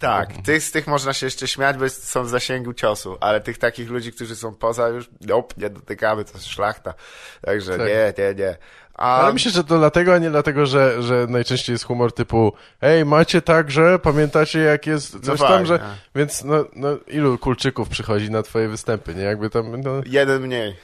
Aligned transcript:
Tak, 0.00 0.28
tych, 0.44 0.62
z 0.62 0.70
tych 0.72 0.86
można 0.86 1.12
się 1.12 1.26
jeszcze 1.26 1.48
śmiać, 1.48 1.76
bo 1.76 1.88
są 1.88 2.24
w 2.24 2.28
zasięgu 2.28 2.74
ciosu, 2.74 3.16
ale 3.20 3.40
tych 3.40 3.58
takich 3.58 3.90
ludzi, 3.90 4.12
którzy 4.12 4.36
są 4.36 4.54
poza 4.54 4.88
już, 4.88 5.10
nope, 5.20 5.54
nie 5.58 5.70
dotykamy, 5.70 6.24
to 6.24 6.32
jest 6.34 6.46
szlachta. 6.46 6.94
Także 7.42 7.78
Tak. 7.78 7.88
nie, 7.88 8.12
nie, 8.18 8.34
nie. 8.34 8.56
A 8.94 9.20
Ale 9.20 9.32
myślę, 9.32 9.50
że 9.50 9.64
to 9.64 9.78
dlatego, 9.78 10.14
a 10.14 10.18
nie 10.18 10.30
dlatego, 10.30 10.66
że, 10.66 11.02
że 11.02 11.26
najczęściej 11.28 11.74
jest 11.74 11.84
humor 11.84 12.12
typu 12.14 12.52
ej, 12.82 13.04
macie 13.04 13.42
tak, 13.42 13.70
że 13.70 13.98
pamiętacie 13.98 14.58
jak 14.58 14.86
jest 14.86 15.10
coś 15.10 15.26
No 15.26 15.36
tam, 15.36 15.48
fajnie. 15.48 15.66
że... 15.66 15.80
Więc 16.14 16.44
no, 16.44 16.64
no, 16.76 16.88
ilu 17.06 17.38
kulczyków 17.38 17.88
przychodzi 17.88 18.30
na 18.30 18.42
twoje 18.42 18.68
występy, 18.68 19.14
nie? 19.14 19.22
Jakby 19.22 19.50
tam, 19.50 19.80
no... 19.80 19.90
jeden 20.06 20.42
mniej. 20.42 20.76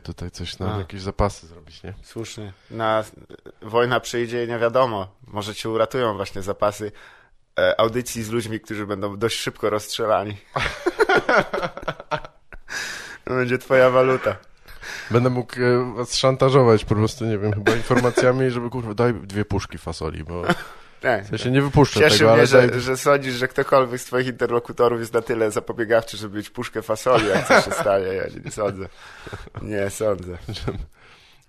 Próbuję 0.00 0.14
tutaj 0.14 0.30
coś 0.30 0.58
na 0.58 0.74
A. 0.74 0.78
jakieś 0.78 1.00
zapasy 1.00 1.46
zrobić, 1.46 1.82
nie? 1.82 1.94
Słusznie. 2.02 2.52
Na 2.70 3.04
wojna 3.62 4.00
przyjdzie 4.00 4.44
i 4.44 4.48
nie 4.48 4.58
wiadomo. 4.58 5.08
Może 5.26 5.54
cię 5.54 5.70
uratują 5.70 6.16
właśnie 6.16 6.42
zapasy 6.42 6.92
e, 7.58 7.80
audycji 7.80 8.22
z 8.22 8.30
ludźmi, 8.30 8.60
którzy 8.60 8.86
będą 8.86 9.16
dość 9.16 9.38
szybko 9.38 9.70
rozstrzelani. 9.70 10.36
będzie 13.26 13.58
twoja 13.58 13.90
waluta. 13.90 14.36
Będę 15.10 15.30
mógł 15.30 15.54
e, 15.60 15.94
was 15.94 16.14
szantażować 16.14 16.84
po 16.84 16.94
prostu, 16.94 17.24
nie 17.24 17.38
wiem, 17.38 17.52
chyba 17.52 17.72
informacjami, 17.72 18.50
żeby 18.50 18.70
kurwa, 18.70 18.94
daj 18.94 19.14
dwie 19.14 19.44
puszki 19.44 19.78
fasoli, 19.78 20.24
bo 20.24 20.42
Nie. 21.04 21.22
w 21.22 21.28
sensie 21.28 21.50
nie 21.50 21.62
wypuszczę 21.62 22.00
Cieszy 22.00 22.18
tego, 22.18 22.36
mnie, 22.36 22.46
że, 22.46 22.68
daj... 22.68 22.80
że 22.80 22.96
sądzisz, 22.96 23.34
że 23.34 23.48
ktokolwiek 23.48 24.00
z 24.00 24.04
twoich 24.04 24.26
interlokutorów 24.26 25.00
jest 25.00 25.14
na 25.14 25.22
tyle 25.22 25.50
zapobiegawczy, 25.50 26.16
żeby 26.16 26.36
mieć 26.36 26.50
puszkę 26.50 26.82
fasoli, 26.82 27.28
jak 27.28 27.48
coś 27.48 27.64
się 27.64 27.70
stanie. 27.70 28.06
Ja 28.06 28.24
nie, 28.24 28.40
nie 28.44 28.50
sądzę. 28.50 28.88
Nie 29.62 29.90
sądzę. 29.90 30.38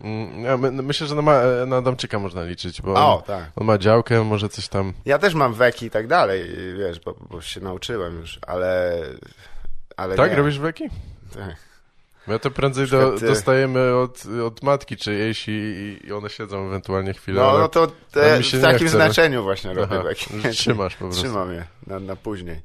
Mm, 0.02 0.44
Ja 0.44 0.58
my, 0.58 0.72
myślę, 0.72 1.08
że 1.08 1.16
na, 1.16 1.22
ma, 1.22 1.42
na 1.68 1.78
Adamczyka 1.78 2.20
można 2.20 2.44
liczyć, 2.44 2.82
bo 2.82 2.94
O, 2.94 3.18
on, 3.18 3.24
tak. 3.24 3.52
on 3.56 3.68
ma 3.68 3.78
działkę, 3.78 4.24
może 4.24 4.50
coś 4.50 4.68
tam... 4.68 4.94
Ja 5.06 5.20
też 5.20 5.34
mam 5.34 5.54
weki 5.54 5.86
i 5.86 5.90
tak 5.90 6.08
dalej, 6.08 6.56
wiesz, 6.78 7.00
bo, 7.00 7.16
bo 7.30 7.42
się 7.42 7.62
nauczyłem 7.62 8.20
już, 8.20 8.40
ale... 8.48 9.02
ale 9.98 10.16
Tak? 10.16 10.32
nie. 10.32 10.38
Robisz 10.38 10.60
weki? 10.60 10.84
Tak. 11.36 11.56
Ja 12.30 12.40
to 12.40 12.52
prędzej 12.52 12.88
do, 12.88 13.16
y- 13.16 13.20
dostajemy 13.20 13.96
od, 13.96 14.24
od 14.46 14.64
matki 14.64 14.98
czyjejś 14.98 15.48
i, 15.48 16.00
i 16.04 16.12
one 16.14 16.30
siedzą 16.30 16.68
ewentualnie 16.68 17.14
chwilę. 17.14 17.42
No, 17.42 17.58
no 17.58 17.68
to 17.68 17.88
te, 17.88 18.42
w 18.44 18.62
takim 18.62 18.88
chce, 18.88 18.90
znaczeniu 18.90 19.44
właśnie 19.44 19.74
robię 19.74 20.02
Aha, 20.02 20.50
trzymasz 20.52 20.96
po 20.96 21.06
prostu. 21.06 21.22
Trzymam 21.22 21.54
je 21.54 21.66
na, 21.88 22.00
na 22.00 22.16
później. 22.16 22.62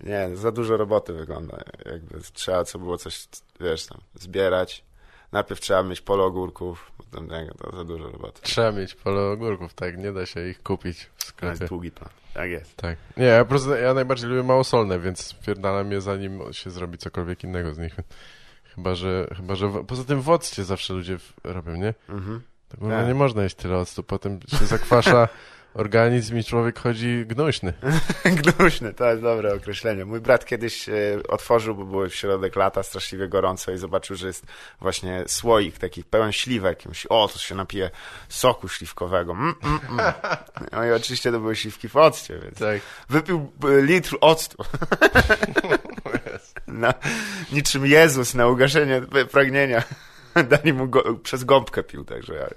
Nie, 0.00 0.36
za 0.36 0.52
dużo 0.52 0.76
roboty 0.76 1.12
wygląda. 1.12 1.58
Jakby 1.86 2.20
trzeba 2.32 2.64
co 2.64 2.78
było 2.78 2.98
coś, 2.98 3.28
wiesz, 3.60 3.86
tam, 3.86 4.00
zbierać. 4.14 4.84
Najpierw 5.32 5.60
trzeba 5.60 5.82
mieć 5.82 6.00
polo 6.00 6.24
ogórków, 6.24 6.92
potem 6.96 7.26
nie, 7.28 7.50
to 7.58 7.76
za 7.76 7.84
dużo 7.84 8.10
roboty. 8.10 8.42
Trzeba 8.42 8.72
mieć 8.72 8.94
pole 8.94 9.20
ogórków, 9.20 9.74
tak, 9.74 9.98
nie 9.98 10.12
da 10.12 10.26
się 10.26 10.48
ich 10.48 10.62
kupić 10.62 10.98
w 11.16 11.24
To 11.24 11.26
sklepie. 11.26 11.58
jest 11.60 11.68
długi 11.72 11.90
plan. 11.90 12.10
Tak 12.34 12.50
jest. 12.50 12.76
Tak. 12.76 12.96
Nie, 13.16 13.24
ja 13.24 13.44
po 13.44 13.48
prostu, 13.48 13.70
ja 13.74 13.94
najbardziej 13.94 14.30
lubię 14.30 14.42
małosolne, 14.42 14.98
więc 14.98 15.32
wpierdalam 15.32 15.92
je 15.92 16.00
zanim 16.00 16.52
się 16.52 16.70
zrobi 16.70 16.98
cokolwiek 16.98 17.44
innego 17.44 17.74
z 17.74 17.78
nich. 17.78 17.96
Chyba, 18.78 18.94
że, 18.94 19.28
chyba, 19.36 19.54
że 19.54 19.68
w, 19.68 19.84
poza 19.86 20.04
tym 20.04 20.20
w 20.20 20.30
occie 20.30 20.64
zawsze 20.64 20.94
ludzie 20.94 21.18
robią, 21.44 21.76
nie? 21.76 21.94
Mhm. 22.08 22.40
Tak, 22.68 22.80
Tak. 22.80 23.06
nie 23.06 23.14
można 23.14 23.42
jeść 23.42 23.56
tyle 23.56 23.76
octu, 23.76 24.02
potem 24.02 24.40
się 24.58 24.66
zakwasza 24.66 25.28
organizm 25.74 26.38
i 26.38 26.44
człowiek 26.44 26.78
chodzi 26.78 27.24
gnuśny. 27.26 27.72
Gnuśny, 28.42 28.94
to 28.94 29.10
jest 29.10 29.22
dobre 29.22 29.54
określenie. 29.54 30.04
Mój 30.04 30.20
brat 30.20 30.44
kiedyś 30.44 30.88
e, 30.88 30.92
otworzył, 31.28 31.74
bo 31.74 31.84
było 31.84 32.08
w 32.08 32.14
środek 32.14 32.56
lata, 32.56 32.82
straszliwie 32.82 33.28
gorąco 33.28 33.72
i 33.72 33.78
zobaczył, 33.78 34.16
że 34.16 34.26
jest 34.26 34.46
właśnie 34.80 35.24
słoik 35.26 35.78
taki 35.78 36.04
pełen 36.04 36.32
śliwek. 36.32 36.86
I 36.86 36.88
myśli, 36.88 37.08
o, 37.10 37.28
to 37.32 37.38
się 37.38 37.54
napije 37.54 37.90
soku 38.28 38.68
śliwkowego. 38.68 39.32
Mm, 39.32 39.54
mm, 39.64 39.80
mm. 39.90 40.12
No 40.72 40.84
i 40.84 40.90
oczywiście 40.92 41.32
to 41.32 41.40
były 41.40 41.56
śliwki 41.56 41.88
w 41.88 41.96
occie, 41.96 42.38
więc 42.38 42.58
Tak. 42.58 42.80
wypił 43.08 43.52
e, 43.64 43.82
litr 43.82 44.16
octu. 44.20 44.64
Na, 46.68 46.94
niczym 47.52 47.86
Jezus 47.86 48.34
na 48.34 48.46
ugaszenie 48.46 49.02
pragnienia. 49.30 49.82
Dali 50.50 50.72
mu 50.72 50.88
go, 50.88 51.14
przez 51.14 51.44
gąbkę 51.44 51.82
pił, 51.82 52.04
także 52.04 52.34
ja, 52.34 52.48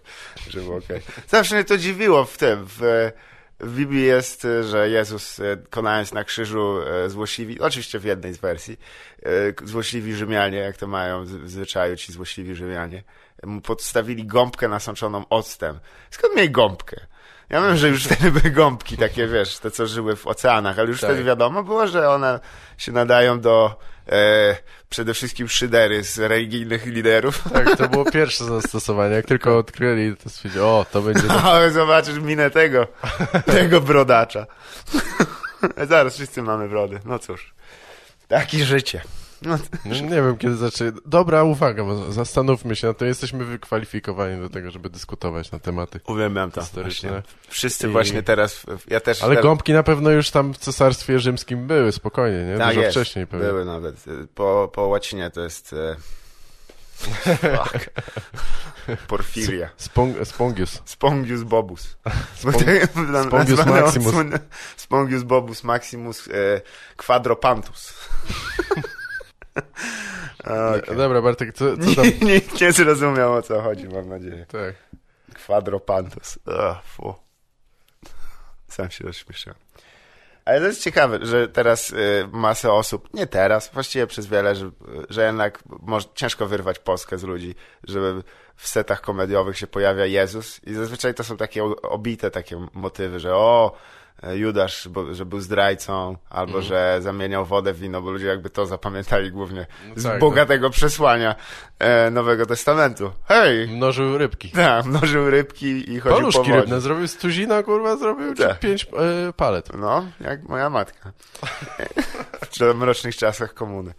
że 0.49 0.61
było 0.61 0.77
okej. 0.77 1.01
Zawsze 1.27 1.55
mnie 1.55 1.63
to 1.63 1.77
dziwiło 1.77 2.25
w 2.25 2.38
tym, 2.38 2.66
w, 2.66 3.11
w 3.59 3.75
Biblii 3.75 4.03
jest, 4.03 4.47
że 4.69 4.89
Jezus 4.89 5.39
e, 5.39 5.57
konając 5.69 6.13
na 6.13 6.23
krzyżu 6.23 6.81
e, 6.81 7.09
złośliwi, 7.09 7.59
oczywiście 7.59 7.99
w 7.99 8.03
jednej 8.03 8.33
z 8.33 8.38
wersji, 8.38 8.77
e, 9.23 9.67
złośliwi 9.67 10.13
Rzymianie, 10.13 10.57
jak 10.57 10.78
to 10.78 10.88
mają 10.88 11.25
w 11.25 11.49
zwyczaju 11.49 11.95
ci 11.95 12.13
złośliwi 12.13 12.55
Rzymianie, 12.55 13.03
mu 13.43 13.61
podstawili 13.61 14.25
gąbkę 14.25 14.67
nasączoną 14.67 15.25
octem. 15.29 15.79
Skąd 16.11 16.35
mieli 16.35 16.51
gąbkę? 16.51 17.10
Ja 17.51 17.62
wiem, 17.62 17.78
że 17.78 17.89
już 17.89 18.03
wtedy 18.06 18.31
były 18.31 18.51
gąbki 18.53 18.97
takie, 18.97 19.28
wiesz, 19.28 19.57
te 19.57 19.72
co 19.72 19.88
żyły 19.88 20.16
w 20.16 20.28
oceanach, 20.28 20.79
ale 20.79 20.88
już 20.89 21.01
Tak. 21.01 21.09
wtedy 21.09 21.23
wiadomo 21.23 21.63
było, 21.63 21.88
że 21.88 22.09
one 22.09 22.39
się 22.78 22.91
nadają 22.91 23.39
do 23.39 23.79
e, 24.09 24.56
przede 24.89 25.13
wszystkim 25.13 25.50
szydery 25.50 26.03
z 26.03 26.19
religijnych 26.19 26.85
liderów. 26.85 27.44
Tak, 27.53 27.78
to 27.78 27.90
było 27.90 28.11
pierwsze 28.11 28.45
zastosowanie. 28.45 29.16
Jak 29.16 29.25
tylko 29.25 29.57
odkryli, 29.57 30.17
to 30.17 30.29
stwierdzili, 30.29 30.63
o, 30.63 30.85
to 30.91 31.01
będzie... 31.01 31.31
Ale 31.51 31.72
zobaczysz 31.72 32.19
minę 32.19 32.50
tego, 32.50 32.88
tego 33.45 33.81
brodacza. 33.81 34.45
Zaraz 35.90 36.16
wszyscy 36.16 36.41
mamy 36.41 36.69
brody. 36.69 37.00
No 37.06 37.19
cóż, 37.19 37.53
takie 38.28 38.66
życie. 38.66 39.01
No, 39.41 39.57
No, 39.85 39.96
nie 39.96 40.09
wiem, 40.09 40.38
kiedy 40.38 40.56
zaczęli. 40.56 40.91
Dobra 41.06 41.44
uwaga, 41.44 41.84
bo 41.84 42.12
zastanówmy 42.12 42.75
się 42.75 42.88
na 42.88 42.94
to. 42.94 43.06
Jesteśmy 43.06 43.46
wykwalifikowani 43.46 44.41
do 44.41 44.50
tego, 44.50 44.72
żeby 44.72 44.90
dyskutować 44.90 45.52
na 45.52 45.59
tematy. 45.59 46.00
uwielbiam 46.07 46.52
to. 46.52 46.62
Historyczne. 46.62 47.09
Właśnie. 47.09 47.31
Wszyscy 47.50 47.88
I- 47.88 47.91
właśnie 47.91 48.24
teraz, 48.24 48.63
ja 48.88 49.00
też... 49.00 49.24
Ale 49.24 49.35
te- 49.35 49.41
gąbki 49.41 49.74
na 49.74 49.84
pewno 49.84 50.09
już 50.09 50.31
tam 50.31 50.53
w 50.53 50.57
cesarstwie 50.57 51.19
rzymskim 51.19 51.68
były, 51.68 51.91
spokojnie, 51.91 52.44
nie? 52.44 52.57
Tak 52.57 52.68
Dużo 52.69 52.81
jest, 52.81 52.91
wcześniej 52.97 53.28
pewnie. 53.28 53.47
były 53.47 53.66
nawet. 53.66 53.96
Po, 54.35 54.72
po 54.74 54.88
łacinie 54.88 55.29
to 55.29 55.41
jest... 55.41 55.73
E... 55.73 55.96
Fuck. 57.02 57.90
Porfiria. 59.08 59.69
Spong 59.78 60.16
Spongius. 60.28 60.81
Spongius 60.85 61.44
bobus. 61.44 61.97
Spong- 62.41 62.88
Spongius 63.28 63.59
Spongius 63.59 63.66
Maximus. 63.66 64.16
Spongius 64.78 65.23
bobus 65.23 65.63
maximus 65.63 66.28
e, 66.28 66.62
quadropantus. 66.97 67.94
okay. 70.39 70.95
Dobra, 70.95 71.22
Bartek, 71.22 71.53
co, 71.53 71.78
co 71.78 71.95
tam? 71.95 72.06
Nikt 72.22 72.57
nie 72.62 72.72
zrozumiał 72.72 73.34
o 73.34 73.41
co 73.41 73.62
chodzi, 73.62 73.88
mam 73.88 74.09
nadzieję. 74.09 74.45
Tak. 74.45 74.75
Quadropantus. 75.45 76.39
Ugh, 76.47 76.84
fu. 76.84 77.16
Sam 78.67 78.91
się 78.91 79.03
rozśmieszyłem. 79.03 79.57
Ale 80.45 80.59
to 80.59 80.67
jest 80.67 80.84
ciekawe, 80.84 81.19
że 81.22 81.47
teraz 81.47 81.91
y, 81.91 82.28
masę 82.31 82.73
osób, 82.73 83.13
nie 83.13 83.28
teraz, 83.28 83.69
właściwie 83.73 84.07
przez 84.07 84.28
wiele, 84.28 84.56
że, 84.56 84.72
że 85.09 85.25
jednak 85.25 85.59
może, 85.79 86.07
ciężko 86.16 86.47
wyrwać 86.47 86.79
Polskę 86.79 87.17
z 87.17 87.23
ludzi, 87.23 87.56
żeby 87.84 88.23
w 88.56 88.67
setach 88.67 89.01
komediowych 89.01 89.57
się 89.57 89.67
pojawia 89.67 90.06
Jezus 90.06 90.63
i 90.63 90.73
zazwyczaj 90.73 91.13
to 91.13 91.23
są 91.23 91.38
takie 91.38 91.63
obite 91.81 92.31
takie 92.31 92.67
motywy, 92.73 93.19
że 93.19 93.35
o, 93.35 93.75
Judasz, 94.33 94.88
bo, 94.88 95.13
że 95.13 95.25
był 95.25 95.39
zdrajcą, 95.39 96.17
albo 96.29 96.51
Mhm. 96.57 96.63
że 96.63 96.97
zamieniał 97.01 97.45
wodę 97.45 97.73
w 97.73 97.79
wino, 97.79 98.01
bo 98.01 98.11
ludzie 98.11 98.27
jakby 98.27 98.49
to 98.49 98.66
zapamiętali 98.66 99.31
głównie 99.31 99.66
z 99.95 100.03
tak, 100.03 100.19
bogatego 100.19 100.69
przesłania 100.69 101.35
e, 101.79 102.11
Nowego 102.11 102.45
Testamentu. 102.45 103.11
Hej! 103.25 103.67
Mnożył 103.67 104.17
rybki. 104.17 104.51
Tak, 104.55 104.85
mnożył 104.85 105.29
rybki 105.29 105.91
i 105.91 105.99
chodził 105.99 106.01
po 106.01 106.09
Paluszki 106.17 106.39
wodzie. 106.39 106.55
rybne 106.55 106.81
zrobił 106.81 107.07
z 107.07 107.17
tuzina, 107.17 107.63
kurwa, 107.63 107.95
zrobił 107.97 108.35
Tak. 108.35 108.59
pięć 108.59 108.83
e, 109.29 109.33
palet. 109.33 109.69
No, 109.77 110.05
jak 110.19 110.43
moja 110.43 110.69
matka. 110.69 111.11
w 112.73 112.75
mrocznych 112.75 113.16
czasach 113.16 113.53
komuny. 113.53 113.93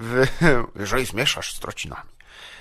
W, 0.00 0.26
jeżeli 0.80 1.04
zmieszasz 1.06 1.54
z 1.54 1.60
trocinami. 1.60 2.13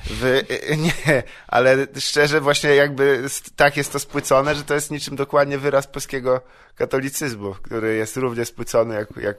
W, 0.06 0.42
nie, 0.78 1.24
ale 1.48 1.88
szczerze 2.00 2.42
właśnie 2.42 2.76
jakby 2.76 3.24
tak 3.56 3.78
jest 3.78 3.92
to 3.92 4.00
spłycone, 4.00 4.56
że 4.56 4.64
to 4.64 4.74
jest 4.74 4.92
niczym 4.92 5.16
dokładnie 5.16 5.58
wyraz 5.58 5.88
polskiego 5.88 6.42
katolicyzmu, 6.76 7.56
który 7.62 7.96
jest 7.96 8.18
równie 8.18 8.46
spłycony 8.46 8.96
jak, 8.96 9.10
jak, 9.18 9.38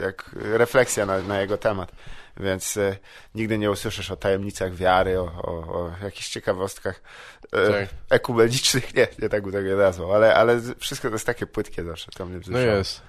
jak 0.00 0.30
refleksja 0.34 1.06
na, 1.06 1.18
na 1.18 1.40
jego 1.40 1.58
temat. 1.58 1.92
Więc 2.40 2.76
e, 2.76 2.96
nigdy 3.34 3.58
nie 3.58 3.70
usłyszysz 3.70 4.10
o 4.10 4.16
tajemnicach 4.16 4.74
wiary, 4.74 5.20
o, 5.20 5.24
o, 5.24 5.52
o 5.52 5.92
jakichś 6.02 6.28
ciekawostkach 6.28 7.00
e, 7.52 7.72
Tak. 7.72 7.88
ekumenicznych. 8.10 8.94
Nie, 8.94 9.08
nie 9.22 9.28
tak 9.28 9.42
bym 9.42 9.52
tego 9.52 9.68
nie 9.68 9.76
nazwał, 9.76 10.12
ale, 10.12 10.34
ale 10.34 10.60
wszystko 10.78 11.08
to 11.08 11.14
jest 11.14 11.26
takie 11.26 11.46
płytkie 11.46 11.84
zawsze. 11.84 12.12
To 12.16 12.26
mnie 12.26 12.40
No 12.46 12.58
jest. 12.58 13.00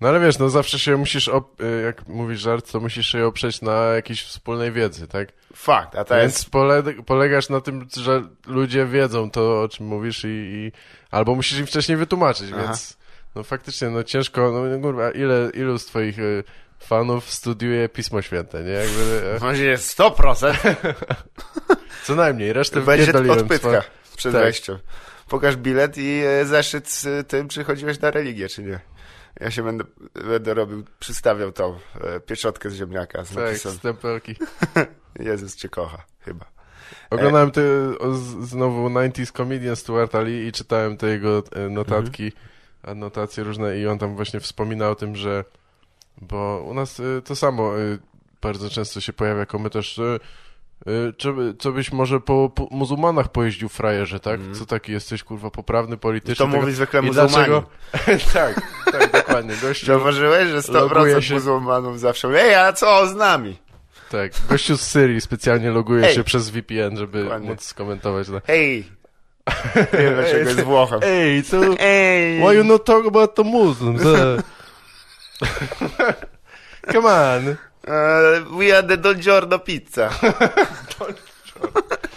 No 0.00 0.08
ale 0.08 0.20
wiesz, 0.20 0.38
no 0.38 0.48
zawsze 0.48 0.78
się 0.78 0.96
musisz, 0.96 1.28
e, 1.28 1.66
jak 1.84 2.08
mówisz 2.08 2.40
żart, 2.40 2.72
to 2.72 2.80
musisz 2.80 3.06
się 3.06 3.26
oprzeć 3.26 3.62
na 3.62 3.72
jakiejś 3.72 4.22
wspólnej 4.22 4.72
wiedzy, 4.72 5.08
tak? 5.08 5.28
Fakt, 5.56 5.96
a 5.96 6.04
to 6.04 6.14
Więc 6.16 6.34
jest... 6.34 6.50
pole, 6.50 6.82
polegasz 7.06 7.48
na 7.48 7.60
tym, 7.60 7.86
że 7.96 8.22
ludzie 8.46 8.86
wiedzą 8.86 9.30
to, 9.30 9.62
o 9.62 9.68
czym 9.68 9.86
mówisz 9.86 10.24
i, 10.24 10.28
i 10.28 10.72
albo 11.10 11.34
musisz 11.34 11.58
im 11.58 11.66
wcześniej 11.66 11.98
wytłumaczyć, 11.98 12.50
Aha. 12.52 12.62
więc 12.62 12.96
No 13.34 13.42
faktycznie, 13.42 13.90
no 13.90 14.02
ciężko, 14.02 14.52
no 14.52 14.80
kurwa, 14.80 15.10
ile, 15.10 15.50
ilu 15.54 15.78
z 15.78 15.86
twoich 15.86 16.18
y, 16.18 16.44
fanów 16.78 17.30
studiuje 17.30 17.88
Pismo 17.88 18.22
Święte, 18.22 18.62
nie? 18.62 18.70
Jakby, 18.70 19.22
Może 19.46 19.64
jest 19.64 19.98
100%. 19.98 20.54
co 22.04 22.14
najmniej, 22.14 22.52
resztę 22.52 22.80
Będzie 22.80 23.12
odpytka 23.32 23.82
przed 24.16 24.32
Tak. 24.32 24.42
wejściem. 24.42 24.78
Pokaż 25.28 25.56
bilet 25.56 25.98
i 25.98 26.22
e, 26.24 26.44
zeszyt 26.44 26.88
z 26.88 27.28
tym, 27.28 27.48
czy 27.48 27.64
chodziłeś 27.64 28.00
na 28.00 28.10
religię, 28.10 28.48
czy 28.48 28.62
nie. 28.62 28.80
Ja 29.40 29.50
się 29.50 29.62
będę, 29.62 29.84
będę 30.14 30.54
robił, 30.54 30.84
przystawiał 30.98 31.52
tą 31.52 31.78
e, 32.00 32.20
pieczotkę 32.20 32.70
z 32.70 32.74
ziemniaka 32.74 33.24
z 33.24 33.28
Tak, 33.28 33.36
napisem 33.44 33.72
stempelki. 33.72 34.36
Jezus 35.20 35.56
cię 35.56 35.68
kocha, 35.68 36.04
chyba. 36.20 36.44
Oglądałem 37.10 37.50
te, 37.50 37.62
o, 37.98 38.14
z- 38.14 38.48
znowu 38.48 38.88
90s 38.88 39.32
Comedian 39.36 39.76
Stuart 39.76 40.14
Ali 40.14 40.46
i 40.46 40.52
czytałem 40.52 40.96
te 40.96 41.06
jego 41.06 41.42
e, 41.52 41.68
notatki, 41.68 42.32
anotacje 42.82 43.44
różne 43.44 43.78
i 43.78 43.86
on 43.86 43.98
tam 43.98 44.16
właśnie 44.16 44.40
wspominał 44.40 44.92
o 44.92 44.94
tym, 44.94 45.16
że 45.16 45.44
bo 46.20 46.64
u 46.68 46.74
nas 46.74 47.00
e, 47.00 47.22
to 47.22 47.36
samo 47.36 47.78
e, 47.78 47.98
bardzo 48.42 48.70
często 48.70 49.00
się 49.00 49.12
pojawia 49.12 49.46
komentarz, 49.46 49.94
że 49.94 50.18
e, 50.86 50.90
co, 51.18 51.32
by- 51.32 51.54
co 51.58 51.72
byś 51.72 51.92
może 51.92 52.20
po, 52.20 52.50
po 52.54 52.68
muzułmanach 52.70 53.28
pojeździł 53.28 53.68
frajerze, 53.68 54.20
tak? 54.20 54.40
Co 54.52 54.66
taki 54.66 54.92
jesteś, 54.92 55.24
kurwa, 55.24 55.50
poprawny 55.50 55.96
politycznie? 55.96 56.46
To 56.46 56.46
tego- 56.46 56.60
mówi 56.60 56.72
zwykle 56.72 57.00
I 57.00 57.04
muzułmani. 57.06 57.32
dlaczego? 57.34 57.64
tak, 58.34 58.60
tak, 58.92 59.10
dokładnie. 59.42 59.68
Gościu, 59.68 59.86
Zauważyłeś, 59.86 60.48
że 60.48 60.72
Loguje 60.72 61.16
100% 61.16 61.20
się- 61.20 61.34
muzułmanów 61.34 62.00
zawsze 62.00 62.28
mówi, 62.28 62.40
ej, 62.40 62.54
a 62.54 62.72
co 62.72 63.06
z 63.06 63.14
nami? 63.14 63.58
tak, 64.10 64.32
gościu 64.48 64.76
z 64.76 64.80
Syrii 64.80 65.20
specjalnie 65.20 65.70
loguje 65.70 66.06
Ej. 66.06 66.14
się 66.14 66.24
przez 66.24 66.50
VPN, 66.50 66.96
żeby 66.96 67.22
Dokładnie. 67.22 67.48
móc 67.50 67.64
skomentować. 67.64 68.28
No. 68.28 68.40
Hej! 68.46 68.84
Wiem, 69.92 70.14
dlaczego 70.14 70.38
jest 70.38 70.60
Włochem. 70.60 71.00
Ej, 71.02 71.42
co... 71.42 71.56
Ej! 71.78 72.38
Why 72.40 72.54
you 72.56 72.64
not 72.64 72.84
talk 72.84 73.06
about 73.06 73.34
the 73.34 73.42
Muslims? 73.42 74.02
Uh? 74.04 74.42
Come 76.92 77.08
on. 77.08 77.48
Uh, 77.48 78.58
we 78.58 78.76
are 78.78 78.82
the 78.88 78.96
Don 78.96 79.22
Giorno 79.22 79.58
pizza. 79.58 80.10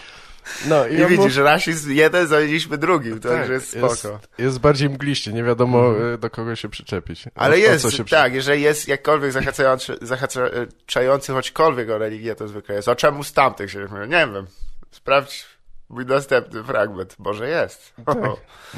No 0.65 0.87
i, 0.87 0.97
widzisz, 0.97 1.17
mówi- 1.17 1.43
rasizm 1.43 1.91
jeden, 1.91 2.27
zamieniliśmy 2.27 2.77
drugim, 2.77 3.19
tak, 3.19 3.31
także 3.31 3.53
jest 3.53 3.69
spoko. 3.69 3.87
jest, 3.87 4.29
jest 4.37 4.59
bardziej 4.59 4.89
mgliście, 4.89 5.33
nie 5.33 5.43
wiadomo 5.43 5.93
e, 6.13 6.17
do 6.17 6.29
kogo 6.29 6.55
się 6.55 6.69
przyczepić. 6.69 7.27
O- 7.27 7.31
Ale 7.35 7.55
o 7.55 7.57
jest, 7.57 7.81
co 7.83 7.91
się 7.91 8.05
tak, 8.05 8.33
jeżeli 8.33 8.61
jest 8.61 8.87
jakkolwiek 8.87 9.31
zahaczający, 9.31 9.97
zahaczający 10.01 11.31
choćkolwiek 11.33 11.89
o 11.89 11.97
religię, 11.97 12.35
to 12.35 12.47
zwykle 12.47 12.75
jest. 12.75 12.87
O 12.87 12.95
czemu 12.95 13.23
z 13.23 13.33
tamtych 13.33 13.71
się? 13.71 13.79
Nie 14.07 14.27
wiem. 14.33 14.47
Sprawdź 14.91 15.45
mój 15.89 16.05
następny 16.05 16.63
fragment. 16.63 17.15
Może 17.19 17.49
jest. 17.49 17.93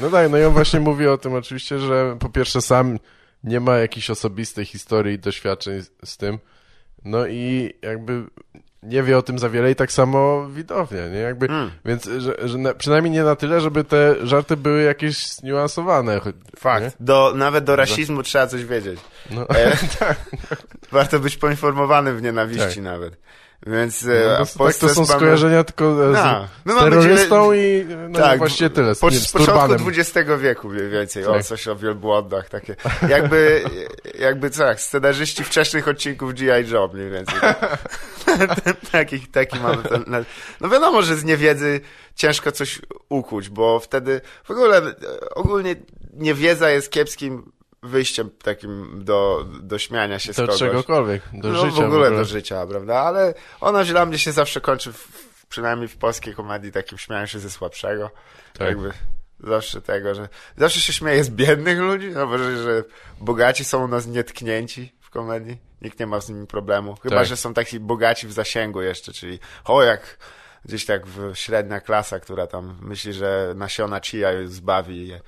No 0.00 0.10
daj, 0.10 0.30
no 0.30 0.38
i 0.38 0.42
on 0.44 0.52
właśnie 0.52 0.80
mówi 0.80 1.06
o 1.06 1.18
tym 1.18 1.34
oczywiście, 1.34 1.78
że 1.78 2.16
po 2.20 2.28
pierwsze 2.28 2.62
sam 2.62 2.98
nie 3.44 3.60
ma 3.60 3.76
jakiejś 3.78 4.10
osobistej 4.10 4.64
historii 4.64 5.14
i 5.14 5.18
doświadczeń 5.18 5.82
z, 5.82 5.90
z 6.04 6.16
tym, 6.16 6.38
no 7.04 7.26
i 7.26 7.72
jakby 7.82 8.24
nie 8.82 9.02
wie 9.02 9.18
o 9.18 9.22
tym 9.22 9.38
za 9.38 9.48
wiele 9.48 9.70
i 9.70 9.74
tak 9.74 9.92
samo 9.92 10.46
widownia, 10.48 11.08
nie? 11.08 11.18
Jakby, 11.18 11.46
Mm. 11.46 11.70
Więc, 11.84 12.04
że, 12.18 12.36
że 12.48 12.58
na, 12.58 12.74
przynajmniej 12.74 13.12
nie 13.12 13.22
na 13.22 13.36
tyle, 13.36 13.60
żeby 13.60 13.84
te 13.84 14.14
żarty 14.26 14.56
były 14.56 14.82
jakieś 14.82 15.26
zniuansowane. 15.26 16.14
nie? 16.26 16.32
Fakt. 16.58 16.96
Do, 17.00 17.32
nawet 17.36 17.64
do 17.64 17.76
rasizmu 17.76 18.22
trzeba 18.22 18.46
coś 18.46 18.64
wiedzieć. 18.64 19.00
No, 19.30 19.48
E, 19.48 19.76
warto 20.92 21.18
być 21.20 21.36
poinformowanym 21.36 22.16
w 22.16 22.22
nienawiści 22.22 22.64
Tak. 22.74 22.76
nawet. 22.84 23.16
Więc 23.66 24.04
no, 24.04 24.12
e, 24.12 24.46
tak 24.58 24.74
to 24.76 24.88
są 24.88 25.00
mamy- 25.02 25.06
skojarzenia 25.12 25.64
tylko 25.64 25.94
z, 25.94 26.14
No, 26.14 26.48
my 26.64 26.72
z 26.72 26.76
terrorystą 26.78 27.52
i 27.52 27.86
no, 28.08 28.36
właściwie 28.38 28.70
tyle, 28.70 28.94
z, 28.94 28.98
Po, 28.98 29.10
z 29.10 29.14
z 29.14 29.32
początku. 29.32 29.88
XX 29.88 30.28
wieku 30.40 30.68
mniej 30.68 30.88
więcej, 30.88 31.24
o 31.26 31.32
Tak. 31.32 31.42
coś 31.44 31.68
o 31.68 31.76
wielbłądach, 31.76 32.48
takie. 32.48 32.76
Jakby, 33.08 33.62
jakby 34.18 34.50
co, 34.50 34.64
jak 34.64 34.80
scenarzyści 34.80 35.44
wczesnych 35.44 35.88
odcinków 35.88 36.34
G.I. 36.34 36.70
Joe 36.70 36.90
mniej 36.94 37.10
więcej. 37.10 37.34
taki, 38.92 39.20
taki 39.20 39.58
mamy 39.60 39.82
ten, 39.82 40.04
no 40.60 40.68
wiadomo, 40.68 41.02
że 41.02 41.16
z 41.16 41.24
niewiedzy 41.24 41.80
ciężko 42.14 42.52
coś 42.52 42.80
ukuć, 43.08 43.48
bo 43.48 43.80
wtedy 43.80 44.20
w 44.44 44.50
ogóle, 44.50 44.78
e, 44.78 44.94
ogólnie 45.34 45.76
niewiedza 46.12 46.70
jest 46.70 46.90
kiepskim 46.90 47.52
wyjściem 47.82 48.30
takim 48.42 49.04
do, 49.04 49.46
do 49.62 49.78
śmiania 49.78 50.18
się 50.18 50.32
z 50.32 50.36
Do 50.36 50.42
kogoś. 50.42 50.58
czegokolwiek, 50.58 51.22
do 51.32 51.48
no, 51.48 51.66
życia. 51.66 51.82
w 51.82 51.86
ogóle 51.86 52.10
do 52.10 52.24
życia, 52.24 52.66
prawda? 52.66 53.00
Ale 53.00 53.34
ona 53.60 53.84
dla 53.84 54.06
mnie 54.06 54.18
się 54.18 54.32
zawsze 54.32 54.60
kończy, 54.60 54.92
w, 54.92 55.08
przynajmniej 55.48 55.88
w 55.88 55.96
polskiej 55.96 56.34
komedii, 56.34 56.72
takim 56.72 56.98
śmianiem 56.98 57.26
się 57.26 57.38
ze 57.38 57.50
słabszego. 57.50 58.10
Tak. 58.52 58.68
Jakby 58.68 58.90
zawsze 59.40 59.82
tego, 59.82 60.14
że 60.14 60.28
zawsze 60.56 60.80
się 60.80 60.92
śmieje 60.92 61.24
z 61.24 61.30
biednych 61.30 61.78
ludzi, 61.78 62.10
no 62.14 62.26
bo 62.26 62.38
że, 62.38 62.62
że 62.62 62.84
bogaci 63.20 63.64
są 63.64 63.84
u 63.84 63.88
nas 63.88 64.06
nietknięci 64.06 64.99
w 65.10 65.12
komedii. 65.12 65.58
Nikt 65.82 66.00
nie 66.00 66.06
ma 66.06 66.20
z 66.20 66.28
nimi 66.28 66.46
problemu. 66.46 66.96
Chyba, 67.02 67.16
Tak. 67.16 67.26
że 67.26 67.36
są 67.36 67.54
taki 67.54 67.80
bogaci 67.80 68.26
w 68.26 68.32
zasięgu 68.32 68.82
jeszcze, 68.82 69.12
czyli 69.12 69.38
o 69.64 69.82
jak 69.82 70.18
gdzieś 70.64 70.86
tak 70.86 71.06
w 71.06 71.34
średnia 71.34 71.80
klasa, 71.80 72.20
która 72.20 72.46
tam 72.46 72.78
myśli, 72.82 73.12
że 73.12 73.52
nasiona 73.56 74.00
chia 74.00 74.28
zbawi 74.46 75.08
je, 75.08 75.20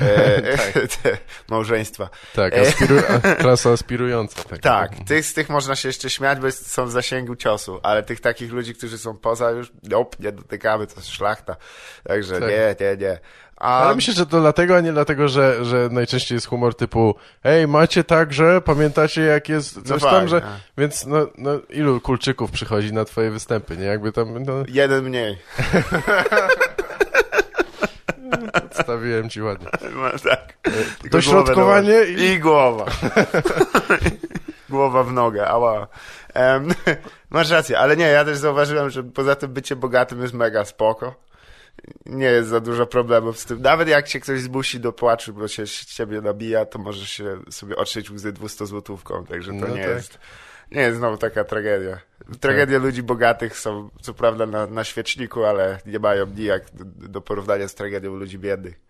e, 0.00 0.42
te 1.02 1.18
małżeństwa. 1.48 2.10
Tak, 2.34 2.54
E, 2.54 2.60
aspiru, 2.60 2.96
klasa 3.40 3.70
aspirująca. 3.70 4.42
Tak, 4.42 4.58
tak, 4.60 4.92
tych, 5.06 5.24
z 5.24 5.34
tych 5.34 5.48
można 5.48 5.76
się 5.76 5.88
jeszcze 5.88 6.10
śmiać, 6.10 6.38
bo 6.38 6.52
są 6.52 6.86
w 6.86 6.90
zasięgu 6.90 7.36
ciosu, 7.36 7.80
ale 7.82 8.02
tych 8.02 8.20
takich 8.20 8.52
ludzi, 8.52 8.74
którzy 8.74 8.98
są 8.98 9.16
poza 9.16 9.50
już, 9.50 9.72
nope, 9.82 10.16
nie 10.20 10.32
dotykamy, 10.32 10.86
to 10.86 10.94
jest 10.96 11.08
szlachta. 11.08 11.56
Także 12.04 12.40
Tak. 12.40 12.48
nie, 12.50 12.76
nie, 12.80 12.96
nie. 12.96 13.18
A 13.60 13.82
Ale 13.84 13.94
myślę, 13.94 14.14
że 14.14 14.26
to 14.26 14.40
dlatego, 14.40 14.76
a 14.76 14.80
nie 14.80 14.92
dlatego, 14.92 15.28
że, 15.28 15.64
że 15.64 15.88
najczęściej 15.92 16.36
jest 16.36 16.46
humor 16.46 16.74
typu 16.74 17.14
ej, 17.44 17.68
macie 17.68 18.04
tak, 18.04 18.32
że 18.32 18.60
pamiętacie 18.60 19.22
jak 19.22 19.48
jest 19.48 19.86
coś 19.86 20.02
No 20.02 20.10
tam, 20.10 20.28
że... 20.28 20.40
no. 20.40 20.46
Więc 20.78 21.06
no, 21.06 21.26
no, 21.38 21.50
ilu 21.70 22.00
kulczyków 22.00 22.50
przychodzi 22.50 22.92
na 22.92 23.04
twoje 23.04 23.30
występy, 23.30 23.76
nie? 23.76 23.84
Jakby 23.84 24.12
tam, 24.12 24.44
no, 24.44 24.52
jeden 24.68 25.04
mniej. 25.04 25.38
stawiłem 28.82 29.30
ci 29.30 29.42
ładnie. 29.42 29.68
No, 29.94 30.30
tak. 30.30 30.52
Tylko 31.02 31.16
Dośrodkowanie 31.16 32.04
i- 32.04 32.20
i 32.22 32.38
głowa. 32.38 32.84
Głowa 34.70 35.02
w 35.04 35.12
nogę, 35.12 35.48
ała. 35.48 35.86
Em, 36.34 36.68
masz 37.30 37.50
rację, 37.50 37.78
ale 37.78 37.96
nie, 37.96 38.04
ja 38.06 38.24
też 38.24 38.38
zauważyłem, 38.38 38.90
że 38.90 39.02
poza 39.04 39.34
tym 39.36 39.52
bycie 39.52 39.76
bogatym 39.76 40.22
jest 40.22 40.34
mega 40.34 40.64
spoko. 40.64 41.14
Nie 42.06 42.26
jest 42.26 42.48
za 42.48 42.60
dużo 42.60 42.86
problemów 42.86 43.38
z 43.38 43.44
tym. 43.44 43.62
Nawet 43.62 43.88
jak 43.88 44.08
cię 44.08 44.20
ktoś 44.20 44.40
zmusi 44.40 44.80
do 44.80 44.92
płaczu, 44.92 45.34
bo 45.34 45.48
się 45.48 45.66
ciebie 45.66 46.20
nabija, 46.20 46.64
to 46.64 46.78
możesz 46.78 47.08
się 47.10 47.38
sobie 47.50 47.76
otrzeć 47.76 48.10
łzy 48.10 48.32
200 48.32 48.66
złotówką, 48.66 49.26
także 49.26 49.50
to 49.50 49.56
No 49.56 49.68
nie 49.68 49.82
tak. 49.82 49.90
jest 49.90 50.18
nie 50.70 50.80
jest 50.80 50.98
znowu 50.98 51.16
taka 51.16 51.44
tragedia. 51.44 51.98
Tragedie 52.40 52.78
ludzi 52.78 53.02
bogatych 53.02 53.58
są 53.58 53.90
co 54.00 54.14
prawda 54.14 54.46
na, 54.46 54.66
na 54.66 54.84
świeczniku, 54.84 55.44
ale 55.44 55.78
nie 55.86 55.98
mają 55.98 56.26
nijak 56.26 56.62
do, 56.74 57.08
do 57.08 57.20
porównania 57.20 57.68
z 57.68 57.74
tragedią 57.74 58.14
ludzi 58.14 58.38
biednych. 58.38 58.80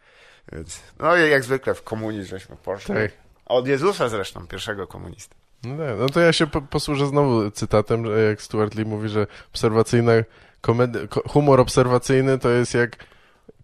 Więc, 0.53 0.83
no 0.99 1.17
i 1.17 1.31
jak 1.31 1.45
zwykle 1.45 1.75
w 1.75 1.83
komunizm 1.83 2.29
żeśmy 2.29 2.57
poszli. 2.57 2.95
Tak. 2.95 3.11
Od 3.47 3.67
Jezusa 3.67 4.09
zresztą, 4.09 4.47
pierwszego 4.47 4.87
komunisty. 4.87 5.35
No, 5.65 5.77
tak, 5.77 5.99
no 5.99 6.09
to 6.09 6.21
ja 6.21 6.33
się 6.33 6.47
po, 6.47 6.63
posłużę 6.63 7.07
znowu 7.07 7.51
cytatem, 7.51 8.05
jak 8.29 8.43
Stuart 8.43 8.75
Lee 8.75 8.85
mówi, 8.85 9.09
że 9.09 9.27
obserwacyjna 9.53 10.13
komedy, 10.61 11.09
humor 11.29 11.61
obserwacyjny 11.61 12.39
to 12.39 12.49
jest 12.51 12.75
jak 12.75 12.97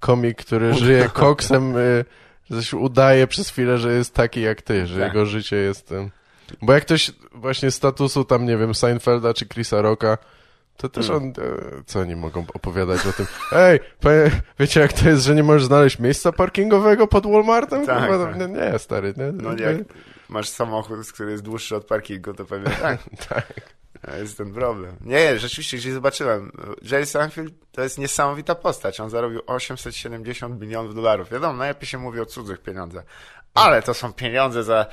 komik, 0.00 0.38
który 0.38 0.74
żyje 0.74 1.08
koksem, 1.14 1.76
y, 1.76 2.04
że 2.50 2.64
się 2.64 2.76
udaje 2.76 3.26
przez 3.26 3.48
chwilę, 3.50 3.78
że 3.78 3.92
jest 3.92 4.14
taki 4.14 4.40
jak 4.40 4.62
ty, 4.62 4.86
że 4.86 5.00
Tak. 5.00 5.08
jego 5.08 5.26
życie 5.26 5.56
jest... 5.56 5.92
Y, 5.92 6.10
bo 6.62 6.72
jak 6.72 6.82
ktoś 6.84 7.12
właśnie 7.32 7.70
statusu 7.70 8.24
tam, 8.24 8.46
nie 8.46 8.56
wiem, 8.56 8.74
Seinfelda 8.74 9.34
czy 9.34 9.46
Chrisa 9.48 9.82
Rocka, 9.82 10.18
to 10.76 10.88
też 10.88 11.10
Mm. 11.10 11.22
on, 11.22 11.28
e, 11.28 11.32
co 11.86 12.00
oni 12.00 12.16
mogą 12.16 12.44
opowiadać 12.54 13.06
o 13.06 13.12
tym? 13.12 13.26
Ej, 13.52 13.80
panie, 14.00 14.30
wiecie 14.58 14.80
jak 14.80 14.92
to 14.92 15.08
jest, 15.08 15.22
że 15.24 15.34
nie 15.34 15.42
możesz 15.42 15.64
znaleźć 15.64 15.98
miejsca 15.98 16.32
parkingowego 16.32 17.06
pod 17.06 17.26
Walmartem? 17.26 17.86
Tak, 17.86 18.08
Kurwa, 18.08 18.26
tak. 18.26 18.38
nie, 18.38 18.46
nie, 18.48 18.78
stary, 18.78 19.14
nie? 19.16 19.32
No 19.32 19.50
jak 19.50 19.76
masz 20.28 20.48
samochód, 20.48 21.12
który 21.12 21.30
jest 21.30 21.42
dłuższy 21.44 21.76
od 21.76 21.84
parkingu, 21.84 22.34
to 22.34 22.44
pewnie 22.44 22.70
tak. 22.70 22.98
tak. 23.28 23.52
To 24.06 24.16
jest 24.16 24.38
ten 24.38 24.52
problem. 24.52 24.96
Nie, 25.00 25.38
rzeczywiście 25.38 25.76
gdzieś 25.76 25.92
zobaczyłem. 25.92 26.52
Jerry 26.82 27.06
Seinfeld 27.06 27.54
to 27.72 27.82
jest 27.82 27.98
niesamowita 27.98 28.54
postać. 28.54 29.00
On 29.00 29.10
zarobił 29.10 29.42
870 29.46 30.60
milionów 30.60 30.94
dolarów. 30.94 31.30
Wiadomo, 31.30 31.54
najlepiej 31.54 31.88
się 31.88 31.98
mówi 31.98 32.20
o 32.20 32.26
cudzych 32.26 32.62
pieniądzach. 32.62 33.04
Ale 33.54 33.82
to 33.82 33.94
są 33.94 34.12
pieniądze, 34.12 34.64
za 34.64 34.86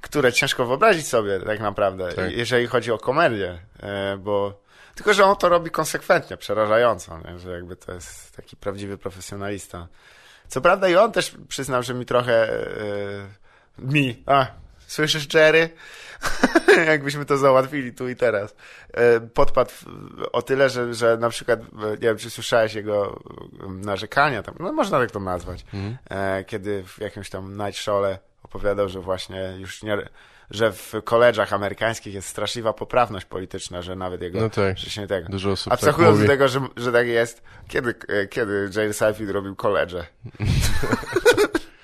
które 0.00 0.32
ciężko 0.32 0.66
wyobrazić 0.66 1.06
sobie 1.06 1.40
tak 1.40 1.60
naprawdę, 1.60 2.12
Tak. 2.12 2.32
jeżeli 2.32 2.66
chodzi 2.66 2.92
o 2.92 2.98
komedię, 2.98 3.58
e, 3.82 4.16
bo 4.16 4.62
tylko, 4.94 5.14
że 5.14 5.24
on 5.24 5.36
to 5.36 5.48
robi 5.48 5.70
konsekwentnie, 5.70 6.36
przerażająco, 6.36 7.18
nie? 7.18 7.38
że 7.38 7.50
jakby 7.50 7.76
to 7.76 7.92
jest 7.92 8.36
taki 8.36 8.56
prawdziwy 8.56 8.98
profesjonalista. 8.98 9.88
Co 10.48 10.60
prawda 10.60 10.88
i 10.88 10.96
on 10.96 11.12
też 11.12 11.36
przyznał, 11.48 11.82
że 11.82 11.94
mi 11.94 12.06
trochę 12.06 12.52
e, 12.52 12.66
mi, 13.78 14.22
a, 14.26 14.46
słyszysz 14.86 15.34
Jerry? 15.34 15.70
Jakbyśmy 16.86 17.24
to 17.24 17.38
załatwili 17.38 17.92
tu 17.92 18.08
i 18.08 18.16
teraz. 18.16 18.54
E, 18.94 19.20
Podpadł 19.20 19.70
o 20.32 20.42
tyle, 20.42 20.70
że, 20.70 20.94
że 20.94 21.16
na 21.16 21.28
przykład, 21.30 21.60
e, 21.60 21.90
nie 21.90 21.96
wiem, 21.96 22.16
czy 22.18 22.30
słyszałeś 22.30 22.74
jego 22.74 23.20
narzekania, 23.68 24.42
tam, 24.42 24.54
no 24.60 24.72
można 24.72 24.98
tak 24.98 25.10
to 25.10 25.20
nazwać, 25.20 25.64
Mhm. 25.74 25.96
e, 26.10 26.44
kiedy 26.44 26.84
w 26.86 26.98
jakimś 27.00 27.30
tam 27.30 27.52
night 27.56 27.80
show'le 27.80 28.18
opowiadał, 28.42 28.88
że 28.88 29.00
właśnie 29.00 29.56
już 29.58 29.82
nie, 29.82 29.98
że 30.50 30.72
w 30.72 30.92
koleżach 31.04 31.52
amerykańskich 31.52 32.14
jest 32.14 32.28
straszliwa 32.28 32.72
poprawność 32.72 33.26
polityczna, 33.26 33.82
że 33.82 33.96
nawet 33.96 34.22
jego, 34.22 34.40
No 34.40 34.50
tak. 34.50 34.78
że 34.78 34.90
się 34.90 35.00
nie 35.00 35.06
tego. 35.06 35.28
Dużo 35.28 35.50
osób 35.50 35.64
tak 35.64 35.72
Abstrahując 35.72 36.14
mówi. 36.16 36.26
do 36.26 36.32
tego, 36.32 36.48
że, 36.48 36.60
że 36.76 36.92
tak 36.92 37.06
jest, 37.06 37.42
kiedy, 37.68 37.94
kiedy 38.30 38.70
Jane 38.76 38.92
Seyfield 38.92 39.30
robił 39.30 39.56
koledże? 39.56 40.06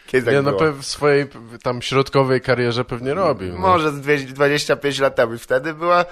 kiedy 0.07 0.25
tak 0.27 0.35
Nie, 0.35 0.43
no 0.43 0.51
było? 0.51 0.63
pe- 0.63 0.73
w 0.83 0.87
swojej 0.87 1.27
tam 1.63 1.83
środkowej 1.83 2.41
karierze 2.41 2.85
pewnie 2.85 3.15
robił. 3.15 3.53
No. 3.53 3.59
Może 3.59 3.93
z 3.93 4.01
dwie- 4.01 4.27
25 4.27 4.99
lat 4.99 5.17
temu 5.17 5.35
i 5.35 5.39
wtedy 5.39 5.75
była 5.75 6.05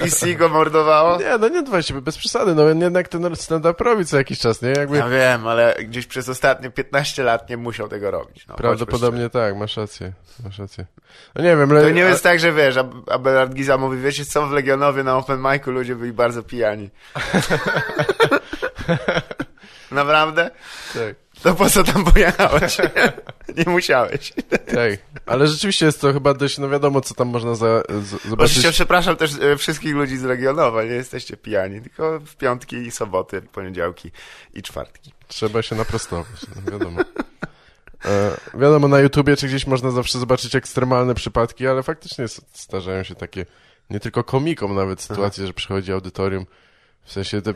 PC 0.00 0.34
go 0.34 0.48
mordowało? 0.48 1.18
Nie, 1.18 1.38
no 1.38 1.48
nie 1.48 1.62
20, 1.62 2.00
bez 2.00 2.18
przesady, 2.18 2.54
no 2.54 2.62
jednak 2.68 3.08
ten 3.08 3.36
stand-up 3.36 3.84
robi 3.84 4.06
co 4.06 4.16
jakiś 4.16 4.38
czas, 4.38 4.62
nie? 4.62 4.68
Jakby 4.70 4.96
Ja 4.96 5.08
wiem, 5.08 5.46
ale 5.46 5.74
gdzieś 5.84 6.06
przez 6.06 6.28
ostatnie 6.28 6.70
15 6.70 7.22
lat 7.22 7.50
nie 7.50 7.56
musiał 7.56 7.88
tego 7.88 8.10
robić. 8.10 8.46
No, 8.46 8.54
prawdopodobnie 8.54 9.30
tak, 9.30 9.56
masz 9.56 9.76
rację, 9.76 10.12
masz 10.44 10.58
rację. 10.58 10.86
No 11.34 11.42
nie 11.44 11.56
wiem, 11.56 11.70
ale... 11.70 11.82
To 11.82 11.90
nie 11.90 12.00
jest 12.00 12.22
tak, 12.22 12.40
że 12.40 12.52
wiesz, 12.52 12.76
a 12.76 12.84
Abelard 13.12 13.54
Giza 13.54 13.78
mówi, 13.78 13.98
wiecie 13.98 14.24
co, 14.24 14.46
w 14.46 14.52
Legionowie 14.52 15.02
na 15.02 15.16
open 15.16 15.40
micu 15.52 15.70
ludzie 15.70 15.96
byli 15.96 16.12
bardzo 16.12 16.42
pijani. 16.42 16.90
Naprawdę? 19.90 20.50
Tak, 20.94 21.14
To 21.42 21.54
po 21.54 21.70
co 21.70 21.84
tam 21.84 22.04
pojechałeś? 22.04 22.76
nie 23.56 23.72
musiałeś. 23.72 24.32
tak, 24.50 24.90
ale 25.26 25.46
rzeczywiście 25.46 25.86
jest 25.86 26.00
to 26.00 26.12
chyba 26.12 26.34
dość, 26.34 26.58
no 26.58 26.68
wiadomo, 26.68 27.00
co 27.00 27.14
tam 27.14 27.28
można 27.28 27.54
za, 27.54 27.82
z, 27.88 28.08
zobaczyć. 28.10 28.30
Oczywiście 28.38 28.72
przepraszam 28.72 29.16
też 29.16 29.30
e, 29.40 29.56
wszystkich 29.56 29.94
ludzi 29.94 30.16
z 30.16 30.22
Legionowa, 30.22 30.84
nie 30.84 30.90
jesteście 30.90 31.36
pijani, 31.36 31.80
tylko 31.82 32.20
w 32.20 32.36
piątki 32.36 32.76
i 32.76 32.90
soboty, 32.90 33.42
poniedziałki 33.42 34.10
i 34.54 34.62
czwartki. 34.62 35.12
Trzeba 35.28 35.62
się 35.62 35.76
naprostować, 35.76 36.40
no 36.56 36.72
wiadomo. 36.72 37.00
E, 38.04 38.36
wiadomo, 38.54 38.88
na 38.88 39.00
YouTubie 39.00 39.36
czy 39.36 39.46
gdzieś 39.46 39.66
można 39.66 39.90
zawsze 39.90 40.18
zobaczyć 40.18 40.54
ekstremalne 40.54 41.14
przypadki, 41.14 41.66
ale 41.66 41.82
faktycznie 41.82 42.24
zdarzają 42.54 43.02
się 43.02 43.14
takie, 43.14 43.46
nie 43.90 44.00
tylko 44.00 44.24
komikom 44.24 44.74
nawet 44.74 45.02
sytuacje, 45.02 45.46
że 45.46 45.52
przychodzi 45.52 45.92
audytorium, 45.92 46.46
w 47.04 47.12
sensie 47.12 47.42
te, 47.42 47.54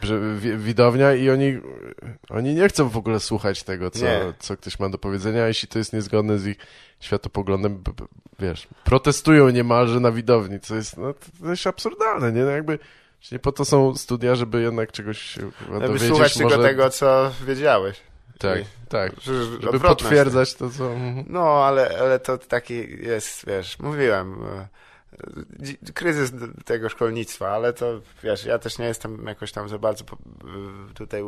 widownia 0.56 1.14
i 1.14 1.30
oni, 1.30 1.60
oni 2.30 2.54
nie 2.54 2.68
chcą 2.68 2.88
w 2.88 2.96
ogóle 2.96 3.20
słuchać 3.20 3.62
tego, 3.62 3.90
co, 3.90 4.04
Nie. 4.04 4.20
co 4.38 4.56
ktoś 4.56 4.78
ma 4.78 4.88
do 4.88 4.98
powiedzenia, 4.98 5.42
a 5.44 5.48
jeśli 5.48 5.68
to 5.68 5.78
jest 5.78 5.92
niezgodne 5.92 6.38
z 6.38 6.46
ich 6.46 6.56
światopoglądem, 7.00 7.82
wiesz, 8.38 8.68
protestują 8.84 9.48
niemalże 9.50 10.00
na 10.00 10.12
widowni, 10.12 10.60
co 10.60 10.74
jest, 10.74 10.96
no, 10.96 11.14
jest 11.50 11.66
absurdalne, 11.66 12.32
nie? 12.32 12.42
No 12.44 12.50
jakby, 12.50 12.78
nie 13.32 13.38
po 13.38 13.52
to 13.52 13.64
są 13.64 13.94
studia, 13.94 14.34
żeby 14.34 14.62
jednak 14.62 14.92
czegoś 14.92 15.34
chyba 15.34 15.74
Żeby 15.74 15.86
dowiedzieć, 15.86 16.08
słuchać 16.08 16.36
może... 16.36 16.56
tylko 16.56 16.68
tego, 16.68 16.90
co 16.90 17.30
wiedziałeś. 17.46 18.00
Tak, 18.38 18.56
Ej, 18.58 18.64
tak. 18.88 19.12
że- 19.20 19.44
że 19.44 19.60
Żeby 19.60 19.80
potwierdzać 19.80 20.54
to, 20.54 20.70
co... 20.70 20.92
mhm. 20.92 21.24
No, 21.28 21.64
ale, 21.64 21.98
ale 22.00 22.18
to 22.18 22.38
taki 22.38 22.74
jest, 23.02 23.46
wiesz, 23.46 23.78
mówiłem, 23.78 24.34
e, 24.44 24.68
kryzys 25.94 26.32
tego 26.64 26.88
szkolnictwa, 26.88 27.48
ale 27.50 27.72
to, 27.72 28.00
wiesz, 28.22 28.44
ja 28.44 28.58
też 28.58 28.78
nie 28.78 28.86
jestem 28.86 29.26
jakoś 29.26 29.52
tam 29.52 29.68
za 29.68 29.78
bardzo 29.78 30.04
tutaj 30.94 31.22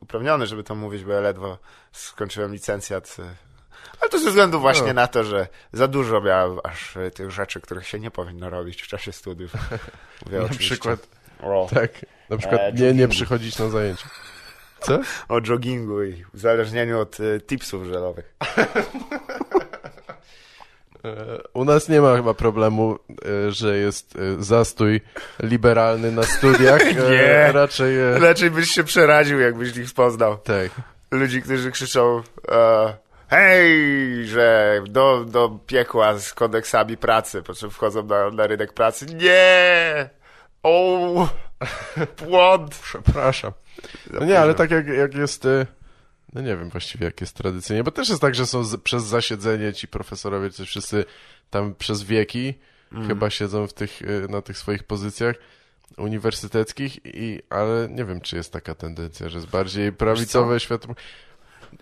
uprawniony, 0.00 0.46
żeby 0.46 0.64
to 0.64 0.74
mówić, 0.74 1.04
bo 1.04 1.12
ja 1.12 1.20
ledwo 1.20 1.58
skończyłem 1.92 2.52
licencjat. 2.52 3.16
Ale 4.00 4.10
to 4.10 4.18
ze 4.18 4.28
względu 4.28 4.60
właśnie 4.60 4.86
No. 4.86 4.92
na 4.94 5.06
to, 5.06 5.24
że 5.24 5.46
za 5.72 5.88
dużo 5.88 6.20
miałem 6.20 6.58
aż 6.64 6.94
tych 7.14 7.30
rzeczy, 7.30 7.60
których 7.60 7.86
się 7.86 7.98
nie 8.00 8.10
powinno 8.10 8.50
robić 8.50 8.82
w 8.82 8.86
czasie 8.88 9.12
studiów. 9.12 9.52
Mówię 10.26 10.38
Na 10.40 10.48
przykład, 10.48 11.08
o, 11.42 11.68
tak, 11.74 11.90
na 12.30 12.36
przykład 12.36 12.60
E, 12.60 12.72
nie, 12.72 12.94
nie 12.94 13.08
przychodzić 13.08 13.58
na 13.58 13.68
zajęcia. 13.68 14.08
Co? 14.80 15.00
o 15.28 15.40
joggingu 15.40 16.02
i 16.02 16.24
uzależnieniu 16.34 17.00
od 17.00 17.18
e, 17.20 17.40
tipsów 17.40 17.84
żelowych. 17.84 18.34
E, 21.04 21.38
U 21.52 21.64
nas 21.64 21.88
nie 21.88 22.00
ma 22.00 22.16
chyba 22.16 22.34
problemu, 22.34 22.98
e, 23.46 23.52
że 23.52 23.76
jest 23.76 24.16
e, 24.16 24.42
zastój 24.42 25.00
liberalny 25.42 26.12
na 26.12 26.22
studiach. 26.22 26.82
Nie. 27.10 27.52
Raczej, 27.52 27.96
Raczej 28.20 28.50
byś 28.50 28.70
się 28.70 28.84
przeraził, 28.84 29.40
jakbyś 29.40 29.76
ich 29.76 29.94
poznał. 29.94 30.38
tak. 30.38 30.70
ludzi, 31.10 31.42
którzy 31.42 31.70
krzyczą 31.70 32.22
hej, 33.28 34.26
że 34.26 34.80
do, 34.88 35.24
do 35.24 35.58
piekła 35.66 36.18
z 36.18 36.34
kodeksami 36.34 36.96
pracy, 36.96 37.42
po 37.42 37.54
czym 37.54 37.70
wchodzą 37.70 38.02
na, 38.02 38.30
na 38.30 38.46
rynek 38.46 38.72
pracy. 38.72 39.06
Nie! 39.06 40.10
O! 40.62 41.28
Płot! 42.16 42.74
Przepraszam. 42.82 43.52
No 44.10 44.24
nie, 44.24 44.40
ale 44.40 44.54
tak 44.54 44.70
jak, 44.70 44.86
jak 44.86 45.14
jest... 45.14 45.46
e, 45.46 45.66
No 46.32 46.40
nie 46.40 46.56
wiem 46.56 46.70
właściwie, 46.70 47.04
jak 47.04 47.20
jest 47.20 47.36
tradycyjnie, 47.36 47.84
bo 47.84 47.90
też 47.90 48.08
jest 48.08 48.20
tak, 48.20 48.34
że 48.34 48.46
są 48.46 48.64
z, 48.64 48.80
przez 48.80 49.04
zasiedzenie 49.04 49.72
ci 49.72 49.88
profesorowie, 49.88 50.50
czy 50.50 50.64
wszyscy 50.64 51.04
tam 51.50 51.74
przez 51.74 52.02
wieki 52.02 52.54
Mm. 52.92 53.08
chyba 53.08 53.30
siedzą 53.30 53.66
w 53.66 53.72
tych, 53.72 54.02
e, 54.02 54.28
na 54.28 54.42
tych 54.42 54.58
swoich 54.58 54.82
pozycjach 54.82 55.36
uniwersyteckich, 55.96 56.98
i, 57.04 57.40
ale 57.50 57.88
nie 57.90 58.04
wiem, 58.04 58.20
czy 58.20 58.36
jest 58.36 58.52
taka 58.52 58.74
tendencja, 58.74 59.28
że 59.28 59.38
jest 59.38 59.50
bardziej 59.50 59.92
prawicowe 59.92 60.60
światło. 60.60 60.94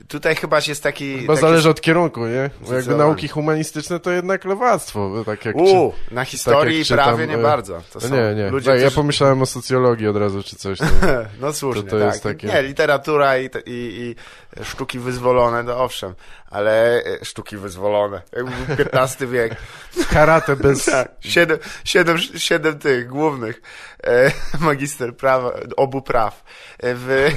Tutaj 0.08 0.36
chyba 0.36 0.58
jest 0.68 0.82
taki... 0.82 1.18
Chyba 1.18 1.34
taki 1.34 1.46
zależy 1.46 1.70
od 1.70 1.80
kierunku, 1.80 2.26
nie? 2.26 2.50
Bo 2.60 2.74
jakby 2.74 2.94
nauki 2.94 3.28
humanistyczne 3.28 4.00
to 4.00 4.10
jednak 4.10 4.44
lewactwo, 4.44 5.22
tak 5.26 5.44
jak... 5.44 5.56
U, 5.56 5.92
na 6.10 6.24
historii 6.24 6.80
i 6.80 6.84
czytam, 6.84 7.04
prawie 7.04 7.26
nie 7.26 7.34
e, 7.34 7.42
bardzo. 7.42 7.82
To 7.92 7.98
no 8.02 8.08
są 8.08 8.14
nie, 8.14 8.34
nie. 8.34 8.50
ludzie, 8.50 8.70
tak, 8.70 8.80
ja 8.80 8.86
którzy... 8.86 8.96
pomyślałem 8.96 9.42
o 9.42 9.46
socjologii 9.46 10.08
od 10.08 10.16
razu, 10.16 10.42
czy 10.42 10.56
coś. 10.56 10.80
No. 10.80 10.86
No 11.40 11.52
słusznie, 11.52 11.82
To- 11.82 11.90
to 11.90 11.98
tak. 11.98 12.06
jest 12.06 12.22
takie- 12.22 12.46
Nie, 12.46 12.62
literatura 12.62 13.38
i, 13.38 13.44
i, 13.44 13.50
i 13.66 14.14
sztuki 14.64 14.98
wyzwolone, 14.98 15.62
no 15.62 15.84
owszem, 15.84 16.14
ale 16.50 17.04
e, 17.04 17.24
sztuki 17.24 17.56
wyzwolone. 17.56 18.22
Jakby 18.36 18.52
XV 18.92 19.30
wiek. 19.30 19.56
Karate 20.12 20.56
bez... 20.56 20.84
Tak, 20.84 21.08
siedem, 21.20 21.58
siedem, 21.84 22.18
siedem 22.18 22.78
tych 22.78 23.08
głównych. 23.08 23.62
E, 24.04 24.32
magister 24.60 25.16
prawa, 25.16 25.52
obu 25.76 26.02
praw. 26.02 26.44
E, 26.78 26.94
w 26.94 27.30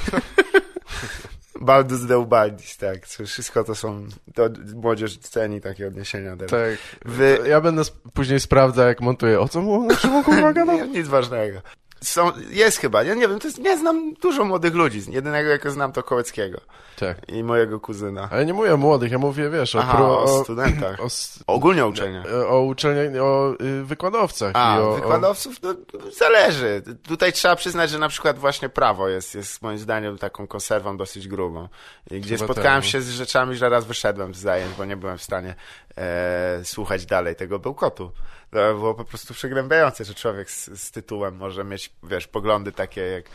Baldus 1.61 2.05
Deubaldis, 2.05 2.77
tak. 2.77 3.05
Wszystko 3.05 3.63
to 3.63 3.75
są, 3.75 4.07
to 4.35 4.49
młodzież 4.75 5.17
ceni 5.17 5.61
takie 5.61 5.87
odniesienia. 5.87 6.35
teraz. 6.37 6.51
Tak. 6.51 6.99
Wy- 7.11 7.39
Ja 7.49 7.61
będę 7.61 7.81
sp- 7.89 7.99
później 8.13 8.39
sprawdzał, 8.39 8.87
jak 8.87 9.01
montuję. 9.01 9.39
O 9.39 9.47
co 9.47 9.61
mu 9.61 9.85
na 9.85 9.95
czym 9.95 10.23
gadał? 10.23 10.65
Nie, 10.65 10.87
nic 10.99 11.07
ważnego. 11.07 11.61
Są, 12.03 12.31
jest 12.49 12.77
chyba, 12.77 13.03
ja 13.03 13.13
nie 13.13 13.27
wiem, 13.27 13.39
to 13.39 13.47
jest, 13.47 13.59
nie 13.59 13.77
znam 13.77 14.13
dużo 14.13 14.45
młodych 14.45 14.73
ludzi. 14.75 15.01
Jedynego, 15.09 15.49
jakiego 15.49 15.71
znam, 15.71 15.91
to 15.91 16.03
Kołeckiego 16.03 16.61
Tak. 16.99 17.17
i 17.29 17.43
mojego 17.43 17.79
kuzyna. 17.79 18.29
Ale 18.31 18.45
nie 18.45 18.53
mówię 18.53 18.73
o 18.73 18.77
młodych, 18.77 19.11
ja 19.11 19.17
mówię, 19.17 19.49
wiesz, 19.49 19.75
o... 19.75 19.79
Aha, 19.79 19.97
pro, 19.97 20.23
o 20.23 20.43
studentach. 20.43 20.99
O, 21.01 21.05
s- 21.05 21.39
Ogólnie 21.47 21.85
uczenie. 21.85 22.23
o 22.49 22.61
uczelniach, 22.61 23.23
o 23.23 23.53
y, 23.61 23.83
wykładowcach. 23.83 24.51
A, 24.55 24.79
o, 24.81 24.93
wykładowców 24.95 25.55
no, 25.63 25.75
zależy. 26.17 26.81
Tutaj 27.07 27.33
trzeba 27.33 27.55
przyznać, 27.55 27.89
że 27.89 27.99
na 27.99 28.09
przykład 28.09 28.39
właśnie 28.39 28.69
prawo 28.69 29.09
jest, 29.09 29.35
jest 29.35 29.61
moim 29.61 29.77
zdaniem 29.77 30.17
taką 30.17 30.47
konserwą 30.47 30.97
dosyć 30.97 31.27
grubą. 31.27 31.67
I 32.11 32.19
gdzie 32.21 32.35
Chyba 32.37 32.45
spotkałem 32.53 32.81
tak, 32.81 32.87
no. 32.87 32.91
się 32.91 33.01
z 33.01 33.09
rzeczami, 33.09 33.55
że 33.55 33.69
raz 33.69 33.85
wyszedłem 33.85 34.33
z 34.33 34.37
zajęć, 34.37 34.71
bo 34.77 34.85
nie 34.85 34.97
byłem 34.97 35.17
w 35.17 35.23
stanie 35.23 35.55
e, 35.97 36.61
słuchać 36.63 37.05
dalej 37.05 37.35
tego 37.35 37.59
bełkotu. 37.59 38.11
To 38.51 38.73
było 38.73 38.93
po 38.93 39.05
prostu 39.05 39.33
przegnębiające, 39.33 40.05
że 40.05 40.13
człowiek 40.13 40.51
z, 40.51 40.81
z 40.81 40.91
tytułem 40.91 41.35
może 41.35 41.63
mieć, 41.63 41.93
wiesz, 42.03 42.27
poglądy 42.27 42.71
takie 42.71 43.01
jak... 43.01 43.25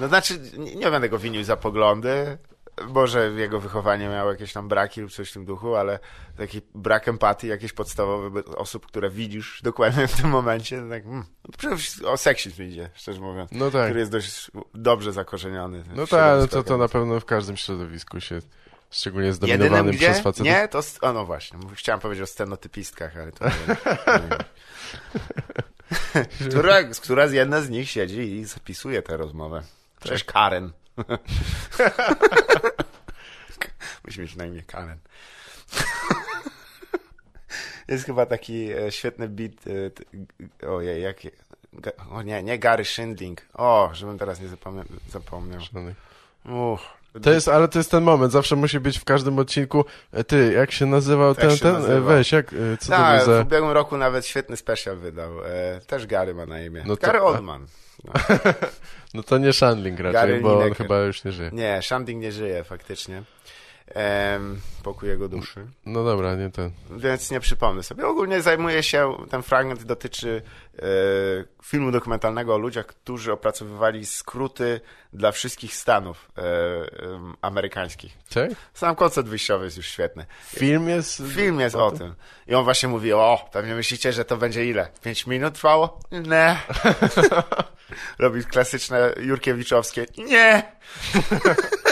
No 0.00 0.08
znaczy, 0.08 0.40
nie, 0.58 0.74
nie 0.74 0.90
będę 0.90 1.08
go 1.08 1.18
winił 1.18 1.44
za 1.44 1.56
poglądy, 1.56 2.38
może 2.86 3.30
jego 3.30 3.60
wychowanie 3.60 4.08
miało 4.08 4.30
jakieś 4.30 4.52
tam 4.52 4.68
braki 4.68 5.00
lub 5.00 5.12
coś 5.12 5.30
w 5.30 5.32
tym 5.32 5.44
duchu, 5.44 5.74
ale 5.74 5.98
taki 6.36 6.60
brak 6.74 7.08
empatii, 7.08 7.46
jakieś 7.46 7.72
podstawowe 7.72 8.44
osób, 8.44 8.86
które 8.86 9.10
widzisz 9.10 9.60
dokładnie 9.62 10.06
w 10.08 10.16
tym 10.16 10.30
momencie, 10.30 10.82
tak, 10.90 11.04
mm, 11.04 11.24
przede 11.58 11.76
wszystkim 11.76 12.06
o 12.06 12.16
seksizm 12.16 12.62
idzie, 12.62 12.90
szczerze 12.94 13.20
mówiąc, 13.20 13.50
No 13.52 13.70
tak. 13.70 13.84
który 13.84 14.00
jest 14.00 14.12
dość 14.12 14.50
dobrze 14.74 15.12
zakorzeniony. 15.12 15.84
No 15.94 16.06
tak, 16.06 16.40
no 16.40 16.46
to, 16.48 16.62
to 16.62 16.78
na 16.78 16.88
pewno 16.88 17.20
w 17.20 17.24
każdym 17.24 17.56
środowisku 17.56 18.20
się, 18.20 18.38
szczególnie 18.90 19.32
zdominowanym 19.32 19.94
gdzie? 19.94 20.10
przez 20.10 20.22
facetów. 20.22 20.46
Nie, 20.46 20.68
to... 20.68 20.80
O, 21.00 21.12
no 21.12 21.26
właśnie, 21.26 21.58
chciałem 21.74 22.00
powiedzieć 22.00 22.22
o 22.22 22.26
scenotypistkach, 22.26 23.16
ale 23.16 23.32
to 23.32 23.44
która, 26.48 26.84
która 26.84 27.28
z 27.28 27.32
jedna 27.32 27.60
z 27.60 27.70
nich 27.70 27.90
siedzi 27.90 28.20
i 28.20 28.44
zapisuje 28.44 29.02
tę 29.02 29.16
rozmowę. 29.16 29.62
Cześć, 30.00 30.24
Karen. 30.24 30.72
Musi 34.04 34.20
mieć 34.20 34.36
na 34.36 34.46
imię 34.46 34.62
Karen. 34.62 34.98
Jest 37.88 38.04
chyba 38.04 38.26
taki 38.26 38.72
e, 38.72 38.92
świetny 38.92 39.28
beat. 39.28 39.52
E, 40.62 40.68
ojej, 40.68 41.02
jaki. 41.02 41.30
Ga, 41.72 41.90
o 42.10 42.22
nie, 42.22 42.42
nie 42.42 42.58
Gary 42.58 42.84
Shindling. 42.84 43.46
O, 43.54 43.90
żebym 43.92 44.18
teraz 44.18 44.40
nie 44.40 44.48
zapomniał. 44.48 44.84
zapomniał. 45.08 45.60
Uff. 46.44 46.97
To 47.22 47.30
jest, 47.30 47.48
ale 47.48 47.68
to 47.68 47.78
jest 47.78 47.90
ten 47.90 48.02
moment, 48.04 48.32
zawsze 48.32 48.56
musi 48.56 48.80
być 48.80 48.98
w 48.98 49.04
każdym 49.04 49.38
odcinku. 49.38 49.84
E, 50.12 50.24
Ty, 50.24 50.52
jak 50.52 50.72
się 50.72 50.86
nazywał 50.86 51.28
Jak 51.28 51.36
ten, 51.38 51.50
się 51.50 51.58
ten? 51.62 51.72
nazywa? 51.72 51.94
E, 51.96 52.00
Weź, 52.00 52.32
jak, 52.32 52.52
e, 52.52 52.56
co 52.80 52.86
to 52.86 52.92
Tak, 52.98 53.16
był 53.24 53.34
za... 53.34 53.42
w 53.42 53.46
ubiegłym 53.46 53.70
roku 53.72 53.96
nawet 53.96 54.26
świetny 54.26 54.56
special 54.56 54.96
wydał. 54.96 55.30
Też 55.86 56.06
Gary 56.06 56.34
ma 56.34 56.46
na 56.46 56.60
imię. 56.60 56.82
No 56.86 56.96
to- 56.96 57.06
Gary 57.06 57.20
Oldman. 57.22 57.66
No. 58.04 58.12
No 59.14 59.22
to 59.22 59.38
nie 59.38 59.52
Shandling 59.52 60.00
raczej, 60.00 60.12
Gary 60.12 60.40
bo 60.40 60.58
on 60.58 60.74
chyba 60.74 60.98
już 60.98 61.24
nie 61.24 61.32
żyje. 61.32 61.50
Nie, 61.52 61.80
Shanding 61.82 62.22
nie 62.22 62.32
żyje 62.32 62.64
faktycznie. 62.64 63.22
Em, 63.94 64.60
pokój 64.82 65.08
jego 65.08 65.28
duszy. 65.28 65.66
No 65.86 66.04
dobra, 66.04 66.34
nie 66.34 66.50
ten. 66.50 66.70
Więc 66.90 67.30
nie 67.30 67.40
przypomnę 67.40 67.82
sobie. 67.82 68.06
Ogólnie 68.06 68.42
zajmuje 68.42 68.82
się, 68.82 69.16
ten 69.30 69.42
fragment 69.42 69.82
dotyczy 69.82 70.42
e, 70.78 70.82
filmu 71.62 71.90
dokumentalnego 71.90 72.54
o 72.54 72.58
ludziach, 72.58 72.86
którzy 72.86 73.32
opracowywali 73.32 74.06
skróty 74.06 74.80
dla 75.12 75.32
wszystkich 75.32 75.74
stanów 75.74 76.30
e, 76.38 76.42
em, 76.42 77.34
amerykańskich. 77.42 78.18
Tak? 78.34 78.50
Sam 78.74 78.96
koncept 78.96 79.28
wyjściowy 79.28 79.64
jest 79.64 79.76
już 79.76 79.86
świetny. 79.86 80.26
Film 80.46 80.88
jest... 80.88 81.22
Film 81.34 81.60
jest 81.60 81.76
o 81.76 81.90
tym. 81.90 82.14
I 82.46 82.54
on 82.54 82.64
właśnie 82.64 82.88
mówi, 82.88 83.12
o, 83.12 83.48
pewnie 83.52 83.74
myślicie, 83.74 84.12
że 84.12 84.24
to 84.24 84.36
będzie 84.36 84.66
ile? 84.66 84.88
Pięć 85.02 85.26
minut 85.26 85.54
trwało? 85.54 86.00
Nie. 86.12 86.56
Robi 88.18 88.44
klasyczne 88.44 89.14
Jurkiewiczowskie. 89.20 90.06
Nie. 90.18 90.62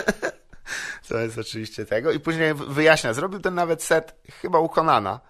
to 1.09 1.19
jest 1.19 1.39
oczywiście 1.39 1.87
tego. 1.87 2.13
I 2.13 2.21
później 2.21 2.55
wyjaśnia, 2.55 3.13
zrobił 3.13 3.41
ten 3.41 3.55
nawet 3.55 3.83
set 3.83 4.15
chyba 4.43 4.59
u 4.59 4.69
Konana. 4.69 5.21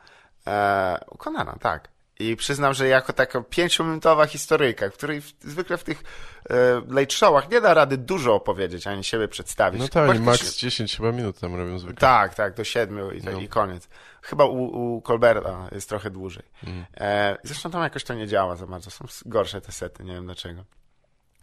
E, 0.46 0.98
u 1.10 1.18
Konana, 1.18 1.56
tak. 1.60 1.88
I 2.18 2.36
przyznam, 2.36 2.74
że 2.74 2.88
jako 2.88 3.12
taka 3.12 3.40
pięciominutowa 3.40 4.26
historyjka, 4.26 4.90
której 4.90 5.20
w, 5.20 5.32
zwykle 5.40 5.76
w 5.76 5.84
tych 5.84 6.02
e, 6.50 6.54
late 6.88 7.10
showach 7.10 7.50
nie 7.50 7.60
da 7.60 7.74
rady 7.74 7.96
dużo 7.98 8.34
opowiedzieć, 8.34 8.86
ani 8.86 9.04
siebie 9.04 9.28
przedstawić. 9.28 9.80
No 9.80 9.88
tak, 9.88 9.92
Praktycznie- 10.04 10.24
max 10.26 10.56
10 10.56 10.96
chyba 10.96 11.12
minut 11.12 11.40
tam 11.40 11.54
robią 11.54 11.78
zwykle. 11.78 12.00
tak, 12.00 12.34
tak, 12.34 12.54
do 12.54 12.64
siedmiu 12.64 13.10
i, 13.10 13.22
No. 13.22 13.30
i 13.30 13.48
koniec. 13.48 13.88
Chyba 14.22 14.44
u, 14.44 14.64
u 14.96 15.02
Colberta 15.02 15.68
jest 15.72 15.88
trochę 15.88 16.10
dłużej. 16.10 16.42
Mm. 16.64 16.84
E, 16.96 17.36
zresztą 17.42 17.70
tam 17.70 17.82
jakoś 17.82 18.04
to 18.04 18.14
nie 18.14 18.26
działa 18.26 18.56
za 18.56 18.66
bardzo. 18.66 18.90
Są 18.90 19.04
gorsze 19.26 19.60
te 19.60 19.72
sety, 19.72 20.04
nie 20.04 20.12
wiem 20.14 20.24
dlaczego. 20.24 20.64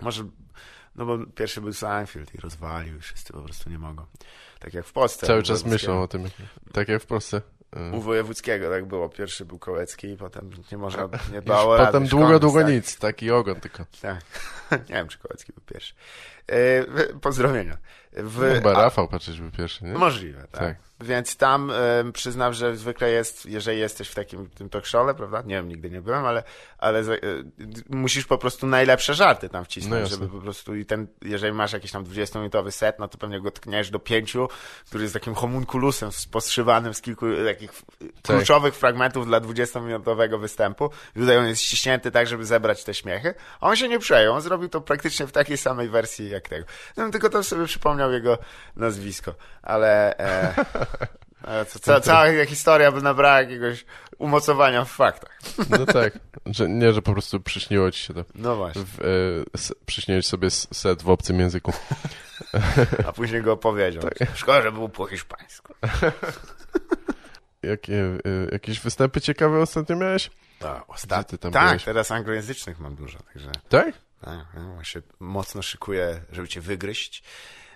Może, 0.02 0.24
no 0.96 1.06
bo 1.06 1.18
pierwszy 1.36 1.62
był 1.62 1.74
Seinfeld 1.74 2.36
i 2.36 2.38
rozwalił 2.38 2.98
i 2.98 3.00
wszyscy 3.00 3.34
po 3.34 3.42
prostu 3.42 3.70
nie 3.70 3.80
mogą. 3.80 4.06
Tak 4.60 4.74
jak 4.74 4.86
w 4.86 4.94
Polsce. 4.94 5.28
Cały 5.28 5.40
u 5.40 5.44
czas 5.44 5.66
myślą 5.66 6.02
o 6.02 6.08
tym, 6.08 6.24
tak 6.74 6.88
jak 6.88 7.02
w 7.02 7.06
Polsce. 7.06 7.42
U 7.92 7.98
Y, 7.98 8.02
Wojewódzkiego 8.02 8.70
tak 8.70 8.86
było. 8.86 9.10
Pierwszy 9.10 9.46
był 9.46 9.60
Kołecki 9.60 10.08
i 10.08 10.18
potem 10.18 10.50
nie 10.72 10.78
można, 10.78 11.10
nie 11.32 11.42
dało 11.42 11.78
potem 11.78 12.08
długo, 12.08 12.26
koniec, 12.26 12.42
długo 12.42 12.60
tak. 12.60 12.70
nic. 12.70 12.98
Taki 12.98 13.32
ogon 13.32 13.60
tylko. 13.60 13.86
Tak. 14.02 14.22
nie 14.90 14.96
wiem, 14.96 15.08
czy 15.08 15.18
Kołecki 15.18 15.54
był 15.54 15.64
pierwszy. 15.66 15.94
E, 16.48 16.84
pozdrowienia. 17.22 17.78
W, 18.14 18.40
No, 18.50 18.56
chyba 18.56 18.74
Rafał 18.74 19.08
patrzeć 19.08 19.40
był 19.42 19.52
pierwszy, 19.52 19.86
nie? 19.86 19.94
Możliwe, 19.94 20.42
tak. 20.42 20.60
Tak. 20.62 20.76
Więc 21.02 21.38
tam 21.38 21.72
przyznam, 22.14 22.54
że 22.54 22.76
zwykle 22.76 23.10
jest, 23.12 23.46
jeżeli 23.46 23.80
jesteś 23.80 24.10
w 24.10 24.16
takim 24.16 24.50
tym 24.50 24.70
talk 24.70 24.86
show'le, 24.86 25.14
prawda? 25.16 25.42
Nie 25.42 25.56
wiem, 25.56 25.68
nigdy 25.68 25.90
nie 25.90 26.02
byłem, 26.02 26.26
ale, 26.26 26.44
ale 26.78 27.00
e, 27.00 27.16
musisz 27.90 28.26
po 28.26 28.38
prostu 28.38 28.68
najlepsze 28.68 29.14
żarty 29.14 29.50
tam 29.50 29.62
No 29.62 29.66
wcisnąć, 29.66 30.02
jasne. 30.02 30.16
żeby 30.18 30.30
po 30.30 30.42
prostu 30.42 30.76
i 30.76 30.86
ten, 30.86 31.08
jeżeli 31.22 31.54
masz 31.54 31.74
jakiś 31.74 31.92
tam 31.92 32.04
20-minutowy 32.04 32.72
set, 32.72 33.00
no 33.00 33.08
to 33.08 33.18
pewnie 33.18 33.42
go 33.42 33.52
tkniesz 33.52 33.90
do 33.90 34.00
pięciu, 34.00 34.48
który 34.88 35.04
jest 35.04 35.14
takim 35.14 35.34
homunculusem 35.36 36.10
poszywanym 36.32 36.94
z 36.94 37.02
kilku 37.02 37.26
takich 37.46 37.72
Tak. 37.72 38.36
kluczowych 38.38 38.76
fragmentów 38.76 39.26
dla 39.26 39.42
20-minutowego 39.42 40.40
występu. 40.40 40.90
I 41.16 41.20
tutaj 41.20 41.38
on 41.38 41.48
jest 41.48 41.62
ściśnięty 41.62 42.12
tak, 42.12 42.28
żeby 42.28 42.46
zebrać 42.46 42.84
te 42.84 42.94
śmiechy, 42.94 43.34
a 43.62 43.68
on 43.68 43.76
się 43.76 43.88
nie 43.90 44.00
przejął, 44.00 44.34
on 44.34 44.42
zrobił 44.42 44.70
to 44.70 44.82
praktycznie 44.82 45.28
w 45.28 45.32
takiej 45.32 45.58
samej 45.58 45.90
wersji 45.90 46.30
jak 46.34 46.50
tego. 46.50 46.66
No 46.98 47.10
tylko 47.12 47.30
to 47.30 47.44
sobie 47.44 47.66
przypomniał 47.66 48.12
jego 48.12 48.38
nazwisko, 48.76 49.36
ale 49.62 50.18
e, 50.18 51.66
ca, 51.82 52.02
cała 52.02 52.46
historia 52.46 52.92
by 52.92 53.02
nabrała 53.02 53.42
jakiegoś 53.42 53.86
umocowania 54.18 54.86
w 54.86 54.92
faktach. 54.92 55.40
No 55.70 55.86
tak. 55.86 56.20
Że, 56.46 56.70
nie, 56.70 56.94
że 56.94 57.02
po 57.02 57.12
prostu 57.14 57.40
przyśniło 57.40 57.92
ci 57.92 58.04
się 58.04 58.14
to. 58.14 58.26
No 58.36 58.56
właśnie, 58.56 58.82
W, 58.86 59.02
e, 59.56 59.76
przyśniłeś 59.86 60.28
sobie 60.28 60.52
set 60.52 61.04
w 61.04 61.10
obcym 61.10 61.40
języku. 61.40 61.74
a 63.08 63.12
później 63.12 63.42
go 63.42 63.52
opowiedział. 63.54 64.04
Szkoda, 64.36 64.62
że 64.62 64.72
był 64.72 64.90
po 64.90 65.06
hiszpańsku. 65.06 65.74
Jakie, 67.64 68.04
e, 68.04 68.20
jakieś 68.52 68.80
występy 68.80 69.22
ciekawe 69.22 69.60
ostatnio 69.60 69.96
miałeś? 69.96 70.32
Tak, 70.60 70.78
Gdzie 70.78 70.88
ostatnio. 70.88 71.38
Tak, 71.38 71.68
byłeś? 71.68 71.84
teraz 71.84 72.12
anglojęzycznych 72.12 72.80
mam 72.80 72.96
dużo, 72.96 73.20
także 73.34 73.50
Tak? 73.70 73.96
Tak, 74.26 74.46
no, 74.56 74.84
się 74.84 75.02
mocno 75.20 75.62
szykuję, 75.62 76.22
żeby 76.32 76.48
cię 76.48 76.62
wygryźć. 76.62 77.24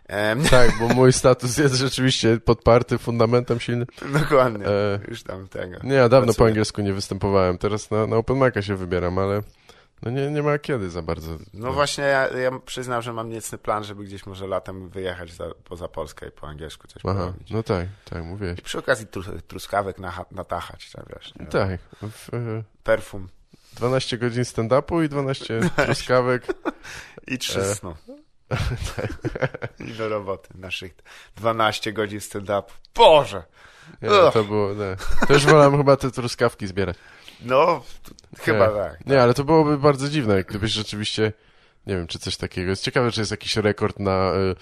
Em, 0.07 0.43
Tak, 0.49 0.71
bo 0.79 0.87
mój 0.87 1.13
status 1.13 1.57
jest 1.57 1.75
rzeczywiście 1.75 2.39
podparty 2.39 2.97
fundamentem 2.97 3.59
silnym. 3.59 3.87
dokładnie, 4.13 4.65
E, 4.67 4.99
już 5.07 5.23
tam 5.23 5.47
tego. 5.47 5.77
Nie, 5.83 5.93
ja 5.95 6.09
dawno 6.09 6.25
po 6.27 6.33
Pracuję. 6.33 6.47
angielsku 6.47 6.81
nie 6.81 6.93
występowałem. 6.93 7.57
Teraz 7.57 7.91
na, 7.91 8.07
na 8.07 8.15
Open 8.15 8.35
Mic'a 8.35 8.61
się 8.61 8.75
wybieram, 8.75 9.17
ale 9.17 9.41
no 10.01 10.11
nie, 10.11 10.31
nie 10.31 10.43
ma 10.43 10.57
kiedy 10.59 10.89
za 10.89 11.01
bardzo. 11.01 11.37
No 11.53 11.73
właśnie, 11.73 12.03
ja, 12.03 12.27
ja 12.27 12.51
przyznam, 12.65 13.01
że 13.01 13.13
mam 13.13 13.29
niecny 13.29 13.57
plan, 13.57 13.83
żeby 13.83 14.03
gdzieś 14.03 14.25
może 14.25 14.47
latem 14.47 14.89
wyjechać 14.89 15.33
za, 15.33 15.45
poza 15.63 15.87
Polskę 15.87 16.27
i 16.27 16.31
po 16.31 16.47
angielsku 16.47 16.87
coś 16.87 17.01
Aha, 17.05 17.13
porobić. 17.19 17.51
no 17.51 17.63
tak, 17.63 17.87
tak, 18.09 18.23
mówiłeś. 18.23 18.59
I 18.59 18.61
przy 18.61 18.79
okazji 18.79 19.07
tru, 19.07 19.23
truskawek 19.47 19.97
naha- 19.99 20.25
natachać, 20.31 20.91
tak 20.91 21.05
wiesz. 21.15 21.33
Tak, 21.49 21.79
w, 22.11 22.33
e, 22.33 22.63
Perfum 22.83 23.27
12 23.77 24.17
godzin 24.17 24.43
stand-upu 24.43 25.03
i 25.05 25.09
12 25.09 25.59
truskawek. 25.85 26.45
i 27.27 27.37
trzy 27.37 27.59
E. 27.61 27.75
snu. 27.75 27.95
I 29.87 29.91
do 29.93 30.09
roboty 30.09 30.49
naszych 30.55 30.95
12 31.35 31.93
godzin 31.93 32.21
stand-up. 32.21 32.63
Boże! 32.95 33.43
Nie, 34.01 34.09
no 34.09 34.31
to 34.31 34.43
było, 34.43 34.73
nie. 34.73 34.95
Już 35.33 35.45
wolałem 35.45 35.77
chyba 35.77 35.97
te 35.97 36.11
truskawki 36.11 36.67
zbierać. 36.67 36.97
No, 37.41 37.83
chyba 38.39 38.67
Nie. 38.67 38.73
tak. 38.73 39.05
Nie, 39.05 39.21
ale 39.21 39.33
to 39.33 39.43
byłoby 39.43 39.77
bardzo 39.77 40.09
dziwne, 40.09 40.43
gdybyś 40.43 40.71
rzeczywiście, 40.71 41.33
nie 41.87 41.95
wiem, 41.95 42.07
czy 42.07 42.19
coś 42.19 42.37
takiego. 42.37 42.69
Jest 42.69 42.83
ciekawe, 42.83 43.11
czy 43.11 43.21
jest 43.21 43.31
jakiś 43.31 43.55
rekord 43.57 43.99
na 43.99 44.31
y, 44.33 44.55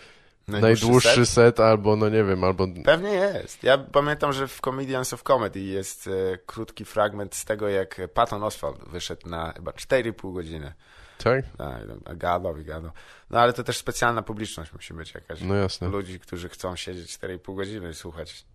najdłuższy 0.47 1.25
set? 1.25 1.29
set, 1.29 1.59
albo, 1.59 1.95
no 1.95 2.09
nie 2.09 2.23
wiem, 2.23 2.43
albo... 2.43 2.67
Pewnie 2.85 3.09
jest. 3.09 3.63
Ja 3.63 3.77
pamiętam, 3.77 4.33
że 4.33 4.47
w 4.47 4.61
Comedians 4.61 5.13
of 5.13 5.23
Comedy 5.23 5.59
jest 5.59 6.07
e, 6.07 6.37
krótki 6.45 6.85
fragment 6.85 7.35
z 7.35 7.45
tego, 7.45 7.69
jak 7.69 8.01
Patton 8.13 8.43
Oswald 8.43 8.89
wyszedł 8.89 9.29
na 9.29 9.53
chyba 9.53 9.71
4,5 9.71 10.33
godziny. 10.33 10.73
Tak? 11.17 11.45
Tak, 11.57 11.81
i 12.13 12.17
gadał 12.17 12.57
i 12.57 12.63
gadał. 12.63 12.91
No 13.29 13.39
ale 13.39 13.53
to 13.53 13.63
też 13.63 13.77
specjalna 13.77 14.21
publiczność 14.21 14.73
musi 14.73 14.93
być 14.93 15.13
jakaś. 15.13 15.41
No 15.41 15.55
jasne. 15.55 15.87
Ludzi, 15.87 16.19
którzy 16.19 16.49
chcą 16.49 16.75
siedzieć 16.75 17.17
4,5 17.17 17.55
godziny 17.55 17.89
i 17.89 17.93
słuchać 17.93 18.45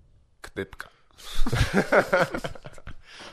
knypka. 0.40 0.88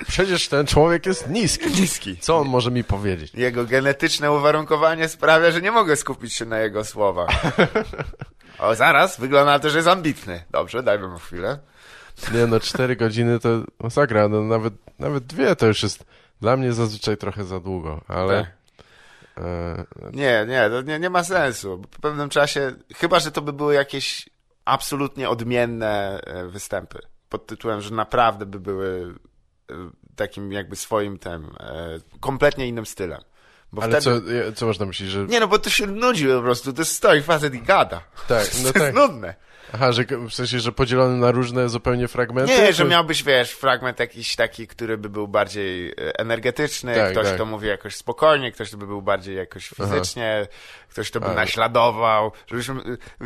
Przecież 0.07 0.47
ten 0.47 0.67
człowiek 0.67 1.05
jest 1.05 1.29
niski. 1.29 1.81
Niski. 1.81 2.17
Co 2.17 2.37
on 2.37 2.47
może 2.47 2.71
mi 2.71 2.83
powiedzieć? 2.83 3.33
Jego 3.33 3.65
genetyczne 3.65 4.31
uwarunkowanie 4.31 5.09
sprawia, 5.09 5.51
że 5.51 5.61
nie 5.61 5.71
mogę 5.71 5.95
skupić 5.95 6.33
się 6.33 6.45
na 6.45 6.59
jego 6.59 6.85
słowach. 6.85 7.29
O, 8.59 8.75
zaraz, 8.75 9.19
wygląda 9.19 9.51
na 9.51 9.59
to, 9.59 9.69
że 9.69 9.77
jest 9.77 9.87
ambitny. 9.87 10.43
Dobrze, 10.51 10.83
dajmy 10.83 11.07
mu 11.07 11.17
chwilę. 11.17 11.59
Nie 12.33 12.47
no, 12.47 12.59
4 12.59 12.95
godziny 12.95 13.39
to 13.39 13.49
masakra, 13.79 14.27
no 14.27 14.41
nawet, 14.41 14.73
nawet 14.99 15.23
dwie 15.23 15.55
to 15.55 15.67
już 15.67 15.83
jest 15.83 16.05
dla 16.41 16.57
mnie 16.57 16.73
zazwyczaj 16.73 17.17
trochę 17.17 17.43
za 17.43 17.59
długo, 17.59 18.01
ale... 18.07 18.43
Tak. 18.43 18.57
E, 19.45 19.85
Nie, 20.13 20.45
nie, 20.47 20.69
to 20.69 20.81
nie, 20.81 20.99
nie 20.99 21.09
ma 21.09 21.23
sensu. 21.23 21.81
Po 21.91 21.99
pewnym 22.01 22.29
czasie, 22.29 22.71
chyba, 22.95 23.19
że 23.19 23.31
to 23.31 23.41
by 23.41 23.53
były 23.53 23.73
jakieś 23.73 24.29
absolutnie 24.65 25.29
odmienne 25.29 26.21
e, 26.23 26.47
występy. 26.47 26.99
Pod 27.29 27.47
tytułem, 27.47 27.81
że 27.81 27.93
naprawdę 27.95 28.45
by 28.45 28.59
były 28.59 29.15
e, 29.71 29.73
takim 30.15 30.51
jakby 30.51 30.75
swoim 30.75 31.19
tym, 31.19 31.49
e, 31.59 31.99
kompletnie 32.19 32.67
innym 32.67 32.85
stylem. 32.85 33.21
Bo 33.71 33.83
ale 33.83 34.01
wtedy... 34.01 34.51
co, 34.51 34.59
co 34.59 34.65
można 34.65 34.85
myśleć, 34.85 35.09
że... 35.09 35.25
Nie 35.25 35.39
no, 35.39 35.47
bo 35.47 35.59
to 35.59 35.69
się 35.69 35.87
nudzi 35.87 36.27
po 36.27 36.41
prostu. 36.41 36.73
To 36.73 36.85
stoi 36.85 37.21
facet 37.21 37.53
i 37.53 37.61
gada. 37.61 38.01
Tak, 38.27 38.47
no 38.63 38.67
to 38.67 38.73
tak. 38.73 38.81
jest 38.81 38.95
nudne. 38.95 39.35
Aha, 39.73 39.91
że 39.91 40.03
w 40.29 40.33
sensie, 40.33 40.59
że 40.59 40.71
podzielony 40.71 41.17
na 41.17 41.31
różne 41.31 41.69
zupełnie 41.69 42.07
fragmenty? 42.07 42.51
Nie, 42.51 42.67
czy- 42.67 42.73
że 42.73 42.85
miałbyś, 42.85 43.23
wiesz, 43.23 43.51
fragment 43.51 43.99
jakiś 43.99 44.35
taki, 44.35 44.67
który 44.67 44.97
by 44.97 45.09
był 45.09 45.27
bardziej 45.27 45.89
e, 45.91 45.93
energetyczny, 46.19 46.95
Tak, 46.95 47.11
ktoś 47.11 47.27
tak. 47.27 47.37
to 47.37 47.45
mówi 47.45 47.67
jakoś 47.67 47.95
spokojnie, 47.95 48.51
ktoś 48.51 48.71
to 48.71 48.77
by 48.77 48.87
był 48.87 49.01
bardziej 49.01 49.35
jakoś 49.35 49.67
fizycznie, 49.69 50.47
ktoś 50.89 51.11
to 51.11 51.19
by 51.19 51.25
Ale- 51.25 51.35
naśladował, 51.35 52.31
żebyśmy, 52.47 52.81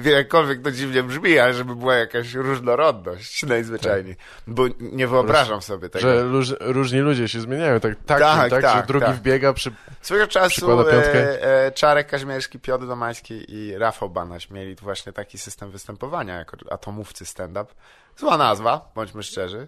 e, 0.06 0.10
jakkolwiek 0.10 0.62
to 0.62 0.72
dziwnie 0.72 1.04
brzmi, 1.04 1.40
ale 1.40 1.54
żeby 1.54 1.76
była 1.76 1.96
jakaś 1.96 2.34
różnorodność 2.34 3.44
najzwyczajniej, 3.44 4.16
bo 4.48 4.64
nie 4.80 5.08
wyobrażam 5.08 5.62
sobie 5.62 5.90
tego. 5.90 6.02
Że 6.02 6.24
róż, 6.24 6.54
różni 6.60 7.00
ludzie 7.00 7.28
się 7.28 7.42
zmieniają, 7.42 7.80
tak, 7.80 7.96
tak, 8.06 8.20
Tak, 8.20 8.50
tak, 8.50 8.62
tak, 8.62 8.78
że 8.82 8.88
drugi 8.88 9.06
tak. 9.06 9.16
wbiega 9.16 9.54
przy... 9.54 9.72
Swego 10.02 10.28
czasu 10.28 10.82
e, 10.82 11.44
e, 11.66 11.72
Czarek 11.72 12.08
Kaźmierski, 12.08 12.60
Piotr 12.60 12.88
Domański 12.88 13.46
i 13.56 13.78
Rafał 13.78 14.10
Banaś 14.10 14.50
mieli 14.50 14.76
właśnie 14.76 15.14
taki 15.14 15.38
system 15.38 15.72
występowania 15.72 16.31
jako 16.38 16.58
atomówcy 16.72 17.26
stand-up. 17.26 17.66
Zła 18.18 18.38
nazwa, 18.38 18.92
bądźmy 18.96 19.24
szczerzy, 19.24 19.68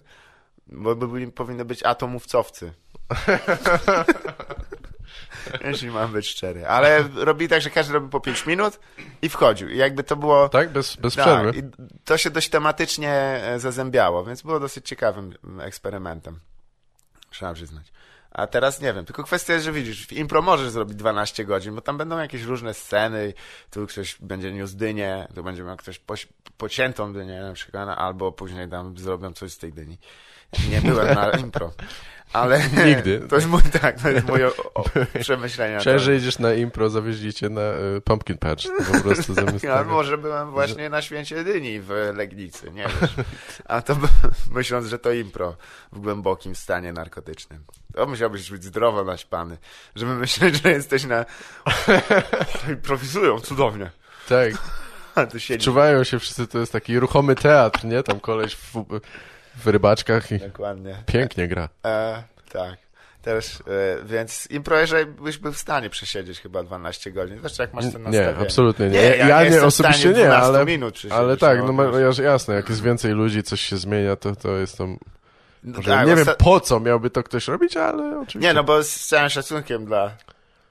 bo 0.68 0.96
by 0.96 1.32
powinny 1.32 1.66
być 1.66 1.84
atomówcowcy. 1.84 2.74
Jeśli 5.66 5.92
mam 5.92 6.12
być 6.12 6.28
szczery. 6.28 6.68
Ale 6.68 7.04
robi 7.16 7.48
tak, 7.48 7.62
że 7.62 7.70
każdy 7.70 7.94
robi 7.94 8.10
po 8.10 8.20
5 8.20 8.46
minut 8.46 8.80
i 9.22 9.30
wchodził. 9.30 9.70
I 9.70 9.78
jakby 9.78 10.04
to 10.04 10.16
było... 10.16 10.50
Tak, 10.50 10.72
bez, 10.72 10.96
bez 10.96 11.16
Tak, 11.16 11.26
przerwy. 11.26 11.60
i 11.60 11.64
to 12.06 12.18
się 12.18 12.30
dość 12.30 12.50
tematycznie 12.50 13.12
e, 13.12 13.60
zazębiało, 13.60 14.26
więc 14.26 14.42
było 14.42 14.60
dosyć 14.60 14.88
ciekawym 14.88 15.34
eksperymentem. 15.62 16.40
Trzeba 17.30 17.54
przyznać. 17.54 17.92
A 18.34 18.48
teraz 18.48 18.82
nie 18.82 18.94
wiem, 18.94 19.06
tylko 19.06 19.24
kwestia 19.24 19.54
jest, 19.54 19.66
że 19.66 19.72
widzisz, 19.72 20.08
w 20.08 20.12
impro 20.14 20.42
możesz 20.42 20.70
zrobić 20.70 20.96
12 20.96 21.46
godzin, 21.46 21.76
bo 21.76 21.82
tam 21.82 21.98
będą 21.98 22.18
jakieś 22.20 22.42
różne 22.42 22.74
sceny, 22.74 23.34
tu 23.72 23.88
ktoś 23.88 24.18
będzie 24.20 24.52
niósł 24.52 24.76
dynię, 24.78 25.28
tu 25.36 25.44
będzie 25.44 25.64
miał 25.64 25.78
ktoś 25.78 26.00
poś- 26.00 26.28
pociętą 26.58 27.14
dynię 27.14 27.42
na 27.42 27.54
przykład, 27.54 27.90
albo 27.98 28.32
później 28.32 28.70
tam 28.70 28.98
zrobią 28.98 29.34
coś 29.34 29.52
z 29.52 29.58
tej 29.58 29.74
dyni. 29.74 29.98
Nie 30.70 30.82
byłem 30.82 31.16
na 31.16 31.30
impro. 31.46 31.72
Ale 32.34 32.62
Nigdy. 32.86 33.20
To 33.30 33.36
jest 33.36 33.48
mój, 33.48 33.62
tak, 33.82 34.02
to 34.02 34.10
jest 34.10 34.28
moje 34.28 34.48
o, 34.48 34.74
o, 34.74 34.84
przemyślenia. 35.20 35.78
Myślałem, 35.78 36.00
że 36.02 36.16
idziesz 36.16 36.40
na 36.40 36.54
impro, 36.54 36.90
zawieźlicie 36.90 37.50
na 37.50 37.62
y, 37.62 38.02
Pumpkin 38.02 38.38
Patch. 38.38 38.64
Po 38.94 39.02
prostu 39.02 39.34
zamiast 39.34 39.64
Ja 39.64 39.84
może 39.84 40.18
byłem 40.18 40.52
właśnie 40.52 40.90
na 40.90 41.02
święcie 41.02 41.44
dyni 41.44 41.80
w 41.80 42.12
Legnicy, 42.16 42.72
nie 42.72 42.84
wiesz. 43.02 43.14
A 43.66 43.82
to 43.82 43.98
myśląc, 44.52 44.88
że 44.88 45.00
to 45.00 45.12
impro 45.12 45.56
w 45.92 46.00
głębokim 46.00 46.56
stanie 46.56 46.94
narkotycznym. 46.94 47.64
To 47.96 48.06
musiałbyś 48.06 48.52
być 48.52 48.64
zdrowo 48.64 49.04
naćpany, 49.04 49.58
żeby 49.96 50.16
myśleć, 50.16 50.64
że 50.64 50.72
jesteś 50.72 51.06
na... 51.06 51.26
Improwizują 52.70 53.40
cudownie. 53.40 53.92
Tak. 54.30 54.54
Czuwają 55.60 56.04
się 56.04 56.20
wszyscy, 56.20 56.48
to 56.48 56.60
jest 56.60 56.72
taki 56.72 57.00
ruchomy 57.00 57.36
teatr, 57.36 57.86
nie? 57.86 58.04
Tam 58.04 58.20
koleś 58.20 58.56
w, 58.56 58.86
w 59.56 59.68
rybaczkach 59.68 60.32
i 60.32 60.40
Dokładnie. 60.40 60.96
pięknie 61.06 61.48
gra. 61.48 61.70
E, 61.86 62.24
tak. 62.52 62.84
Też, 63.22 63.56
e, 63.56 64.06
więc 64.06 64.48
jeżeli 64.72 65.06
byś 65.06 65.38
był 65.38 65.52
w 65.52 65.58
stanie 65.58 65.90
przesiedzieć 65.90 66.40
chyba 66.40 66.64
12 66.64 67.12
godzin, 67.12 67.40
zresztą 67.40 67.64
jak 67.64 67.74
masz 67.74 67.84
ten 67.84 67.94
Nie, 67.94 68.00
nastawienie. 68.00 68.38
absolutnie 68.40 68.86
nie. 68.86 68.92
Nie, 68.92 69.06
ja 69.06 69.28
ja 69.28 69.44
nie 69.44 69.50
nie, 69.50 69.64
osobiście 69.64 70.08
nie, 70.08 70.14
12 70.14 70.44
ale, 70.44 70.66
minut 70.66 71.02
ale 71.10 71.38
tak, 71.38 71.60
no, 71.60 71.74
no 71.74 72.00
jasne, 72.24 72.56
jak 72.56 72.70
jest 72.70 72.84
więcej 72.84 73.12
ludzi, 73.12 73.44
coś 73.44 73.62
się 73.62 73.78
zmienia, 73.78 74.16
to, 74.16 74.36
to 74.36 74.58
jest 74.58 74.78
to... 74.78 74.88
No 75.64 75.82
tak, 75.82 76.08
nie 76.08 76.16
wiem 76.16 76.26
po 76.38 76.60
co 76.60 76.80
miałby 76.80 77.10
to 77.10 77.24
ktoś 77.24 77.48
robić, 77.48 77.78
ale 77.78 78.20
oczywiście. 78.20 78.40
Nie, 78.40 78.54
no 78.54 78.64
bo 78.64 78.84
z 78.84 79.08
całym 79.08 79.30
szacunkiem 79.30 79.86
dla 79.86 80.12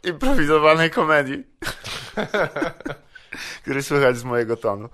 improwizowanej 0.04 0.90
komedii, 0.90 1.44
który 3.62 3.82
słychać 3.82 4.16
z 4.16 4.24
mojego 4.24 4.56
tonu. 4.56 4.88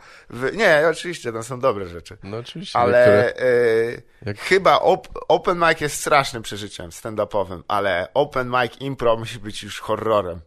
Nie, 0.53 0.83
oczywiście, 0.90 1.33
tam 1.33 1.42
są 1.42 1.61
dobre 1.61 1.87
rzeczy. 1.88 2.16
No 2.22 2.37
oczywiście, 2.37 2.79
Ale 2.79 2.98
niektóre... 2.98 3.46
e, 3.46 4.03
Jak- 4.27 4.38
chyba 4.40 4.79
op, 4.81 5.09
open 5.29 5.59
mic 5.68 5.81
jest 5.81 6.01
strasznym 6.01 6.42
przeżyciem 6.42 6.90
stand-upowym, 6.90 7.62
ale 7.68 8.09
open 8.14 8.48
mic 8.62 8.81
impro 8.81 9.16
musi 9.16 9.38
być 9.38 9.62
już 9.62 9.81
horrorem. 9.81 10.40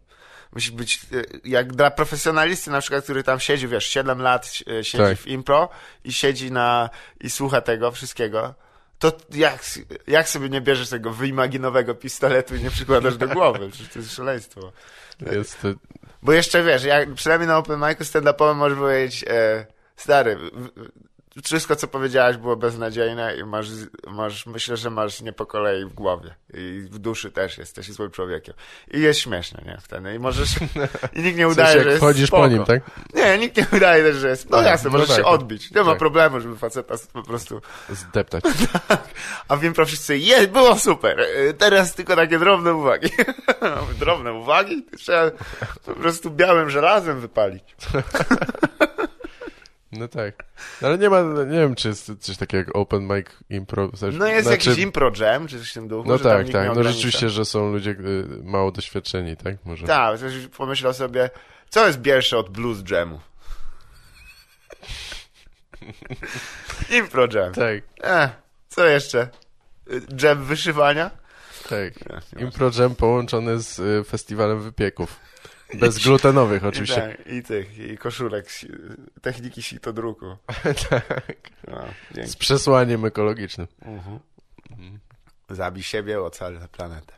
Musi 0.56 0.72
być, 0.72 1.00
e, 1.14 1.22
jak 1.44 1.74
dla 1.74 1.92
profesjonalisty 1.92 2.72
na 2.72 2.82
przykład, 2.82 3.04
który 3.04 3.24
tam 3.24 3.40
siedzi, 3.40 3.68
wiesz, 3.68 3.86
7 3.86 4.22
lat 4.22 4.52
e, 4.80 4.84
siedzi 4.84 5.04
Tak. 5.04 5.18
w 5.18 5.28
impro 5.28 5.70
i 6.04 6.14
siedzi 6.14 6.52
na, 6.52 6.90
i 7.20 7.30
słucha 7.30 7.62
tego 7.62 7.92
wszystkiego, 7.92 8.54
to 9.02 9.12
jak, 9.34 9.64
jak 10.08 10.30
sobie 10.30 10.50
nie 10.50 10.62
bierzesz 10.62 10.90
tego 10.90 11.12
wyimaginowego 11.12 11.96
pistoletu 11.96 12.56
i 12.56 12.64
nie 12.64 12.72
przykładasz 12.72 13.18
do 13.18 13.28
głowy? 13.28 13.70
Przecież 13.70 13.94
to 13.94 14.00
jest 14.00 14.14
szaleństwo. 14.16 14.72
Jest, 15.32 15.62
to- 15.62 15.68
Bo 16.22 16.34
jeszcze 16.34 16.64
wiesz, 16.64 16.84
jak, 16.84 17.14
przynajmniej 17.14 17.48
na 17.48 17.58
open 17.58 17.80
micu 17.80 18.04
stand-upowym 18.04 18.56
możesz 18.56 18.78
powiedzieć, 18.78 19.26
e, 19.28 19.66
stary, 19.96 20.36
w, 20.36 20.70
wszystko 21.44 21.76
co 21.76 21.88
powiedziałeś 21.88 22.38
było 22.38 22.56
beznadziejne 22.56 23.38
i 23.38 23.44
masz, 23.44 23.68
masz, 24.08 24.46
myślę, 24.46 24.78
że 24.78 24.90
masz 24.90 25.22
nie 25.22 25.34
po 25.34 25.46
kolei 25.46 25.86
w 25.86 25.94
głowie 25.94 26.36
i 26.54 26.88
w 26.92 27.00
duszy 27.00 27.32
też 27.32 27.58
jesteś 27.58 27.92
złym 27.92 28.12
człowiekiem. 28.12 28.56
I 28.94 29.00
jest 29.00 29.20
śmieszne, 29.20 29.64
nie? 29.66 29.78
Wtedy. 29.82 30.16
I 30.16 30.20
możesz, 30.20 30.50
i 31.16 31.22
nikt 31.22 31.38
nie 31.38 31.48
w 31.48 31.52
udaje, 31.52 31.68
sensie, 31.68 31.84
że 31.84 31.90
jest 31.90 32.02
chodzisz 32.02 32.28
spoko. 32.28 32.44
po 32.44 32.50
nim, 32.50 32.66
tak? 32.66 32.82
Nie, 33.14 33.38
nikt 33.38 33.58
nie 33.58 33.66
udaje 33.78 34.04
też, 34.04 34.16
że 34.16 34.30
jest, 34.30 34.50
no 34.50 34.58
Tak, 34.58 34.66
jasne, 34.66 34.90
no 34.90 34.92
możesz 34.94 35.08
tak, 35.08 35.18
się 35.18 35.24
tak. 35.24 35.32
odbić. 35.34 35.72
Nie 35.72 35.84
ma 35.84 35.90
Tak. 35.90 36.00
problemu, 36.00 36.40
żeby 36.40 36.58
faceta 36.58 36.96
po 37.14 37.24
prostu 37.24 37.62
Zdeptać. 37.90 38.44
a 39.48 39.58
wiem 39.58 39.74
pro 39.74 39.86
wszyscy, 39.86 40.18
je, 40.18 40.48
było 40.48 40.80
super. 40.80 41.20
E, 41.20 41.54
Teraz 41.54 41.96
tylko 41.96 42.16
takie 42.16 42.40
drobne 42.40 42.74
uwagi. 42.74 43.10
drobne 44.00 44.34
uwagi? 44.34 44.86
Trzeba 44.98 45.32
po 45.86 45.94
prostu 45.94 46.32
białym 46.32 46.70
żelazem 46.70 47.20
wypalić. 47.20 47.64
No 49.92 50.08
tak. 50.08 50.46
No 50.82 50.88
Ale 50.88 50.98
nie 50.98 51.10
ma, 51.10 51.22
nie 51.22 51.60
wiem, 51.60 51.76
czy 51.76 51.88
jest 51.88 52.12
coś 52.20 52.38
takiego 52.38 52.58
jak 52.68 52.76
open 52.76 53.08
mic 53.08 53.26
impro. 53.50 53.90
Znaczy, 53.94 54.18
No 54.18 54.28
jest 54.28 54.48
znaczy, 54.48 54.70
jakiś 54.70 54.84
impro 54.84 55.12
jam, 55.20 55.48
czy 55.48 55.60
coś 55.60 55.72
w 55.72 55.74
tym 55.74 55.88
duchu. 55.88 56.10
No 56.10 56.20
tak, 56.20 56.50
tak. 56.50 56.76
No 56.76 56.84
rzeczywiście, 56.84 57.30
że 57.30 57.46
są 57.46 57.72
ludzie 57.72 57.92
y, 57.92 58.26
mało 58.44 58.72
doświadczeni, 58.72 59.38
tak? 59.38 59.56
Może. 59.66 59.88
Tak, 59.88 60.20
pomyślał 60.58 60.94
sobie, 60.94 61.30
co 61.70 61.88
jest 61.88 62.00
biersze 62.00 62.38
od 62.38 62.50
blues 62.50 62.90
jamu? 62.92 63.20
impro 66.98 67.28
jam. 67.34 67.54
Tak, 67.54 67.84
Eh, 68.04 68.30
co 68.70 68.86
jeszcze? 68.86 69.28
Y, 69.92 70.02
Jam 70.24 70.44
wyszywania? 70.44 71.12
tak. 71.70 71.94
Impro 72.40 72.72
Jam 72.80 72.96
połączony 72.96 73.60
z 73.60 73.80
y, 73.80 74.04
festiwalem 74.10 74.62
wypieków. 74.62 75.20
Bezglutenowych 75.80 76.64
I, 76.64 76.66
oczywiście. 76.66 77.02
tak, 77.18 77.28
I 77.34 77.44
tych, 77.44 77.80
i 77.80 77.98
koszulek, 77.98 78.50
techniki 79.22 79.64
sitodruku. 79.64 80.26
tak. 80.90 81.36
No. 81.68 81.84
Z 82.26 82.36
przesłaniem 82.36 83.06
ekologicznym. 83.06 83.68
Mhm. 83.82 84.20
Zabij 85.50 85.84
siebie, 85.84 86.22
ocal 86.22 86.60
planetę. 86.72 87.14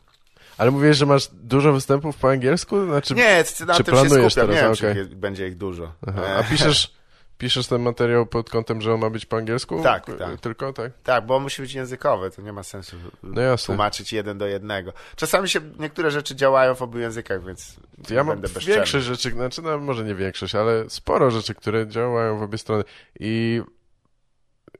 Ale 0.57 0.71
mówiłeś, 0.71 0.97
że 0.97 1.05
masz 1.05 1.27
dużo 1.33 1.73
występów 1.73 2.17
po 2.17 2.29
angielsku? 2.29 2.85
Znaczy, 2.85 3.13
Nie, 3.13 3.37
na 3.37 3.43
czy 3.43 3.83
tym 3.83 3.95
się 3.95 4.01
planujesz 4.01 4.33
skupiam. 4.33 4.49
Nie 4.49 4.75
wiem, 4.81 4.97
je- 4.97 5.05
będzie 5.15 5.47
ich 5.47 5.57
dużo. 5.57 5.93
Aha. 6.07 6.21
E, 6.21 6.35
A 6.35 6.43
piszesz, 6.43 6.93
piszesz 7.43 7.67
ten 7.67 7.81
materiał 7.81 8.25
pod 8.25 8.49
kątem, 8.49 8.81
że 8.81 8.93
on 8.93 8.99
ma 8.99 9.09
być 9.09 9.25
po 9.25 9.37
angielsku? 9.37 9.83
Tak, 9.83 10.05
tak. 10.19 10.39
Tylko, 10.41 10.73
tak? 10.73 10.91
Tak, 11.03 11.25
bo 11.25 11.35
on 11.35 11.43
musi 11.43 11.61
być 11.61 11.73
językowy, 11.73 12.31
to 12.31 12.41
nie 12.41 12.53
ma 12.53 12.63
sensu 12.63 12.95
No 13.23 13.41
jasne. 13.41 13.65
tłumaczyć 13.65 14.13
jeden 14.13 14.37
do 14.37 14.47
jednego. 14.47 14.93
Czasami 15.15 15.49
się 15.49 15.59
niektóre 15.79 16.11
rzeczy 16.11 16.35
działają 16.35 16.75
w 16.75 16.81
obu 16.81 16.97
językach, 16.99 17.45
więc 17.45 17.75
Ja 18.09 18.23
mam 18.23 18.27
będę 18.27 18.41
bezczelny. 18.53 18.75
większość 18.75 19.05
rzeczy, 19.05 19.31
znaczy 19.31 19.61
no, 19.61 19.77
może 19.77 20.03
nie 20.03 20.15
większość, 20.15 20.55
ale 20.55 20.89
sporo 20.89 21.31
rzeczy, 21.31 21.55
które 21.55 21.87
działają 21.87 22.39
w 22.39 22.41
obie 22.43 22.57
strony 22.57 22.83
i 23.19 23.61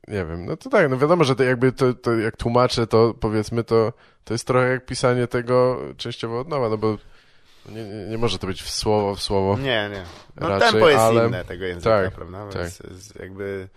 nie 0.08 0.26
wiem, 0.26 0.46
no 0.46 0.58
to 0.58 0.70
tak, 0.70 0.90
no 0.90 0.98
wiadomo, 0.98 1.24
że 1.24 1.36
to 1.36 1.44
jakby 1.44 1.72
to, 1.72 1.94
to 1.94 2.14
jak 2.16 2.38
tłumaczę, 2.38 2.88
to 2.88 3.14
powiedzmy 3.20 3.64
to, 3.64 3.94
to 4.24 4.34
jest 4.34 4.48
trochę 4.48 4.68
jak 4.70 4.86
pisanie 4.86 5.28
tego 5.28 5.80
częściowo 5.98 6.40
od 6.40 6.48
nowa, 6.48 6.70
no 6.70 6.78
bo 6.78 6.98
nie, 7.70 7.84
nie, 7.84 8.06
nie 8.10 8.18
może 8.18 8.40
to 8.40 8.48
być 8.48 8.62
w 8.64 8.70
słowo 8.70 9.16
w 9.16 9.22
słowo. 9.22 9.58
Nie, 9.58 9.90
nie. 9.94 10.04
No 10.42 10.50
Raczej, 10.50 10.72
tempo 10.72 10.90
jest 10.90 11.02
ale- 11.02 11.28
inne 11.28 11.46
tego 11.46 11.66
języka, 11.66 12.04
tak, 12.04 12.12
prawda? 12.14 12.48
tak. 12.50 12.62
Więc 12.62 12.80
jest 12.80 13.20
jakby 13.20 13.68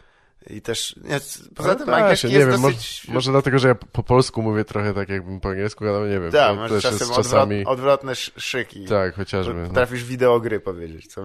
i 0.51 0.61
też 0.63 0.97
nie, 1.05 1.21
poza 1.57 1.69
Ale 1.69 1.79
tym 1.79 1.87
da 1.87 1.97
angielski 1.97 2.27
jest 2.27 2.47
nie 2.47 2.53
wiem, 2.53 2.63
dosyć... 2.63 3.03
może, 3.07 3.15
może 3.15 3.31
dlatego, 3.31 3.59
że 3.59 3.69
ja 3.69 3.75
po 3.75 4.03
polsku 4.03 4.43
mówię 4.43 4.65
trochę 4.65 4.95
tak, 4.95 5.09
jakbym 5.09 5.41
po 5.41 5.49
angielsku 5.49 5.85
gadał, 5.85 6.07
nie 6.07 6.21
wiem, 6.21 6.33
tak, 6.33 6.49
to 6.49 6.55
masz 6.55 6.71
czasem 6.71 6.91
jest 6.93 7.03
odwrot, 7.03 7.25
czasami, 7.25 7.65
odwrotne 7.65 8.13
sz- 8.13 8.43
szyki. 8.45 8.85
tak, 8.85 9.15
chociażby. 9.15 9.55
No. 9.55 9.67
Potrafisz 9.69 10.05
wideogry 10.05 10.61
powiedzieć. 10.61 11.07
Co... 11.07 11.23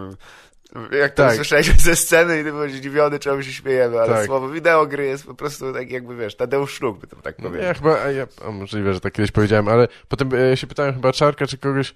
Jak 0.99 1.13
to 1.13 1.23
Tak. 1.23 1.35
słyszałeś 1.35 1.71
ze 1.81 1.95
sceny 1.95 2.39
i 2.41 2.43
ty 2.43 2.51
byłeś 2.51 2.73
zdziwiony, 2.73 3.19
czemu 3.19 3.43
się 3.43 3.51
śmiejemy, 3.53 3.99
ale 3.99 4.13
Tak. 4.13 4.25
słowo 4.25 4.49
wideogry 4.49 5.05
jest 5.05 5.25
po 5.25 5.33
prostu 5.33 5.73
tak 5.73 5.91
jakby, 5.91 6.15
wiesz, 6.15 6.35
Tadeusz 6.35 6.73
Szluk 6.73 6.99
by 6.99 7.07
to 7.07 7.15
tak 7.15 7.39
No, 7.39 7.43
powiedział. 7.49 7.67
ja 7.67 7.73
chyba, 7.73 7.97
ja, 8.11 8.27
a 8.47 8.51
możliwe, 8.51 8.93
że 8.93 8.99
tak 8.99 9.13
kiedyś 9.13 9.31
powiedziałem, 9.31 9.67
ale 9.67 9.87
potem 10.07 10.29
e, 10.35 10.57
się 10.57 10.67
pytałem 10.67 10.93
chyba 10.93 11.13
Czarka, 11.13 11.47
czy 11.47 11.57
kogoś, 11.57 11.95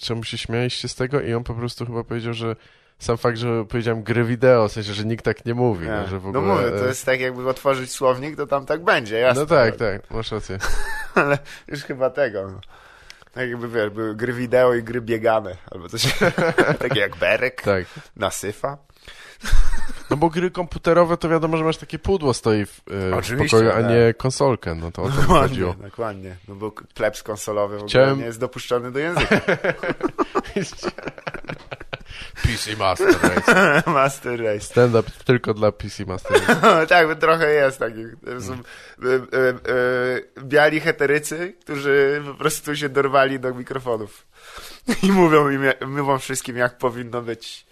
czemu 0.00 0.24
się 0.24 0.38
śmialiście 0.38 0.88
z 0.88 0.94
tego 0.94 1.20
i 1.20 1.34
on 1.34 1.44
po 1.44 1.54
prostu 1.54 1.86
chyba 1.86 2.04
powiedział, 2.04 2.32
że 2.34 2.56
sam 2.98 3.16
fakt, 3.16 3.38
że 3.38 3.64
powiedziałem 3.64 4.02
gry 4.02 4.24
wideo, 4.24 4.68
w 4.68 4.72
sensie, 4.72 4.94
że 4.94 5.04
nikt 5.04 5.24
tak 5.24 5.44
nie 5.46 5.54
mówi, 5.54 5.84
Nie. 5.86 5.90
no, 5.92 6.06
że 6.06 6.18
w 6.20 6.22
No 6.24 6.28
ogóle... 6.28 6.54
mówię, 6.54 6.70
to 6.70 6.84
e, 6.84 6.88
jest 6.88 7.06
tak 7.06 7.20
jakby 7.20 7.48
otworzyć 7.48 7.90
słownik, 7.92 8.36
to 8.36 8.46
tam 8.46 8.66
tak 8.66 8.84
będzie, 8.84 9.18
jasne. 9.18 9.40
No 9.40 9.46
tak, 9.46 9.76
tak, 9.76 10.10
masz 10.10 10.32
rację. 10.32 10.58
Ale 11.14 11.38
już 11.68 11.82
chyba 11.82 12.10
tego, 12.10 12.50
no. 12.50 12.60
Tak 13.32 13.48
jakby, 13.50 13.68
wiesz, 13.68 13.90
były 13.90 14.14
gry 14.16 14.32
wideo 14.32 14.74
i 14.74 14.82
gry 14.82 15.00
biegane, 15.00 15.56
albo 15.70 15.88
coś 15.88 16.02
takie 16.78 17.00
jak 17.00 17.16
Berek, 17.16 17.62
Tak. 17.62 17.84
Nasyfa. 18.16 18.78
No 20.10 20.16
bo 20.16 20.30
gry 20.30 20.50
komputerowe 20.50 21.16
to 21.16 21.28
wiadomo, 21.28 21.56
że 21.56 21.64
masz 21.64 21.76
takie 21.76 21.98
pudło 21.98 22.34
stoi 22.34 22.66
w, 22.66 22.80
e, 22.90 23.22
w 23.22 23.38
pokoju, 23.38 23.70
a 23.70 23.72
tak. 23.72 23.88
nie 23.90 24.14
konsolkę, 24.14 24.74
no 24.74 24.92
to 24.92 25.02
o 25.02 25.08
to 25.10 25.16
Dokładnie, 25.20 25.48
chodziło. 25.48 25.74
dokładnie. 25.74 26.36
No 26.48 26.54
bo 26.54 26.70
plebs 26.94 27.22
konsolowy 27.22 27.74
w 27.74 27.78
ogóle 27.78 27.88
Chciałem- 27.88 28.18
nie 28.18 28.24
jest 28.24 28.40
dopuszczony 28.40 28.92
do 28.92 28.98
języka. 28.98 29.40
PC 32.42 32.76
Master 32.76 33.14
Race. 33.22 33.82
Master 33.90 34.40
Race. 34.44 34.60
Stand-up 34.60 35.10
tylko 35.24 35.54
dla 35.54 35.72
PC 35.72 36.04
Master 36.04 36.32
Race. 36.48 36.86
tak, 36.88 37.08
bo 37.08 37.14
trochę 37.16 37.52
jest 37.52 37.78
takich. 37.78 38.06
Są 38.40 38.52
e, 38.52 38.56
e, 39.14 39.48
e, 40.38 40.42
biali 40.42 40.80
heterycy, 40.80 41.54
którzy 41.60 42.22
po 42.26 42.34
prostu 42.34 42.76
się 42.76 42.88
dorwali 42.88 43.40
do 43.40 43.54
mikrofonów. 43.54 44.26
I 45.02 45.12
mówią, 45.12 45.50
im, 45.50 45.62
mówią 45.86 46.18
wszystkim, 46.18 46.56
jak 46.56 46.78
powinno 46.78 47.22
być. 47.22 47.66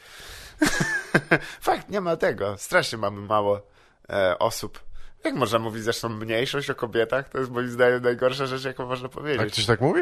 Fakt, 1.61 1.89
nie 1.89 2.01
ma 2.01 2.17
tego. 2.17 2.55
Strasznie 2.59 2.99
mamy 2.99 3.21
mało 3.21 3.67
e, 4.11 4.39
osób. 4.39 4.81
Jak 5.25 5.35
można 5.35 5.59
mówić 5.59 5.83
zresztą 5.83 6.09
mniejszość 6.09 6.71
o 6.71 6.75
kobietach? 6.75 7.29
To 7.29 7.39
jest 7.39 7.51
moim 7.51 7.69
zdaniem 7.69 8.03
najgorsza 8.03 8.47
rzecz, 8.47 8.65
jaką 8.65 8.87
można 8.87 9.07
A 9.07 9.09
powiedzieć. 9.09 9.53
ktoś 9.53 9.67
tak 9.67 9.81
mówi? 9.81 10.01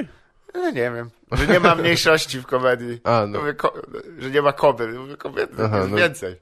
No 0.55 0.71
nie 0.71 0.73
wiem. 0.73 1.11
Że 1.33 1.47
nie 1.47 1.61
ma 1.61 1.75
mniejszości 1.83 2.41
w 2.41 2.47
komedii. 2.47 3.01
A, 3.05 3.25
no. 3.29 3.39
Mówię, 3.39 3.55
ko- 3.55 3.75
że 4.19 4.31
nie 4.31 4.43
ma 4.43 4.53
kobiet. 4.53 4.95
Mówię, 4.97 5.17
kobiet 5.17 5.51
Aha, 5.65 5.79
jest 5.79 5.91
no. 5.91 5.97
więcej. 5.97 6.37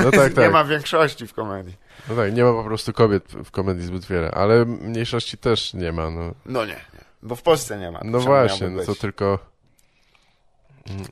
No 0.00 0.10
tak, 0.10 0.30
nie 0.36 0.42
tak. 0.42 0.52
ma 0.52 0.64
większości 0.64 1.26
w 1.26 1.34
komedii. 1.34 1.76
No 2.08 2.16
tak, 2.16 2.32
nie 2.34 2.44
ma 2.44 2.52
po 2.52 2.64
prostu 2.64 2.92
kobiet 2.92 3.24
w 3.44 3.50
komedii 3.50 3.86
zbyt 3.86 4.06
wiele, 4.06 4.30
ale 4.30 4.64
mniejszości 4.64 5.38
też 5.38 5.74
nie 5.74 5.92
ma, 5.92 6.10
no. 6.10 6.34
No 6.46 6.64
nie, 6.64 6.72
nie. 6.72 7.04
Bo 7.22 7.36
w 7.36 7.42
Polsce 7.42 7.78
nie 7.78 7.90
ma. 7.90 8.00
No 8.04 8.12
Czemu 8.18 8.24
właśnie, 8.24 8.68
no 8.68 8.84
to 8.84 8.94
tylko... 8.94 9.38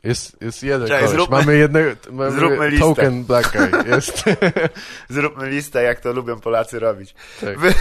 Jest, 0.04 0.42
jest 0.42 0.62
jeden 0.62 0.88
koleś. 0.88 1.10
zróbmy- 1.10 1.30
Mamy 1.30 1.56
jednego... 1.56 1.90
Mamy 2.10 2.30
zróbmy 2.30 2.68
listę. 2.70 2.87
token 2.87 3.24
black 3.24 3.56
eye. 3.56 3.70
Jest. 3.87 4.24
Zróbmy 5.08 5.50
listę, 5.50 5.82
jak 5.82 6.00
to 6.00 6.12
lubią 6.12 6.40
Polacy 6.40 6.78
robić. 6.78 7.14
tak. 7.40 7.58
Wy... 7.58 7.74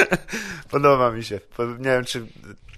Podoba 0.70 1.10
mi 1.10 1.24
się. 1.24 1.40
Nie 1.78 1.84
wiem, 1.90 2.04
czy 2.04 2.26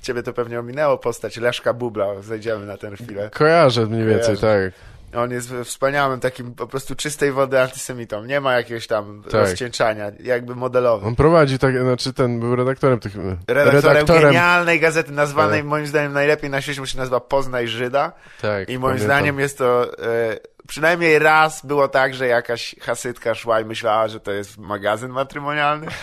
ciebie 0.02 0.22
to 0.22 0.32
pewnie 0.32 0.60
ominęło 0.60 0.98
postać 0.98 1.36
Leszka 1.36 1.72
Bubla. 1.72 2.22
Zejdziemy 2.22 2.66
na 2.66 2.76
tę 2.76 2.96
chwilę. 2.96 3.30
Kojarzę 3.34 3.86
mniej 3.86 4.06
więcej, 4.06 4.36
Kojarzę. 4.36 4.70
tak. 4.72 4.97
On 5.16 5.30
jest 5.30 5.52
wspaniałym 5.64 6.20
takim 6.20 6.54
po 6.54 6.66
prostu 6.66 6.94
czystej 6.94 7.32
wody 7.32 7.60
antysemitą. 7.60 8.24
Nie 8.24 8.40
ma 8.40 8.52
jakiegoś 8.52 8.86
tam 8.86 9.22
Tak. 9.22 9.32
rozcieńczania, 9.32 10.12
jakby 10.20 10.54
modelowym. 10.54 11.08
On 11.08 11.16
prowadzi 11.16 11.58
tak, 11.58 11.78
znaczy 11.82 12.12
ten 12.12 12.40
był 12.40 12.56
redaktorem 12.56 13.00
tych... 13.00 13.12
Redaktorem, 13.48 14.06
genialnej 14.06 14.80
gazety, 14.80 15.12
nazwanej 15.12 15.60
Tak. 15.60 15.68
moim 15.68 15.86
zdaniem 15.86 16.12
najlepiej 16.12 16.50
na 16.50 16.60
świecie, 16.60 16.80
bo 16.80 16.86
się 16.86 16.98
nazywa 16.98 17.20
Poznaj 17.20 17.68
Żyda. 17.68 18.12
Tak, 18.42 18.68
I 18.68 18.72
moim 18.72 18.80
pamiętam. 18.82 19.04
zdaniem 19.04 19.38
jest 19.40 19.58
to... 19.58 19.98
E, 19.98 20.38
przynajmniej 20.68 21.18
raz 21.18 21.66
było 21.66 21.88
tak, 21.88 22.14
że 22.14 22.26
jakaś 22.26 22.74
hasytka 22.80 23.34
szła 23.34 23.60
i 23.60 23.64
myślała, 23.64 24.08
że 24.08 24.20
to 24.20 24.32
jest 24.32 24.58
magazyn 24.58 25.10
matrymonialny. 25.10 25.86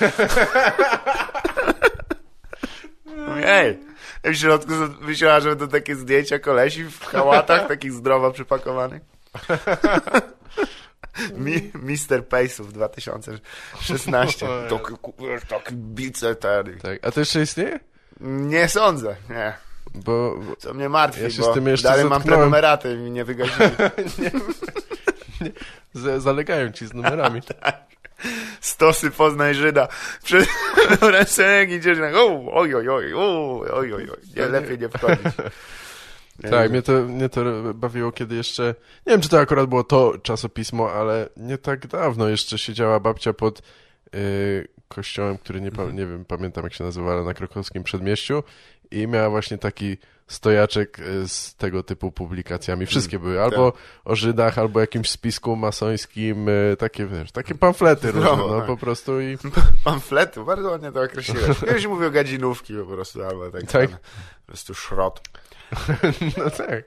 Ej! 3.45 3.79
W 4.25 4.35
środku 4.35 4.71
myślała, 5.01 5.39
że 5.39 5.55
to 5.55 5.67
takie 5.67 5.95
zdjęcia 5.95 6.39
kolesi 6.39 6.83
w 6.83 7.05
hałatach, 7.05 7.67
takich 7.73 7.91
zdrowo 7.93 8.31
przypakowanych. 8.31 9.01
Mi, 11.37 11.71
Mr. 11.73 12.23
Pace'ów 12.29 12.71
2016. 12.71 14.47
To 14.69 14.79
ku- 14.79 15.13
taki 15.49 15.73
bice 15.75 16.35
ten. 16.35 16.79
Tak, 16.79 17.07
a 17.07 17.11
to 17.11 17.19
jeszcze 17.19 17.41
istnieje? 17.41 17.79
Nie 18.19 18.69
sądzę, 18.69 19.15
nie. 19.29 19.53
Bo... 19.95 20.35
Co 20.59 20.73
mnie 20.73 20.89
martwi, 20.89 21.23
Ja 21.23 21.29
się 21.29 21.41
bo 21.41 21.51
z 21.51 21.53
tym 21.53 21.67
jeszcze 21.67 21.87
dalej 21.87 22.05
mam 22.05 22.13
zetknąłem. 22.13 22.39
prenumeraty 22.39 22.93
i 22.93 22.97
mi 22.97 23.11
nie 23.11 23.25
wygasili. 23.25 23.69
Z, 25.93 26.23
zalegają 26.23 26.71
ci 26.71 26.87
z 26.87 26.93
numerami. 26.93 27.41
Stosy 28.61 29.11
Poznaj 29.11 29.55
Żyda. 29.55 29.87
Przed 30.23 30.47
ręce 31.01 31.63
idziesz 31.69 31.97
tak, 31.99 32.15
o, 32.15 32.53
oj, 32.53 32.75
oj, 32.75 32.89
oj, 32.89 33.13
oj, 33.73 33.93
oj. 33.93 34.07
Nie, 34.35 34.45
lepiej 34.45 34.79
nie 34.79 34.89
wchodzić. 34.89 35.33
Tak, 36.51 36.71
mnie 36.71 36.81
to, 36.81 36.91
mnie 36.91 37.29
to 37.29 37.41
bawiło, 37.73 38.11
kiedy 38.11 38.35
jeszcze, 38.35 38.75
nie 39.07 39.11
wiem, 39.11 39.21
czy 39.21 39.29
to 39.29 39.39
akurat 39.39 39.69
było 39.69 39.83
to 39.83 40.13
czasopismo, 40.23 40.91
ale 40.91 41.29
nie 41.37 41.57
tak 41.57 41.87
dawno 41.87 42.29
jeszcze 42.29 42.57
siedziała 42.57 42.99
babcia 42.99 43.33
pod 43.33 43.61
y, 44.15 44.67
kościołem, 44.87 45.37
który 45.37 45.61
nie, 45.61 45.67
Mhm. 45.67 45.87
pa, 45.89 45.93
nie 45.93 46.05
wiem, 46.05 46.25
pamiętam 46.25 46.63
jak 46.63 46.73
się 46.73 46.83
nazywa, 46.83 47.13
ale 47.13 47.23
na 47.23 47.33
krakowskim 47.33 47.83
przedmieściu 47.83 48.43
i 48.91 49.07
miała 49.07 49.29
właśnie 49.29 49.57
taki 49.57 49.97
stojaczek 50.27 50.99
y, 50.99 51.27
z 51.27 51.55
tego 51.55 51.83
typu 51.83 52.11
publikacjami. 52.11 52.85
Wszystkie 52.85 53.19
były, 53.19 53.41
albo 53.41 53.73
o 54.05 54.15
Żydach, 54.15 54.57
albo 54.59 54.79
jakimś 54.79 55.09
spisku 55.09 55.55
masońskim, 55.55 56.49
y, 56.49 56.75
takie, 56.79 57.05
wiesz, 57.05 57.31
takie 57.31 57.55
pamflety 57.55 58.11
różne, 58.11 58.29
No, 58.29 58.47
no 58.47 58.57
tak. 58.57 58.67
po 58.67 58.77
prostu 58.77 59.21
i 59.21 59.37
Pamfletu, 59.83 60.45
bardzo 60.45 60.69
ładnie 60.69 60.91
to 60.91 61.01
określiłeś. 61.01 61.87
Mówię 61.89 62.07
o 62.07 62.11
gadzinówki 62.11 62.73
po 62.73 62.85
prostu, 62.85 63.23
albo 63.23 63.51
tak, 63.51 63.63
Tak. 63.71 63.89
po 63.91 63.97
prostu 64.47 64.73
szrot. 64.73 65.21
no 66.37 66.49
tak. 66.49 66.83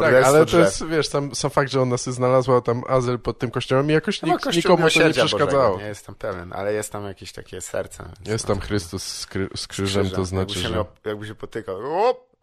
Tak, 0.00 0.24
ale 0.24 0.46
to 0.46 0.58
jest, 0.58 0.86
wiesz, 0.86 1.08
sam, 1.08 1.34
sam 1.34 1.50
fakt, 1.50 1.70
że 1.70 1.82
ona 1.82 1.96
sobie 1.98 2.14
znalazła 2.14 2.60
tam 2.60 2.82
azyl 2.88 3.18
pod 3.18 3.38
tym 3.38 3.50
kościołem 3.50 3.90
i 3.90 3.92
jakoś 3.92 4.22
nikt, 4.22 4.44
Kościół 4.44 4.72
nikomu 4.72 4.90
to 4.90 5.02
nie 5.02 5.10
przeszkadzało. 5.10 5.62
Bożego, 5.68 5.78
nie 5.82 5.88
jestem 5.88 6.14
pewien, 6.14 6.52
ale 6.52 6.72
jest 6.72 6.92
tam 6.92 7.04
jakieś 7.04 7.32
takie 7.32 7.60
serce. 7.60 8.04
Jest 8.26 8.46
tam 8.46 8.60
Chrystus 8.60 9.02
z, 9.02 9.26
kry, 9.26 9.48
z 9.56 9.66
krzyżem, 9.66 10.10
to 10.10 10.24
znaczy, 10.24 10.58
jakby 10.58 10.74
się, 10.74 10.84
że... 11.04 11.10
jakby 11.10 11.26
się 11.26 11.34
potykał. 11.34 11.76
O! 11.82 12.33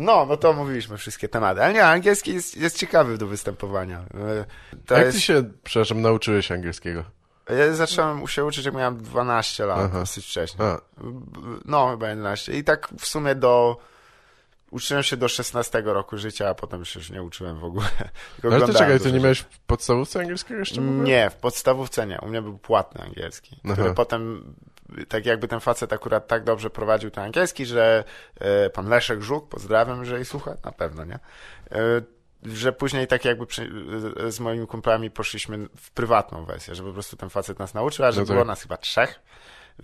No, 0.00 0.26
no 0.26 0.36
to 0.36 0.52
mówiliśmy 0.52 0.96
wszystkie 0.96 1.28
tematy. 1.28 1.62
Ale 1.62 1.72
nie, 1.72 1.84
angielski 1.84 2.34
jest, 2.34 2.56
jest 2.56 2.78
ciekawy 2.78 3.18
do 3.18 3.26
występowania. 3.26 3.98
E, 3.98 4.44
To 4.86 4.94
Jak 4.94 5.04
jest, 5.04 5.16
ty 5.18 5.22
się, 5.22 5.42
przepraszam, 5.64 6.00
nauczyłeś 6.00 6.52
angielskiego? 6.52 7.04
Ja 7.48 7.74
zacząłem 7.74 8.28
się 8.28 8.44
uczyć, 8.44 8.64
jak 8.64 8.74
miałem 8.74 9.02
12 9.02 9.66
lat, 9.66 9.78
Aha. 9.78 10.00
dosyć 10.00 10.26
wcześnie. 10.26 10.64
A, 10.64 10.80
No, 11.64 11.90
chyba 11.90 12.08
11. 12.08 12.52
I 12.52 12.64
tak 12.64 12.88
w 12.98 13.06
sumie 13.06 13.34
do... 13.34 13.76
Uczyłem 14.70 15.02
się 15.02 15.16
do 15.16 15.28
16 15.28 15.82
roku 15.84 16.18
życia, 16.18 16.48
a 16.48 16.54
potem 16.54 16.84
się 16.84 17.00
już 17.00 17.10
nie 17.10 17.22
uczyłem 17.22 17.58
w 17.58 17.64
ogóle. 17.64 17.86
Tylko 18.36 18.48
ale 18.48 18.58
to 18.58 18.64
oglądałem 18.64 18.74
czekaj, 18.74 19.00
ty 19.00 19.12
nie 19.12 19.20
miałeś 19.20 19.38
w 19.40 19.58
podstawówce 19.58 20.20
angielskiego 20.20 20.60
jeszcze? 20.60 20.80
w 20.80 20.88
ogóle? 20.88 21.04
Nie, 21.04 21.30
w 21.30 21.34
podstawówce 21.36 22.06
nie. 22.06 22.18
U 22.20 22.28
mnie 22.28 22.42
był 22.42 22.58
płatny 22.58 23.02
angielski, 23.04 23.60
Aha. 23.64 23.72
który 23.72 23.94
potem, 23.94 24.54
tak 25.08 25.26
jakby 25.26 25.48
ten 25.48 25.60
facet 25.60 25.92
akurat 25.92 26.26
tak 26.28 26.44
dobrze 26.44 26.70
prowadził 26.70 27.10
ten 27.10 27.24
angielski, 27.24 27.66
że 27.66 28.04
e, 28.40 28.70
pan 28.70 28.88
Leszek 28.88 29.22
Żuk, 29.22 29.48
pozdrawiam, 29.48 30.00
jeżeli 30.00 30.24
słucha, 30.24 30.54
na 30.64 30.72
pewno, 30.72 31.04
nie? 31.04 31.14
E, 31.14 31.78
że 32.42 32.72
później 32.72 33.06
tak 33.06 33.24
jakby 33.24 33.46
przy, 33.46 33.70
z 34.28 34.40
moimi 34.40 34.66
kumplami 34.66 35.10
poszliśmy 35.10 35.58
w 35.76 35.90
prywatną 35.90 36.44
wersję, 36.44 36.74
że 36.74 36.82
po 36.82 36.92
prostu 36.92 37.16
ten 37.16 37.30
facet 37.30 37.58
nas 37.58 37.74
nauczył, 37.74 38.04
a 38.04 38.12
że 38.12 38.20
No 38.20 38.26
tak. 38.26 38.34
było 38.34 38.44
nas 38.44 38.62
chyba 38.62 38.76
trzech, 38.76 39.20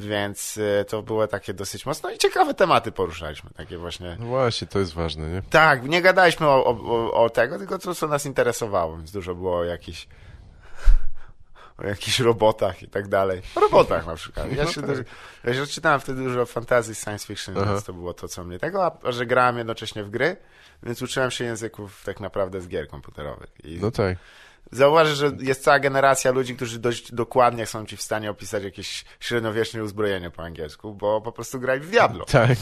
więc 0.00 0.58
e, 0.80 0.84
to 0.84 1.02
było 1.02 1.26
takie 1.26 1.54
dosyć 1.54 1.86
mocno 1.86 2.10
i 2.10 2.18
ciekawe 2.18 2.54
tematy 2.54 2.92
poruszaliśmy, 2.92 3.50
takie 3.50 3.78
właśnie... 3.78 4.16
No 4.20 4.26
właśnie, 4.26 4.66
to 4.66 4.78
jest 4.78 4.94
ważne, 4.94 5.28
nie? 5.30 5.42
Tak, 5.50 5.88
nie 5.88 6.02
gadaliśmy 6.02 6.46
o, 6.46 6.64
o, 6.64 7.12
o- 7.24 7.30
tego, 7.30 7.58
tylko 7.58 7.78
to, 7.78 7.94
co 7.94 8.08
nas 8.08 8.26
interesowało, 8.26 8.96
więc 8.96 9.12
dużo 9.12 9.34
było 9.34 9.64
jakichś 9.64 10.08
o 11.78 11.86
jakichś 11.86 12.20
robotach 12.20 12.82
i 12.82 12.88
tak 12.88 13.08
dalej. 13.08 13.42
O 13.54 13.60
robotach 13.60 14.06
na 14.06 14.14
przykład. 14.14 14.52
Ja 14.52 14.64
No 14.64 14.70
się, 14.70 14.80
tak. 14.82 14.90
też, 14.90 15.06
ja 15.44 15.54
się 15.54 15.66
czytałem 15.66 16.00
wtedy 16.00 16.22
dużo 16.24 16.46
fantasy 16.46 16.94
science 16.94 17.26
fiction, 17.26 17.54
Aha. 17.58 17.72
więc 17.72 17.84
to 17.84 17.92
było 17.92 18.14
to, 18.14 18.28
co 18.28 18.44
mnie 18.44 18.58
tego, 18.58 18.84
a, 18.84 18.98
a 19.02 19.12
że 19.12 19.26
grałem 19.26 19.58
jednocześnie 19.58 20.04
w 20.04 20.10
gry, 20.10 20.36
więc 20.82 21.02
uczyłem 21.02 21.30
się 21.30 21.44
języków 21.44 22.02
tak 22.04 22.20
naprawdę 22.20 22.60
z 22.60 22.68
gier 22.68 22.88
komputerowych. 22.88 23.50
I 23.64 23.78
No 23.82 23.90
tak. 23.90 24.18
Zauważysz, 24.72 25.18
że 25.18 25.32
jest 25.40 25.62
cała 25.64 25.78
generacja 25.78 26.30
ludzi, 26.30 26.56
którzy 26.56 26.78
dość 26.78 27.12
dokładnie 27.12 27.66
są 27.66 27.86
ci 27.86 27.96
w 27.96 28.02
stanie 28.02 28.30
opisać 28.30 28.64
jakieś 28.64 29.04
średniowieczne 29.20 29.82
uzbrojenie 29.82 30.30
po 30.30 30.42
angielsku, 30.42 30.94
bo 30.94 31.20
po 31.20 31.32
prostu 31.32 31.60
grali 31.60 31.80
w 31.80 31.90
Diablo. 31.90 32.24
Tak. 32.24 32.58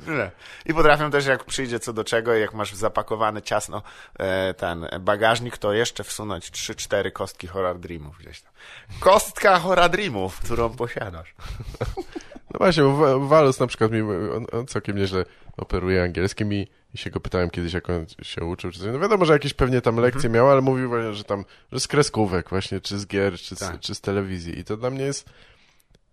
I 0.66 0.74
potrafią 0.74 1.10
też, 1.10 1.26
jak 1.26 1.44
przyjdzie 1.44 1.80
co 1.80 1.92
do 1.92 2.04
czego, 2.04 2.34
jak 2.34 2.54
masz 2.54 2.74
zapakowany 2.74 3.42
ciasno 3.42 3.82
e, 4.18 4.54
ten 4.54 4.86
bagażnik, 5.00 5.58
to 5.58 5.72
jeszcze 5.72 6.04
wsunąć 6.04 6.50
3-4 6.50 7.12
kostki 7.12 7.46
Horror 7.46 7.78
Dreamów 7.78 8.18
gdzieś 8.18 8.40
tam. 8.40 8.52
Kostka 9.00 9.58
Horror 9.58 9.90
Dreamów, 9.90 10.40
którą 10.40 10.76
posiadasz. 10.76 11.34
No 12.54 12.58
właśnie, 12.58 12.82
bo 12.82 12.96
Wa- 12.96 13.18
Walus 13.18 13.60
na 13.60 13.66
przykład 13.66 13.92
mi, 13.92 14.00
on, 14.02 14.46
on 14.52 14.66
całkiem 14.66 14.96
nieźle 14.96 15.24
operuje 15.56 16.02
angielskim 16.02 16.52
i, 16.52 16.68
i 16.94 16.98
się 16.98 17.10
go 17.10 17.20
pytałem 17.20 17.50
kiedyś, 17.50 17.72
jak 17.72 17.90
on 17.90 18.06
się 18.22 18.44
uczył, 18.44 18.70
czy 18.70 18.78
coś. 18.78 18.88
No 18.92 18.98
wiadomo, 18.98 19.24
że 19.24 19.32
jakieś 19.32 19.54
pewnie 19.54 19.80
tam 19.80 19.96
lekcje 19.96 20.26
Mhm. 20.28 20.34
miał, 20.34 20.50
ale 20.50 20.60
mówił 20.60 20.88
właśnie, 20.88 21.14
że 21.14 21.24
tam, 21.24 21.44
że 21.72 21.80
z 21.80 21.88
kreskówek 21.88 22.50
właśnie, 22.50 22.80
czy 22.80 22.98
z 22.98 23.06
gier, 23.06 23.38
czy 23.38 23.56
z, 23.56 23.58
Tak. 23.58 23.80
czy 23.80 23.94
z 23.94 24.00
telewizji. 24.00 24.58
I 24.58 24.64
to 24.64 24.76
dla 24.76 24.90
mnie 24.90 25.04
jest 25.04 25.28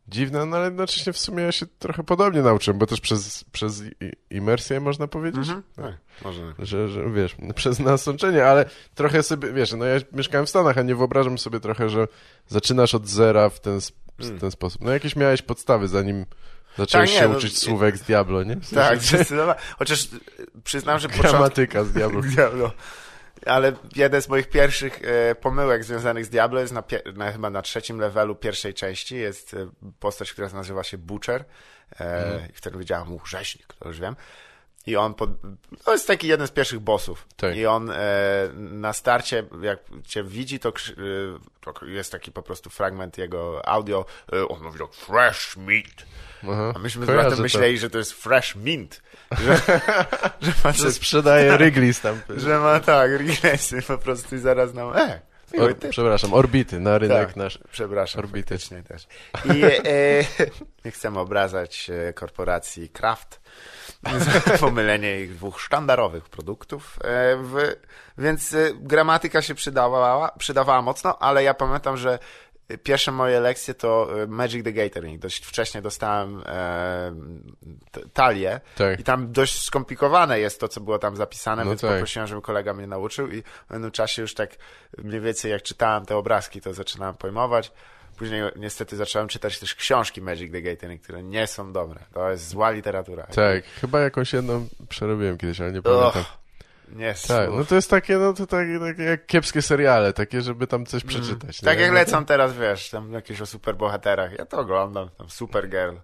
dziwne, 0.08 0.45
no 0.45 0.58
ale 0.58 0.65
jednocześnie 0.65 1.13
w 1.13 1.17
sumie 1.17 1.43
ja 1.43 1.52
się 1.52 1.65
trochę 1.80 2.04
podobnie 2.04 2.41
nauczyłem, 2.41 2.78
bo 2.80 2.86
też 2.88 3.02
przez, 3.02 3.43
przez 3.43 3.84
imersję 4.30 4.80
można 4.80 5.08
powiedzieć. 5.08 5.48
Tak, 5.76 5.98
może. 6.24 6.54
Że, 6.60 6.89
że 6.89 7.10
wiesz, 7.12 7.36
przez 7.56 7.80
nasączenie, 7.80 8.45
ale 8.45 8.65
trochę 8.95 9.24
sobie, 9.24 9.54
wiesz, 9.54 9.74
no 9.74 9.86
ja 9.86 10.00
mieszkałem 10.13 10.45
w 10.45 10.50
Stanach, 10.50 10.78
a 10.78 10.82
nie 10.82 10.95
wyobrażam 10.95 11.38
sobie 11.38 11.60
trochę, 11.60 11.89
że 11.89 12.08
zaczynasz 12.48 12.95
od 12.95 13.08
zera 13.08 13.50
w 13.50 13.60
ten, 13.60 13.76
sp- 13.88 14.04
w 14.19 14.23
Mm. 14.25 14.39
ten 14.39 14.51
sposób. 14.51 14.82
No 14.82 14.91
jakieś 14.91 15.15
miałeś 15.15 15.41
podstawy, 15.41 15.88
zanim 15.88 16.25
zacząłeś 16.78 17.10
Tak, 17.10 17.15
nie, 17.15 17.25
się 17.25 17.30
no, 17.30 17.38
uczyć 17.38 17.58
słówek 17.60 17.97
z 17.97 18.01
Diablo, 18.01 18.43
nie? 18.43 18.56
W 18.56 18.65
sensie, 18.65 18.75
Tak, 18.89 18.99
zdecydowanie. 19.01 19.60
Chociaż 19.80 20.04
e, 20.04 20.08
przyznam, 20.63 20.99
że 20.99 21.08
początek... 21.10 21.32
gramatyka 21.32 21.84
z 21.84 21.91
Diablo. 21.91 22.21
Diablo. 22.36 22.71
Ale 23.45 23.73
jeden 23.95 24.21
z 24.21 24.30
moich 24.30 24.49
pierwszych 24.49 25.01
e, 25.04 25.36
pomyłek 25.36 25.84
związanych 25.84 26.25
z 26.25 26.30
Diablo 26.30 26.60
jest 26.62 26.73
na, 26.73 26.84
na 27.15 27.32
chyba 27.32 27.49
na 27.49 27.62
trzecim 27.62 27.99
levelu 27.99 28.36
pierwszej 28.36 28.73
części. 28.73 29.15
Jest 29.15 29.54
e, 29.54 29.69
postać, 29.99 30.32
która 30.34 30.49
nazywa 30.49 30.84
się 30.84 30.97
Butcher. 30.97 31.45
E, 31.99 32.47
I 32.49 32.54
wtedy 32.54 32.73
powiedziałem 32.73 33.08
mu 33.08 33.19
rzeźnik, 33.25 33.73
to 33.80 33.88
już 33.88 33.99
wiem. 33.99 34.15
I 34.88 34.95
on 34.95 35.13
pod... 35.13 35.30
To 35.86 35.91
jest 35.91 36.08
taki 36.08 36.28
jeden 36.28 36.48
z 36.48 36.52
pierwszych 36.52 36.80
bossów. 36.80 37.28
Tak. 37.36 37.56
I 37.56 37.65
on 37.65 37.89
e, 37.91 37.95
na 38.56 38.93
starcie, 38.93 39.43
jak 39.62 39.80
cię 40.08 40.24
widzi, 40.24 40.60
to, 40.60 40.71
krzy- 40.71 40.93
e, 41.65 41.74
to 41.80 41.86
jest 41.86 42.12
taki 42.12 42.32
po 42.32 42.41
prostu 42.43 42.69
fragment 42.69 43.17
jego 43.17 43.67
audio. 43.69 44.06
E, 44.34 44.48
on 44.48 44.63
mówi 44.63 44.80
tak, 44.80 44.93
fresh 44.93 45.58
meat. 45.58 46.06
Aha. 46.43 46.74
A 46.76 46.80
myśmy 46.80 47.04
z 47.04 47.06
Kojarzę 47.06 47.21
bratem 47.24 47.38
to. 47.38 47.43
myśleli, 47.43 47.78
że 47.78 47.89
to 47.89 47.98
jest 47.98 48.13
fresh 48.13 48.56
mint. 48.56 49.02
Że, 49.45 49.56
że 49.58 49.82
Że 50.41 50.52
facet 50.52 50.93
sprzedaje 50.93 51.52
Wrigley's 51.58 52.02
tam. 52.02 52.21
że 52.39 52.60
ma 52.60 52.80
tak, 52.80 53.12
Riglesy 53.19 53.82
po 53.82 53.98
prostu 53.98 54.36
i 54.36 54.39
zaraz 54.39 54.74
nam, 54.74 54.98
e, 54.98 55.21
przepraszam, 55.89 56.34
orbity 56.34 56.79
na 56.79 56.97
rynek 56.97 57.27
Tak. 57.27 57.36
nasz. 57.36 57.60
Przepraszam, 57.71 58.19
Orbity. 58.19 58.58
też. 58.88 59.08
I 59.45 59.63
e, 59.63 59.69
nie 60.86 60.91
chcemy 60.91 61.19
obrażać 61.19 61.89
e, 61.89 62.13
korporacji 62.13 62.89
Kraft 62.89 63.41
za 64.17 64.58
pomylenie 64.58 65.21
ich 65.21 65.36
dwóch 65.36 65.62
sztandarowych 65.62 66.29
produktów, 66.29 66.99
e, 67.03 67.38
w, 67.38 67.75
więc 68.17 68.53
e, 68.53 68.71
gramatyka 68.75 69.41
się 69.41 69.55
przydawała, 69.55 70.31
przydawała 70.38 70.81
mocno, 70.81 71.19
ale 71.19 71.43
ja 71.43 71.53
pamiętam, 71.53 71.97
że 71.97 72.19
pierwsze 72.84 73.12
moje 73.12 73.39
lekcje 73.39 73.73
to 73.73 74.21
e, 74.23 74.28
Magic 74.28 74.63
the 74.63 74.73
Gathering. 74.73 75.21
Dość 75.21 75.45
wcześnie 75.45 75.82
dostałem 75.82 76.43
e, 76.45 77.15
talię 78.13 78.62
Tak. 78.78 78.99
i 78.99 79.04
tam 79.04 79.32
dość 79.32 79.63
skomplikowane 79.63 80.39
jest 80.39 80.60
to, 80.60 80.67
co 80.67 80.82
było 80.82 80.99
tam 80.99 81.15
zapisane, 81.15 81.63
No 81.63 81.69
więc 81.71 81.82
tak. 81.82 81.91
poprosiłem, 81.91 82.28
żeby 82.28 82.41
kolega 82.41 82.73
mnie 82.73 82.88
nauczył 82.88 83.28
i 83.32 83.41
w 83.41 83.65
pewnym 83.67 83.91
czasie 83.91 84.21
już 84.21 84.34
tak 84.34 84.49
mniej 84.97 85.21
więcej 85.21 85.51
jak 85.51 85.62
czytałem 85.62 86.06
te 86.06 86.17
obrazki, 86.17 86.62
to 86.62 86.73
zaczynałem 86.73 87.15
pojmować. 87.15 87.71
Później 88.17 88.43
niestety 88.56 88.95
zacząłem 88.95 89.28
czytać 89.28 89.60
też 89.60 89.75
książki 89.75 90.21
Magic 90.21 90.51
the 90.51 90.62
Gathering, 90.62 91.01
które 91.01 91.23
nie 91.23 91.47
są 91.47 91.73
dobre. 91.73 91.99
To 92.13 92.32
jest 92.32 92.49
zła 92.49 92.71
literatura. 92.71 93.23
Tak, 93.23 93.63
chyba 93.82 93.99
jakąś 93.99 94.34
jedną 94.34 94.67
przerobiłem 94.89 95.38
kiedyś, 95.38 95.62
ale 95.62 95.71
nie 95.71 95.82
pamiętam. 95.82 96.08
Och, 96.21 96.38
nie 96.88 97.13
Tak, 97.28 97.50
no 97.52 97.65
to 97.65 97.76
jest 97.76 97.89
takie, 97.89 98.17
no 98.17 98.34
to 98.34 98.48
tak, 98.48 98.67
takie 98.89 99.04
jak 99.04 99.26
kiepskie 99.26 99.62
seriale, 99.62 100.13
takie, 100.13 100.41
żeby 100.41 100.67
tam 100.67 100.86
coś 100.86 101.04
przeczytać. 101.04 101.62
tak 101.62 101.78
nie? 101.78 101.84
jak 101.84 101.91
No 101.91 101.98
lecą 102.00 102.26
teraz, 102.26 102.54
wiesz, 102.58 102.89
tam 102.89 103.13
jakieś 103.13 103.41
o 103.41 103.45
superbohaterach. 103.45 104.32
Ja 104.39 104.45
to 104.45 104.58
oglądam, 104.60 105.10
tam 105.17 105.30
Supergirl. 105.30 105.95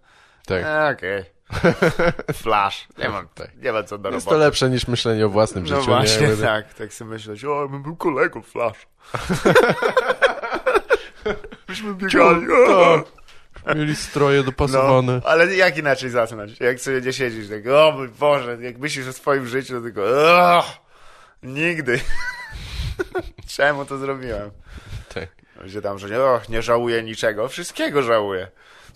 Tak. 0.45 0.63
E, 0.65 0.89
Okej. 0.97 1.23
Flash. 2.43 2.87
Nie 2.97 3.09
mam, 3.09 3.27
Tak. 3.35 3.57
nie 3.57 3.71
ma 3.71 3.83
co 3.83 3.97
do 3.97 4.09
Jest 4.09 4.25
to 4.25 4.31
roboty. 4.31 4.45
lepsze 4.45 4.69
niż 4.69 4.87
myślenie 4.87 5.25
o 5.25 5.29
własnym 5.29 5.63
No 5.63 5.69
życiu. 5.75 5.85
właśnie, 5.85 6.27
nie? 6.27 6.35
tak. 6.35 6.73
Tak 6.73 6.93
sobie 6.93 7.11
myśleć, 7.11 7.45
o, 7.45 7.67
bym 7.69 7.83
był 7.83 7.95
kolegą 7.95 8.41
Flash. 8.41 8.87
Byśmy 11.67 11.93
biegali. 11.95 12.47
Mieli 13.75 13.95
stroje 13.95 14.43
dopasowane. 14.43 15.21
No, 15.23 15.29
ale 15.29 15.55
jak 15.55 15.77
inaczej 15.77 16.09
zasnąć? 16.09 16.59
Jak 16.59 16.79
sobie 16.79 17.01
nie 17.01 17.13
siedzisz, 17.13 17.49
tak, 17.49 17.67
o 17.67 17.91
mój 17.91 18.07
Boże, 18.07 18.57
jak 18.61 18.77
myślisz 18.77 19.07
o 19.07 19.13
swoim 19.13 19.47
życiu, 19.47 19.73
to 19.73 19.81
tylko, 19.81 20.01
o, 20.03 20.63
nigdy. 21.43 21.99
Czemu 23.55 23.85
to 23.85 23.97
zrobiłem? 23.97 24.51
Tak. 25.13 25.29
Gdzie 25.65 25.81
tam, 25.81 25.99
że 25.99 26.09
nie, 26.09 26.17
nie 26.49 26.61
żałuję 26.61 27.03
niczego, 27.03 27.47
wszystkiego 27.47 28.01
żałuję. 28.03 28.47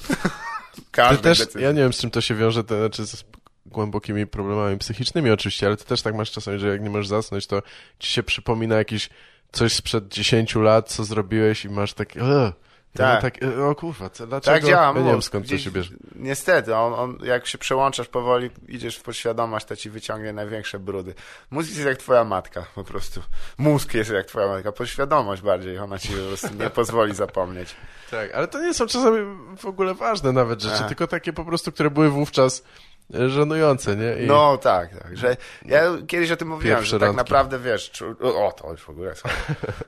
Każdy 0.91 1.23
też, 1.23 1.39
decyzji. 1.39 1.63
ja 1.63 1.71
nie 1.71 1.81
wiem 1.81 1.93
z 1.93 1.97
czym 1.97 2.11
to 2.11 2.21
się 2.21 2.35
wiąże, 2.35 2.63
to 2.63 2.77
znaczy 2.77 3.07
z 3.07 3.25
głębokimi 3.65 4.27
problemami 4.27 4.77
psychicznymi 4.77 5.31
oczywiście, 5.31 5.67
ale 5.67 5.77
ty 5.77 5.85
też 5.85 6.01
tak 6.01 6.15
masz 6.15 6.31
czasami, 6.31 6.59
że 6.59 6.67
jak 6.67 6.81
nie 6.81 6.89
możesz 6.89 7.07
zasnąć, 7.07 7.47
to 7.47 7.61
ci 7.99 8.11
się 8.11 8.23
przypomina 8.23 8.75
jakieś 8.75 9.09
coś 9.51 9.73
sprzed 9.73 10.07
10 10.07 10.55
lat, 10.55 10.89
co 10.89 11.03
zrobiłeś 11.03 11.65
i 11.65 11.69
masz 11.69 11.93
takie, 11.93 12.21
e, 12.21 12.53
Tak. 12.95 13.21
tak. 13.21 13.39
tak, 13.39 13.43
e, 13.43 13.65
o 13.65 13.75
kurwa, 13.75 14.09
co, 14.09 14.27
dlaczego? 14.27 14.57
Tak 14.57 14.65
działa 14.65 14.87
ja 14.87 14.93
nie 14.93 14.99
mózg. 14.99 15.11
wiem 15.11 15.21
skąd 15.21 15.49
to 15.49 15.57
się 15.57 15.71
bierze. 15.71 15.93
Niestety, 16.15 16.75
on, 16.75 16.93
on, 16.93 17.17
jak 17.23 17.47
się 17.47 17.57
przełączasz 17.57 18.07
powoli, 18.07 18.49
idziesz 18.67 18.97
w 18.97 19.03
podświadomość, 19.03 19.65
to 19.65 19.75
ci 19.75 19.89
wyciągnie 19.89 20.33
największe 20.33 20.79
brudy. 20.79 21.13
Mózg 21.51 21.69
jest 21.69 21.85
jak 21.85 21.97
twoja 21.97 22.23
matka, 22.23 22.65
po 22.75 22.83
prostu. 22.83 23.21
Mózg 23.57 23.93
jest 23.93 24.11
jak 24.11 24.25
twoja 24.25 24.47
matka, 24.47 24.71
podświadomość 24.71 25.41
bardziej, 25.41 25.79
ona 25.79 25.99
ci 25.99 26.09
po 26.09 26.27
prostu 26.27 26.47
nie 26.59 26.69
pozwoli 26.79 27.15
zapomnieć. 27.15 27.75
Tak, 28.11 28.33
ale 28.33 28.47
to 28.47 28.61
nie 28.61 28.73
są 28.73 28.87
czasami 28.87 29.17
w 29.57 29.65
ogóle 29.65 29.93
ważne 29.93 30.31
nawet 30.31 30.61
rzeczy, 30.61 30.75
Aha. 30.75 30.87
tylko 30.87 31.07
takie 31.07 31.33
po 31.33 31.45
prostu, 31.45 31.71
które 31.71 31.89
były 31.89 32.09
wówczas 32.09 32.63
żenujące, 33.09 33.95
nie? 33.95 34.23
I... 34.23 34.27
No 34.27 34.57
tak, 34.57 34.99
tak, 34.99 35.17
że 35.17 35.37
ja 35.65 35.81
kiedyś 36.07 36.31
o 36.31 36.35
tym 36.37 36.47
mówiłem, 36.47 36.77
Pierwsze 36.77 36.89
że 36.91 36.99
tak 36.99 37.07
randki. 37.07 37.17
naprawdę 37.17 37.59
wiesz, 37.59 37.91
czu... 37.91 38.15
o 38.21 38.51
to 38.51 38.71
już 38.71 38.81
w 38.81 38.89
ogóle 38.89 39.13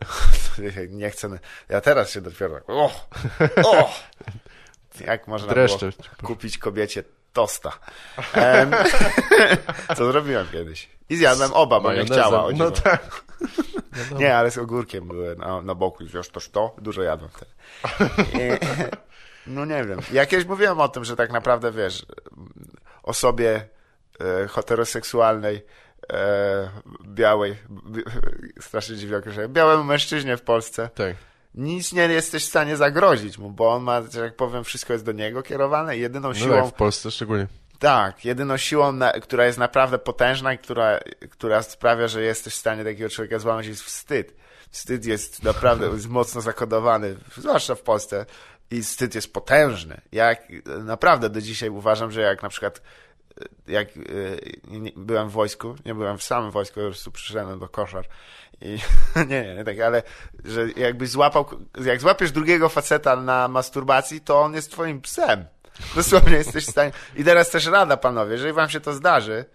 nie 0.89 1.09
chcę, 1.09 1.39
ja 1.69 1.81
teraz 1.81 2.09
się 2.11 2.21
dopiero 2.21 2.53
tak, 2.55 2.63
o, 2.69 2.91
o, 3.63 3.89
jak 5.05 5.27
można 5.27 5.53
Dreszcze. 5.53 5.89
było 5.89 5.93
kupić 6.23 6.57
kobiecie 6.57 7.03
tosta. 7.33 7.71
Em, 8.33 8.71
co 9.97 10.11
zrobiłem 10.11 10.47
kiedyś. 10.51 10.89
I 11.09 11.15
zjadłem 11.15 11.53
oba, 11.53 11.79
bo 11.79 11.93
nie 11.93 12.05
chciała. 12.05 12.45
o 12.45 12.51
No 12.51 12.71
tak. 12.71 13.21
Nie, 14.19 14.37
ale 14.37 14.51
z 14.51 14.57
ogórkiem 14.57 15.07
były 15.07 15.35
na, 15.35 15.61
na 15.61 15.75
boku. 15.75 16.03
i 16.03 16.07
Wiesz, 16.07 16.29
toż 16.29 16.49
to? 16.49 16.75
Dużo 16.77 17.01
jadłem 17.01 17.29
wtedy. 17.31 17.51
I, 18.33 18.57
no 19.47 19.65
nie 19.65 19.83
wiem. 19.85 19.99
Ja 20.11 20.25
kiedyś 20.25 20.45
mówiłem 20.45 20.79
o 20.79 20.89
tym, 20.89 21.05
że 21.05 21.15
tak 21.15 21.31
naprawdę, 21.31 21.71
wiesz, 21.71 22.05
osobie 23.07 23.67
e, 24.21 24.47
heteroseksualnej, 24.47 25.65
e, 26.13 26.69
białej, 27.07 27.55
strasznie 28.61 28.95
dziwnie 28.95 29.17
określenie, 29.17 29.49
białemu 29.49 29.83
mężczyźnie 29.83 30.37
w 30.37 30.41
Polsce, 30.41 30.89
Tak. 30.95 31.15
nic 31.55 31.93
nie 31.93 32.01
jesteś 32.01 32.43
w 32.45 32.47
stanie 32.49 32.77
zagrozić 32.77 33.37
mu, 33.37 33.51
bo 33.51 33.71
on 33.73 33.83
ma, 33.83 34.01
że 34.01 34.23
jak 34.23 34.35
powiem, 34.35 34.63
wszystko 34.63 34.93
jest 34.93 35.05
do 35.05 35.11
niego 35.11 35.43
kierowane 35.43 35.97
i 35.97 36.01
jedyną 36.01 36.27
No 36.27 36.33
siłą... 36.35 36.55
tak, 36.61 36.65
w 36.73 36.73
Polsce 36.73 37.11
szczególnie. 37.11 37.47
Tak, 37.79 38.25
jedyną 38.25 38.57
siłą, 38.57 38.91
na, 38.91 39.11
która 39.11 39.45
jest 39.45 39.57
naprawdę 39.57 39.97
potężna 39.99 40.53
i 40.53 40.57
która, 40.57 40.99
która 41.29 41.61
sprawia, 41.63 42.07
że 42.07 42.21
jesteś 42.21 42.53
w 42.53 42.57
stanie 42.57 42.83
takiego 42.83 43.09
człowieka 43.09 43.39
złamać, 43.39 43.65
jest 43.67 43.83
wstyd. 43.83 44.35
Wstyd 44.71 45.05
jest 45.05 45.43
naprawdę 45.43 45.87
jest 45.87 46.09
mocno 46.09 46.41
zakodowany, 46.41 47.15
zwłaszcza 47.37 47.75
w 47.75 47.81
Polsce. 47.81 48.25
I 48.71 48.81
wstyd 48.81 49.15
jest 49.15 49.33
potężny. 49.33 50.01
Ja 50.11 50.35
naprawdę 50.83 51.29
do 51.29 51.41
dzisiaj 51.41 51.69
uważam, 51.69 52.11
że 52.11 52.21
jak 52.21 52.43
na 52.43 52.49
przykład 52.49 52.81
e, 53.41 53.71
jak 53.71 53.87
e, 53.87 54.01
byłem 54.95 55.29
w 55.29 55.31
wojsku, 55.31 55.75
nie 55.85 55.95
byłem 55.95 56.17
w 56.17 56.23
samym 56.23 56.51
wojsku, 56.51 56.75
po 56.75 56.85
prostu 56.85 57.11
przyszedłem 57.11 57.59
do 57.59 57.69
koszar. 57.69 58.07
I, 58.61 58.79
nie, 59.15 59.41
nie, 59.43 59.55
nie 59.55 59.63
tak, 59.63 59.79
ale 59.79 60.03
że 60.45 60.71
jakbyś 60.71 61.09
złapał, 61.09 61.45
jak 61.85 62.01
złapiesz 62.01 62.31
drugiego 62.31 62.69
faceta 62.69 63.15
na 63.15 63.47
masturbacji, 63.47 64.21
to 64.21 64.41
on 64.41 64.53
jest 64.53 64.71
twoim 64.71 65.01
psem. 65.01 65.45
Dosłownie 65.95 66.37
jesteś 66.37 66.65
w 66.65 66.71
stanie. 66.71 66.91
I 67.15 67.23
teraz 67.23 67.49
też 67.49 67.65
rada, 67.65 67.97
panowie, 67.97 68.31
jeżeli 68.31 68.53
wam 68.53 68.69
się 68.69 68.79
to 68.79 68.93
zdarzy, 68.93 69.45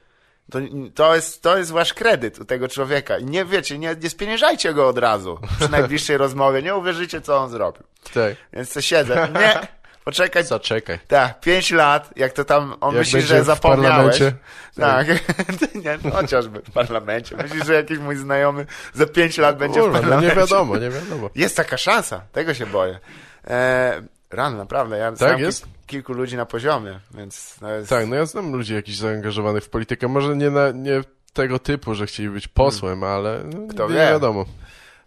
to, 0.50 0.58
to, 0.94 1.14
jest, 1.14 1.42
to 1.42 1.58
jest 1.58 1.70
wasz 1.70 1.94
kredyt 1.94 2.38
u 2.38 2.44
tego 2.44 2.68
człowieka. 2.68 3.18
I 3.18 3.24
nie 3.24 3.44
wiecie, 3.44 3.78
nie, 3.78 3.96
nie 4.02 4.10
spieniężajcie 4.10 4.74
go 4.74 4.88
od 4.88 4.98
razu 4.98 5.38
przy 5.58 5.68
najbliższej 5.78 6.16
rozmowie. 6.16 6.62
Nie 6.62 6.76
uwierzycie, 6.76 7.20
co 7.20 7.36
on 7.38 7.50
zrobił. 7.50 7.82
Tak. 8.14 8.34
Więc 8.52 8.72
to 8.72 8.80
siedzę. 8.80 9.28
Nie, 9.34 9.60
poczekaj. 10.04 10.44
Zaczekaj. 10.44 10.98
Tak, 11.08 11.40
pięć 11.40 11.70
lat, 11.70 12.10
jak 12.16 12.32
to 12.32 12.44
tam, 12.44 12.76
on 12.80 12.94
Jak 12.94 12.98
myśli, 13.04 13.22
że 13.22 13.44
zapomniałeś. 13.44 14.18
parlamencie. 14.18 14.32
Tak, 14.76 15.06
nie, 15.84 15.98
no, 16.04 16.10
chociażby 16.10 16.60
w 16.60 16.70
parlamencie. 16.70 17.36
Myślisz, 17.36 17.66
że 17.66 17.74
jakiś 17.74 17.98
mój 17.98 18.16
znajomy 18.16 18.66
za 18.94 19.06
pięć 19.06 19.38
lat 19.38 19.58
będzie 19.58 19.80
Kurwa, 19.80 19.98
w 19.98 20.02
no 20.02 20.08
parlamencie. 20.08 20.34
nie 20.36 20.40
wiadomo, 20.40 20.76
nie 20.76 20.90
wiadomo. 20.90 21.30
Jest 21.34 21.56
taka 21.56 21.76
szansa, 21.76 22.20
tego 22.32 22.54
się 22.54 22.66
boję. 22.66 22.98
E, 23.46 24.02
rano, 24.32 24.56
naprawdę. 24.56 24.98
Ja 24.98 25.16
znam 25.16 25.40
jest? 25.40 25.62
Kil, 25.62 25.72
kilku 25.86 26.12
ludzi 26.12 26.36
na 26.36 26.46
poziomie, 26.46 27.00
więc 27.14 27.56
no 27.60 27.70
jest... 27.70 27.90
Tak, 27.90 28.06
no 28.06 28.16
ja 28.16 28.26
znam 28.26 28.52
ludzi 28.52 28.74
jakichś 28.74 28.98
zaangażowanych 28.98 29.64
w 29.64 29.68
politykę. 29.68 30.08
Może 30.08 30.36
nie, 30.36 30.50
na, 30.50 30.70
nie 30.70 31.00
tego 31.32 31.58
typu, 31.58 31.94
że 31.94 32.06
chcieli 32.06 32.28
być 32.30 32.48
posłem, 32.48 33.04
ale 33.04 33.42
no, 33.44 33.68
Kto 33.68 33.88
nie 33.88 33.94
wie? 33.94 34.00
wiadomo. 34.00 34.44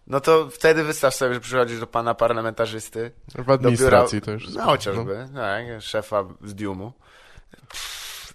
No 0.08 0.20
to 0.20 0.50
wtedy 0.50 0.84
wystaw 0.84 1.16
sobie, 1.16 1.34
że 1.34 1.40
przychodzisz 1.40 1.80
do 1.80 1.88
pana 1.88 2.14
parlamentarzysty. 2.14 3.12
W 3.36 3.46
Do 3.46 3.54
administracji 3.54 4.22
biura, 4.22 4.26
to 4.26 4.32
już... 4.32 4.54
No 4.54 4.64
chociażby, 4.64 5.28
tak, 5.36 5.66
szefa 5.80 6.24
z 6.44 6.56
Diumu. 6.56 6.94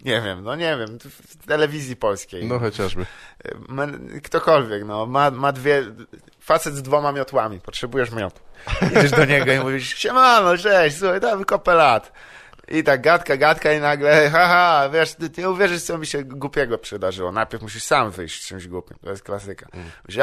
Nie 0.04 0.22
wiem, 0.22 0.44
no 0.44 0.56
nie 0.56 0.76
wiem, 0.76 0.98
w 1.28 1.46
telewizji 1.46 1.96
polskiej. 1.96 2.46
No 2.46 2.58
chociażby. 2.58 3.06
Ktokolwiek, 4.22 4.84
no, 4.84 5.06
ma, 5.06 5.30
ma 5.30 5.52
dwie, 5.52 5.84
facet 6.40 6.74
z 6.74 6.82
dwoma 6.82 7.12
miotłami, 7.12 7.60
potrzebujesz 7.60 8.10
miotu. 8.10 8.40
Idziesz 8.90 9.10
do 9.10 9.24
niego 9.24 9.52
i 9.52 9.58
mówisz, 9.60 9.96
siemano, 9.96 10.56
cześć, 10.58 10.98
słuchaj, 10.98 11.20
damy 11.20 11.44
kopę 11.44 11.74
lat. 11.74 12.12
I 12.70 12.84
tak 12.84 13.00
gadka, 13.02 13.36
gadka 13.36 13.72
i 13.72 13.80
nagle, 13.80 14.30
haha, 14.30 14.88
wiesz, 14.88 15.14
ty, 15.14 15.30
ty 15.30 15.40
nie 15.40 15.50
uwierzysz, 15.50 15.82
co 15.82 15.98
mi 15.98 16.06
się 16.06 16.24
głupiego 16.24 16.78
przydarzyło. 16.78 17.32
Najpierw 17.32 17.62
musisz 17.62 17.82
sam 17.82 18.10
wyjść 18.10 18.42
z 18.42 18.46
czymś 18.46 18.68
głupim, 18.68 18.96
to 19.04 19.10
jest 19.10 19.22
klasyka. 19.22 19.66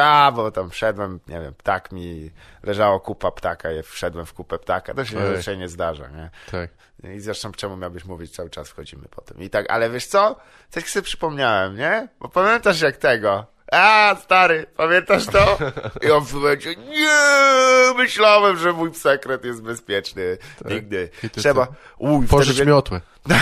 A, 0.01 0.31
bo 0.35 0.51
tam 0.51 0.69
wszedłem, 0.69 1.19
nie 1.27 1.41
wiem, 1.41 1.53
ptak 1.53 1.91
mi, 1.91 2.31
leżało 2.63 2.99
kupa 2.99 3.31
ptaka, 3.31 3.71
ja 3.71 3.83
wszedłem 3.83 4.25
w 4.25 4.33
kupę 4.33 4.59
ptaka, 4.59 4.93
to 4.93 5.05
się 5.05 5.19
Ej. 5.19 5.35
raczej 5.35 5.57
nie 5.57 5.67
zdarza, 5.67 6.07
nie? 6.07 6.29
Tak. 6.51 6.69
I 7.03 7.19
zresztą 7.19 7.51
czemu 7.51 7.77
miałbyś 7.77 8.05
mówić, 8.05 8.35
cały 8.35 8.49
czas 8.49 8.69
wchodzimy 8.69 9.07
po 9.11 9.21
tym. 9.21 9.41
I 9.41 9.49
tak, 9.49 9.65
ale 9.69 9.89
wiesz 9.89 10.05
co? 10.05 10.35
Coś 10.69 10.85
sobie 10.89 11.03
przypomniałem, 11.03 11.77
nie? 11.77 12.07
Bo 12.19 12.29
pamiętasz 12.29 12.81
jak 12.81 12.97
tego? 12.97 13.56
A, 13.71 14.15
stary, 14.23 14.65
pamiętasz 14.77 15.25
to? 15.25 15.57
I 16.07 16.11
on 16.11 16.25
w 16.25 16.33
momencie, 16.33 16.75
nie, 16.75 17.93
myślałem, 17.97 18.57
że 18.57 18.73
mój 18.73 18.93
sekret 18.93 19.45
jest 19.45 19.61
bezpieczny. 19.61 20.37
Nigdy. 20.65 21.09
I 21.23 21.29
ty 21.29 21.41
Trzeba, 21.41 21.67
uj, 21.97 22.27
Pożycz 22.27 22.55
wtedy... 22.55 22.71
miotłę. 22.71 23.01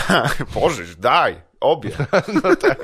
Pożycz, 0.53 0.95
daj, 0.95 1.41
obie. 1.59 1.91
no 2.43 2.55
tak. 2.55 2.79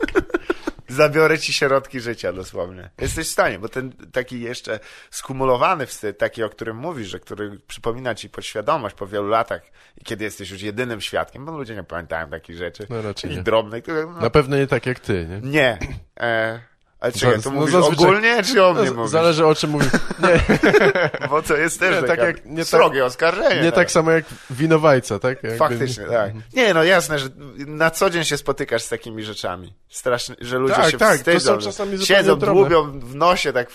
Zabiorę 0.88 1.40
ci 1.40 1.54
środki 1.54 2.00
życia 2.00 2.34
dosłownie. 2.34 2.90
Jesteś 3.02 3.28
w 3.28 3.32
stanie, 3.32 3.60
bo 3.60 3.70
ten 3.70 3.92
taki 4.12 4.42
jeszcze 4.42 4.80
skumulowany 5.12 5.86
wstyd, 5.86 6.18
taki, 6.18 6.44
o 6.44 6.50
którym 6.50 6.78
mówisz, 6.78 7.08
że 7.08 7.20
który 7.20 7.60
przypomina 7.68 8.16
ci 8.16 8.30
podświadomość 8.30 8.96
po 8.96 9.08
wielu 9.08 9.28
latach 9.28 9.62
i 9.98 10.04
kiedy 10.04 10.24
jesteś 10.24 10.50
już 10.50 10.62
jedynym 10.62 11.02
świadkiem, 11.02 11.46
bo 11.46 11.52
ludzie 11.52 11.76
nie 11.76 11.84
pamiętają 11.84 12.30
takich 12.30 12.58
rzeczy. 12.58 12.88
No 12.90 13.02
raczej 13.02 13.30
nie. 13.36 13.44
drobnych. 13.44 13.84
No, 13.88 14.22
Na 14.22 14.30
pewno 14.30 14.58
nie 14.58 14.68
tak 14.68 14.86
jak 14.86 15.00
ty, 15.00 15.28
nie? 15.30 15.50
Nie. 15.52 15.78
E, 16.20 16.60
ale 17.02 17.12
czekaj, 17.12 17.42
to 17.42 17.50
no 17.52 17.60
mówisz 17.60 17.76
ogólnie, 17.76 18.44
czy 18.44 18.64
o 18.66 18.74
mnie 18.74 18.86
No, 18.90 18.94
mówisz? 18.94 19.12
zależy 19.12 19.46
o 19.46 19.56
czym 19.56 19.70
mówisz. 19.70 19.88
Nie, 20.20 20.60
Bo 21.30 21.42
to 21.42 21.58
jest 21.58 21.80
też 21.80 22.02
Nie, 22.02 22.08
tak 22.08 22.20
jak- 22.20 22.46
nie 22.46 22.58
tak- 22.58 22.68
srogie 22.68 23.06
oskarżenie. 23.06 23.62
nie 23.62 23.72
tak 23.72 23.92
samo 23.92 24.12
jak 24.12 24.26
winowajca, 24.50 25.20
tak? 25.20 25.44
Jakby- 25.44 25.58
Faktycznie, 25.58 26.06
tak. 26.06 26.32
Nie, 26.54 26.74
no 26.74 26.84
jasne, 26.84 27.20
że 27.20 27.28
na 27.58 27.92
co 27.92 28.10
dzień 28.10 28.24
się 28.24 28.38
spotykasz 28.38 28.84
z 28.84 28.90
takimi 28.90 29.24
rzeczami. 29.24 29.74
Strasznie, 29.90 30.36
że 30.42 30.58
ludzie 30.58 30.76
Tak, 30.76 30.92
się 30.92 30.98
tak, 30.98 31.18
to 31.20 31.32
wstydzą. 31.32 31.54
są 31.54 31.60
że 31.60 31.66
czasami 31.66 32.06
Siedzą, 32.06 32.36
dłubią 32.36 33.00
w 33.00 33.16
nosie, 33.16 33.54
tak 33.54 33.68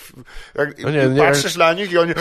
jak, 0.55 0.79
No 0.83 0.89
nie, 0.89 1.07
nie, 1.07 1.21
patrzysz 1.21 1.55
na 1.55 1.73
nich 1.73 1.91
i 1.91 1.97
oni 1.97 2.13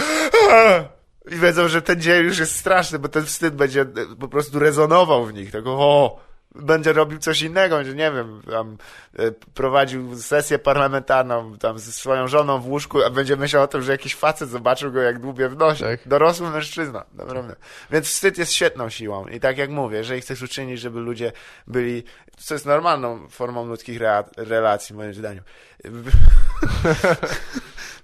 I 1.31 1.37
wiedzą, 1.37 1.69
że 1.69 1.83
ten 1.83 2.01
dzień 2.01 2.25
już 2.25 2.39
jest 2.39 2.57
straszny, 2.57 2.99
bo 2.99 3.09
ten 3.09 3.25
wstyd 3.27 3.55
będzie 3.55 3.87
po 4.21 4.29
prostu 4.29 4.59
rezonował 4.59 5.27
w 5.27 5.35
nich. 5.35 5.51
Tego, 5.51 5.71
o, 5.73 6.21
będzie 6.61 6.93
robił 6.93 7.19
coś 7.19 7.43
innego, 7.43 7.85
że 7.85 7.95
nie 7.95 8.13
wiem, 8.13 8.43
tam 8.51 8.77
e, 9.19 9.31
prowadził 9.55 10.17
sesję 10.17 10.59
parlamentarną 10.59 11.59
tam 11.59 11.79
ze 11.79 11.93
swoją 11.93 12.29
żoną 12.29 12.61
w 12.61 12.69
łóżku, 12.69 13.03
a 13.03 13.11
będzie 13.11 13.37
myślał 13.37 13.63
o 13.63 13.69
tym, 13.69 13.83
że 13.83 13.93
jakiś 13.93 14.15
facet 14.15 14.49
zobaczył 14.49 14.93
go 14.93 15.01
jak 15.01 15.19
dłubie 15.19 15.49
w 15.49 15.57
nosie. 15.57 15.85
Tak. 15.85 16.01
Dorosły 16.07 16.51
mężczyzna, 16.51 17.05
naprawdę. 17.15 17.57
Więc 17.91 18.07
wstyd 18.07 18.39
jest 18.39 18.53
świetną 18.53 18.91
siłą 18.91 19.27
i 19.27 19.41
tak 19.41 19.59
jak 19.59 19.71
mówię, 19.71 19.99
jeżeli 19.99 20.21
chcesz 20.21 20.43
uczynić, 20.43 20.81
żeby 20.81 21.01
ludzie 21.01 21.33
byli, 21.67 22.05
co 22.39 22.55
jest 22.55 22.67
normalną 22.67 23.29
formą 23.29 23.67
ludzkich 23.67 24.01
relacji, 24.37 24.97
moim 24.97 25.15
zdaniem, 25.15 25.45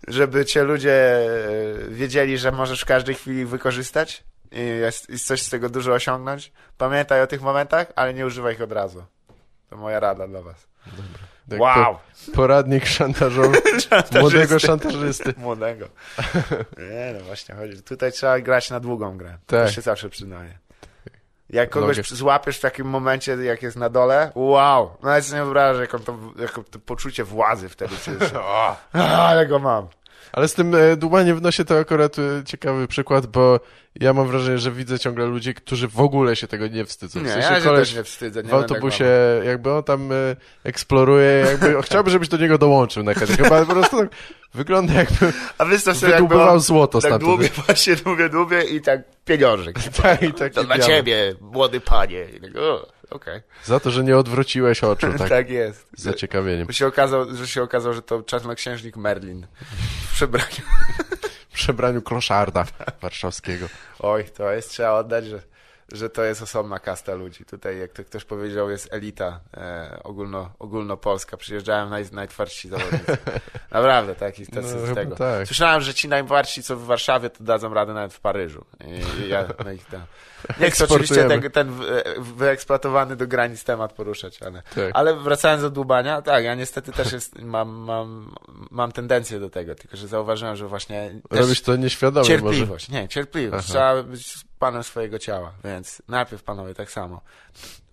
żeby 0.09 0.45
cię 0.45 0.65
ludzie 0.65 0.93
e, 0.93 1.29
wiedzieli, 1.89 2.39
że 2.39 2.53
możesz 2.53 2.81
w 2.81 2.87
każdej 2.87 3.15
chwili 3.15 3.45
wykorzystać 3.45 4.25
i, 4.53 4.61
jest, 4.61 5.11
i 5.11 5.19
coś 5.19 5.43
z 5.43 5.51
tego 5.51 5.69
dużo 5.69 5.93
osiągnąć. 5.93 6.53
Pamiętaj 6.79 7.23
o 7.23 7.27
tych 7.27 7.43
momentach, 7.43 7.93
ale 7.97 8.15
nie 8.15 8.27
używaj 8.27 8.55
ich 8.55 8.63
od 8.63 8.73
razu. 8.73 9.05
To 9.71 9.77
moja 9.77 10.01
rada 10.01 10.29
dla 10.29 10.43
was. 10.43 10.67
Tak, 11.51 11.61
wow! 11.61 11.99
Po, 12.27 12.33
poradnik 12.33 12.87
szantażowy. 12.87 13.59
młodego 14.21 14.59
szantażysty. 14.59 15.35
Młodego. 15.37 15.89
Nie, 16.79 17.15
no 17.19 17.25
właśnie 17.25 17.55
chodzi. 17.55 17.83
Tutaj 17.83 18.13
trzeba 18.13 18.41
grać 18.41 18.71
na 18.71 18.81
długą 18.81 19.19
grę. 19.19 19.39
Tak. 19.47 19.67
To 19.67 19.73
się 19.73 19.81
zawsze 19.81 20.11
przyznaje. 20.11 20.59
Jak 21.51 21.71
kogoś 21.71 22.09
złapiesz 22.09 22.59
w 22.59 22.61
takim 22.61 22.87
momencie, 22.87 23.37
jak 23.37 23.63
jest 23.63 23.77
na 23.77 23.89
dole, 23.89 24.33
wow! 24.35 24.97
Nawet 25.03 25.25
sobie 25.25 25.39
nie 25.39 25.45
wyobrażasz, 25.45 25.81
jaką 25.81 25.99
to, 25.99 26.19
jaką 26.39 26.65
to 26.65 26.79
poczucie 26.79 27.25
władzy 27.25 27.69
wtedy. 27.69 27.95
O, 28.39 28.77
ale 29.29 29.47
go 29.47 29.59
mam. 29.59 29.89
Ale 30.33 30.49
z 30.49 30.55
tym 30.55 30.75
e, 30.75 30.97
dłubaniem 30.97 31.37
w 31.37 31.43
nosie 31.43 31.65
to 31.65 31.79
akurat 31.79 32.17
e, 32.19 32.45
ciekawy 32.45 32.89
przykład, 32.89 33.27
bo 33.27 33.61
ja 34.01 34.13
mam 34.13 34.29
wrażenie, 34.29 34.59
że 34.59 34.71
widzę 34.71 34.99
ciągle 34.99 35.27
ludzi, 35.27 35.55
którzy 35.55 35.89
w 35.89 36.01
ogóle 36.01 36.37
się 36.37 36.47
tego 36.49 36.67
nie 36.67 36.85
wstydzą. 36.85 37.21
W 37.21 37.23
Nie, 37.23 37.29
sensie 37.33 37.49
ja 37.53 37.61
się 37.61 37.67
koleś 37.67 37.89
też 37.89 37.97
nie 37.97 38.05
wstydzę. 38.05 38.43
Nie 38.43 38.49
w 38.49 38.55
autobusie 38.55 39.05
jakby 39.45 39.73
on 39.73 39.83
tam 39.83 40.13
e, 40.13 40.15
eksploruje, 40.65 41.45
jakby 41.51 41.77
chciałby, 41.83 42.11
żebyś 42.11 42.29
do 42.29 42.37
niego 42.37 42.59
dołączył 42.59 43.03
na 43.03 43.15
każdym. 43.15 43.37
Chyba 43.37 43.65
po 43.67 43.73
prostu 43.73 43.99
tak 43.99 44.09
wygląda 44.55 44.93
jakby 44.95 45.33
A 45.59 45.65
jakby 45.65 45.83
wydubował 46.07 46.53
on 46.55 46.61
złoto 46.61 47.01
tak 47.01 47.09
stamtąd. 47.11 47.31
dłubię, 47.31 47.49
właśnie 47.67 47.97
dłubię, 47.97 48.29
dłubię 48.29 48.63
i 48.65 48.81
tak 48.81 49.01
pieniążek. 49.25 49.77
Tak, 50.03 50.23
i 50.23 50.33
taki 50.33 50.55
To 50.55 50.65
dla 50.65 50.79
biały. 50.79 50.91
ciebie, 50.91 51.35
młody 51.41 51.81
panie. 51.81 52.25
I 52.37 52.41
tak, 52.41 52.51
o, 52.57 52.87
Okej. 53.13 53.41
Za 53.65 53.81
to, 53.81 53.91
że 53.91 54.05
nie 54.05 54.17
odwróciłeś 54.17 54.85
oczu, 54.85 55.07
tak, 55.19 55.29
Tak 55.29 55.51
jest. 55.51 55.87
z 55.97 56.03
zaciekawieniem. 56.03 56.67
Bo 56.67 56.73
się 56.73 56.87
okazało, 56.87 57.35
że 57.35 57.49
się 57.49 57.63
okazało, 57.63 57.95
że 57.95 58.03
to 58.03 58.23
czarnoksiężnik 58.23 58.97
Merlin 58.97 59.47
w 60.09 60.13
przebraniu. 60.13 60.49
W 61.51 61.55
przebraniu 61.55 62.03
kloszarda 62.03 62.65
warszawskiego. 63.01 63.67
Oj, 63.99 64.25
to 64.37 64.53
jest, 64.53 64.71
trzeba 64.71 64.93
oddać, 64.93 65.27
że, 65.27 65.43
że 65.93 66.11
to 66.11 66.25
jest 66.25 66.43
osobna 66.43 66.79
kasta 66.79 67.15
ludzi. 67.15 67.45
Tutaj, 67.45 67.79
jak 67.79 67.93
to 67.93 68.05
ktoś 68.05 68.25
powiedział, 68.25 68.71
jest 68.71 68.89
elita 68.93 69.41
e, 69.57 69.99
ogólno, 70.05 70.51
ogólnopolska. 70.59 71.37
Przyjeżdżają 71.37 71.89
naj, 71.89 72.05
najtwardsi 72.13 72.69
zawodnicy. 72.69 73.17
Naprawdę, 73.71 74.15
taki 74.15 74.47
tacy 74.47 74.77
No, 74.87 74.93
z 74.93 74.95
tego. 74.95 75.17
tak. 75.17 75.47
Słyszałem, 75.47 75.81
że 75.81 75.95
ci 75.95 76.09
najtwardsi, 76.09 76.63
co 76.63 76.77
w 76.77 76.85
Warszawie, 76.85 77.31
to 77.31 77.45
dadzą 77.45 77.75
radę 77.75 77.95
nawet 77.95 78.15
w 78.15 78.21
Paryżu. 78.21 78.65
I, 78.87 79.21
i 79.23 79.29
ja 79.29 79.45
ich 79.75 79.87
tam... 79.87 80.03
Nie 80.61 80.71
chcę 80.71 80.85
oczywiście 80.85 81.25
ten, 81.29 81.51
ten 81.51 81.73
wyeksploatowany 82.19 83.17
do 83.17 83.27
granic 83.27 83.65
temat 83.65 83.93
poruszać, 83.93 84.43
ale, 84.43 84.63
Tak. 84.63 84.91
ale 84.95 85.17
wracając 85.17 85.63
do 85.63 85.71
dłubania, 85.71 86.23
tak, 86.23 86.45
ja 86.45 86.55
niestety 86.55 86.93
też 86.93 87.13
jest, 87.13 87.39
mam, 87.43 87.69
mam, 87.71 88.35
mam 88.71 88.93
tendencję 88.93 89.41
do 89.41 89.51
tego, 89.51 89.75
tylko 89.75 89.97
że 89.97 90.09
zauważyłem, 90.09 90.57
że 90.57 90.69
właśnie 90.69 91.15
Robisz 91.31 91.63
to 91.63 91.77
nieświadomie 91.77 92.29
może. 92.29 92.29
cierpliwość, 92.29 92.89
nie, 92.89 93.09
cierpliwość, 93.09 93.65
Aha. 93.71 93.73
trzeba 93.73 94.03
być 94.03 94.45
panem 94.63 94.85
swojego 94.85 95.19
ciała, 95.19 95.53
więc 95.65 96.03
najpierw 96.09 96.43
panowie 96.43 96.75
tak 96.75 96.91
samo, 96.91 97.21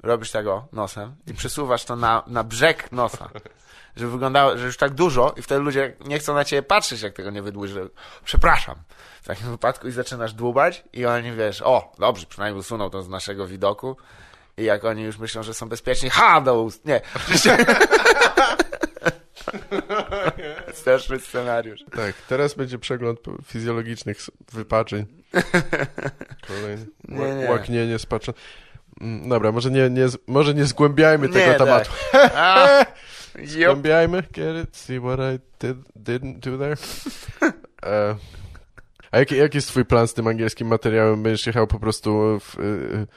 robisz 0.03 0.31
tego 0.31 0.67
nosem 0.71 1.15
i 1.27 1.33
przesuwasz 1.33 1.85
to 1.85 1.95
na, 1.95 2.23
na 2.27 2.43
brzeg 2.43 2.91
nosa, 2.91 3.29
żeby 3.95 4.11
wyglądało, 4.11 4.57
że 4.57 4.65
już 4.65 4.77
tak 4.77 4.93
dużo 4.93 5.33
i 5.37 5.41
wtedy 5.41 5.61
ludzie 5.61 5.93
nie 6.05 6.19
chcą 6.19 6.33
na 6.33 6.45
ciebie 6.45 6.63
patrzeć, 6.63 7.01
jak 7.01 7.13
tego 7.13 7.29
nie 7.29 7.41
wydłużysz, 7.41 7.73
że 7.73 7.89
przepraszam, 8.25 8.75
w 9.21 9.27
takim 9.27 9.47
wypadku 9.49 9.87
i 9.87 9.91
zaczynasz 9.91 10.33
dłubać 10.33 10.83
i 10.93 11.05
oni 11.05 11.31
wiesz, 11.31 11.61
o, 11.61 11.91
dobrze, 11.99 12.25
przynajmniej 12.25 12.59
usunął 12.59 12.89
to 12.89 13.03
z 13.03 13.09
naszego 13.09 13.47
widoku 13.47 13.97
i 14.57 14.63
jak 14.63 14.85
oni 14.85 15.03
już 15.03 15.17
myślą, 15.17 15.43
że 15.43 15.53
są 15.53 15.69
bezpieczni, 15.69 16.09
ha, 16.09 16.41
do 16.41 16.61
ust, 16.61 16.85
nie, 16.85 17.01
straszny 20.73 21.19
scenariusz. 21.19 21.79
Tak, 21.95 22.15
teraz 22.29 22.53
będzie 22.53 22.79
przegląd 22.79 23.19
fizjologicznych 23.45 24.17
wypaczeń. 24.51 25.05
Kolejny. 26.47 26.85
Nie, 27.07 27.35
nie. 27.35 27.49
Łaknienie 27.49 27.99
spaczą. 27.99 28.33
Mm, 29.01 29.29
Dobra, 29.29 29.51
może 29.51 29.71
nie, 29.71 29.89
nie, 29.89 30.05
może 30.27 30.53
nie 30.53 30.65
zgłębiajmy 30.65 31.27
Nie, 31.27 31.33
tego 31.33 31.45
tak. 31.45 31.57
tematu. 31.57 31.91
A. 32.35 32.85
Zgłębiajmy, 33.45 34.23
get 34.33 34.63
it, 34.63 34.77
see 34.77 34.99
what 34.99 35.19
I 35.19 35.39
did, 35.59 35.77
didn't 35.95 36.39
do 36.39 36.57
there. 36.57 36.77
E, 37.83 38.15
a 39.11 39.19
jaki, 39.19 39.37
jaki 39.37 39.57
jest 39.57 39.67
twój 39.67 39.85
plan 39.85 40.07
z 40.07 40.13
tym 40.13 40.27
angielskim 40.27 40.67
materiałem? 40.67 41.23
Będziesz 41.23 41.47
jechał 41.47 41.67
po 41.67 41.79
prostu 41.79 42.39
w... 42.39 42.59
y, 42.59 42.61
y, 42.61 43.07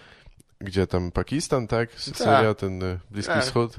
gdzie 0.61 0.87
tam? 0.87 1.13
Pakistan, 1.13 1.67
tak? 1.69 1.91
Syria, 1.93 2.55
ten 2.55 2.83
y, 2.83 2.99
Bliski 3.11 3.33
Tak. 3.33 3.43
Wschód. 3.43 3.77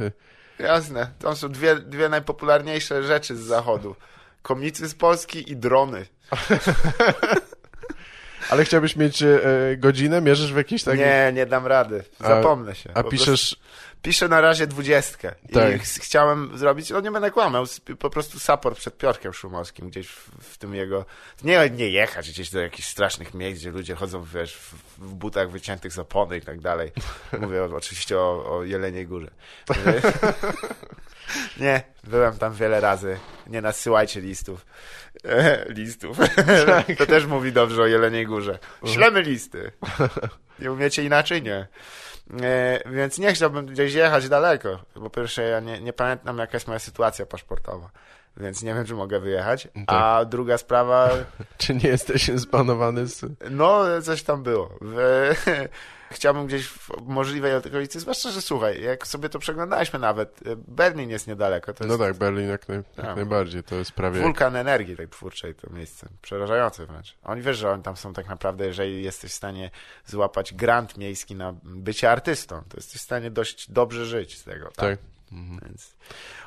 Jasne. 0.60 1.08
To 1.20 1.36
są 1.36 1.50
dwie, 1.50 1.76
dwie 1.76 2.10
najpopularniejsze 2.10 3.04
rzeczy 3.04 3.36
z 3.36 3.40
zachodu. 3.40 3.96
Komicy 4.42 4.88
z 4.88 4.96
Polski 4.96 5.52
i 5.52 5.56
drony. 5.56 6.06
Ale 8.50 8.66
chciałbyś 8.66 8.96
mieć 8.96 9.22
y, 9.24 9.40
y, 9.72 9.78
godzinę? 9.78 10.22
Mierzysz 10.22 10.54
w 10.54 10.58
jakiejś 10.58 10.84
takiej... 10.84 11.00
Nie, 11.06 11.32
nie 11.34 11.46
dam 11.46 11.68
rady. 11.68 12.04
A- 12.20 12.28
Zapomnę 12.28 12.76
się. 12.76 12.90
A 12.94 13.04
Po 13.04 13.10
piszesz... 13.10 13.56
Piszę 14.04 14.28
na 14.28 14.42
razie 14.42 14.68
dwudziestkę. 14.68 15.36
Tak. 15.54 15.76
I 15.76 15.80
ch- 15.80 15.84
chciałem 16.02 16.58
zrobić, 16.58 16.90
no 16.90 17.02
nie 17.02 17.12
będę 17.12 17.32
kłamał, 17.32 17.66
po 18.00 18.10
prostu 18.10 18.40
support 18.40 18.78
przed 18.80 18.98
Piorkiem 18.98 19.34
Szumowskim, 19.34 19.90
gdzieś 19.90 20.08
w, 20.08 20.30
w 20.42 20.58
tym 20.58 20.76
jego... 20.76 21.06
Nie, 21.44 21.70
nie 21.70 21.90
jechać 21.90 22.30
gdzieś 22.30 22.50
do 22.50 22.60
jakichś 22.62 22.88
strasznych 22.88 23.34
miejsc, 23.34 23.62
gdzie 23.62 23.72
ludzie 23.72 23.96
chodzą, 23.96 24.24
wiesz, 24.24 24.56
w, 24.56 24.74
w 24.98 25.14
butach 25.14 25.52
wyciętych 25.52 25.92
z 25.92 26.00
opony 26.00 26.38
i 26.38 26.42
tak 26.42 26.60
dalej. 26.62 26.92
Mówię 27.40 27.64
o, 27.64 27.76
oczywiście 27.76 28.18
o, 28.20 28.58
o 28.58 28.64
Jeleniej 28.64 29.08
Górze. 29.08 29.32
Nie, 31.58 31.84
byłem 32.04 32.38
tam 32.38 32.54
wiele 32.54 32.80
razy. 32.82 33.20
Nie 33.48 33.62
nasyłajcie 33.62 34.22
listów. 34.22 34.66
E, 35.26 35.66
listów. 35.80 36.18
To 36.98 37.06
też 37.06 37.26
mówi 37.26 37.52
dobrze 37.52 37.82
o 37.82 37.86
Jeleniej 37.88 38.26
Górze. 38.26 38.60
Ślemy 38.86 39.22
listy. 39.22 39.72
Nie 40.60 40.72
umiecie 40.72 41.04
inaczej? 41.04 41.42
Nie. 41.42 41.68
E, 42.42 42.80
więc 42.86 43.20
nie 43.20 43.34
chciałbym 43.34 43.66
gdzieś 43.66 43.94
jechać 43.94 44.30
daleko. 44.30 44.80
Po 44.94 45.10
pierwsze, 45.10 45.44
ja 45.44 45.60
nie, 45.60 45.82
nie 45.82 45.94
pamiętam, 45.94 46.38
jaka 46.38 46.54
jest 46.54 46.68
moja 46.68 46.80
sytuacja 46.80 47.26
paszportowa. 47.26 47.90
Więc 48.38 48.64
nie 48.64 48.74
wiem, 48.74 48.86
czy 48.86 48.94
mogę 48.94 49.20
wyjechać. 49.20 49.68
A 49.88 50.26
druga 50.26 50.58
sprawa, 50.58 51.10
Czy 51.58 51.76
nie 51.76 51.90
jesteś 51.90 52.28
zbanowany 52.36 53.08
z... 53.08 53.26
no, 53.52 54.02
coś 54.02 54.24
tam 54.24 54.44
było. 54.44 54.70
Chciałbym 56.12 56.48
gdzieś 56.48 56.68
w 56.68 56.90
możliwej 57.02 57.56
okolicy, 57.56 58.00
zwłaszcza, 58.00 58.32
że 58.32 58.42
słuchaj, 58.42 58.82
jak 58.82 59.08
sobie 59.08 59.30
to 59.30 59.40
przeglądaliśmy 59.40 60.00
nawet, 60.00 60.40
Berlin 60.68 61.10
jest 61.10 61.28
niedaleko. 61.28 61.74
To 61.74 61.84
jest 61.84 62.00
No 62.00 62.06
tak, 62.06 62.18
Berlin 62.18 62.50
jak, 62.50 62.68
naj, 62.68 62.78
jak 62.78 63.06
Tak. 63.06 63.16
najbardziej. 63.16 63.64
To 63.64 63.76
jest 63.76 63.92
prawie... 63.92 64.22
wulkan 64.22 64.56
energii 64.56 64.98
tej 64.98 65.08
twórczej, 65.08 65.56
to 65.56 65.74
miejsce. 65.74 66.10
Przerażające 66.22 66.86
wręcz. 66.86 67.16
Oni 67.24 67.42
wiesz, 67.42 67.58
że 67.58 67.72
oni 67.72 67.84
tam 67.84 67.98
są 67.98 68.14
tak 68.14 68.28
naprawdę, 68.28 68.66
jeżeli 68.66 69.04
jesteś 69.04 69.32
w 69.32 69.36
stanie 69.36 69.72
złapać 70.06 70.54
grant 70.54 70.98
miejski 70.98 71.36
na 71.36 71.54
bycie 71.64 72.12
artystą, 72.12 72.62
to 72.70 72.78
jesteś 72.78 73.02
w 73.02 73.04
stanie 73.04 73.32
dość 73.32 73.72
dobrze 73.72 74.06
żyć 74.06 74.38
z 74.38 74.44
tego. 74.44 74.66
Tak. 74.66 74.76
Tak. 74.76 75.00
Mhm. 75.32 75.60
Więc 75.66 75.96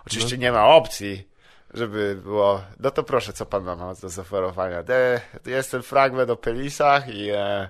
oczywiście 0.07 0.39
nie 0.39 0.53
ma 0.53 0.66
opcji, 0.66 1.28
żeby 1.75 2.19
było, 2.23 2.61
no 2.81 2.91
to 2.91 3.03
proszę, 3.03 3.33
co 3.33 3.47
pan 3.47 3.64
ma 3.64 3.95
do 4.03 4.09
zaoferowania? 4.09 4.83
De, 4.83 5.21
jest 5.47 5.71
ten 5.71 5.83
fragment 5.83 6.31
o 6.31 6.37
pelisach 6.37 7.09
i, 7.14 7.31
e, 7.31 7.69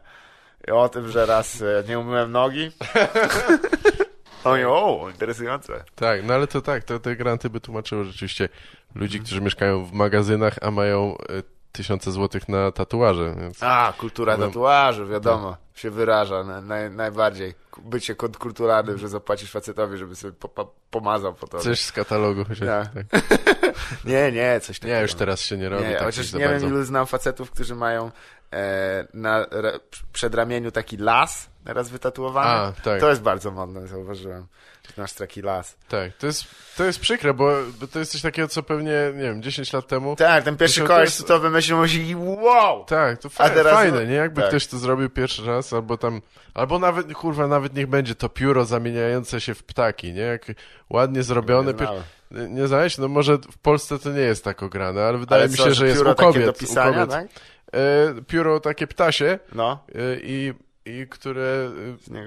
i 0.68 0.70
o 0.70 0.88
tym, 0.88 1.09
że 1.11 1.26
raz 1.26 1.62
e, 1.62 1.84
nie 1.88 1.99
umyłem 1.99 2.32
nogi. 2.32 2.70
Oni, 4.44 4.64
o, 4.64 5.07
interesujące. 5.12 5.84
Tak, 5.94 6.24
no 6.24 6.34
ale 6.34 6.47
to 6.47 6.62
tak, 6.62 6.84
to 6.84 6.99
te 7.01 7.16
granty 7.16 7.51
by 7.51 7.61
tłumaczyły 7.61 8.05
rzeczywiście 8.05 8.49
ludzi, 8.94 9.20
którzy 9.20 9.40
mieszkają 9.40 9.84
w 9.84 9.92
magazynach, 9.92 10.55
a 10.62 10.70
mają 10.70 11.16
e, 11.18 11.42
tysiące 11.72 12.12
złotych 12.12 12.49
na 12.49 12.72
tatuaże, 12.72 13.34
więc 13.40 13.62
A, 13.62 13.92
kultura 13.99 14.34
Byłem- 14.36 14.51
tatuażu, 14.51 15.07
wiadomo, 15.07 15.57
się 15.74 15.90
wyraża 15.90 16.44
na, 16.44 16.61
naj, 16.61 16.90
najbardziej. 16.90 17.55
Bycie 17.82 18.14
kontrkulturalnym, 18.14 18.99
że 18.99 19.09
zapłacisz 19.09 19.51
facetowi, 19.51 19.99
żeby 19.99 20.16
sobie 20.16 20.32
po, 20.32 20.49
po, 20.49 20.72
pomazał 20.90 21.34
po 21.34 21.47
to. 21.47 21.59
coś 21.59 21.80
z 21.80 21.92
katalogu. 21.92 22.44
Chociaż, 22.49 22.68
Tak. 22.68 22.88
tak. 23.11 23.22
Nie, 24.04 24.32
nie, 24.32 24.60
coś 24.60 24.78
takiego. 24.78 24.96
Nie, 24.96 25.02
już 25.02 25.14
teraz 25.14 25.40
się 25.40 25.56
nie 25.56 25.68
robi 25.68 25.84
Nie, 25.84 25.90
takich 25.90 26.06
chociaż 26.06 26.32
nie 26.32 26.48
wiem, 26.48 26.66
ilu 26.66 26.84
znam 26.84 27.06
facetów, 27.06 27.50
którzy 27.50 27.74
mają 27.74 28.10
e, 28.52 29.06
na 29.14 29.46
re, 29.50 29.80
przedramieniu 30.12 30.70
taki 30.70 30.96
las 30.96 31.50
teraz 31.66 31.88
wytatuowany. 31.90 32.50
A, 32.50 32.72
tak. 32.84 33.00
To 33.00 33.08
jest 33.08 33.22
bardzo 33.22 33.50
modne, 33.50 33.86
zauważyłem. 33.86 34.46
Ty 34.82 35.00
masz 35.00 35.12
taki 35.12 35.42
las. 35.42 35.76
Tak, 35.88 36.12
to 36.16 36.26
jest, 36.26 36.44
to 36.76 36.84
jest 36.84 37.00
przykre, 37.00 37.34
bo, 37.34 37.52
bo 37.80 37.86
to 37.86 37.98
jest 37.98 38.12
coś 38.12 38.22
takiego, 38.22 38.48
co 38.48 38.62
pewnie, 38.62 38.92
nie 39.14 39.22
wiem, 39.22 39.42
10 39.42 39.72
lat 39.72 39.86
temu... 39.86 40.16
Tak, 40.16 40.44
ten 40.44 40.56
pierwszy 40.56 40.82
koleś, 40.82 41.04
jest- 41.04 41.28
to 41.28 41.40
wymyślił, 41.40 41.76
musi 41.76 42.16
wow! 42.16 42.84
Tak, 42.84 43.18
to 43.18 43.28
A 43.28 43.30
fajne, 43.30 43.54
teraz- 43.54 43.72
fajne, 43.72 44.06
nie? 44.06 44.14
Jakby 44.14 44.40
tak. 44.40 44.50
ktoś 44.50 44.66
to 44.66 44.78
zrobił 44.78 45.10
pierwszy 45.10 45.46
raz, 45.46 45.72
albo 45.72 45.98
tam, 45.98 46.22
albo 46.54 46.78
nawet, 46.78 47.14
kurwa, 47.14 47.46
nawet 47.46 47.74
niech 47.74 47.86
będzie 47.86 48.14
to 48.14 48.28
pióro 48.28 48.64
zamieniające 48.64 49.40
się 49.40 49.54
w 49.54 49.62
ptaki, 49.62 50.12
nie? 50.12 50.20
Jak 50.20 50.46
ładnie 50.90 51.22
zrobione. 51.22 51.72
Nie. 51.72 51.86
Nie 52.30 52.66
znałeś? 52.66 52.98
No 52.98 53.08
może 53.08 53.38
w 53.38 53.58
Polsce 53.58 53.98
to 53.98 54.10
nie 54.12 54.20
jest 54.20 54.44
tak 54.44 54.62
ograne, 54.62 55.02
ale 55.04 55.18
wydaje 55.18 55.42
Ale 55.42 55.50
mi 55.50 55.56
co, 55.56 55.64
się, 55.64 55.74
że 55.74 55.86
jest 55.86 56.00
u 56.00 56.04
takie 56.04 56.22
kobiet. 56.22 56.48
u 56.56 56.58
pisania, 56.58 56.92
kobiet. 57.06 57.10
tak? 57.10 57.26
E, 57.72 58.22
pióro 58.26 58.60
takie 58.60 58.86
ptasie 58.86 59.38
No. 59.54 59.84
e, 59.94 59.98
i, 60.22 60.52
i 60.84 61.06
które 61.10 61.70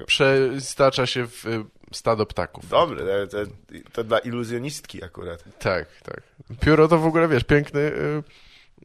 e, 0.02 0.06
przestacza 0.06 1.06
się 1.06 1.28
w 1.28 1.46
e, 1.46 1.50
stado 1.94 2.26
ptaków. 2.26 2.70
Dobre, 2.70 3.28
to, 3.28 3.38
to, 3.94 4.04
dla 4.04 4.20
iluzjonistki 4.20 5.04
akurat. 5.04 5.44
Tak, 5.60 5.86
tak. 6.04 6.22
Pióro 6.62 6.88
to 6.88 6.98
w 6.98 7.06
ogóle, 7.06 7.28
wiesz, 7.28 7.44
piękny 7.44 7.80
e, 7.82 8.24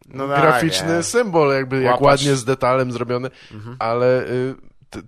No 0.09 0.29
tak, 0.29 0.41
graficzny 0.41 1.03
symbol, 1.03 1.55
jakby 1.55 1.81
jak 1.83 2.01
ładnie 2.01 2.37
z 2.37 2.45
detalem 2.45 2.93
zrobiony, 2.93 3.31
Mhm. 3.53 3.77
ale 3.79 4.23
y, 4.29 4.55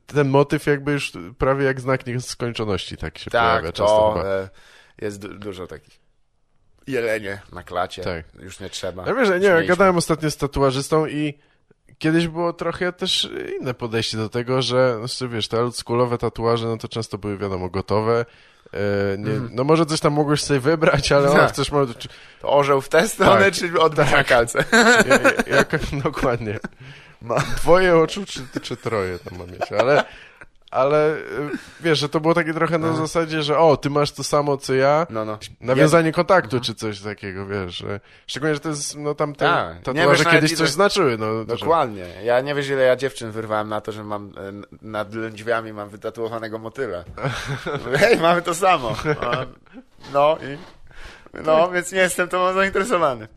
ten 0.07 0.29
motyw 0.29 0.67
jakby 0.67 0.93
już 0.93 1.13
prawie 1.39 1.65
jak 1.65 1.81
znak 1.81 2.07
nieskończoności 2.07 2.97
tak 2.97 3.19
się 3.19 3.31
Tak, 3.31 3.43
pojawia 3.61 3.73
często 3.73 4.15
to 4.15 4.49
jest 4.99 5.21
du 5.21 5.29
dużo 5.29 5.67
takich. 5.67 6.01
Jelenie 6.87 7.41
na 7.53 7.63
klacie. 7.63 8.03
Tak. 8.03 8.25
Już 8.39 8.61
nie 8.61 8.71
trzeba. 8.71 9.07
Ja 9.07 9.15
wiesz, 9.15 9.29
nie, 9.29 9.35
ja 9.35 9.41
Śmieliśmy. 9.41 9.67
gadałem 9.67 9.97
ostatnio 9.97 10.31
z 10.31 10.37
tatuażystą 10.37 11.07
i 11.07 11.35
kiedyś 11.99 12.29
było 12.29 12.53
trochę 12.53 12.93
też 12.93 13.31
inne 13.61 13.75
podejście 13.75 14.17
do 14.17 14.29
tego, 14.29 14.63
że 14.63 14.97
znaczy, 14.99 15.29
wiesz, 15.29 15.49
te 15.49 15.61
oldschoolowe 15.61 16.19
tatuaże, 16.19 16.67
no 16.67 16.77
to 16.77 16.89
często 16.89 17.19
były 17.19 17.39
wiadomo 17.39 17.69
gotowe. 17.69 18.25
E, 18.73 19.19
nie, 19.19 19.31
No 19.51 19.65
może 19.65 19.87
coś 19.87 20.01
tam 20.01 20.13
mogłeś 20.13 20.43
sobie 20.43 20.61
wybrać, 20.61 21.13
ale. 21.13 21.33
Tak. 21.33 21.53
chcesz 21.53 21.73
może, 21.73 21.95
czy, 21.95 22.09
To 22.41 22.49
orzeł 22.53 22.81
w 22.81 22.89
tę 22.89 23.09
stronę, 23.09 23.45
Tak. 23.45 23.55
czy 23.55 23.81
odbyć 23.81 24.11
na 24.13 24.25
kalce? 24.25 24.65
jak, 25.09 25.47
jak, 25.73 26.03
dokładnie. 26.03 26.59
Dwoje 27.57 27.97
oczu, 27.97 28.25
czy, 28.27 28.41
czy 28.63 28.77
troje 28.77 29.19
tam 29.19 29.39
mam 29.39 29.51
mieć, 29.51 29.73
ale, 29.73 30.05
ale 30.71 31.17
y, 31.17 31.21
wiesz, 31.81 31.99
że 31.99 32.09
to 32.09 32.21
było 32.21 32.35
takie 32.35 32.55
trochę 32.55 32.79
na 32.79 32.93
zasadzie, 32.93 33.43
że 33.43 33.59
o, 33.59 33.77
ty 33.77 33.91
masz 33.91 34.13
to 34.13 34.25
samo, 34.25 34.57
co 34.57 34.75
ja, 34.75 35.07
No, 35.11 35.25
no. 35.25 35.39
nawiązanie 35.61 36.13
kontaktu, 36.13 36.61
czy 36.61 36.75
coś 36.75 37.01
takiego, 37.01 37.47
wiesz, 37.47 37.77
że, 37.77 38.01
szczególnie, 38.27 38.55
że 38.55 38.61
to 38.61 38.69
jest, 38.69 38.97
no 38.97 39.15
tam 39.15 39.35
te 39.35 39.45
Tak. 39.47 39.75
Nie 39.77 39.83
tatuaże 39.83 40.25
wiesz 40.25 40.33
kiedyś 40.33 40.51
ile- 40.51 40.59
coś 40.59 40.71
znaczyły, 40.71 41.19
no. 41.19 41.39
że- 41.39 41.45
Dokładnie. 41.45 42.05
Ja 42.25 42.41
nie 42.41 42.55
wiesz, 42.55 42.69
ile 42.69 42.83
ja 42.83 42.97
dziewczyn 42.97 43.31
wyrwałem 43.31 43.69
na 43.69 43.81
to, 43.81 43.93
że 43.93 44.05
mam 44.05 44.27
e, 44.27 44.53
nad 44.83 45.15
lędźwiami 45.15 45.73
mam 45.73 45.89
wytatuowanego 45.89 46.59
motyla. 46.59 47.05
Hej, 48.01 48.17
mamy 48.21 48.43
to 48.43 48.55
samo. 48.55 48.97
A, 49.21 49.37
No 50.13 50.39
i... 50.43 50.59
No, 51.45 51.71
więc 51.71 51.93
nie 51.93 51.99
jestem 52.01 52.29
tą 52.29 52.53
zainteresowany. 52.55 53.29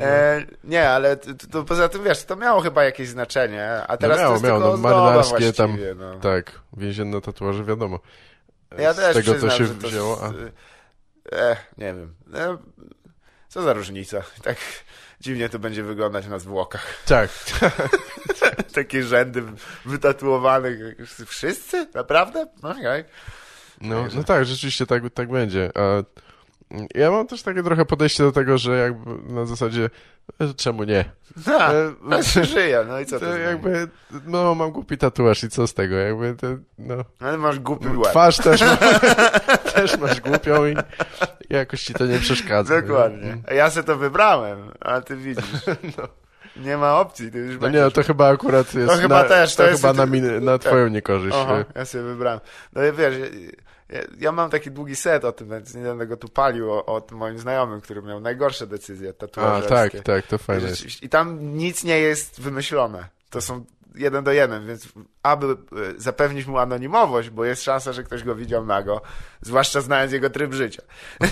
E, 0.00 0.44
nie, 0.64 0.88
ale 0.88 1.16
t- 1.16 1.34
t- 1.34 1.46
to 1.46 1.64
poza 1.64 1.88
tym, 1.88 2.04
wiesz, 2.04 2.24
to 2.24 2.36
miało 2.36 2.60
chyba 2.60 2.84
jakieś 2.84 3.08
znaczenie, 3.08 3.68
a 3.88 3.96
teraz 3.96 4.16
no 4.16 4.22
miało, 4.22 4.28
to 4.28 4.34
jest 4.34 4.44
miało, 4.44 4.60
tylko 4.60 4.76
no 4.76 5.02
marynarskie 5.02 5.52
tam, 5.52 5.78
no. 5.96 6.18
tak, 6.18 6.60
więzienne 6.76 7.20
tatuaże, 7.20 7.64
wiadomo. 7.64 8.00
Ja 8.78 8.92
Z 8.92 8.96
też 8.96 9.14
tego 9.14 9.32
to 9.32 9.38
przyznam, 9.38 9.58
się 9.58 9.66
że 9.66 9.74
to 9.74 9.88
wzięło, 9.88 10.24
a... 10.24 10.32
E, 11.36 11.56
nie 11.78 11.94
wiem. 11.94 12.14
E, 12.34 12.56
co 13.48 13.62
za 13.62 13.72
różnica. 13.72 14.22
Tak 14.42 14.56
dziwnie 15.20 15.48
to 15.48 15.58
będzie 15.58 15.82
wyglądać 15.82 16.26
na 16.26 16.38
zwłokach. 16.38 17.04
Tak, 17.06 17.30
Takie 18.74 19.02
rzędy 19.02 19.42
wytatuowanych. 19.84 20.78
Wszyscy? 21.26 21.86
Naprawdę? 21.94 22.46
No 22.62 22.70
okej. 22.70 23.04
no, 23.80 24.06
no 24.14 24.24
tak, 24.24 24.44
rzeczywiście 24.44 24.86
tak, 24.86 25.02
tak 25.14 25.28
będzie, 25.28 25.70
a 25.74 26.02
ja 26.94 27.10
mam 27.10 27.26
też 27.26 27.42
takie 27.42 27.62
trochę 27.62 27.84
podejście 27.84 28.22
do 28.24 28.32
tego, 28.32 28.58
że 28.58 28.78
jakby 28.78 29.32
na 29.32 29.46
zasadzie, 29.46 29.90
e, 30.40 30.54
czemu 30.54 30.84
nie? 30.84 31.04
Ha, 31.44 31.72
E, 31.72 31.92
no 32.02 32.22
się 32.22 32.44
żyje, 32.44 32.84
no 32.88 33.00
i 33.00 33.06
co 33.06 33.20
to, 33.20 33.26
To 33.26 33.32
zmieni? 33.32 33.46
jakby, 33.48 33.88
no 34.26 34.54
mam 34.54 34.70
głupi 34.70 34.98
tatuaż 34.98 35.44
i 35.44 35.48
co 35.48 35.66
z 35.66 35.74
tego, 35.74 35.96
jakby 35.96 36.34
to, 36.34 36.46
no. 36.78 36.94
Ale 37.20 37.38
masz 37.38 37.58
głupi 37.58 37.88
łeb. 37.88 38.10
Twarz 38.10 38.36
też, 38.36 38.60
ma, 38.60 38.76
też 39.74 39.98
masz 39.98 40.20
głupią 40.20 40.66
i 40.66 40.76
jakoś 41.50 41.82
ci 41.82 41.94
to 41.94 42.06
nie 42.06 42.18
przeszkadza. 42.18 42.80
Dokładnie. 42.82 43.36
A 43.48 43.54
Ja 43.54 43.70
sobie 43.70 43.86
to 43.86 43.96
wybrałem, 43.96 44.58
a 44.80 45.00
ty 45.00 45.16
widzisz. 45.16 45.44
Nie 46.56 46.76
ma 46.76 47.00
opcji, 47.00 47.30
ty 47.30 47.38
już 47.38 47.54
No 47.54 47.60
będziesz... 47.60 47.78
nie, 47.78 47.84
no 47.84 47.90
to 47.90 48.02
chyba 48.02 48.28
akurat 48.28 48.74
jest, 48.74 48.88
To 48.88 48.96
chyba 48.96 49.22
na, 49.22 49.28
też, 49.28 49.56
to 49.56 49.62
to 49.62 49.68
jest- 49.70 49.82
chyba 49.82 49.92
na, 49.92 50.06
min, 50.06 50.44
na 50.44 50.58
twoją 50.58 50.88
niekorzyść. 50.88 51.36
Aha, 51.40 51.64
ja 51.74 51.84
sobie 51.84 52.04
wybrałem. 52.04 52.40
No 52.72 52.84
i 52.84 52.92
wiesz, 52.92 53.14
ja, 53.92 54.00
ja 54.18 54.32
mam 54.32 54.50
taki 54.50 54.70
długi 54.70 54.96
set 54.96 55.24
o 55.24 55.32
tym, 55.32 55.48
więc 55.48 55.74
nie 55.74 55.82
będę 55.82 56.06
go 56.06 56.16
tu 56.16 56.28
palił 56.28 56.72
o, 56.72 56.86
o 56.86 57.00
tym 57.00 57.18
moim 57.18 57.38
znajomym, 57.38 57.80
który 57.80 58.02
miał 58.02 58.20
najgorsze 58.20 58.66
decyzje 58.66 59.10
A, 59.10 59.12
tatuażerskie. 59.12 59.98
tak, 59.98 60.04
tak, 60.04 60.26
to 60.26 60.38
fajne. 60.38 60.68
I 61.02 61.08
tam 61.08 61.56
nic 61.56 61.84
nie 61.84 61.98
jest 61.98 62.40
wymyślone. 62.40 63.08
To 63.30 63.40
są 63.40 63.64
jeden 63.94 64.24
do 64.24 64.32
jeden, 64.32 64.66
więc 64.66 64.88
aby 65.22 65.46
e, 65.46 65.56
zapewnić 65.96 66.46
mu 66.46 66.58
anonimowość, 66.58 67.30
bo 67.30 67.44
jest 67.44 67.62
szansa, 67.62 67.92
że 67.92 68.02
ktoś 68.02 68.24
go 68.24 68.34
widział 68.34 68.66
nago, 68.66 69.02
zwłaszcza 69.40 69.80
znając 69.80 70.12
jego 70.12 70.30
tryb 70.30 70.52
życia. 70.52 70.82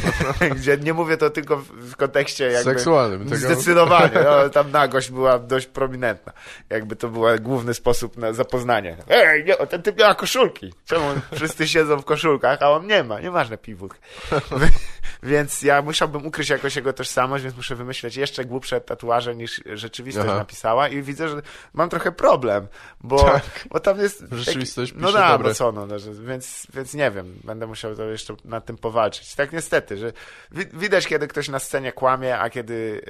Gdzie 0.57 0.77
nie 0.77 0.95
mówię 0.95 1.17
to 1.17 1.31
tylko 1.31 1.57
w, 1.57 1.97
kontekście 1.97 2.45
jakby... 2.45 2.71
Seksualnym. 2.71 3.25
Tego... 3.25 3.37
Zdecydowanie. 3.37 4.25
No, 4.25 4.49
tam 4.49 4.71
nagość 4.83 5.11
była 5.11 5.39
dość 5.39 5.67
prominentna. 5.67 6.33
Jakby 6.71 6.97
to 6.97 7.09
był 7.09 7.23
główny 7.41 7.75
sposób 7.75 8.17
na 8.17 8.33
zapoznanie. 8.33 8.97
Ej, 9.09 9.45
nie, 9.45 9.57
ten 9.57 9.83
typ 9.83 9.99
ma 10.01 10.15
koszulki. 10.15 10.73
Czemu 10.85 11.05
wszyscy 11.35 11.69
siedzą 11.69 11.97
w 11.97 12.05
koszulkach, 12.05 12.63
a 12.63 12.71
on 12.71 12.87
nie 12.87 13.05
ma? 13.05 13.21
Nieważne, 13.21 13.59
piwód. 13.59 13.95
Więc 15.23 15.63
ja 15.63 15.83
musiałbym 15.83 16.27
ukryć 16.27 16.49
jakoś 16.49 16.77
jego 16.77 16.93
tożsamość, 16.93 17.45
więc 17.45 17.57
muszę 17.57 17.75
wymyśleć 17.75 18.17
jeszcze 18.17 18.45
głupsze 18.45 18.81
tatuaże 18.81 19.37
niż 19.37 19.61
rzeczywistość 19.75 20.29
Aha. 20.29 20.39
napisała 20.39 20.89
i 20.89 21.03
widzę, 21.03 21.29
że 21.29 21.43
mam 21.75 21.89
trochę 21.89 22.13
problem, 22.13 22.69
bo, 23.01 23.25
Tak. 23.25 23.43
bo 23.71 23.81
tam 23.81 23.99
jest... 23.99 24.25
Rzeczywistość 24.33 24.93
no 24.97 25.07
pisze 25.09 25.19
da, 25.19 25.39
no 25.39 25.55
co, 25.55 25.73
no, 25.73 25.87
no, 25.87 25.97
więc, 26.27 26.67
więc 26.75 26.95
nie 26.95 27.11
wiem, 27.11 27.35
będę 27.45 27.67
musiał 27.67 27.97
to 27.97 28.05
jeszcze 28.05 28.35
nad 28.45 28.65
tym 28.67 28.77
powalczyć. 28.79 29.35
Tak 29.35 29.53
niestety, 29.53 29.97
że 29.97 30.13
wi 30.51 30.67
widać, 30.73 31.07
kiedy 31.07 31.29
ktoś 31.29 31.49
na 31.49 31.59
scenie 31.59 31.93
kłamie, 31.93 32.39
a 32.39 32.51
kiedy, 32.51 33.03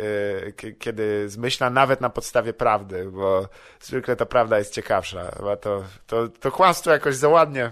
k- 0.57 0.67
kiedy 0.79 1.29
zmyśla 1.29 1.71
nawet 1.71 2.01
na 2.01 2.11
podstawie 2.11 2.53
prawdy, 2.53 3.11
bo 3.11 3.49
zwykle 3.81 4.17
ta 4.17 4.27
prawda 4.27 4.59
jest 4.59 4.73
ciekawsza, 4.75 5.33
bo 5.41 5.57
to, 5.57 5.85
to, 6.07 6.29
to 6.29 6.53
kłamstwo 6.53 6.91
jakoś 6.91 7.17
za 7.17 7.29
ładnie 7.29 7.71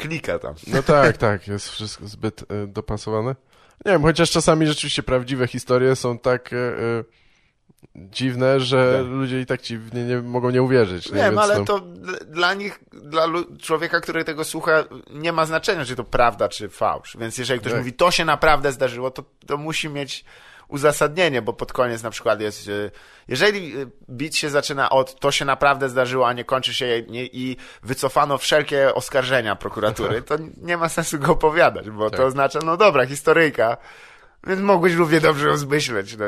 klika 0.00 0.38
tam. 0.38 0.54
No 0.66 0.82
tak, 0.82 1.16
tak, 1.16 1.48
jest 1.48 1.68
wszystko 1.68 2.08
zbyt 2.08 2.42
e, 2.42 2.66
dopasowane. 2.66 3.36
Nie 3.84 3.92
wiem, 3.92 4.02
chociaż 4.02 4.30
czasami 4.30 4.66
rzeczywiście 4.66 5.02
prawdziwe 5.02 5.46
historie 5.46 5.96
są 5.96 6.18
tak 6.18 6.52
e, 6.52 6.56
e, 6.56 7.04
dziwne, 7.96 8.60
że 8.60 8.98
Tak. 8.98 9.06
ludzie 9.06 9.40
i 9.40 9.46
tak 9.46 9.60
ci 9.60 9.78
nie, 9.92 10.04
nie 10.04 10.16
mogą 10.22 10.50
nie 10.50 10.62
uwierzyć. 10.62 11.12
Nie, 11.12 11.14
Wiem, 11.14 11.38
ale 11.38 11.58
no, 11.58 11.64
to 11.64 11.80
dla 12.26 12.54
nich, 12.54 12.80
dla 12.92 13.26
człowieka, 13.62 14.00
który 14.00 14.24
tego 14.24 14.44
słucha, 14.44 14.84
nie 15.10 15.32
ma 15.32 15.46
znaczenia, 15.46 15.84
czy 15.84 15.96
to 15.96 16.04
prawda, 16.04 16.48
czy 16.48 16.68
fałsz. 16.68 17.16
Więc 17.20 17.38
jeżeli 17.38 17.60
ktoś 17.60 17.72
Tak. 17.72 17.80
mówi, 17.80 17.92
to 17.92 18.10
się 18.10 18.24
naprawdę 18.24 18.72
zdarzyło, 18.72 19.10
to, 19.10 19.24
to 19.46 19.56
musi 19.56 19.88
mieć 19.88 20.24
uzasadnienie, 20.70 21.42
bo 21.42 21.52
pod 21.52 21.72
koniec 21.72 22.02
na 22.02 22.10
przykład 22.10 22.40
jest, 22.40 22.68
e, 22.68 22.90
jeżeli 23.28 23.80
e, 23.82 23.86
bit 24.08 24.36
się 24.36 24.50
zaczyna 24.50 24.90
od 24.90 25.20
to 25.20 25.30
się 25.32 25.44
naprawdę 25.44 25.88
zdarzyło, 25.88 26.28
a 26.28 26.32
nie 26.32 26.44
kończy 26.44 26.74
się 26.74 26.98
i 27.08 27.56
wycofano 27.82 28.38
wszelkie 28.38 28.94
oskarżenia 28.94 29.56
prokuratury, 29.56 30.22
to 30.22 30.36
nie 30.56 30.76
ma 30.76 30.88
sensu 30.88 31.18
go 31.18 31.32
opowiadać, 31.32 31.90
bo 31.90 32.10
Tak. 32.10 32.18
to 32.20 32.26
oznacza, 32.26 32.58
no 32.64 32.76
dobra, 32.76 33.06
historyjka, 33.06 33.76
więc 34.46 34.60
mogłeś 34.60 34.94
równie 34.94 35.20
dobrze 35.20 35.48
ją 35.48 35.56
zmyśleć. 35.56 36.16
No. 36.16 36.26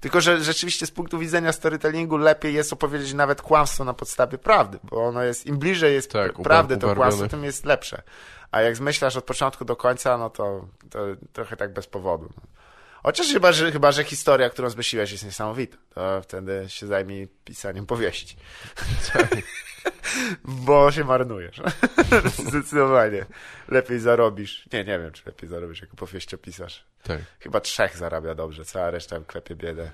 Tylko, 0.00 0.20
że 0.20 0.44
rzeczywiście 0.44 0.86
z 0.86 0.90
punktu 0.90 1.18
widzenia 1.18 1.52
storytellingu 1.52 2.16
lepiej 2.16 2.54
jest 2.54 2.72
opowiedzieć 2.72 3.14
nawet 3.14 3.42
kłamstwo 3.42 3.84
na 3.84 3.94
podstawie 3.94 4.38
prawdy, 4.38 4.78
bo 4.82 5.04
ono 5.04 5.22
jest, 5.22 5.46
im 5.46 5.58
bliżej 5.58 5.94
jest 5.94 6.12
Tak, 6.12 6.32
pr- 6.32 6.42
prawdy 6.42 6.76
to 6.76 6.94
kłamstwo, 6.94 7.28
tym 7.28 7.44
jest 7.44 7.64
lepsze. 7.64 8.02
A 8.50 8.60
jak 8.60 8.76
zmyślasz 8.76 9.16
od 9.16 9.24
początku 9.24 9.64
do 9.64 9.76
końca, 9.76 10.18
no 10.18 10.30
to, 10.30 10.68
to 10.90 10.98
trochę 11.32 11.56
tak 11.56 11.72
bez 11.72 11.86
powodu. 11.86 12.28
No. 12.36 12.42
Chociaż 13.02 13.32
chyba 13.32 13.52
że, 13.52 13.72
chyba, 13.72 13.92
że 13.92 14.04
historia, 14.04 14.50
którą 14.50 14.70
zmyśliłeś 14.70 15.12
jest 15.12 15.24
niesamowita, 15.24 15.76
to 15.94 16.22
wtedy 16.22 16.64
się 16.68 16.86
zajmij 16.86 17.28
pisaniem 17.44 17.86
powieści. 17.86 18.36
Bo 20.44 20.92
się 20.92 21.04
marnujesz. 21.04 21.60
Zdecydowanie. 22.48 23.26
Lepiej 23.68 24.00
zarobisz. 24.00 24.68
Nie, 24.72 24.84
nie 24.84 24.98
wiem, 24.98 25.12
czy 25.12 25.22
lepiej 25.26 25.48
zarobisz 25.48 25.80
jako 25.80 25.96
powieściopisarz. 25.96 26.84
tak. 27.02 27.18
Chyba 27.40 27.60
trzech 27.60 27.96
zarabia 27.96 28.34
dobrze, 28.34 28.64
cała 28.64 28.90
reszta 28.90 29.20
klepie 29.26 29.54
biedę. 29.54 29.90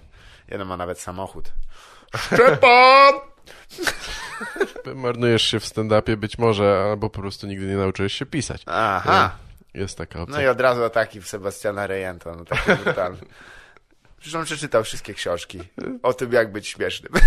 Jeden 0.49 0.69
ma 0.69 0.77
nawet 0.77 1.01
samochód. 1.01 1.53
Szczepan! 2.17 3.15
Marnujesz 4.95 5.43
się 5.43 5.61
w 5.61 5.65
stand-upie 5.65 6.17
być 6.17 6.39
może, 6.39 6.85
albo 6.91 7.11
po 7.11 7.21
prostu 7.21 7.47
nigdy 7.47 7.67
nie 7.67 7.77
nauczyłeś 7.77 8.13
się 8.13 8.27
pisać. 8.27 8.63
Aha. 8.67 9.37
Jest 9.75 9.99
taka 9.99 10.21
opcja. 10.21 10.37
No 10.37 10.43
i 10.43 10.47
od 10.47 10.61
razu 10.61 10.85
ataki 10.85 11.21
w 11.21 11.29
Sebastiana 11.29 11.87
Rejenta, 11.87 12.37
no 12.37 12.45
taki 12.45 12.73
brutalny. 12.85 13.19
Przecież 14.19 14.35
on 14.35 14.45
przeczytał 14.45 14.85
wszystkie 14.85 15.15
książki 15.15 15.61
o 16.03 16.15
tym, 16.15 16.33
jak 16.33 16.53
być 16.53 16.69
śmiesznym. 16.69 17.13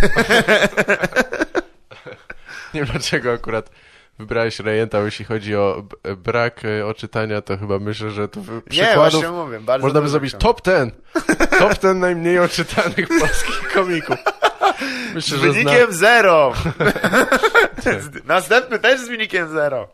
Nie 2.74 2.84
wiem 2.84 2.92
dlaczego 2.92 3.34
akurat 3.34 3.70
wybrałeś 4.20 4.60
rejenta, 4.60 5.00
jeśli 5.00 5.26
chodzi 5.26 5.56
o 5.56 5.84
brak 6.18 6.66
e, 6.66 6.86
oczytania, 6.86 7.42
to 7.42 7.58
chyba 7.58 7.80
myślę, 7.80 8.12
że 8.12 8.22
Nie, 8.22 8.28
przykładów 8.70 9.22
właśnie 9.22 9.30
mówię. 9.30 9.60
Bardzo 9.60 9.88
można 9.88 10.02
by 10.02 10.10
zrobić 10.10 10.36
top 10.40 10.62
ten. 10.62 10.92
Top 11.60 11.78
ten 11.78 12.00
najmniej 12.00 12.40
oczytanych 12.40 13.08
polskich 13.20 13.74
komików. 13.74 14.18
Myślę, 15.14 15.38
Z 15.38 15.42
że 15.42 15.52
zna... 15.52 15.52
wynikiem 15.52 15.94
zero. 15.94 16.54
Następny 18.26 18.80
też 18.80 19.02
z 19.02 19.08
wynikiem 19.08 19.50
zero. 19.50 19.88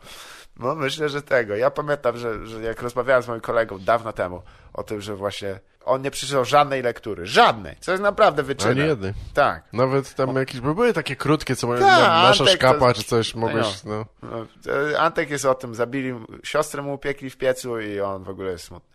No 0.58 0.74
myślę, 0.74 1.08
że 1.08 1.22
tego. 1.22 1.56
Ja 1.56 1.70
pamiętam, 1.70 2.16
że, 2.18 2.46
że 2.46 2.62
jak 2.62 2.82
rozmawiałem 2.82 3.22
z 3.22 3.28
moim 3.28 3.40
kolegą 3.40 3.78
dawno 3.78 4.12
temu 4.12 4.42
o 4.72 4.82
tym, 4.82 5.00
że 5.00 5.16
właśnie 5.16 5.60
on 5.84 6.02
nie 6.02 6.10
przeczytał 6.10 6.44
żadnej 6.44 6.82
lektury. 6.82 7.26
Żadnej. 7.26 7.76
Co 7.80 7.90
jest 7.92 8.02
naprawdę 8.02 8.40
Ani 8.42 8.46
wyczynem. 8.46 8.88
jednej. 8.88 9.12
Tak. 9.34 9.62
Nawet 9.72 10.14
tam 10.14 10.36
jakieś, 10.36 10.60
bo 10.60 10.74
były 10.74 10.92
takie 10.92 11.16
krótkie, 11.16 11.56
co 11.56 11.66
Tak, 11.68 11.80
na- 11.80 11.98
nasza 12.22 12.44
Antek 12.44 12.60
to- 12.60 12.66
szkapa, 12.68 12.94
czy 12.94 13.04
coś, 13.04 13.34
mogłeś, 13.34 13.84
no. 13.84 14.04
No, 14.22 14.46
e, 14.92 15.00
Antek 15.00 15.30
jest 15.30 15.44
o 15.44 15.54
tym, 15.54 15.74
zabili, 15.74 16.14
siostrę 16.44 16.82
mu 16.82 16.94
upiekli 16.94 17.30
w 17.30 17.36
piecu 17.36 17.80
i 17.80 18.00
on 18.00 18.24
w 18.24 18.28
ogóle 18.28 18.50
jest 18.50 18.64
smutny. 18.64 18.94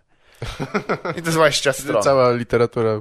I 1.18 1.22
to 1.22 1.32
20 1.32 1.74
stron. 1.74 2.04
Cała 2.04 2.32
literatura 2.32 3.00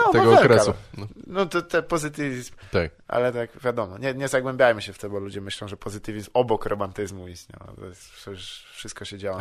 no, 0.00 0.12
tego 0.12 0.24
Wawelka, 0.24 0.44
okresu. 0.44 0.74
No, 0.96 1.06
No 1.26 1.46
to 1.46 1.62
te 1.62 1.82
pozytywizm, 1.82 2.54
tak. 2.72 2.90
ale 3.08 3.32
tak 3.32 3.50
wiadomo, 3.62 3.98
nie, 3.98 4.14
nie 4.14 4.28
zagłębiajmy 4.28 4.82
się 4.82 4.92
w 4.92 4.98
to, 4.98 5.10
bo 5.10 5.18
ludzie 5.18 5.40
myślą, 5.40 5.68
że 5.68 5.76
pozytywizm 5.76 6.30
obok 6.34 6.66
romantyzmu 6.66 7.28
istniał. 7.28 7.76
To 7.76 7.84
jest, 7.84 8.04
wszystko 8.72 9.04
się 9.04 9.18
działo. 9.18 9.40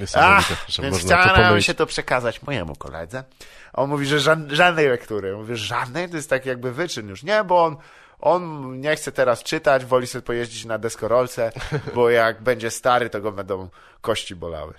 Niesamowite, 0.00 0.56
że 0.68 0.82
Więc 0.82 1.00
to 1.00 1.18
chciałem 1.18 1.60
się 1.60 1.74
to 1.74 1.86
przekazać 1.86 2.42
mojemu 2.42 2.76
koledze. 2.76 3.24
On 3.72 3.90
mówi, 3.90 4.06
że 4.06 4.20
żadnej 4.48 4.88
lektury. 4.88 5.36
Mówię, 5.36 5.56
żadnej? 5.56 6.08
To 6.08 6.16
jest 6.16 6.30
tak 6.30 6.46
jakby 6.46 6.72
wyczyn 6.72 7.08
już. 7.08 7.22
Nie, 7.22 7.44
bo 7.44 7.64
on, 7.64 7.76
on 8.20 8.72
nie 8.80 8.96
chce 8.96 9.12
teraz 9.12 9.42
czytać, 9.42 9.84
woli 9.84 10.06
sobie 10.06 10.22
pojeździć 10.22 10.64
na 10.64 10.78
deskorolce, 10.78 11.52
bo 11.94 12.10
jak 12.10 12.42
będzie 12.42 12.70
stary, 12.70 13.10
to 13.10 13.20
go 13.20 13.32
będą 13.32 13.68
kości 14.00 14.36
bolały. 14.36 14.74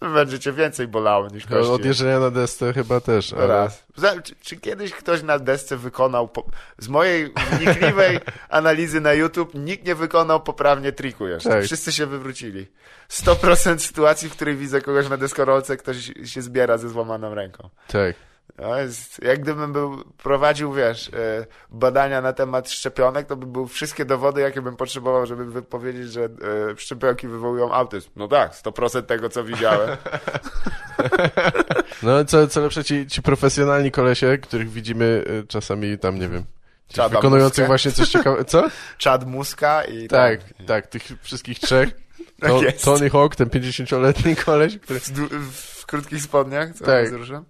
Będziecie 0.00 0.52
więcej 0.52 0.88
bolały 0.88 1.28
niż 1.30 1.46
kości. 1.46 1.68
No, 1.68 1.74
od 1.74 1.84
jeżdżenia 1.84 2.20
na 2.20 2.30
desce 2.30 2.72
chyba 2.72 3.00
też, 3.00 3.32
ale... 3.32 3.46
raz. 3.46 3.86
Czy, 4.24 4.34
czy 4.40 4.56
kiedyś 4.56 4.92
ktoś 4.92 5.22
na 5.22 5.38
desce 5.38 5.76
wykonał, 5.76 6.28
po, 6.28 6.44
z 6.78 6.88
mojej 6.88 7.32
wnikliwej 7.50 8.20
analizy 8.48 9.00
na 9.00 9.12
YouTube, 9.12 9.54
nikt 9.54 9.86
nie 9.86 9.94
wykonał 9.94 10.40
poprawnie 10.40 10.92
triku 10.92 11.26
jeszcze. 11.26 11.48
Tak. 11.50 11.64
Wszyscy 11.64 11.92
się 11.92 12.06
wywrócili. 12.06 12.66
100% 13.10 13.78
sytuacji, 13.78 14.28
w 14.28 14.32
której 14.32 14.56
widzę 14.56 14.80
kogoś 14.80 15.08
na 15.08 15.16
deskorolce, 15.16 15.76
ktoś 15.76 16.12
się 16.24 16.42
zbiera 16.42 16.78
ze 16.78 16.88
złamaną 16.88 17.34
ręką. 17.34 17.68
Tak. 17.88 18.16
To 18.56 18.80
jest, 18.80 19.22
jak 19.22 19.40
gdybym 19.40 19.72
był, 19.72 20.04
prowadził, 20.04 20.72
wiesz, 20.72 21.08
e, 21.08 21.46
badania 21.70 22.20
na 22.20 22.32
temat 22.32 22.70
szczepionek, 22.70 23.26
to 23.26 23.36
by 23.36 23.46
były 23.46 23.68
wszystkie 23.68 24.04
dowody, 24.04 24.40
jakie 24.40 24.62
bym 24.62 24.76
potrzebował, 24.76 25.26
żeby 25.26 25.44
wypowiedzieć, 25.44 26.12
że 26.12 26.24
e, 26.24 26.28
szczepionki 26.76 27.28
wywołują 27.28 27.72
autyzm. 27.72 28.10
No 28.16 28.28
tak, 28.28 28.52
100% 28.52 29.02
tego, 29.02 29.28
co 29.28 29.44
widziałem. 29.44 29.96
No 32.02 32.24
co, 32.24 32.48
co 32.48 32.60
lepsze, 32.60 32.84
ci, 32.84 33.06
ci 33.06 33.22
profesjonalni 33.22 33.90
kolesie, 33.90 34.38
których 34.38 34.70
widzimy 34.70 35.24
y, 35.42 35.46
czasami 35.46 35.98
tam, 35.98 36.18
nie 36.18 36.28
wiem, 36.28 36.44
Czada 36.88 37.08
wykonujących 37.16 37.58
Muskę. 37.58 37.66
właśnie 37.66 37.92
coś 37.92 38.08
ciekawego. 38.08 38.44
Co? 38.44 38.68
Chad 39.04 39.26
Muska 39.26 39.84
i 39.84 40.08
Tak, 40.08 40.40
tak, 40.66 40.86
tych 40.86 41.02
wszystkich 41.22 41.58
trzech. 41.58 41.88
Tak 42.40 42.50
To. 42.50 42.60
Tony 42.84 43.10
Hawk, 43.10 43.36
ten 43.36 43.48
50-letni 43.48 44.36
koleś, 44.36 44.78
który... 44.78 45.00
W, 45.00 45.10
w 45.80 45.86
krótkich 45.86 46.22
spodniach, 46.22 46.72
co 46.72 46.84
Tak. 46.84 46.94
tak. 46.94 47.06
wzruszam? 47.06 47.44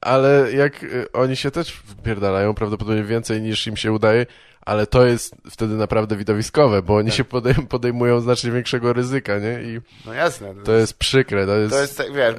Ale 0.00 0.52
jak 0.52 0.82
y, 0.82 1.12
oni 1.12 1.36
się 1.36 1.50
też 1.50 1.72
wpierdalają, 1.72 2.54
prawdopodobnie 2.54 3.04
więcej 3.04 3.42
niż 3.42 3.66
im 3.66 3.76
się 3.76 3.92
udaje, 3.92 4.26
ale 4.60 4.86
to 4.86 5.06
jest 5.06 5.34
wtedy 5.50 5.74
naprawdę 5.74 6.16
widowiskowe, 6.16 6.82
bo 6.82 6.96
oni 6.96 7.08
Tak. 7.08 7.16
się 7.16 7.24
podej 7.24 7.54
podejmują 7.54 8.20
znacznie 8.20 8.50
większego 8.50 8.92
ryzyka, 8.92 9.38
nie? 9.38 9.62
I 9.62 9.80
No 10.06 10.12
jasne. 10.12 10.54
to 10.64 10.72
jest 10.72 10.94
przykre, 10.98 11.46
to 11.46 11.56
jest... 11.56 11.74
To 11.74 11.80
jest, 11.80 11.98
tak, 11.98 12.12
wiesz, 12.12 12.34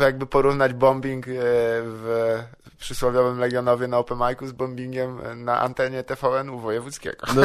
jakby 0.00 0.26
porównać 0.26 0.72
bombing 0.74 1.28
e, 1.28 1.30
w 1.82 2.38
przysłowiowym 2.78 3.38
Legionowie 3.38 3.88
na 3.88 3.98
Open 3.98 4.18
Micu 4.28 4.46
z 4.46 4.52
bombingiem 4.52 5.18
na 5.44 5.60
antenie 5.60 6.02
TVN-u 6.04 6.58
wojewódzkiego. 6.58 7.26
No, 7.36 7.42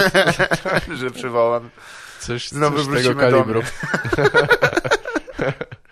Że 0.97 1.11
przywołam. 1.11 1.69
coś, 2.19 2.49
Znowu 2.49 2.85
coś 2.85 3.03
tego 3.03 3.19
kalibru. 3.19 3.61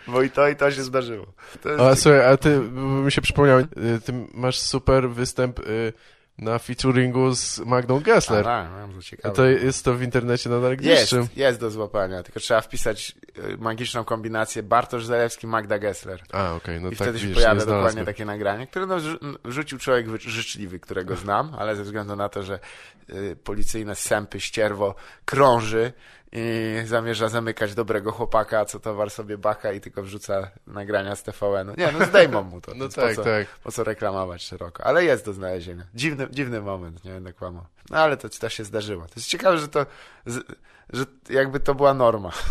Bo 0.07 0.21
i 0.21 0.29
to, 0.29 0.47
i 0.47 0.55
to 0.55 0.71
się 0.71 0.83
zdarzyło. 0.83 1.25
To 1.61 1.69
jest 1.69 1.81
A 1.81 1.95
słuchaj, 1.95 2.25
a 2.25 2.37
ty, 2.37 2.59
bo 2.59 2.81
mi 2.81 3.11
się 3.11 3.21
przypomniał, 3.21 3.59
y, 3.59 3.65
ty 4.05 4.13
masz 4.33 4.59
super 4.59 5.09
występ 5.09 5.59
y, 5.59 5.93
na 6.41 6.59
featuringu 6.59 7.35
z 7.35 7.59
Magdą 7.59 7.99
Gessler. 7.99 8.47
A, 8.47 8.63
tak, 8.63 8.71
mam 8.71 8.93
to 8.93 9.01
ciekawe. 9.01 9.35
To 9.35 9.45
jest 9.45 9.85
to 9.85 9.93
w 9.93 10.01
internecie 10.03 10.49
nadal 10.49 10.77
gdzieś 10.77 11.11
Jest, 11.11 11.37
jest 11.37 11.59
do 11.59 11.71
złapania, 11.71 12.23
tylko 12.23 12.39
trzeba 12.39 12.61
wpisać 12.61 13.15
e, 13.53 13.57
magiczną 13.57 14.03
kombinację 14.03 14.63
Bartosz 14.63 15.05
Zalewski, 15.05 15.47
Magda 15.47 15.79
Gessler. 15.79 16.21
A, 16.31 16.53
okej, 16.53 16.81
no 16.81 16.87
I 16.89 16.95
tak 16.95 17.07
wtedy 17.07 17.19
się 17.19 17.27
pojawia 17.27 17.53
nie 17.59 17.65
dokładnie 17.65 18.05
takie 18.05 18.25
nagranie, 18.25 18.67
które 18.67 18.85
no, 18.85 18.97
wrzucił 19.45 19.79
człowiek 19.79 20.09
wy- 20.09 20.19
życzliwy, 20.19 20.79
którego 20.79 21.15
znam, 21.15 21.55
ale 21.57 21.75
ze 21.75 21.83
względu 21.83 22.15
na 22.15 22.29
to, 22.29 22.43
że 22.43 22.59
y, 23.09 23.35
policyjne 23.43 23.95
sępy, 23.95 24.39
ścierwo 24.39 24.95
krąży 25.25 25.93
i 26.31 26.75
zamierza 26.85 27.29
zamykać 27.29 27.75
dobrego 27.75 28.11
chłopaka, 28.11 28.65
co 28.65 28.79
towar 28.79 29.09
sobie 29.09 29.37
baka 29.37 29.71
i 29.71 29.81
tylko 29.81 30.03
wrzuca 30.03 30.51
nagrania 30.67 31.15
z 31.15 31.23
TVN-u. 31.23 31.73
Nie, 31.77 31.91
no 31.99 32.05
zdejmą 32.05 32.43
mu 32.43 32.61
to. 32.61 32.71
No 32.75 32.89
tak, 32.89 33.09
po 33.09 33.15
co, 33.15 33.23
tak. 33.23 33.47
Po 33.63 33.71
co 33.71 33.83
reklamować 33.83 34.43
szeroko? 34.43 34.83
Ale 34.83 35.03
jest 35.05 35.25
do 35.25 35.33
znalezienia. 35.33 35.83
Dziwny, 35.95 36.27
dziwny 36.31 36.61
moment, 36.61 37.03
nie 37.03 37.11
będę 37.11 37.33
kłamał. 37.33 37.65
No 37.89 37.97
ale 37.97 38.17
to, 38.17 38.29
to 38.29 38.49
się 38.49 38.63
zdarzyło. 38.63 39.05
To 39.05 39.13
jest 39.15 39.27
ciekawe, 39.27 39.57
że 39.57 39.67
to, 39.67 39.85
że 40.93 41.05
jakby 41.29 41.59
to 41.59 41.75
była 41.75 41.93
norma. 41.93 42.31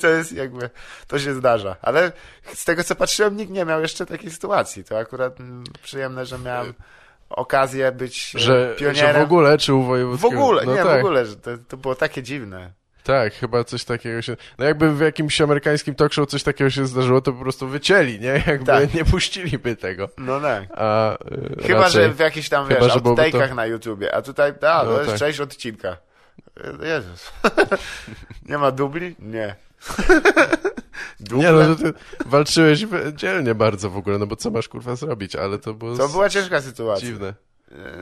To 0.00 0.08
jest 0.08 0.32
jakby, 0.32 0.70
to 1.06 1.18
się 1.18 1.34
zdarza. 1.34 1.76
Ale 1.82 2.12
z 2.54 2.64
tego 2.64 2.84
co 2.84 2.94
patrzyłem, 2.94 3.36
nikt 3.36 3.52
nie 3.52 3.64
miał 3.64 3.80
jeszcze 3.80 4.06
takiej 4.06 4.30
sytuacji. 4.30 4.84
To 4.84 4.98
akurat 4.98 5.40
mm, 5.40 5.64
przyjemne, 5.82 6.26
że 6.26 6.38
miałem 6.38 6.74
okazję 7.30 7.92
być 7.92 8.32
e, 8.36 8.38
Że, 8.38 8.74
pionierem. 8.78 9.12
że 9.14 9.20
w 9.20 9.22
ogóle, 9.22 9.58
czy 9.58 9.74
u 9.74 9.82
W 9.82 9.86
wojewódzkiego? 9.86 10.42
ogóle, 10.42 10.62
no 10.66 10.74
nie, 10.74 10.82
tak. 10.82 10.96
w 11.02 11.04
ogóle, 11.04 11.26
że 11.26 11.36
to, 11.36 11.50
to 11.68 11.76
było 11.76 11.94
takie 11.94 12.22
dziwne. 12.22 12.72
Tak, 13.06 13.34
chyba 13.34 13.64
coś 13.64 13.84
takiego 13.84 14.22
się... 14.22 14.36
No 14.58 14.64
jakby 14.64 14.92
w 14.94 15.00
jakimś 15.00 15.40
amerykańskim 15.40 15.94
talk 15.94 16.12
show 16.12 16.28
coś 16.28 16.42
takiego 16.42 16.70
się 16.70 16.86
zdarzyło, 16.86 17.20
to 17.20 17.32
po 17.32 17.38
prostu 17.40 17.68
wycięli, 17.68 18.20
nie? 18.20 18.42
Jakby 18.46 18.66
Tak. 18.66 18.94
nie 18.94 19.04
puściliby 19.04 19.76
tego. 19.76 20.08
No 20.18 20.40
tak. 20.40 20.64
A 20.74 21.14
y, 21.14 21.62
Chyba, 21.66 21.80
raczej... 21.80 22.02
że 22.02 22.12
w 22.12 22.18
jakichś 22.18 22.48
tam, 22.48 22.66
Chyba, 22.68 22.80
wiesz, 22.80 22.92
outtake'ach 22.94 23.48
to- 23.48 23.54
na 23.54 23.66
YouTubie, 23.66 24.14
a 24.14 24.22
tutaj, 24.22 24.52
a, 24.62 24.82
No 24.84 24.90
to 24.90 24.98
jest 24.98 25.10
tak. 25.10 25.18
część 25.18 25.40
odcinka. 25.40 25.96
Jezus. 26.82 27.32
nie 28.48 28.58
ma 28.58 28.70
dubli? 28.70 29.16
Nie. 29.18 29.54
Nie, 31.32 31.52
no 31.52 31.74
ty 31.74 31.92
walczyłeś 32.26 32.86
dzielnie 33.14 33.54
bardzo 33.54 33.90
w 33.90 33.96
ogóle, 33.96 34.18
no 34.18 34.26
bo 34.26 34.36
co 34.36 34.50
masz 34.50 34.68
kurwa 34.68 34.96
zrobić, 34.96 35.36
ale 35.36 35.58
to 35.58 35.74
było 35.74 35.96
To 35.96 36.08
była 36.08 36.28
ciężka 36.28 36.60
sytuacja. 36.60 37.06
dziwne. 37.08 37.34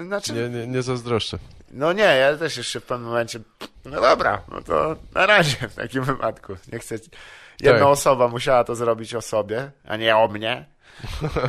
E, 0.00 0.04
Znaczy, 0.04 0.32
Nie, 0.32 0.48
nie, 0.48 0.66
nie 0.66 0.82
zazdroszczę. 0.82 1.38
no 1.72 1.92
nie, 1.92 2.02
ja 2.02 2.36
też 2.36 2.56
jeszcze 2.56 2.80
w 2.80 2.84
pewnym 2.84 3.08
momencie, 3.08 3.40
no 3.84 4.00
dobra, 4.00 4.42
no 4.48 4.62
to 4.62 4.96
na 5.14 5.26
razie 5.26 5.68
w 5.68 5.74
takim 5.74 6.02
wypadku. 6.04 6.56
Nie 6.72 6.78
chcę, 6.78 6.94
jedna 7.60 7.78
Tak. 7.78 7.88
osoba 7.88 8.28
musiała 8.28 8.64
to 8.64 8.74
zrobić 8.74 9.14
o 9.14 9.22
sobie, 9.22 9.70
a 9.88 9.96
nie 9.96 10.16
o 10.16 10.28
mnie. 10.28 10.64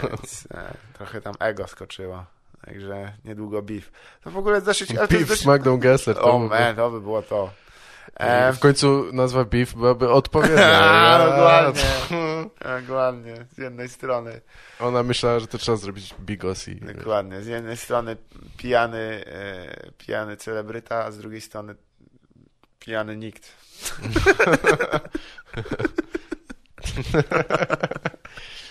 Więc 0.10 0.48
e, 0.54 0.74
trochę 0.94 1.22
tam 1.22 1.34
ego 1.40 1.68
skoczyło. 1.68 2.26
Także 2.66 3.12
niedługo 3.26 3.62
beef. 3.62 3.92
To 4.24 4.32
w 4.32 4.38
ogóle 4.38 4.62
dosyć... 4.62 4.94
Beef 4.94 5.10
z 5.26 5.28
dosyć... 5.28 5.46
Magdą 5.46 5.78
Gessler. 5.78 6.16
To 6.16 6.22
O 6.24 6.40
by- 6.40 6.50
man, 6.50 6.76
to 6.76 6.90
by 6.92 7.02
było 7.02 7.22
to. 7.22 7.50
E, 8.16 8.54
W 8.54 8.60
końcu 8.60 9.06
nazwa 9.14 9.44
Beef 9.46 9.74
byłaby 9.74 10.10
odpowiednia. 10.12 10.80
A, 11.14 11.26
dokładnie. 11.30 11.84
Dokładnie, 12.82 13.36
z 13.52 13.58
jednej 13.58 13.90
strony. 13.90 14.42
Ona 14.80 15.04
myślała, 15.04 15.40
że 15.40 15.48
to 15.48 15.58
trzeba 15.58 15.78
zrobić 15.78 16.16
Bigos 16.20 16.68
i... 16.68 16.76
Dokładnie. 16.76 17.42
Z 17.42 17.48
jednej 17.48 17.78
strony 17.78 18.18
pijany, 18.58 19.24
e, 19.28 19.92
pijany 19.98 20.38
celebryta, 20.38 21.04
a 21.06 21.12
z 21.12 21.18
drugiej 21.18 21.42
strony 21.42 21.76
pijany 22.86 23.18
nikt. 23.18 23.52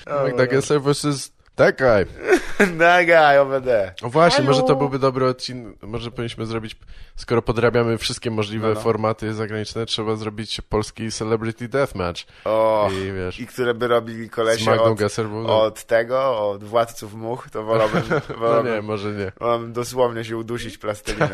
Magda 0.07 0.47
Gessler 0.47 0.81
versus 0.81 1.33
that 1.57 1.79
guy. 1.79 2.07
Naga, 2.77 3.41
OBD. 3.41 3.69
O 4.03 4.09
właśnie, 4.11 4.37
Halo. 4.45 4.49
może 4.49 4.63
to 4.63 4.77
byłby 4.77 4.99
dobry 4.99 5.27
odcinek, 5.27 5.83
może 5.83 6.11
powinniśmy 6.11 6.47
zrobić, 6.47 6.77
skoro 7.17 7.43
podrabiamy 7.43 7.99
wszystkie 7.99 8.31
możliwe 8.31 8.69
No, 8.69 8.75
no. 8.75 8.81
formaty 8.81 9.35
zagraniczne, 9.35 9.87
trzeba 9.87 10.17
zrobić 10.17 10.61
polski 10.61 11.11
Celebrity 11.13 11.69
Deathmatch. 11.69 12.21
O, 12.45 12.89
I 12.93 13.13
wiesz, 13.13 13.41
i 13.41 13.47
które 13.47 13.75
by 13.75 13.89
robili 13.89 14.31
kolesie 14.31 14.73
od. 14.73 15.01
No, 15.25 15.63
od 15.63 15.85
tego, 15.85 16.49
od 16.51 16.65
władców 16.65 17.15
much, 17.15 17.51
to 17.51 17.63
wolałbym, 17.65 18.03
no 18.29 18.37
wolałbym, 18.37 18.75
nie, 18.75 18.83
może 18.83 19.13
nie. 19.13 19.33
wolałbym 19.41 19.73
dosłownie 19.73 20.25
się 20.25 20.37
udusić 20.37 20.79
plasteliną. 20.79 21.29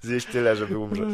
Zjeść 0.00 0.26
tyle, 0.26 0.56
żeby 0.56 0.78
umrzeć. 0.78 1.08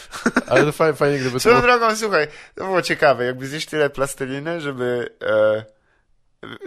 Ale 0.50 0.64
to 0.64 0.72
fajnie, 0.72 0.94
fajnie 0.96 1.18
gdyby 1.18 1.32
to 1.32 1.40
Swoją 1.40 1.60
było... 1.60 1.66
drogą, 1.66 1.96
słuchaj, 1.96 2.26
to 2.54 2.64
było 2.64 2.82
ciekawe, 2.82 3.24
jakby 3.24 3.46
zjeść 3.46 3.66
tyle 3.66 3.90
plasteliny, 3.90 4.60
żeby, 4.60 5.08
e, 5.22 5.64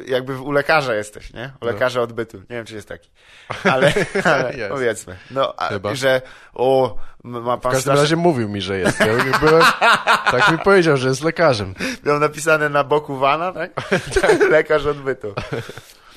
jakby 0.07 0.39
u 0.41 0.51
lekarza 0.51 0.95
jesteś, 0.95 1.33
nie? 1.33 1.51
U 1.61 1.65
No. 1.65 1.71
lekarza 1.71 2.01
odbytu. 2.01 2.37
Nie 2.37 2.45
wiem, 2.55 2.65
czy 2.65 2.75
jest 2.75 2.87
taki. 2.87 3.09
Ale, 3.63 3.93
ale 4.23 4.53
Jest. 4.57 4.71
powiedzmy. 4.71 5.17
No, 5.31 5.53
a, 5.57 5.67
Chyba. 5.67 5.95
że 5.95 6.21
o, 6.53 6.95
ma 7.23 7.57
W 7.57 7.61
pan 7.61 7.71
każdym 7.71 7.81
strasznie... 7.81 8.01
razie 8.01 8.15
mówił 8.15 8.49
mi, 8.49 8.61
że 8.61 8.77
jest. 8.77 8.99
Ja 8.99 9.05
byłem, 9.39 9.63
tak 10.31 10.51
mi 10.51 10.57
powiedział, 10.57 10.97
że 10.97 11.07
jest 11.09 11.23
lekarzem. 11.23 11.73
Miał 12.05 12.19
napisane 12.19 12.69
na 12.69 12.83
boku 12.83 13.15
wana, 13.17 13.51
tak? 13.53 13.71
Lekarz 14.49 14.85
odbytu. 14.85 15.33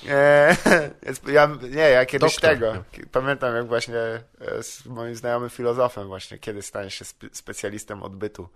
E, 0.11 0.57
jest- 1.07 1.29
ja, 1.29 1.49
nie, 1.71 1.81
ja 1.91 2.07
kiedyś 2.07 2.33
Doktor. 2.35 2.51
tego. 2.51 2.85
ki- 2.93 3.07
Pamiętam, 3.13 3.57
jak 3.57 3.67
właśnie 3.67 3.97
e, 4.41 4.63
z 4.63 4.87
moim 4.87 5.15
znajomym 5.17 5.51
filozofem 5.51 6.07
właśnie, 6.07 6.39
kiedy 6.39 6.63
staniesz 6.63 6.95
się 6.95 7.05
spe, 7.05 7.27
specjalistą 7.33 8.03
odbytu. 8.03 8.49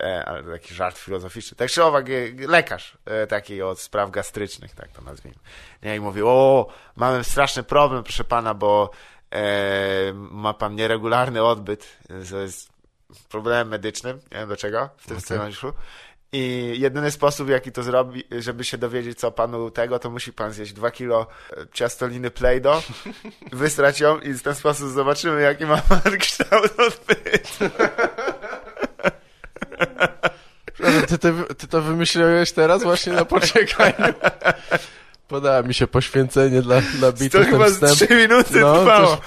E, 0.00 0.24
ale 0.24 0.42
to 0.42 0.50
taki 0.50 0.74
żart 0.74 0.98
filozoficzny. 0.98 1.56
Tak 1.56 1.70
czy 1.70 1.84
owak, 1.84 2.06
e, 2.08 2.12
lekarz 2.48 2.98
e, 3.04 3.26
taki 3.26 3.62
od 3.62 3.80
spraw 3.80 4.10
gastrycznych, 4.10 4.74
tak 4.74 4.88
to 4.92 5.02
nazwijmy. 5.02 5.38
Nie, 5.82 5.96
i 5.96 6.00
mówi, 6.00 6.22
o, 6.22 6.66
mamy 6.96 7.24
straszny 7.24 7.62
problem, 7.62 8.02
proszę 8.02 8.24
pana, 8.24 8.54
bo 8.54 8.90
e, 9.32 10.12
ma 10.14 10.54
pan 10.54 10.74
nieregularny 10.74 11.42
odbyt, 11.44 11.98
to 12.30 12.38
jest 12.38 12.70
problemem 13.28 13.68
medycznym, 13.68 14.16
nie 14.32 14.38
wiem 14.38 14.46
dlaczego, 14.48 14.88
w 14.96 15.06
tym 15.06 15.16
Okej. 15.16 15.22
scenariuszu. 15.24 15.72
I 16.32 16.74
jedyny 16.78 17.10
sposób, 17.10 17.48
jaki 17.48 17.72
to 17.72 17.82
zrobi, 17.82 18.24
żeby 18.38 18.64
się 18.64 18.78
dowiedzieć, 18.78 19.18
co 19.18 19.32
panu 19.32 19.70
tego, 19.70 19.98
to 19.98 20.10
musi 20.10 20.32
pan 20.32 20.52
zjeść 20.52 20.72
2 20.72 20.90
kilo 20.90 21.26
e, 21.52 21.66
ciastoliny 21.72 22.30
Play-Doh, 22.30 22.82
wystrać 23.52 24.00
ją 24.00 24.18
i 24.18 24.32
w 24.32 24.42
ten 24.42 24.54
sposób 24.54 24.88
zobaczymy, 24.88 25.42
jaki 25.42 25.66
ma 25.66 25.76
pan 25.76 26.18
kształt 26.18 26.72
odbytu. 26.80 27.76
Ty, 31.08 31.18
ty, 31.18 31.32
ty 31.58 31.66
to 31.66 31.82
wymyśliłeś 31.82 32.52
teraz 32.52 32.82
właśnie 32.82 33.12
na 33.12 33.24
poczekaniu? 33.24 34.14
Podała 35.28 35.62
mi 35.62 35.74
się 35.74 35.86
poświęcenie 35.86 36.62
dla, 36.62 36.80
dla 36.80 37.12
To 37.12 37.18
bitwy 37.18 37.44
chyba 37.44 37.66
wstęp. 37.66 37.92
3 37.92 38.08
minuty 38.16 38.60
No, 38.60 38.78
trwało. 38.78 39.18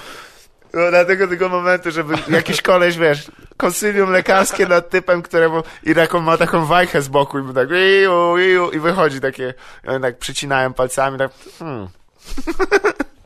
No, 0.74 0.90
dlatego 0.90 1.28
tego 1.28 1.48
momentu, 1.48 1.90
żeby 1.90 2.14
jakiś 2.28 2.62
koleś, 2.62 2.96
wiesz, 2.96 3.30
konsylium 3.56 4.10
lekarskie 4.10 4.66
nad 4.66 4.90
typem, 4.90 5.22
któremu 5.22 5.62
i 5.82 5.94
taką 5.94 6.20
ma 6.20 6.36
taką 6.36 6.66
wajchę 6.66 7.02
z 7.02 7.08
boku 7.08 7.38
i 7.38 7.42
mu 7.42 7.52
tak 7.52 7.68
iu, 8.02 8.38
iu, 8.38 8.70
i 8.70 8.78
wychodzi 8.78 9.20
takie, 9.20 9.54
oni 9.86 10.02
tak 10.02 10.18
przycinają 10.18 10.72
palcami, 10.72 11.18
tak 11.18 11.30
hmm. 11.58 11.88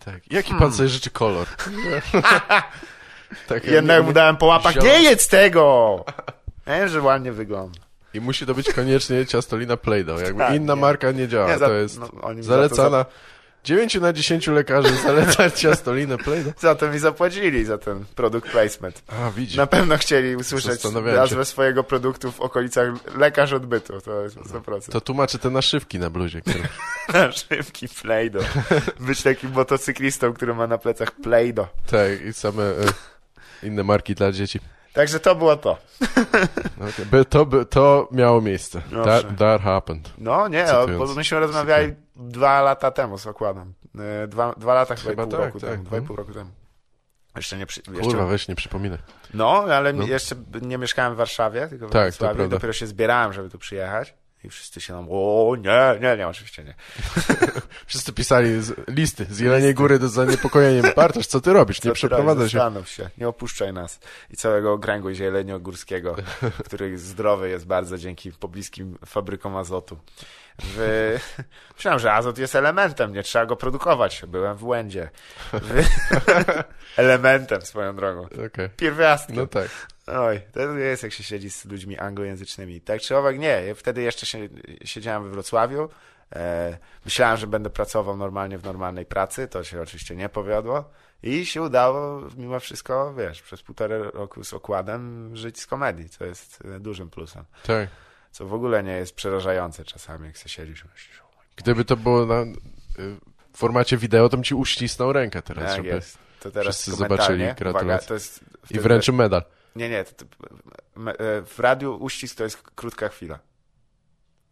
Tak. 0.04 0.14
Jaki 0.30 0.54
pan 0.54 0.72
sobie 0.72 0.88
życzy 0.88 1.10
kolor? 1.10 1.46
tak, 3.48 3.64
Jednak 3.64 4.04
mu 4.04 4.12
dałem 4.12 4.36
po 4.36 4.46
łapach, 4.46 4.82
nie 4.82 5.02
jedz 5.02 5.28
tego! 5.28 6.04
Nie, 6.66 6.88
że 6.88 7.02
ładnie 7.02 7.32
wygląda. 7.32 7.80
I 8.14 8.20
musi 8.20 8.46
to 8.46 8.54
być 8.54 8.72
koniecznie 8.72 9.26
ciastolina 9.26 9.76
Play-Doh. 9.76 10.20
Jakby 10.22 10.38
Tak, 10.38 10.54
inna 10.54 10.74
nie. 10.74 10.80
marka 10.80 11.12
nie 11.12 11.28
działa. 11.28 11.48
Nie, 11.48 11.58
za- 11.58 11.66
to 11.66 11.72
jest 11.72 12.00
no, 12.00 12.34
mi 12.34 12.42
za 12.42 12.48
to 12.48 12.56
zalecana. 12.56 13.04
9 13.68 13.94
na 13.94 14.12
10 14.12 14.46
lekarzy 14.46 14.96
zaleca 14.96 15.50
ciastolinę 15.60 16.18
Play-Doh. 16.18 16.60
Za 16.60 16.74
to 16.74 16.88
mi 16.88 16.98
zapłacili, 16.98 17.64
za 17.64 17.78
ten 17.78 18.04
product 18.14 18.46
placement. 18.46 19.02
A, 19.08 19.30
widzisz. 19.30 19.56
Na 19.56 19.66
pewno 19.66 19.98
chcieli 19.98 20.36
usłyszeć 20.36 20.80
nazwę 21.14 21.44
swojego 21.44 21.84
produktu 21.84 22.32
w 22.32 22.40
okolicach 22.40 22.88
lekarz 23.16 23.52
odbytu, 23.52 24.00
to 24.00 24.22
jest 24.22 24.36
100%. 24.36 24.92
To 24.92 25.00
tłumaczy 25.00 25.38
te 25.38 25.50
naszywki 25.50 25.98
na 25.98 26.10
bluzie. 26.10 26.40
Które... 26.40 26.58
Na 27.14 27.32
szybki 27.32 27.88
Play-Doh. 27.88 28.46
Być 29.00 29.22
takim 29.22 29.50
motocyklistą, 29.50 30.32
który 30.32 30.54
ma 30.54 30.66
na 30.66 30.78
plecach 30.78 31.10
Play-Doh. 31.10 31.68
tak, 31.90 32.26
i 32.28 32.32
same 32.32 32.62
e, 32.62 32.74
inne 33.62 33.84
marki 33.84 34.14
dla 34.14 34.32
dzieci. 34.32 34.60
Także 34.92 35.20
to 35.20 35.34
było 35.34 35.56
to. 35.56 35.76
Okay. 36.78 37.24
To, 37.24 37.46
to 37.70 38.08
miało 38.12 38.40
miejsce. 38.40 38.82
That, 39.04 39.26
that 39.38 39.62
happened. 39.62 40.12
No 40.18 40.48
nie, 40.48 40.66
Cytując. 40.66 40.98
bo 41.10 41.14
myśmy 41.14 41.40
rozmawiali 41.40 41.94
dwa 42.16 42.62
lata 42.62 42.90
temu 42.90 43.18
z 43.18 43.26
okładem. 43.26 43.74
E, 44.24 44.26
Dwa, 44.28 44.52
dwa 44.56 44.74
lata 44.74 44.94
chyba, 44.94 45.10
Chyba 45.10 45.22
i 45.22 45.26
pół 45.26 45.32
tak, 45.32 45.40
roku 45.46 45.60
tak, 45.60 45.70
temu. 45.70 45.84
Dwa 45.84 45.96
i 45.96 46.00
no. 46.00 46.06
pół 46.06 46.16
roku 46.16 46.32
temu. 46.32 46.50
Jeszcze 47.36 47.56
nie 47.56 47.66
przy, 47.66 47.82
Kurwa, 47.82 48.02
jeszcze, 48.02 48.26
weź 48.26 48.48
nie 48.48 48.54
przypominaj. 48.54 48.98
No, 49.34 49.64
ale 49.74 49.92
No. 49.92 50.06
jeszcze 50.06 50.36
nie 50.62 50.78
mieszkałem 50.78 51.14
w 51.14 51.16
Warszawie, 51.16 51.68
tylko 51.68 51.88
w 51.88 51.90
Tak, 51.90 52.02
Wrocławiu. 52.14 52.48
Dopiero 52.48 52.72
się 52.72 52.86
zbierałem, 52.86 53.32
żeby 53.32 53.50
tu 53.50 53.58
przyjechać. 53.58 54.14
I 54.44 54.48
wszyscy 54.48 54.80
się 54.80 54.92
nam, 54.92 55.06
o 55.10 55.56
nie, 55.58 56.00
nie, 56.00 56.16
nie, 56.16 56.28
oczywiście 56.28 56.64
nie. 56.64 56.74
Wszyscy 57.86 58.12
pisali 58.12 58.62
z, 58.62 58.88
listy 58.88 59.26
z 59.30 59.38
Jeleniej 59.38 59.74
Góry 59.74 59.98
do 59.98 60.08
zaniepokojeniem. 60.08 60.84
Bartosz, 60.96 61.26
co 61.26 61.40
ty 61.40 61.52
robisz? 61.52 61.82
Nie 61.82 61.92
przeprowadzaj 61.92 62.48
się. 62.48 62.58
Zastanów 62.58 62.88
się, 62.88 63.10
nie 63.18 63.28
opuszczaj 63.28 63.72
nas. 63.72 64.00
I 64.30 64.36
całego 64.36 64.72
okręgu 64.72 65.12
zieleniogórskiego, 65.12 66.16
który 66.66 66.98
zdrowy 66.98 67.48
jest 67.48 67.66
bardzo 67.66 67.98
dzięki 67.98 68.32
pobliskim 68.32 68.98
fabrykom 69.06 69.56
azotu. 69.56 69.98
W... 70.62 71.16
Myślałem, 71.76 72.00
że 72.00 72.12
azot 72.12 72.38
jest 72.38 72.54
elementem, 72.54 73.12
nie 73.12 73.22
trzeba 73.22 73.46
go 73.46 73.56
produkować. 73.56 74.22
Byłem 74.28 74.56
w 74.56 74.60
błędzie. 74.60 75.10
W... 75.52 75.84
elementem 76.96 77.62
swoją 77.62 77.96
drogą. 77.96 78.28
Okej. 78.46 78.68
Pierwiastkiem. 78.76 79.36
No 79.36 79.46
tak. 79.46 79.68
Oj, 80.12 80.40
to 80.52 80.60
jest 80.60 81.02
jak 81.02 81.12
się 81.12 81.22
siedzi 81.22 81.50
z 81.50 81.64
ludźmi 81.64 81.98
anglojęzycznymi. 81.98 82.80
Tak 82.80 83.00
czy 83.00 83.16
owak 83.16 83.38
nie. 83.38 83.62
Ja 83.66 83.74
wtedy 83.74 84.02
jeszcze 84.02 84.26
się, 84.26 84.48
siedziałem 84.84 85.24
we 85.24 85.30
Wrocławiu. 85.30 85.88
E, 86.36 86.78
myślałem, 87.04 87.36
że 87.36 87.46
będę 87.46 87.70
pracował 87.70 88.16
normalnie 88.16 88.58
w 88.58 88.64
normalnej 88.64 89.06
pracy. 89.06 89.48
To 89.48 89.64
się 89.64 89.80
oczywiście 89.80 90.16
nie 90.16 90.28
powiodło. 90.28 90.90
I 91.22 91.46
się 91.46 91.62
udało 91.62 92.22
mimo 92.36 92.60
wszystko, 92.60 93.14
wiesz, 93.14 93.42
przez 93.42 93.62
półtora 93.62 93.98
roku 93.98 94.44
z 94.44 94.52
okładem 94.54 95.30
żyć 95.36 95.60
z 95.60 95.66
komedii, 95.66 96.08
co 96.08 96.24
jest 96.24 96.58
e, 96.76 96.80
dużym 96.80 97.10
plusem. 97.10 97.44
Tak. 97.66 97.88
Co 98.30 98.46
w 98.46 98.54
ogóle 98.54 98.82
nie 98.82 98.92
jest 98.92 99.14
przerażające 99.14 99.84
czasami, 99.84 100.26
jak 100.26 100.36
się 100.36 100.48
siedzisz. 100.48 100.84
myślisz, 100.84 101.22
Gdyby 101.56 101.84
to 101.84 101.96
było 101.96 102.26
na, 102.26 102.40
y, 102.42 102.46
w 103.52 103.58
formacie 103.58 103.96
wideo, 103.96 104.28
to 104.28 104.36
bym 104.36 104.44
ci 104.44 104.54
uścisnął 104.54 105.12
rękę 105.12 105.42
teraz, 105.42 105.64
Tak 105.64 105.76
żeby... 105.76 105.88
jest. 105.88 106.18
To 106.40 106.50
teraz 106.50 106.76
wszyscy 106.76 106.90
zobaczyli. 106.96 107.44
Uwaga, 107.44 107.54
Gratulacje. 107.54 108.08
to 108.08 108.14
jest 108.14 108.40
I 108.70 108.80
wręczył 108.80 109.14
medal. 109.14 109.42
Nie, 109.78 109.88
nie. 109.88 110.00
E, 110.00 110.04
w 111.42 111.58
radiu 111.58 111.96
uścisk 112.04 112.36
to 112.36 112.44
jest 112.44 112.62
krótka 112.62 113.08
chwila. 113.08 113.38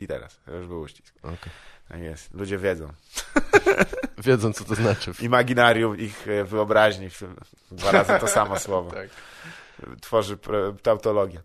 I 0.00 0.06
teraz. 0.06 0.40
Już 0.46 0.66
był 0.66 0.80
uścisk. 0.80 1.14
Okej. 1.22 1.52
Tak 1.88 2.00
jest. 2.00 2.34
Ludzie 2.34 2.58
wiedzą. 2.58 2.92
Wiedzą, 4.26 4.52
co 4.52 4.64
to 4.64 4.74
znaczy. 4.74 5.12
Imaginarium 5.20 5.98
ich 5.98 6.28
e, 6.28 6.44
wyobraźni. 6.44 7.08
Dwa 7.70 7.90
razy 7.90 8.12
to 8.20 8.28
samo 8.28 8.58
słowo. 8.66 8.90
Tak. 8.90 9.08
Tworzy 10.00 10.38
tautologię. 10.82 11.40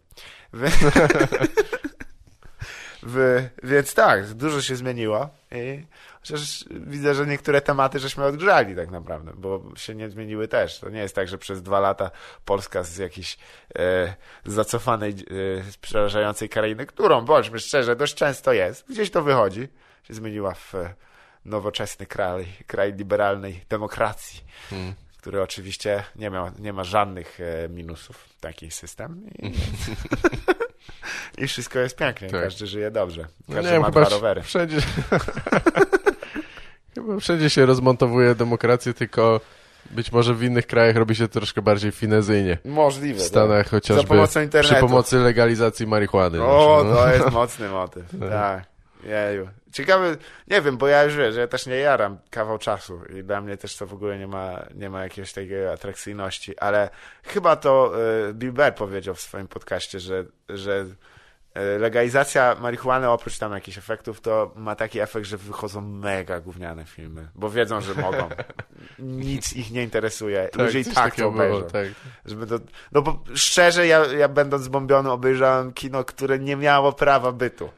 Wy... 3.03 3.49
Więc 3.63 3.93
tak, 3.93 4.33
dużo 4.33 4.61
się 4.61 4.75
zmieniło. 4.75 5.29
I 5.51 5.85
chociaż 6.19 6.65
widzę, 6.69 7.15
że 7.15 7.25
niektóre 7.25 7.61
tematy 7.61 7.99
żeśmy 7.99 8.25
odgrzali 8.25 8.75
tak 8.75 8.91
naprawdę, 8.91 9.31
bo 9.35 9.63
się 9.75 9.95
nie 9.95 10.09
zmieniły 10.09 10.47
też. 10.47 10.79
To 10.79 10.89
nie 10.89 10.99
jest 10.99 11.15
tak, 11.15 11.27
że 11.27 11.37
przez 11.37 11.61
dwa 11.61 11.79
lata 11.79 12.11
Polska 12.45 12.83
z 12.83 12.97
jakiejś 12.97 13.37
e, 13.75 14.13
zacofanej, 14.45 15.11
e, 15.11 15.15
przerażającej 15.81 16.49
krainy, 16.49 16.85
którą, 16.85 17.21
bądźmy 17.21 17.59
szczerze, 17.59 17.95
dość 17.95 18.15
często 18.15 18.53
jest, 18.53 18.89
gdzieś 18.89 19.11
to 19.11 19.21
wychodzi, 19.21 19.67
się 20.03 20.13
zmieniła 20.13 20.53
w 20.53 20.75
e, 20.75 20.93
nowoczesny 21.45 22.05
kraj, 22.05 22.45
kraj 22.67 22.93
liberalnej 22.93 23.65
demokracji 23.69 24.41
Hmm. 24.69 24.93
który 25.17 25.41
oczywiście 25.41 26.03
nie, 26.15 26.29
miał, 26.29 26.51
nie 26.59 26.73
ma 26.73 26.83
żadnych 26.83 27.39
e, 27.41 27.69
minusów, 27.69 28.29
taki 28.39 28.71
system. 28.71 29.29
I, 29.39 29.53
I 31.37 31.47
wszystko 31.47 31.79
jest 31.79 31.95
pięknie, 31.95 32.29
Tak. 32.29 32.43
każdy 32.43 32.67
żyje 32.67 32.91
dobrze. 32.91 33.25
No 33.49 33.55
Każdy 33.55 33.71
nie 33.71 33.79
ma 33.79 33.85
chyba 33.85 34.01
dwa 34.01 34.09
rowery. 34.09 34.41
wszędzie... 34.41 34.77
chyba 36.95 37.19
wszędzie 37.19 37.49
się 37.49 37.65
rozmontowuje 37.65 38.35
demokrację, 38.35 38.93
tylko 38.93 39.41
być 39.91 40.11
może 40.11 40.33
w 40.33 40.43
innych 40.43 40.67
krajach 40.67 40.95
robi 40.95 41.15
się 41.15 41.27
troszkę 41.27 41.61
bardziej 41.61 41.91
finezyjnie. 41.91 42.57
Możliwe. 42.65 43.19
W 43.19 43.23
Stanach 43.23 43.63
tak. 43.63 43.71
chociażby 43.71 44.01
Za 44.01 44.07
pomocą 44.07 44.41
internetu. 44.41 44.73
przy 44.75 44.81
pomocy 44.81 45.17
legalizacji 45.17 45.87
marihuany. 45.87 46.43
O, 46.43 46.83
no. 46.87 46.95
to 46.95 47.13
jest 47.13 47.31
mocny 47.31 47.69
motyw. 47.69 48.05
tak. 48.29 48.63
Jeju. 49.03 49.49
Ciekawy, 49.71 50.17
nie 50.47 50.61
wiem, 50.61 50.77
bo 50.77 50.87
ja 50.87 51.03
już 51.03 51.15
wiesz, 51.15 51.33
że 51.33 51.39
ja 51.39 51.47
też 51.47 51.65
nie 51.65 51.75
jaram 51.75 52.17
kawał 52.29 52.57
czasu 52.57 53.01
i 53.05 53.23
dla 53.23 53.41
mnie 53.41 53.57
też 53.57 53.77
to 53.77 53.87
w 53.87 53.93
ogóle 53.93 54.19
nie 54.19 54.27
ma, 54.27 54.65
nie 54.75 54.89
ma 54.89 55.03
jakiejś 55.03 55.33
takiej 55.33 55.67
atrakcyjności, 55.67 56.59
ale 56.59 56.89
chyba 57.23 57.55
to 57.55 57.93
e, 58.29 58.33
Bill 58.33 58.51
Burr 58.51 58.73
powiedział 58.75 59.15
w 59.15 59.21
swoim 59.21 59.47
podcaście, 59.47 59.99
że, 59.99 60.25
że 60.49 60.85
e, 61.53 61.77
legalizacja 61.77 62.55
marihuany 62.61 63.09
oprócz 63.09 63.37
tam 63.37 63.53
jakichś 63.53 63.77
efektów 63.77 64.21
to 64.21 64.51
ma 64.55 64.75
taki 64.75 64.99
efekt, 64.99 65.25
że 65.25 65.37
wychodzą 65.37 65.81
mega 65.81 66.41
gówniane 66.41 66.85
filmy, 66.85 67.27
bo 67.35 67.49
wiedzą, 67.49 67.81
że 67.81 67.93
mogą. 67.93 68.29
Nic 68.99 69.55
ich 69.55 69.71
nie 69.71 69.83
interesuje. 69.83 70.49
Ludzie 70.55 70.79
i 70.79 70.85
tak 70.85 70.93
to 70.93 71.01
takiego 71.01 71.31
było, 71.31 71.43
obejrzą. 71.43 71.69
tak. 71.69 71.87
Żeby 72.25 72.47
to, 72.47 72.55
no 72.91 73.01
bo 73.01 73.23
szczerze, 73.35 73.87
ja, 73.87 74.05
ja 74.05 74.27
będąc 74.27 74.63
zbombiony 74.63 75.11
obejrzałem 75.11 75.73
kino, 75.73 76.03
które 76.03 76.39
nie 76.39 76.55
miało 76.55 76.93
prawa 76.93 77.31
bytu. 77.31 77.69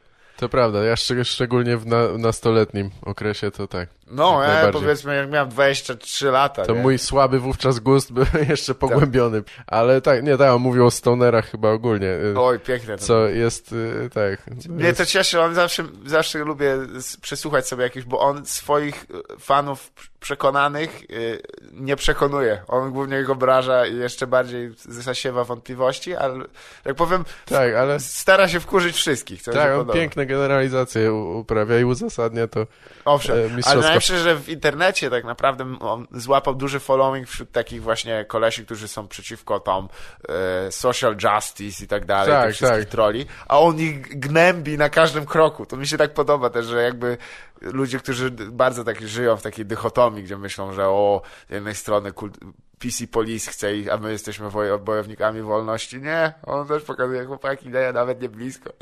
To 0.44 0.48
prawda, 0.48 0.84
ja 0.84 0.94
szczeg- 0.94 1.24
szczególnie 1.24 1.76
w 1.76 1.86
na, 1.86 2.18
nastoletnim 2.18 2.90
okresie 3.02 3.50
to 3.50 3.66
tak. 3.66 3.88
No, 4.10 4.42
ja 4.42 4.72
powiedzmy, 4.72 5.16
jak 5.16 5.30
miałem 5.30 5.48
23 5.48 6.26
lata, 6.30 6.64
To 6.64 6.74
nie? 6.74 6.80
mój 6.82 6.98
słaby 6.98 7.40
wówczas 7.40 7.78
gust 7.78 8.12
był 8.12 8.24
jeszcze 8.48 8.74
pogłębiony. 8.74 9.42
Ale 9.66 10.00
tak, 10.00 10.22
nie, 10.22 10.36
tak, 10.36 10.50
on 10.50 10.62
mówił 10.62 10.86
o 10.86 10.90
stonerach 10.90 11.50
chyba 11.50 11.70
ogólnie. 11.70 12.10
Oj, 12.36 12.58
piękne 12.60 12.98
to 12.98 13.04
Co 13.04 13.28
jest, 13.28 13.72
y, 13.72 14.10
tak. 14.14 14.46
Mnie 14.68 14.92
to 14.92 15.06
cieszy, 15.06 15.40
on 15.40 15.54
zawsze, 15.54 15.84
zawsze 16.06 16.38
lubię 16.38 16.76
przesłuchać 17.20 17.68
sobie 17.68 17.82
jakiś, 17.82 18.04
bo 18.04 18.20
on 18.20 18.46
swoich 18.46 19.04
y, 19.34 19.38
fanów 19.40 19.92
przekonanych 20.20 21.02
y, 21.10 21.42
nie 21.72 21.96
przekonuje. 21.96 22.62
On 22.68 22.90
głównie 22.92 23.20
ich 23.20 23.30
obraża 23.30 23.86
i 23.86 23.96
jeszcze 23.96 24.26
bardziej 24.26 24.70
zasiewa 24.78 25.44
wątpliwości, 25.44 26.14
ale 26.16 26.44
jak 26.84 26.96
powiem, 26.96 27.24
Tak, 27.46 27.74
ale 27.74 28.00
stara 28.00 28.48
się 28.48 28.60
wkurzyć 28.60 28.96
wszystkich. 28.96 29.42
Tak, 29.42 29.56
on 29.56 29.78
podoba. 29.78 29.92
piękne 29.92 30.26
generalizacje 30.26 31.12
uprawia 31.12 31.78
i 31.78 31.84
uzasadnia 31.84 32.48
to. 32.48 32.66
Owszem, 33.04 33.36
e, 33.36 33.48
mistrzowsko. 33.94 34.14
najlepsze, 34.14 34.18
że 34.18 34.36
w 34.36 34.48
internecie 34.48 35.10
tak 35.10 35.24
naprawdę 35.24 35.76
on 35.80 36.06
złapał 36.12 36.54
duży 36.54 36.80
following 36.80 37.28
wśród 37.28 37.52
takich 37.52 37.82
właśnie 37.82 38.24
kolesi, 38.24 38.64
którzy 38.64 38.88
są 38.88 39.08
przeciwko 39.08 39.60
tam 39.60 39.88
e, 40.28 40.72
social 40.72 41.16
justice 41.24 41.84
i 41.84 41.88
tak 41.88 42.04
dalej, 42.04 42.32
Tak, 42.32 42.46
tych 42.46 42.54
wszystkich 42.54 42.80
tak. 42.80 42.90
troli, 42.90 43.26
a 43.48 43.60
on 43.60 43.78
ich 43.78 44.18
gnębi 44.18 44.78
na 44.78 44.88
każdym 44.88 45.26
kroku. 45.26 45.66
To 45.66 45.76
mi 45.76 45.86
się 45.86 45.98
tak 45.98 46.14
podoba 46.14 46.50
też, 46.50 46.66
że 46.66 46.82
jakby 46.82 47.16
ludzie, 47.60 47.98
którzy 47.98 48.30
bardzo 48.30 48.84
tak 48.84 49.00
żyją 49.08 49.36
w 49.36 49.42
takiej 49.42 49.66
dychotomii, 49.66 50.22
gdzie 50.22 50.38
myślą, 50.38 50.72
że 50.72 50.88
o, 50.88 51.22
z 51.48 51.52
jednej 51.52 51.74
strony 51.74 52.12
kult, 52.12 52.38
PC 52.78 53.06
Police 53.06 53.50
chce 53.50 53.68
a 53.92 53.96
my 53.96 54.12
jesteśmy 54.12 54.50
bojownikami 54.78 55.42
wolności. 55.42 56.02
Nie, 56.02 56.32
on 56.42 56.68
też 56.68 56.82
pokazuje 56.82 57.24
chłopaki, 57.24 57.68
nie, 57.68 57.92
nawet 57.92 58.22
nie 58.22 58.28
blisko. 58.28 58.70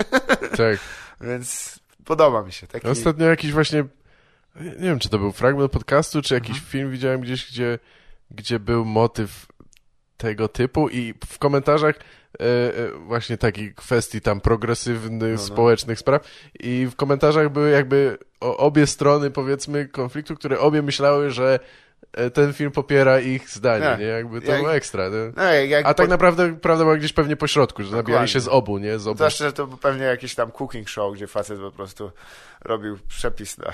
Tak. 0.57 0.79
Więc 1.21 1.79
podoba 2.05 2.43
mi 2.43 2.53
się. 2.53 2.67
Taki... 2.67 2.89
Ostatnio 2.89 3.27
jakiś 3.27 3.53
właśnie, 3.53 3.85
nie 4.61 4.73
wiem, 4.89 4.99
czy 4.99 5.09
to 5.09 5.19
był 5.19 5.33
fragment 5.33 5.73
podcastu, 5.73 6.23
czy 6.23 6.35
jakiś 6.35 6.61
film 6.61 6.91
widziałem 6.91 7.21
gdzieś, 7.21 7.51
gdzie, 7.51 7.79
gdzie 8.31 8.61
był 8.61 8.85
motyw 8.85 9.47
tego 10.17 10.49
typu 10.49 10.89
i 10.89 11.15
w 11.27 11.39
komentarzach 11.39 11.97
e, 11.97 12.41
e, 12.41 12.73
właśnie 13.07 13.39
takich 13.39 13.75
kwestii 13.75 14.21
tam 14.21 14.41
progresywnych, 14.41 15.33
no. 15.37 15.39
społecznych 15.43 15.99
spraw 15.99 16.29
i 16.61 16.87
w 16.91 16.97
komentarzach 16.97 17.49
były 17.49 17.71
jakby 17.71 18.19
obie 18.41 18.87
strony 18.87 19.31
powiedzmy 19.31 19.89
konfliktu, 19.89 20.35
które 20.37 20.61
obie 20.61 20.83
myślały, 20.83 21.31
że 21.31 21.59
e, 22.13 22.31
ten 22.31 22.53
film 22.53 22.71
popiera 22.71 23.21
ich 23.21 23.51
zdanie, 23.51 23.85
Tak. 23.85 24.01
nie? 24.01 24.07
Jakby 24.07 24.41
to 24.41 24.51
Jak- 24.51 24.61
było 24.61 24.75
ekstra. 24.75 25.09
Nie? 25.09 25.33
No, 25.37 25.43
jak, 25.53 25.87
A 25.87 25.95
tak 25.95 26.07
po- 26.07 26.11
naprawdę 26.11 26.57
prawda 26.57 26.85
była 26.85 26.97
gdzieś 26.97 27.13
pewnie 27.13 27.37
po 27.37 27.47
środku, 27.47 27.83
że 27.83 27.89
nabijali 27.89 28.07
Dokładnie. 28.07 28.29
się 28.29 28.41
z 28.41 28.49
obu, 28.49 28.79
nie? 28.79 28.99
Z 28.99 29.07
obu. 29.07 29.17
Zwłaszcza, 29.17 29.45
że 29.45 29.53
to 29.53 29.67
był 29.67 29.79
pewnie 29.79 30.05
jakiś 30.05 30.35
tam 30.35 30.51
cooking 30.51 30.89
show, 30.89 31.15
gdzie 31.15 31.27
facet 31.27 31.61
po 31.61 31.71
prostu 31.71 32.13
robił 32.61 32.99
przepis 33.09 33.59
na, 33.59 33.73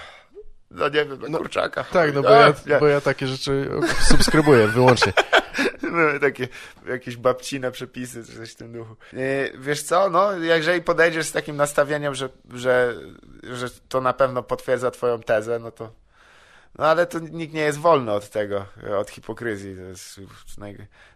no 0.70 0.88
nie 0.88 1.04
wiem, 1.04 1.20
na 1.20 1.28
No, 1.28 1.38
kurczaka. 1.38 1.84
Tak, 1.84 2.14
no 2.14 2.22
bo 2.22 2.30
ja, 2.30 2.54
bo 2.80 2.86
ja 2.86 3.00
takie 3.00 3.26
rzeczy 3.26 3.70
subskrybuję 4.00 4.68
wyłącznie. 4.68 5.12
No, 5.82 6.20
takie 6.20 6.48
jakieś 6.88 7.16
babcine 7.16 7.70
przepisy, 7.70 8.24
czy 8.24 8.36
coś 8.36 8.52
w 8.52 8.54
tym 8.54 8.72
duchu. 8.72 8.96
E, 9.12 9.58
Wiesz 9.58 9.82
co, 9.82 10.10
no, 10.10 10.32
jeżeli 10.32 10.82
podejdziesz 10.82 11.26
z 11.26 11.32
takim 11.32 11.56
nastawieniem, 11.56 12.14
że, 12.14 12.28
że, 12.54 12.94
że 13.42 13.70
to 13.88 14.00
na 14.00 14.12
pewno 14.12 14.42
potwierdza 14.42 14.90
twoją 14.90 15.20
tezę, 15.20 15.58
no 15.58 15.70
to 15.70 15.92
no 16.78 16.86
ale 16.86 17.06
to 17.06 17.18
nikt 17.18 17.54
nie 17.54 17.60
jest 17.60 17.78
wolny 17.78 18.12
od 18.12 18.30
tego, 18.30 18.66
od 18.98 19.10
hipokryzji. 19.10 19.76
To 19.76 19.82
jest 19.82 20.20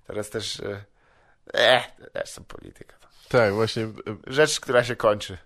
teraz 0.06 0.30
też 0.30 0.60
e, 1.54 1.82
to 1.98 2.10
też 2.10 2.30
są 2.30 2.44
polityka. 2.44 2.94
Tak, 3.28 3.54
właśnie. 3.54 3.88
Rzecz, 4.26 4.60
która 4.60 4.84
się 4.84 4.96
kończy. 4.96 5.38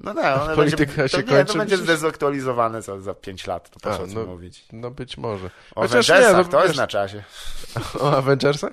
No 0.00 0.14
tak, 0.14 0.42
ona 0.42 0.54
Polityka 0.54 0.92
będzie, 0.96 1.16
się 1.16 1.22
to, 1.22 1.30
nie, 1.30 1.36
kończy, 1.38 1.52
to 1.52 1.58
będzie 1.58 1.76
zdezaktualizowane 1.76 2.82
za, 2.82 3.00
za 3.00 3.14
5 3.14 3.46
lat, 3.46 3.70
to 3.70 3.80
po 3.80 3.96
co 3.96 4.02
o 4.02 4.06
tym 4.06 4.14
no. 4.14 4.26
mówić. 4.26 4.64
No 4.72 4.90
być 4.90 5.16
może. 5.16 5.50
O 5.74 5.80
Chociaż 5.80 6.10
Avengersach, 6.10 6.36
nie, 6.36 6.52
no, 6.52 6.58
to 6.58 6.64
jest 6.64 6.76
na 6.76 6.86
czasie. 6.86 7.22
O 8.00 8.16
Avengersach? 8.16 8.72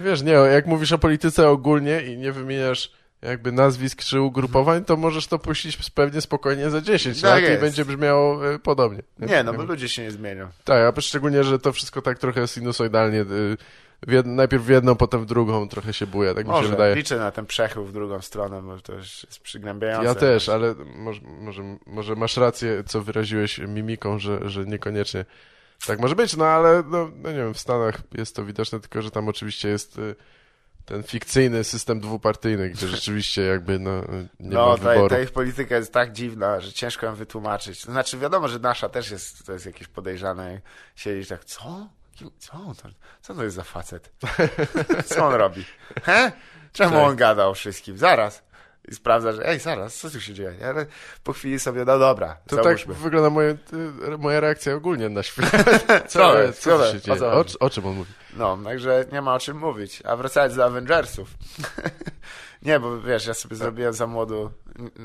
Wiesz, 0.00 0.22
nie, 0.22 0.32
jak 0.32 0.66
mówisz 0.66 0.92
o 0.92 0.98
polityce 0.98 1.48
ogólnie 1.48 2.02
i 2.02 2.16
nie 2.16 2.32
wymieniasz 2.32 2.92
jakby 3.22 3.52
nazwisk 3.52 4.02
czy 4.02 4.20
ugrupowań, 4.20 4.84
to 4.84 4.96
możesz 4.96 5.26
to 5.26 5.38
puścić 5.38 5.90
pewnie 5.90 6.20
spokojnie 6.20 6.70
za 6.70 6.80
10 6.80 7.20
Tak 7.20 7.30
lat 7.30 7.40
i 7.40 7.42
jest. 7.44 7.60
będzie 7.60 7.84
brzmiało 7.84 8.52
e, 8.54 8.58
podobnie. 8.58 9.02
Nie, 9.18 9.42
no 9.44 9.52
bo 9.52 9.62
ludzie 9.62 9.88
się 9.88 10.02
nie 10.02 10.10
zmienią. 10.10 10.48
Tak, 10.64 10.98
a 10.98 11.00
szczególnie, 11.00 11.44
że 11.44 11.58
to 11.58 11.72
wszystko 11.72 12.02
tak 12.02 12.18
trochę 12.18 12.48
sinusoidalnie, 12.48 13.20
y, 13.20 13.56
w 14.06 14.12
jed, 14.12 14.26
najpierw 14.26 14.64
w 14.64 14.68
jedną, 14.68 14.94
potem 14.94 15.22
w 15.22 15.26
drugą 15.26 15.68
trochę 15.68 15.92
się 15.92 16.06
buja, 16.06 16.34
tak 16.34 16.46
mi 16.46 16.50
się 16.50 16.56
Może, 16.56 16.68
wydaje. 16.68 16.94
liczę 16.94 17.18
na 17.18 17.30
ten 17.30 17.46
przechył 17.46 17.84
w 17.84 17.92
drugą 17.92 18.20
stronę, 18.20 18.62
bo 18.62 18.80
to 18.80 18.94
już 18.94 19.24
jest 19.24 19.40
przygnębiające. 19.40 20.08
Ja 20.08 20.14
też, 20.14 20.48
ale 20.48 20.74
może, 20.96 21.20
może, 21.22 21.62
może 21.86 22.16
masz 22.16 22.36
rację, 22.36 22.84
co 22.86 23.02
wyraziłeś 23.02 23.58
mimiką, 23.58 24.18
że, 24.18 24.50
że 24.50 24.64
niekoniecznie 24.64 25.24
tak 25.86 26.00
może 26.00 26.16
być, 26.16 26.36
no 26.36 26.46
ale 26.46 26.82
no, 26.86 27.10
no 27.16 27.30
nie 27.30 27.36
wiem, 27.36 27.54
w 27.54 27.58
Stanach 27.58 28.00
jest 28.14 28.36
to 28.36 28.44
widoczne, 28.44 28.80
tylko 28.80 29.02
że 29.02 29.10
tam 29.10 29.28
oczywiście 29.28 29.68
jest 29.68 29.98
y, 29.98 30.14
ten 30.84 31.02
fikcyjny 31.02 31.64
system 31.64 32.00
dwupartyjny, 32.00 32.70
gdzie 32.70 32.88
rzeczywiście 32.96 33.42
jakby 33.42 33.78
no, 33.78 34.00
nie 34.40 34.56
no, 34.56 34.66
ma 34.66 34.76
wyboru. 34.76 35.08
ta 35.08 35.20
ich 35.20 35.30
polityka 35.30 35.76
jest 35.76 35.92
tak 35.92 36.12
dziwna, 36.12 36.60
że 36.60 36.72
ciężko 36.72 37.06
ją 37.06 37.14
wytłumaczyć. 37.14 37.84
To 37.84 37.92
znaczy, 37.92 38.18
wiadomo, 38.18 38.48
że 38.48 38.58
nasza 38.58 38.88
też 38.88 39.10
jest, 39.10 39.46
to 39.46 39.52
jest 39.52 39.66
jakieś 39.66 39.88
podejrzane. 39.88 40.60
Siedzisz 40.96 41.28
tak, 41.28 41.44
co? 41.44 41.88
Co 42.38 42.52
to, 42.82 42.88
co 43.22 43.34
to 43.34 43.44
jest 43.44 43.56
za 43.56 43.62
facet? 43.64 44.12
Co 45.06 45.26
on 45.26 45.34
robi? 45.34 45.64
He? 46.02 46.32
Czemu 46.72 46.90
Tak. 46.94 47.02
on 47.08 47.16
gada 47.16 47.46
o 47.46 47.54
wszystkim? 47.54 47.98
Zaraz. 47.98 48.42
I 48.88 48.94
sprawdza, 48.94 49.32
że 49.32 49.48
ej, 49.48 49.58
zaraz, 49.60 49.96
co 49.96 50.10
tu 50.10 50.20
się 50.20 50.34
dzieje? 50.34 50.54
Po 51.24 51.32
chwili 51.32 51.58
sobie, 51.60 51.84
no 51.84 51.98
dobra, 51.98 52.36
To 52.46 52.56
tak 52.56 52.64
załóżmy. 52.64 52.94
wygląda 52.94 53.30
moje, 53.30 53.50
y, 54.14 54.18
moja 54.18 54.40
reakcja 54.40 54.74
ogólnie 54.74 55.08
na 55.08 55.22
świat. 55.22 55.50
Co 56.08 56.42
jest? 56.42 56.60
Co, 56.62 56.70
Co 56.70 56.78
co 56.78 56.84
jest? 56.94 57.04
się 57.06 57.12
O 57.12 57.16
dzieje? 57.16 57.30
co 57.44 57.58
O, 57.60 57.66
o 57.66 57.70
czym 57.70 57.86
on 57.86 57.94
mówi? 57.94 58.12
No, 58.36 58.58
także 58.64 59.04
nie 59.12 59.22
ma 59.22 59.34
o 59.34 59.38
czym 59.38 59.56
mówić. 59.58 60.02
A 60.04 60.16
wracając 60.16 60.56
do 60.56 60.64
Avengersów. 60.64 61.28
nie, 62.62 62.80
bo 62.80 63.00
wiesz, 63.00 63.26
ja 63.26 63.34
sobie 63.34 63.56
zrobiłem 63.56 63.92
za 63.92 64.06
młodu, 64.06 64.50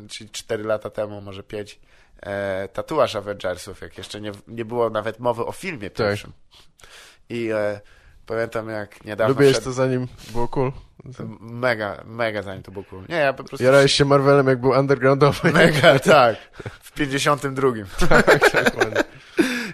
czyli 0.09 0.29
4 0.29 0.63
lata 0.63 0.89
temu, 0.89 1.21
może 1.21 1.43
5, 1.43 1.79
e, 2.25 2.67
tatuaż 2.73 3.15
Avengersów, 3.15 3.81
jak 3.81 3.97
jeszcze 3.97 4.21
nie, 4.21 4.31
nie 4.47 4.65
było 4.65 4.89
nawet 4.89 5.19
mowy 5.19 5.45
o 5.45 5.51
filmie 5.51 5.89
Tak. 5.89 5.97
pierwszym. 6.07 6.31
I 7.29 7.49
e, 7.51 7.81
pamiętam 8.25 8.69
jak 8.69 9.05
niedawno 9.05 9.33
Lubiłeś 9.33 9.53
wszedł- 9.55 9.63
to 9.63 9.71
zanim 9.73 10.07
było 10.31 10.47
cool? 10.47 10.71
Mega, 11.39 12.01
mega 12.05 12.41
zanim 12.41 12.63
to 12.63 12.71
było 12.71 12.85
cool. 12.85 13.03
Nie, 13.09 13.15
ja 13.15 13.33
po 13.33 13.43
prostu... 13.43 13.63
Jarałeś 13.65 13.93
się 13.93 14.05
Marvelem, 14.05 14.47
jak 14.47 14.61
był 14.61 14.69
undergroundowy. 14.71 15.51
Mega, 15.51 15.99
tak. 16.15 16.35
W 16.81 16.91
52. 16.91 17.67
tak, 18.09 18.49
tak. 18.51 18.73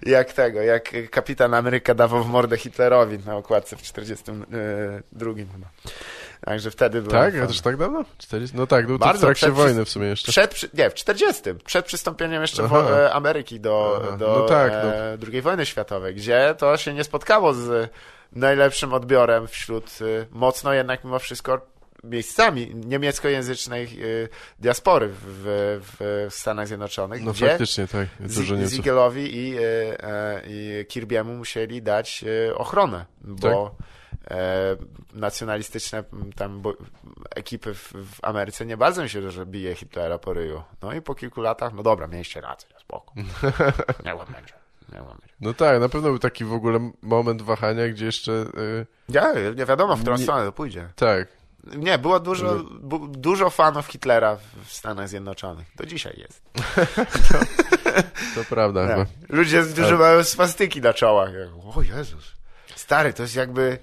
Jak 0.05 0.33
tego, 0.33 0.61
jak 0.61 0.91
kapitan 1.11 1.53
Ameryka 1.53 1.95
dawał 1.95 2.23
w 2.23 2.27
mordę 2.27 2.57
Hitlerowi 2.57 3.19
na 3.19 3.35
okładce 3.35 3.75
w 3.75 3.81
42 3.81 5.33
chyba. 5.33 5.67
Także 6.41 6.71
wtedy. 6.71 7.01
Tak? 7.03 7.33
A 7.35 7.37
już 7.37 7.61
tak 7.61 7.77
dawno? 7.77 8.05
40? 8.17 8.57
No 8.57 8.67
tak, 8.67 8.87
był 8.87 8.97
to 8.99 9.05
w 9.05 9.07
Bardzo, 9.07 9.21
trakcie 9.25 9.45
przed- 9.45 9.55
wojny 9.55 9.85
w 9.85 9.89
sumie 9.89 10.07
jeszcze. 10.07 10.31
Przed, 10.31 10.73
nie, 10.73 10.89
w 10.89 10.93
40. 10.93 11.43
Przed 11.65 11.85
przystąpieniem 11.85 12.41
jeszcze 12.41 12.67
wo, 12.67 12.99
e, 13.05 13.13
Ameryki 13.13 13.59
do, 13.59 14.01
Aha. 14.07 14.17
do 14.17 14.27
No 14.39 14.45
tak, 14.45 14.71
e, 14.71 15.17
II 15.31 15.41
wojny 15.41 15.65
światowej, 15.65 16.15
gdzie 16.15 16.55
to 16.57 16.77
się 16.77 16.93
nie 16.93 17.03
spotkało 17.03 17.53
z 17.53 17.89
najlepszym 18.31 18.93
odbiorem 18.93 19.47
wśród 19.47 19.85
e, 20.01 20.25
mocno 20.31 20.73
jednak 20.73 21.03
mimo 21.03 21.19
wszystko 21.19 21.61
miejscami 22.03 22.71
niemieckojęzycznej 22.75 23.83
e, 23.85 24.27
diaspory 24.59 25.07
w, 25.07 25.15
w, 25.81 26.27
w 26.31 26.35
Stanach 26.35 26.67
Zjednoczonych, 26.67 27.23
No 27.23 27.31
gdzie 27.31 27.47
faktycznie, 27.49 27.87
tak. 27.87 28.07
Ziegelowi 28.67 29.37
i, 29.37 29.55
i 30.47 30.85
Kirby'emu 30.89 31.37
musieli 31.37 31.81
dać 31.81 32.25
ochronę, 32.55 33.05
bo 33.21 33.75
Tak. 33.77 33.87
E, 34.31 34.75
nacjonalistyczne 35.13 36.03
tam 36.35 36.63
ekipy 37.35 37.73
w, 37.73 37.93
w 37.93 38.19
Ameryce 38.21 38.65
nie 38.65 38.77
bardzo 38.77 39.03
mi 39.03 39.09
się, 39.09 39.31
że 39.31 39.45
bije 39.45 39.75
Hitlera 39.75 40.17
po 40.17 40.33
ryju. 40.33 40.63
No 40.81 40.93
i 40.93 41.01
po 41.01 41.15
kilku 41.15 41.41
latach, 41.41 41.73
no 41.73 41.83
dobra, 41.83 42.07
mieliście 42.07 42.41
rację, 42.41 42.69
spoko. 42.79 43.13
Nie 44.05 44.15
będzie. 44.15 44.53
Nie 44.93 44.99
będzie. 44.99 45.27
No 45.41 45.53
tak, 45.53 45.79
na 45.79 45.89
pewno 45.89 46.09
był 46.09 46.19
taki 46.19 46.45
w 46.45 46.53
ogóle 46.53 46.91
moment 47.01 47.41
wahania, 47.41 47.89
gdzie 47.89 48.05
jeszcze... 48.05 48.31
y, 48.31 48.85
Ja, 49.09 49.33
nie 49.55 49.65
wiadomo, 49.65 49.95
w 49.95 50.01
którą 50.01 50.17
Nie- 50.17 50.23
stronę 50.23 50.45
to 50.45 50.51
pójdzie. 50.51 50.89
tak. 50.95 51.27
Nie, 51.77 51.97
było 51.97 52.19
dużo, 52.19 52.63
bu, 52.81 53.07
dużo 53.07 53.49
fanów 53.49 53.87
Hitlera 53.87 54.37
w, 54.65 54.73
Stanach 54.73 55.09
Zjednoczonych. 55.09 55.67
Do 55.75 55.85
dzisiaj 55.85 56.13
jest. 56.17 56.41
To 58.35 58.43
prawda 58.49 58.81
Nie. 58.83 58.89
chyba. 58.91 59.05
Ludzie, 59.29 59.63
którzy 59.73 59.97
mają 59.97 60.23
swastyki 60.23 60.81
na 60.81 60.93
czołach. 60.93 61.29
O 61.75 61.81
Jezus. 61.81 62.31
Stary, 62.75 63.13
to 63.13 63.23
jest 63.23 63.35
jakby... 63.35 63.77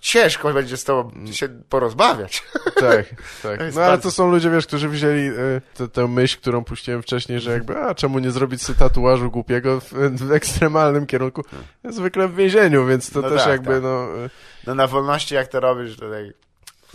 Ciężko 0.00 0.52
będzie 0.52 0.76
z 0.76 0.84
tobą 0.84 1.26
się 1.32 1.48
porozmawiać. 1.68 2.42
Tak, 2.76 3.06
tak. 3.42 3.60
No 3.74 3.82
ale 3.82 3.98
to 3.98 4.10
są 4.10 4.30
ludzie, 4.30 4.50
wiesz, 4.50 4.66
którzy 4.66 4.88
wzięli 4.88 5.28
y, 5.28 5.60
tę- 5.78 5.88
tę 5.88 6.08
myśl, 6.08 6.38
którą 6.38 6.64
puściłem 6.64 7.02
wcześniej, 7.02 7.40
że 7.40 7.52
jakby, 7.52 7.78
a 7.78 7.94
czemu 7.94 8.18
nie 8.18 8.30
zrobić 8.30 8.62
sobie 8.62 8.78
tatuażu 8.78 9.30
głupiego 9.30 9.80
w, 9.80 9.92
w 10.16 10.32
ekstremalnym 10.32 11.06
kierunku? 11.06 11.44
Zwykle 11.84 12.28
w 12.28 12.34
więzieniu, 12.34 12.86
więc 12.86 13.10
to 13.10 13.20
No 13.20 13.30
też 13.30 13.38
tak, 13.42 13.48
jakby, 13.48 13.72
tak. 13.72 13.82
no... 13.82 14.24
y, 14.24 14.30
No 14.66 14.74
na 14.74 14.86
wolności 14.86 15.34
jak 15.34 15.48
to 15.48 15.60
robisz, 15.60 15.96
to 15.96 16.10
tak... 16.10 16.24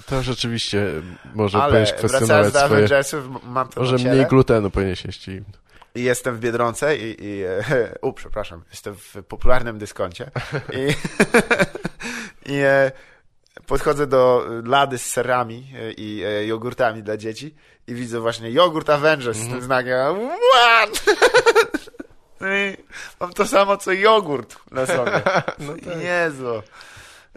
To 0.06 0.24
rzeczywiście 0.24 0.88
może 1.36 1.58
Ale 1.58 1.66
powinieneś 1.72 1.94
kwestionować 1.94 2.54
do 2.54 2.60
swoje... 2.60 2.66
Avengersów, 2.66 3.26
mam 3.44 3.68
to 3.68 3.82
Może 3.82 3.96
mniej 3.96 4.26
glutenu 4.26 4.72
powinieneś 4.72 5.06
jeść 5.06 5.28
i 5.28 5.42
i 5.96 6.04
jestem 6.04 6.36
w 6.36 6.40
Biedronce 6.40 6.98
i, 6.98 7.26
i 7.26 7.44
e, 7.44 7.64
u, 8.02 8.14
przepraszam, 8.14 8.64
jestem 8.72 8.96
w 8.96 9.16
popularnym 9.28 9.78
dyskoncie 9.78 10.32
i, 10.74 10.88
i 12.46 12.56
e, 12.56 12.92
podchodzę 13.68 14.08
do 14.08 14.46
lady 14.64 14.98
z 14.98 15.06
serami 15.06 15.68
e, 15.76 15.92
i 15.92 16.24
e, 16.24 16.46
jogurtami 16.46 17.04
dla 17.04 17.18
dzieci 17.18 17.56
i 17.88 17.94
widzę 17.94 18.20
właśnie 18.20 18.52
jogurt 18.52 18.90
Avengers 18.90 19.38
z 19.38 19.48
tym 19.48 19.62
znakiem 19.62 20.30
what? 20.54 21.04
No 22.40 22.48
mam 23.20 23.34
to 23.34 23.46
samo 23.46 23.78
co 23.78 23.92
jogurt 23.92 24.56
na 24.72 24.86
sobie. 24.86 25.12
No 25.60 25.74
tak. 25.74 26.02
Jezu. 26.02 26.62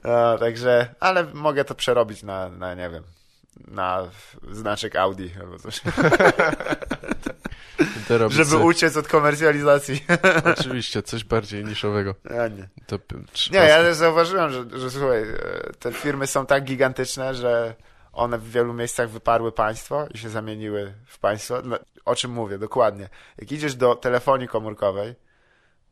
A, 0.04 0.38
także, 0.38 0.94
ale 1.00 1.24
mogę 1.24 1.64
to 1.64 1.74
przerobić 1.74 2.22
na, 2.22 2.48
na 2.48 2.74
nie 2.74 2.90
wiem, 2.90 3.02
na 3.68 4.08
znaczek 4.50 4.96
Audi 4.96 5.30
albo 5.40 5.58
coś, 5.58 5.80
żeby 8.30 8.56
uciec 8.56 8.96
od 8.96 9.08
komercjalizacji. 9.08 10.04
Oczywiście, 10.58 11.02
coś 11.02 11.24
bardziej 11.24 11.64
niszowego. 11.64 12.14
A 12.30 12.48
nie. 12.48 12.68
To, 12.86 12.98
Nie, 13.52 13.58
ja 13.58 13.82
też 13.82 13.96
zauważyłem, 13.96 14.50
że, 14.50 14.78
że 14.78 14.90
słuchaj, 14.90 15.22
e, 15.22 15.26
te 15.78 15.92
firmy 15.92 16.26
są 16.26 16.46
tak 16.46 16.64
gigantyczne, 16.64 17.34
że 17.34 17.74
one 18.12 18.38
w 18.38 18.50
wielu 18.50 18.74
miejscach 18.74 19.10
wyparły 19.10 19.52
państwo 19.52 20.06
i 20.14 20.18
się 20.18 20.28
zamieniły 20.28 20.92
w 21.06 21.18
państwo. 21.18 21.62
O 22.04 22.14
czym 22.14 22.30
mówię, 22.30 22.58
dokładnie. 22.58 23.08
Jak 23.38 23.52
idziesz 23.52 23.74
do 23.74 23.94
telefonii 23.94 24.48
komórkowej, 24.48 25.14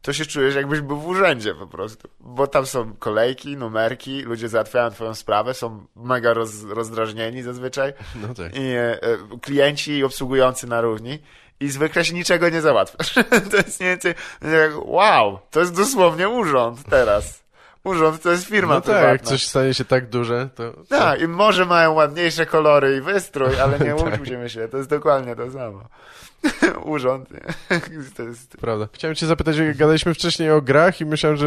to 0.07 0.13
się 0.13 0.27
czujesz 0.27 0.55
jakbyś 0.55 0.81
był 0.81 1.01
w 1.01 1.07
urzędzie 1.07 1.55
po 1.55 1.67
prostu. 1.67 2.09
Bo 2.21 2.47
tam 2.47 2.67
są 2.67 2.95
kolejki, 2.99 3.57
numerki, 3.57 4.23
ludzie 4.23 4.49
załatwiają 4.49 4.91
twoją 4.91 5.15
sprawę, 5.15 5.55
są 5.55 5.87
mega 5.97 6.35
roz, 6.35 6.65
rozdrażnieni 6.65 7.43
zazwyczaj 7.43 7.93
No 8.23 8.35
tak. 8.35 8.57
i 8.57 8.61
e, 8.61 9.03
e, 9.03 9.19
klienci 9.43 9.99
i 9.99 10.05
obsługujący 10.05 10.67
na 10.67 10.81
równi 10.81 11.19
i 11.61 11.69
zwykle 11.69 12.05
się 12.05 12.15
niczego 12.15 12.49
nie 12.49 12.61
załatwiasz. 12.61 13.15
to 13.51 13.57
jest 13.57 13.81
mniej 13.81 13.91
więcej, 13.93 14.15
jak, 14.43 14.71
wow, 14.89 15.39
to 15.51 15.61
jest 15.61 15.77
dosłownie 15.77 16.29
urząd 16.29 16.85
teraz. 16.91 17.43
Urząd 17.85 18.23
to 18.23 18.31
jest 18.31 18.47
firma 18.47 18.75
No 18.75 18.81
tak, 18.81 18.85
prywatna. 18.85 19.09
jak 19.09 19.23
coś 19.23 19.47
stanie 19.47 19.75
się 19.75 19.85
tak 19.85 20.09
duże, 20.09 20.49
to... 20.55 20.73
Tak, 20.89 21.21
i 21.21 21.29
może 21.29 21.65
mają 21.65 21.93
ładniejsze 21.93 22.47
kolory 22.47 22.97
i 22.97 23.01
wystrój, 23.01 23.61
ale 23.61 23.79
nie 23.79 23.95
Tak. 24.05 24.19
łudźmy 24.21 24.51
się, 24.51 24.69
to 24.69 24.77
jest 24.77 24.89
dokładnie 24.91 25.37
to 25.37 25.51
samo. 25.51 25.81
Urząd? 26.85 27.29
To 28.17 28.23
jest... 28.23 28.57
Prawda. 28.57 28.89
Chciałem 28.93 29.15
cię 29.15 29.27
zapytać, 29.27 29.57
jak 29.57 29.77
gadaliśmy 29.77 30.15
wcześniej 30.15 30.51
o 30.51 30.63
grach 30.63 31.01
i 31.01 31.07
myślałem, 31.07 31.37
że 31.37 31.47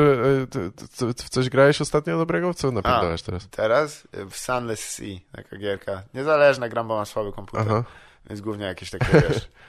e, 1.02 1.14
w 1.14 1.30
coś 1.30 1.50
grałeś 1.50 1.82
ostatnio 1.82 2.18
dobrego? 2.18 2.54
Co 2.54 2.72
napierdalasz 2.72 3.22
teraz? 3.22 3.48
Teraz 3.50 4.08
y, 4.18 4.26
w 4.26 4.38
Sunless 4.38 4.90
Sea, 4.90 5.20
taka 5.32 5.58
gierka. 5.58 6.04
Niezależna, 6.14 6.70
gram, 6.70 6.88
bo 6.88 6.96
mam 6.96 7.06
słaby 7.06 7.32
komputer, 7.32 7.66
Aha. 7.68 7.84
więc 8.30 8.42
głównie 8.42 8.66
jakieś 8.66 8.90
takie, 8.90 9.22
wiesz, 9.22 9.50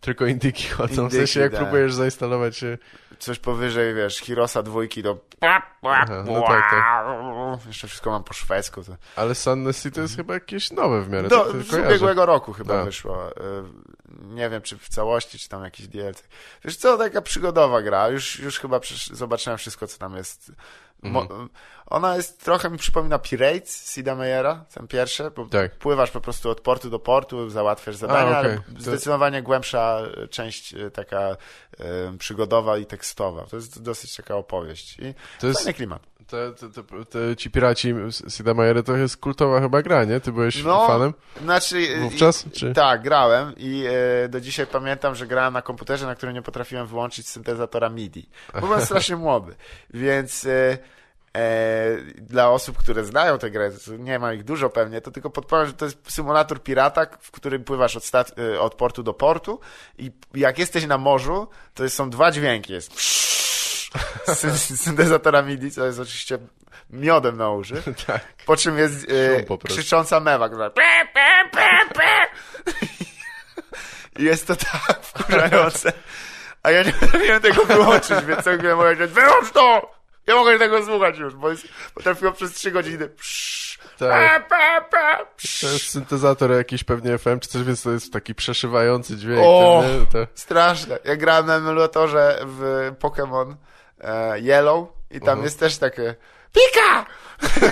Tylko 0.00 0.26
indyki 0.26 0.68
chodzą, 0.68 0.94
w 0.94 0.98
Indyki, 0.98 1.16
sensie 1.16 1.40
jak 1.40 1.52
tak. 1.52 1.60
próbujesz 1.60 1.94
zainstalować 1.94 2.64
e, 2.64 2.78
coś 3.18 3.38
powyżej, 3.38 3.94
wiesz, 3.94 4.16
Hirosa 4.16 4.62
dwójki 4.62 5.02
do... 5.02 5.18
Aha, 5.40 6.22
no 6.24 6.42
tak, 6.42 7.66
Jeszcze 7.66 7.88
wszystko 7.88 8.10
mam 8.10 8.24
po 8.24 8.34
szwedzku. 8.34 8.82
To... 8.84 8.96
Ale 9.16 9.34
Sun 9.34 9.72
City 9.72 9.90
to 9.90 10.00
jest 10.00 10.16
chyba 10.16 10.34
jakieś 10.34 10.70
nowe 10.70 11.02
w 11.02 11.08
miarę. 11.08 11.28
Do, 11.28 11.44
tak 11.44 11.62
z 11.62 11.74
ubiegłego 11.74 12.26
roku 12.26 12.52
chyba 12.52 12.74
Tak. 12.74 12.84
wyszło. 12.84 13.30
Nie 14.18 14.50
wiem, 14.50 14.62
czy 14.62 14.78
w 14.78 14.88
całości, 14.88 15.38
czy 15.38 15.48
tam 15.48 15.64
jakiś 15.64 15.88
DLC. 15.88 16.22
Wiesz 16.64 16.76
co, 16.76 16.98
taka 16.98 17.22
przygodowa 17.22 17.82
gra. 17.82 18.08
Już, 18.08 18.38
już 18.38 18.58
chyba 18.58 18.80
zobaczyłem 19.12 19.58
wszystko, 19.58 19.86
co 19.86 19.98
tam 19.98 20.16
jest. 20.16 20.52
Mhm. 21.02 21.48
Ona 21.90 22.16
jest, 22.16 22.44
trochę 22.44 22.70
mi 22.70 22.78
przypomina 22.78 23.18
Pirates 23.18 23.94
Sida 23.94 24.14
Meyera, 24.14 24.64
ten 24.74 24.88
pierwszy, 24.88 25.30
bo 25.36 25.44
Tak. 25.46 25.74
pływasz 25.78 26.10
po 26.10 26.20
prostu 26.20 26.50
od 26.50 26.60
portu 26.60 26.90
do 26.90 26.98
portu, 26.98 27.50
załatwiasz 27.50 27.96
zadania, 27.96 28.38
A, 28.38 28.42
To- 28.44 28.80
zdecydowanie 28.80 29.42
głębsza 29.42 30.00
y, 30.24 30.28
część 30.28 30.74
y, 30.74 30.90
taka 30.90 31.36
y, 32.14 32.18
przygodowa 32.18 32.78
i 32.78 32.86
tekstowa. 32.86 33.42
To 33.46 33.56
jest 33.56 33.82
dosyć 33.82 34.16
taka 34.16 34.36
opowieść. 34.36 34.98
I 34.98 35.14
To 35.40 35.46
jest, 35.46 35.58
fajny 35.60 35.74
klimat. 35.74 36.02
te, 36.26 36.52
te, 36.52 36.68
te, 36.70 36.82
te, 37.04 37.36
ci 37.36 37.50
piraci 37.50 37.94
z 38.10 38.34
Sida 38.36 38.54
Meiery 38.54 38.82
to 38.82 38.96
jest 38.96 39.16
kultowa 39.16 39.60
chyba 39.60 39.82
gra, 39.82 40.04
nie? 40.04 40.20
Ty 40.20 40.32
byłeś 40.32 40.64
No, 40.64 40.86
fanem 40.86 41.14
Znaczy, 41.42 41.98
wówczas? 42.00 42.44
Czy... 42.52 42.72
Tak, 42.72 43.02
grałem 43.02 43.52
i 43.56 43.84
e, 44.24 44.28
do 44.28 44.40
dzisiaj 44.40 44.66
pamiętam, 44.66 45.14
że 45.14 45.26
grałem 45.26 45.52
na 45.52 45.62
komputerze, 45.62 46.06
na 46.06 46.14
którym 46.14 46.34
nie 46.34 46.42
potrafiłem 46.42 46.86
wyłączyć 46.86 47.28
syntezatora 47.28 47.88
MIDI. 47.88 48.28
Bo 48.54 48.60
byłem 48.60 48.80
strasznie 48.86 49.16
młody, 49.16 49.54
więc 49.94 50.44
e, 50.44 50.50
e, 50.50 50.78
dla 52.16 52.50
osób, 52.50 52.78
które 52.78 53.04
znają 53.04 53.38
tę 53.38 53.50
grę, 53.50 53.70
nie 53.98 54.18
ma 54.18 54.32
ich 54.32 54.44
dużo 54.44 54.70
pewnie, 54.70 55.00
to 55.00 55.10
tylko 55.10 55.30
podpowiem, 55.30 55.66
że 55.66 55.72
to 55.72 55.84
jest 55.84 56.12
symulator 56.12 56.62
pirata, 56.62 57.06
w 57.20 57.30
którym 57.30 57.64
pływasz 57.64 57.96
od, 57.96 58.10
e, 58.14 58.60
od 58.60 58.74
portu 58.74 59.02
do 59.02 59.14
portu 59.14 59.60
i 59.98 60.10
jak 60.34 60.58
jesteś 60.58 60.86
na 60.86 60.98
morzu, 60.98 61.48
to 61.74 61.90
są 61.90 62.10
dwa 62.10 62.30
dźwięki. 62.30 62.72
Jest 62.72 62.92
syntezatora 64.84 65.42
MIDI, 65.42 65.70
co 65.70 65.86
jest 65.86 66.00
oczywiście 66.00 66.38
miodem 66.90 67.36
na 67.36 67.50
uszy. 67.50 67.82
tak. 68.06 68.20
Po 68.46 68.56
czym 68.56 68.78
jest 68.78 69.06
e, 69.10 69.58
krzycząca 69.68 70.20
mewa, 70.20 70.48
która 70.48 70.70
jest 74.28 74.46
to 74.46 74.56
tak 74.56 75.00
wkurzające. 75.02 75.92
A 76.62 76.70
ja 76.70 76.82
nie 76.82 76.92
potrafiłem 76.92 77.42
tego 77.42 77.64
wyłączyć, 77.64 78.24
więc 78.24 78.44
co 78.44 78.56
miałem 78.56 78.78
powiedzieć, 78.78 79.10
wyłącz 79.10 79.50
to! 79.50 79.97
Nie 80.28 80.34
mogę 80.34 80.58
tego 80.58 80.84
słuchać 80.86 81.18
już, 81.18 81.34
bo 81.34 81.50
jest, 81.50 81.68
potrafiło 81.94 82.32
przez 82.32 82.52
trzy 82.52 82.70
godziny 82.70 83.08
psz, 83.08 83.78
Tak. 83.98 84.48
pe, 84.48 84.56
pe, 84.56 84.84
pe, 84.90 85.26
psz. 85.36 85.60
To 85.60 85.66
jest 85.72 85.90
syntezator 85.90 86.50
jakiś 86.50 86.84
pewnie 86.84 87.18
FM 87.18 87.38
czy 87.40 87.48
coś, 87.48 87.62
więc 87.62 87.82
to 87.82 87.90
jest 87.90 88.12
taki 88.12 88.34
przeszywający 88.34 89.16
dźwięk. 89.16 89.40
O! 89.44 89.82
ten? 89.86 90.06
To... 90.06 90.30
Straszne. 90.34 90.98
Ja 91.04 91.16
grałem 91.16 91.46
na 91.46 91.56
emulatorze 91.56 92.38
w 92.44 92.92
Pokémon 93.00 93.54
e, 94.00 94.38
Yellow 94.40 94.88
i 95.10 95.20
tam 95.20 95.28
Mhm. 95.28 95.44
jest 95.44 95.60
też 95.60 95.78
takie 95.78 96.14
Pika! 96.52 97.06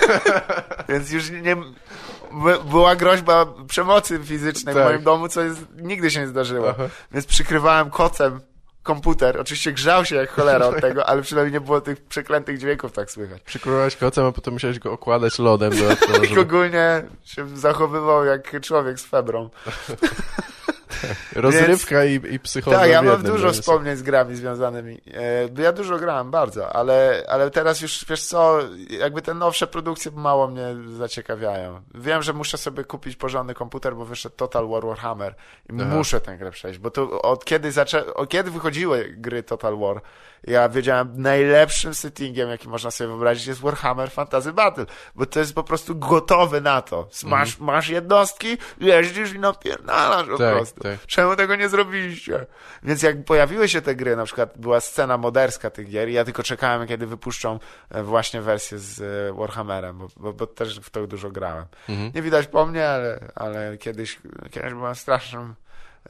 Więc 0.89 1.11
już 1.11 1.31
nie... 1.31 1.57
by- 2.33 2.65
Była 2.71 2.97
groźba 2.97 3.47
przemocy 3.69 4.19
fizycznej 4.25 4.75
w 4.75 4.79
Tak. 4.79 4.87
moim 4.87 5.03
domu, 5.03 5.29
co 5.29 5.43
jest, 5.43 5.61
nigdy 5.77 6.11
się 6.11 6.21
nie 6.21 6.27
zdarzyło. 6.29 6.69
Aha. 6.71 6.83
Więc 7.13 7.27
przykrywałem 7.27 7.91
kocem 7.91 8.41
komputer. 8.87 9.41
Oczywiście 9.41 9.73
grzał 9.73 10.05
się 10.05 10.17
jak 10.17 10.31
cholera 10.31 10.67
od 10.67 10.81
tego, 10.87 11.07
ale 11.07 11.23
przynajmniej 11.23 11.53
nie 11.53 11.61
było 11.61 11.81
tych 11.81 12.01
przeklętych 12.01 12.59
dźwięków 12.59 12.93
tak 12.93 13.11
słychać. 13.11 13.43
Przykurowałeś 13.43 13.97
kocem, 13.97 14.25
a 14.25 14.33
potem 14.33 14.53
musiałeś 14.55 14.79
go 14.79 14.93
okładać 14.93 15.39
lodem 15.39 15.77
dodatkowo, 15.77 16.19
I 16.25 16.29
żeby... 16.29 16.41
ogólnie 16.41 17.03
się 17.25 17.57
zachowywał 17.57 18.25
jak 18.25 18.61
człowiek 18.61 19.01
z 19.01 19.05
febrą. 19.05 19.51
Rozrywka 21.33 22.05
i, 22.05 22.35
i 22.35 22.41
psychoza 22.41 22.79
Tak, 22.79 22.91
ja 22.91 23.03
mam 23.03 23.23
dużo 23.23 23.47
no, 23.47 23.53
wspomnień 23.53 23.97
z 23.97 24.03
grami 24.03 24.37
związanymi. 24.37 25.01
E, 25.59 25.63
Ja 25.63 25.73
dużo 25.73 25.99
grałem, 25.99 26.31
bardzo, 26.31 26.77
ale, 26.77 27.25
ale 27.29 27.51
teraz 27.51 27.81
już, 27.81 28.05
wiesz 28.09 28.25
co, 28.25 28.59
jakby 28.91 29.23
te 29.23 29.35
nowsze 29.35 29.67
produkcje 29.67 30.11
mało 30.11 30.49
mnie 30.49 30.67
zaciekawiają. 30.97 31.83
Wiem, 31.95 32.23
że 32.23 32.33
muszę 32.33 32.59
sobie 32.59 32.85
kupić 32.85 33.17
porządny 33.17 33.55
komputer, 33.55 33.97
bo 33.97 34.05
wyszedł 34.05 34.37
Total 34.37 34.69
War 34.69 34.87
Warhammer 34.87 35.35
i 35.71 35.73
Aha. 35.81 35.97
muszę 35.97 36.21
tę 36.21 36.37
grę 36.37 36.51
przejść, 36.51 36.79
bo 36.79 36.91
to 36.91 37.23
od 37.23 37.45
kiedy, 37.45 37.73
zaczę... 37.73 38.15
od 38.15 38.29
kiedy 38.29 38.51
wychodziły 38.51 39.15
gry 39.17 39.43
Total 39.43 39.79
War, 39.79 40.01
ja 40.47 40.69
wiedziałem, 40.69 41.13
najlepszym 41.23 41.95
settingiem, 41.95 42.49
jaki 42.49 42.69
można 42.69 42.91
sobie 42.91 43.09
wyobrazić, 43.09 43.47
jest 43.47 43.61
Warhammer 43.61 44.11
Fantasy 44.11 44.53
Battle, 44.53 44.87
bo 45.15 45.27
to 45.27 45.41
jest 45.41 45.55
po 45.55 45.65
prostu 45.65 45.97
gotowy 45.97 46.61
na 46.61 46.83
to. 46.83 47.09
Masz, 47.25 47.49
Mhm. 47.51 47.67
masz 47.67 47.89
jednostki, 47.89 48.59
jeździsz 48.81 49.33
i 49.33 49.39
napierdalasz 49.39 50.27
po 50.29 50.39
Tak, 50.39 50.55
prostu. 50.57 50.81
tak. 50.81 51.07
Czemu 51.07 51.37
tego 51.37 51.57
nie 51.57 51.69
zrobiliście? 51.69 52.47
Więc 52.83 53.03
jak 53.03 53.25
pojawiły 53.25 53.69
się 53.69 53.83
te 53.83 53.95
gry, 53.95 54.17
na 54.17 54.25
przykład 54.25 54.59
była 54.59 54.81
scena 54.81 55.19
moderska 55.19 55.71
tych 55.71 55.89
gier 55.91 56.09
i 56.09 56.13
ja 56.13 56.25
tylko 56.25 56.43
czekałem, 56.43 56.87
kiedy 56.89 57.07
wypuszczą 57.07 57.59
e, 57.91 58.03
właśnie 58.03 58.41
wersję 58.43 58.79
z 58.79 59.01
e, 59.01 59.33
Warhammerem, 59.39 59.99
bo, 59.99 60.09
bo, 60.17 60.33
bo 60.33 60.47
też 60.47 60.81
w 60.81 60.91
to 60.91 61.07
dużo 61.07 61.31
grałem. 61.31 61.65
Mhm. 61.89 62.13
Nie 62.15 62.23
widać 62.23 62.47
po 62.47 62.67
mnie, 62.67 62.89
ale, 62.89 63.21
ale 63.35 63.79
kiedyś, 63.79 64.19
kiedyś 64.51 64.73
byłem 64.73 64.95
strasznym 64.95 65.55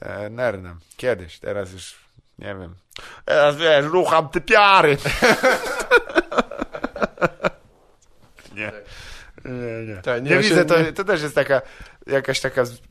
e, 0.01 0.29
nerdem. 0.29 0.79
Kiedyś, 0.97 1.39
teraz 1.39 1.73
już 1.73 2.06
nie 2.39 2.55
wiem. 2.55 2.75
Teraz 3.25 3.55
wiesz, 3.57 3.85
rucham 3.85 4.29
typiary. 4.29 4.97
nie. 8.55 8.71
Nie, 9.45 9.95
nie. 9.95 10.01
Tak, 10.01 10.23
nie, 10.23 10.29
nie 10.29 10.35
ja 10.35 10.43
się 10.43 10.49
widzę, 10.49 10.65
to, 10.65 10.81
nie- 10.81 10.93
to 10.93 11.03
też 11.03 11.21
jest 11.21 11.35
taka 11.35 11.61
jakaś 12.07 12.39
taka 12.39 12.65
z, 12.65 12.81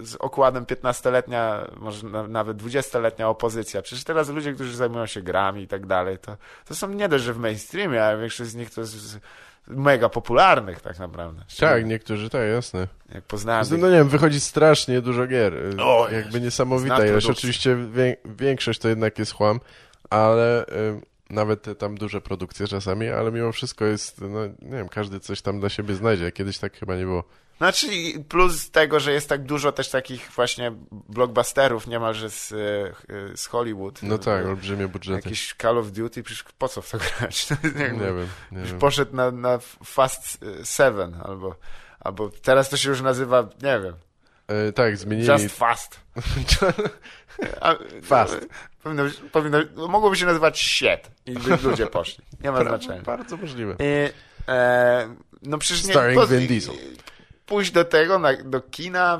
z, 0.00 0.16
okładem 0.18 0.64
15-letnia, 0.64 1.70
może 1.76 2.06
na, 2.06 2.28
nawet 2.28 2.56
20-letnia 2.56 3.28
opozycja. 3.28 3.82
Przecież 3.82 4.04
teraz 4.04 4.28
ludzie, 4.28 4.52
którzy 4.52 4.76
zajmują 4.76 5.06
się 5.06 5.22
grami 5.22 5.62
i 5.62 5.68
tak 5.68 5.86
dalej, 5.86 6.18
to, 6.18 6.36
to 6.64 6.74
są 6.74 6.88
nie 6.88 7.08
dość, 7.08 7.24
że 7.24 7.32
w 7.32 7.38
mainstreamie, 7.38 8.04
a 8.04 8.16
większość 8.16 8.50
z 8.50 8.54
nich 8.54 8.70
to 8.70 8.80
jest 8.80 9.18
mega 9.66 10.08
popularnych 10.08 10.80
tak 10.80 10.98
naprawdę. 10.98 11.42
Tak, 11.60 11.86
niektórzy, 11.86 12.30
tak, 12.30 12.40
jasne. 12.54 12.88
Jak 13.14 13.24
poznałem 13.24 13.66
No 13.70 13.76
nie 13.90 13.96
wiem, 13.96 14.08
wychodzi 14.08 14.40
strasznie 14.40 15.00
dużo 15.00 15.26
gier. 15.26 15.54
O, 15.80 16.08
Jakby 16.12 16.40
niesamowita 16.40 17.06
ilość. 17.06 17.30
Oczywiście 17.30 17.76
wię- 17.92 18.16
większość 18.24 18.78
to 18.80 18.88
jednak 18.88 19.18
jest 19.18 19.32
chłam, 19.32 19.60
ale 20.10 20.64
nawet 21.32 21.62
te 21.62 21.74
tam 21.74 21.94
duże 21.94 22.20
produkcje 22.20 22.68
czasami, 22.68 23.08
ale 23.08 23.32
mimo 23.32 23.52
wszystko 23.52 23.84
jest, 23.84 24.20
no 24.20 24.46
nie 24.46 24.76
wiem, 24.76 24.88
każdy 24.88 25.20
coś 25.20 25.42
tam 25.42 25.60
dla 25.60 25.68
siebie 25.68 25.94
znajdzie. 25.94 26.32
Kiedyś 26.32 26.58
tak 26.58 26.78
chyba 26.78 26.96
nie 26.96 27.04
było. 27.04 27.24
Znaczy 27.58 27.86
plus 28.28 28.70
tego, 28.70 29.00
że 29.00 29.12
jest 29.12 29.28
tak 29.28 29.44
dużo 29.44 29.72
też 29.72 29.90
takich 29.90 30.30
właśnie 30.30 30.72
blockbusterów 30.90 31.86
niemalże 31.86 32.30
z, 32.30 32.52
e, 32.52 33.36
z 33.36 33.46
Hollywood. 33.46 34.02
No 34.02 34.18
tak, 34.18 34.46
olbrzymie 34.46 34.88
budżety. 34.88 35.28
Jakiś 35.28 35.54
Call 35.62 35.78
of 35.78 35.90
Duty, 35.90 36.22
przecież 36.22 36.44
po 36.58 36.68
co 36.68 36.82
w 36.82 36.90
to 36.90 36.98
grać? 36.98 37.46
nie, 37.78 37.90
nie 37.90 37.98
wiem, 37.98 38.28
nie 38.52 38.62
wiem. 38.62 38.78
poszedł 38.78 39.16
na, 39.16 39.30
na 39.30 39.58
Fast 39.84 40.44
Seven 40.64 41.16
albo, 41.24 41.56
albo 42.00 42.30
teraz 42.30 42.68
to 42.68 42.76
się 42.76 42.88
już 42.88 43.00
nazywa, 43.00 43.48
nie 43.62 43.80
wiem, 43.80 43.94
E, 44.52 44.72
tak, 44.72 44.96
zmienili. 44.96 45.28
Just 45.28 45.56
Fast. 45.56 46.00
Fast. 48.02 48.46
Powinno, 48.82 49.02
powinno, 49.32 49.58
mogłoby 49.88 50.16
się 50.16 50.26
nazywać 50.26 50.60
Shit 50.60 51.10
i 51.26 51.32
by 51.32 51.56
ludzie 51.62 51.86
poszli. 51.86 52.24
Nie 52.44 52.52
ma 52.52 52.64
znaczenia. 52.64 53.02
Bardzo 53.02 53.36
możliwe. 53.36 53.76
I, 53.78 54.12
e, 54.48 55.16
no 55.42 55.58
przecież 55.58 55.84
nie... 55.84 55.90
Starring 55.90 56.28
Vin 56.28 56.46
Diesel. 56.46 56.74
Pójść 57.52 57.70
do 57.70 57.84
tego, 57.84 58.18
na, 58.18 58.36
do 58.44 58.60
kina, 58.60 59.18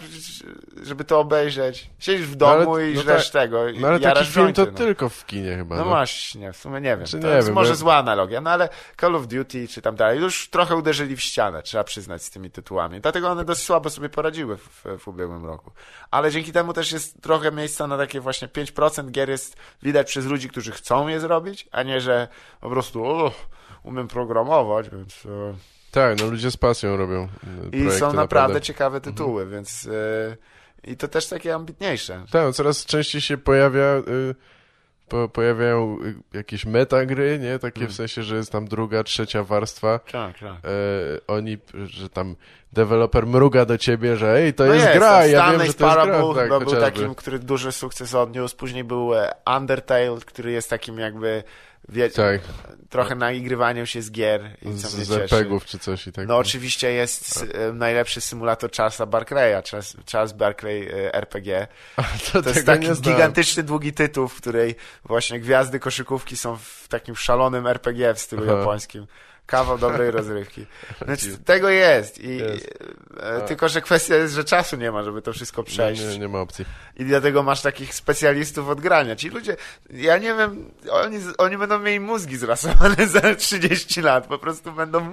żeby 0.82 1.04
to 1.04 1.20
obejrzeć. 1.20 1.90
Siedzisz 1.98 2.26
w 2.26 2.34
domu 2.36 2.64
No 2.64 2.72
ale- 2.72 2.90
i 2.90 2.94
no 2.94 3.02
żresz 3.02 3.30
tak, 3.30 3.42
tego. 3.42 3.68
i 3.68 3.80
No 3.80 3.88
ale 3.88 4.00
taki 4.00 4.24
film 4.24 4.52
to 4.52 4.64
no. 4.64 4.72
tylko 4.72 5.08
w 5.08 5.26
kinie 5.26 5.56
chyba. 5.56 5.76
No 5.76 5.82
no. 5.84 5.88
właśnie, 5.88 6.52
w 6.52 6.56
sumie 6.56 6.80
nie 6.80 6.96
wiem. 6.96 7.06
Czy 7.06 7.20
to 7.20 7.26
nie 7.26 7.34
jest 7.34 7.48
wiem, 7.48 7.54
może 7.54 7.70
bo- 7.70 7.76
zła 7.76 7.96
analogia, 7.96 8.40
no 8.40 8.50
ale 8.50 8.68
Call 9.00 9.16
of 9.16 9.26
Duty 9.26 9.68
czy 9.68 9.82
tam 9.82 9.96
dalej 9.96 10.20
już 10.20 10.48
trochę 10.50 10.76
uderzyli 10.76 11.16
w 11.16 11.20
ścianę, 11.20 11.62
trzeba 11.62 11.84
przyznać 11.84 12.22
z 12.22 12.30
tymi 12.30 12.50
tytułami. 12.50 13.00
Dlatego 13.00 13.30
one 13.30 13.44
dość 13.44 13.62
słabo 13.62 13.90
sobie 13.90 14.08
poradziły 14.08 14.56
w, 14.56 14.84
w 14.98 15.08
ubiegłym 15.08 15.46
roku. 15.46 15.72
Ale 16.10 16.30
dzięki 16.30 16.52
temu 16.52 16.72
też 16.72 16.92
jest 16.92 17.22
trochę 17.22 17.52
miejsca 17.52 17.86
na 17.86 17.98
takie 17.98 18.20
właśnie 18.20 18.48
5% 18.48 19.10
gier 19.10 19.30
jest 19.30 19.56
widać 19.82 20.06
przez 20.06 20.26
ludzi, 20.26 20.48
którzy 20.48 20.72
chcą 20.72 21.08
je 21.08 21.20
zrobić, 21.20 21.68
a 21.72 21.82
nie, 21.82 22.00
że 22.00 22.28
po 22.60 22.70
prostu 22.70 23.04
o, 23.04 23.32
umiem 23.82 24.08
programować, 24.08 24.90
więc... 24.90 25.26
E, 25.92 25.94
Tak, 25.94 26.20
no 26.20 26.26
ludzie 26.26 26.50
z 26.50 26.56
pasją 26.56 26.96
robią 26.96 27.28
e, 27.72 27.76
I 27.76 27.90
są 27.90 28.12
naprawdę, 28.12 28.60
ciekawe 28.60 29.00
tytuły, 29.00 29.46
więc... 29.46 29.88
E, 29.92 30.36
I 30.84 30.96
to 30.96 31.08
też 31.08 31.26
takie 31.26 31.54
ambitniejsze. 31.54 32.24
Tak, 32.30 32.44
no 32.44 32.52
coraz 32.52 32.84
częściej 32.84 33.20
się 33.20 33.38
pojawia, 33.38 34.02
y, 34.08 34.34
po, 35.08 35.28
pojawiają 35.28 35.98
jakieś 36.32 36.66
metagry, 36.66 37.38
nie? 37.38 37.58
Takie 37.58 37.80
Mm. 37.80 37.92
w 37.92 37.94
sensie, 37.94 38.22
że 38.22 38.36
jest 38.36 38.52
tam 38.52 38.68
druga, 38.68 39.04
trzecia 39.04 39.44
warstwa. 39.44 39.98
Tak, 39.98 40.38
tak. 40.38 40.42
E, 40.42 40.58
oni, 41.26 41.58
że 41.84 42.08
tam 42.08 42.36
deweloper 42.72 43.26
mruga 43.26 43.64
do 43.64 43.78
ciebie, 43.78 44.16
że 44.16 44.36
ej, 44.36 44.54
to 44.54 44.64
no 44.64 44.74
jest, 44.74 44.86
jest, 44.86 44.98
gra, 44.98 45.20
ten 45.22 45.30
ja 45.30 45.50
wiem, 45.50 45.52
że 45.52 45.58
to 45.58 45.64
jest 45.64 45.78
gra. 45.78 45.94
Tak, 46.34 46.48
był 46.48 46.58
chociażby. 46.58 46.80
takim, 46.80 47.14
który 47.14 47.38
duży 47.38 47.72
sukces 47.72 48.14
odniósł. 48.14 48.56
Później 48.56 48.84
był 48.84 49.14
e, 49.14 49.34
Undertale, 49.56 50.16
który 50.26 50.52
jest 50.52 50.70
takim 50.70 50.98
jakby, 50.98 51.42
wiecie, 51.88 52.16
Tak. 52.16 52.40
trochę 52.88 53.14
naigrywaniem 53.14 53.86
się 53.86 54.02
z 54.02 54.10
gier 54.10 54.56
i 54.62 54.74
co 54.74 54.88
z, 54.88 54.96
mnie 54.96 55.04
z. 55.04 55.12
RPGów 55.12 55.64
czy 55.64 55.78
coś 55.78 56.06
i 56.06 56.12
tak. 56.12 56.28
No 56.28 56.36
oczywiście 56.36 56.92
jest 56.92 57.46
e, 57.54 57.72
najlepszy 57.72 58.20
symulator 58.20 58.70
Charlesa 58.72 59.06
Barclaya, 59.06 59.62
Charles, 59.70 59.96
Charles 60.12 60.32
Barclay 60.32 60.88
e, 60.88 61.14
RPG. 61.14 61.66
to, 62.32 62.42
To 62.42 62.48
jest 62.48 62.66
taki 62.66 62.88
gigantyczny, 63.00 63.62
długi 63.62 63.92
tytuł, 63.92 64.28
w 64.28 64.36
której 64.36 64.74
właśnie 65.04 65.40
gwiazdy 65.40 65.80
koszykówki 65.80 66.36
są 66.36 66.56
w 66.56 66.88
takim 66.88 67.16
szalonym 67.16 67.66
RPG 67.66 68.14
w 68.14 68.18
stylu 68.18 68.42
Aha. 68.46 68.58
japońskim. 68.58 69.06
Kawał 69.52 69.78
dobrej 69.78 70.10
rozrywki. 70.10 70.66
Więc 71.08 71.28
tego 71.44 71.68
jest. 71.68 72.18
I, 72.18 72.36
Jest. 72.36 72.78
e, 73.20 73.40
tylko, 73.40 73.68
że 73.68 73.80
kwestia 73.80 74.14
jest, 74.14 74.34
że 74.34 74.44
czasu 74.44 74.76
nie 74.76 74.92
ma, 74.92 75.02
żeby 75.02 75.22
to 75.22 75.32
wszystko 75.32 75.62
przejść. 75.62 76.02
Nie, 76.02 76.08
nie, 76.08 76.18
nie 76.18 76.28
ma 76.28 76.40
opcji. 76.40 76.64
I 76.96 77.04
dlatego 77.04 77.42
masz 77.42 77.62
takich 77.62 77.94
specjalistów 77.94 78.68
od 78.68 78.80
grania. 78.80 79.16
Ci 79.16 79.28
ludzie, 79.28 79.56
ja 79.90 80.18
nie 80.18 80.34
wiem, 80.34 80.70
oni, 80.90 81.18
oni 81.38 81.58
będą 81.58 81.78
mieli 81.78 82.00
mózgi 82.00 82.36
zrasowane 82.36 83.06
za 83.20 83.34
30 83.34 84.02
lat. 84.02 84.26
Po 84.26 84.38
prostu 84.38 84.72
będą 84.72 85.12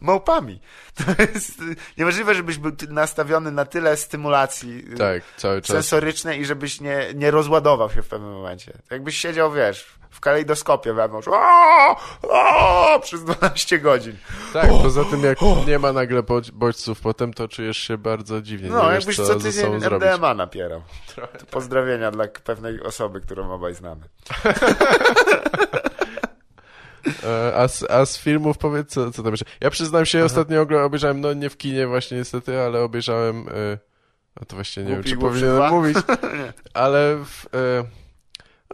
małpami. 0.00 0.60
To 1.16 1.22
jest 1.34 1.62
niemożliwe, 1.98 2.34
żebyś 2.34 2.58
był 2.58 2.72
nastawiony 2.88 3.50
na 3.50 3.64
tyle 3.64 3.96
stymulacji 3.96 4.84
y, 4.92 4.96
Tak, 4.96 5.22
sensorycznej 5.66 6.40
i 6.40 6.44
żebyś 6.44 6.80
nie, 6.80 7.06
nie 7.14 7.30
rozładował 7.30 7.90
się 7.90 8.02
w 8.02 8.08
pewnym 8.08 8.32
momencie. 8.32 8.72
Jakbyś 8.90 9.16
siedział, 9.16 9.52
wiesz, 9.52 9.86
w 10.10 10.20
kalejdoskopie 10.20 10.92
wewnątrz 10.94 11.28
o, 11.28 11.96
o, 12.22 13.00
przez 13.02 13.24
12 13.24 13.78
godzin. 13.78 14.16
Tak, 14.52 14.68
poza 14.82 15.04
tym 15.04 15.24
jak 15.24 15.38
nie 15.66 15.78
ma 15.78 15.92
nagle 15.92 16.22
bodź- 16.22 16.50
bodźców 16.50 17.00
potem, 17.00 17.34
to 17.34 17.48
czujesz 17.48 17.76
się 17.78 17.98
bardzo 17.98 18.42
dziwnie. 18.42 18.68
No, 18.70 18.82
nie 18.84 18.88
wiesz, 18.90 18.94
jakbyś 18.94 19.16
co 19.16 19.26
co 19.26 19.34
tydzień 19.34 19.80
zrobić. 19.80 20.08
MDMA 20.08 20.34
napierał. 20.34 20.82
To 21.16 21.46
pozdrowienia 21.50 22.10
dla 22.10 22.24
pewnej 22.44 22.82
osoby, 22.82 23.20
którą 23.20 23.50
obaj 23.52 23.74
znamy. 23.74 24.02
E, 27.24 27.54
A 27.56 27.68
z, 27.68 27.90
a 27.90 28.06
z 28.06 28.18
filmów 28.18 28.58
powiedz, 28.58 28.88
co, 28.88 29.10
co 29.10 29.22
tam 29.22 29.32
jeszcze? 29.32 29.46
Ja 29.60 29.70
przyznam 29.70 30.06
się, 30.06 30.24
ostatnio 30.24 30.64
ogl- 30.64 30.84
obejrzałem, 30.84 31.20
no 31.20 31.32
nie 31.32 31.50
w 31.50 31.56
kinie 31.56 31.86
właśnie 31.86 32.16
niestety, 32.18 32.60
ale 32.60 32.80
obejrzałem, 32.82 33.48
e, 33.48 33.78
a 34.40 34.44
to 34.44 34.56
właśnie 34.56 34.82
nie 34.82 34.94
Głupi 34.94 35.08
wiem, 35.10 35.18
czy 35.18 35.20
powinienem 35.26 35.56
dwa? 35.56 35.70
mówić, 35.70 35.96
ale 36.74 37.16
w, 37.24 37.46
e, 37.54 37.84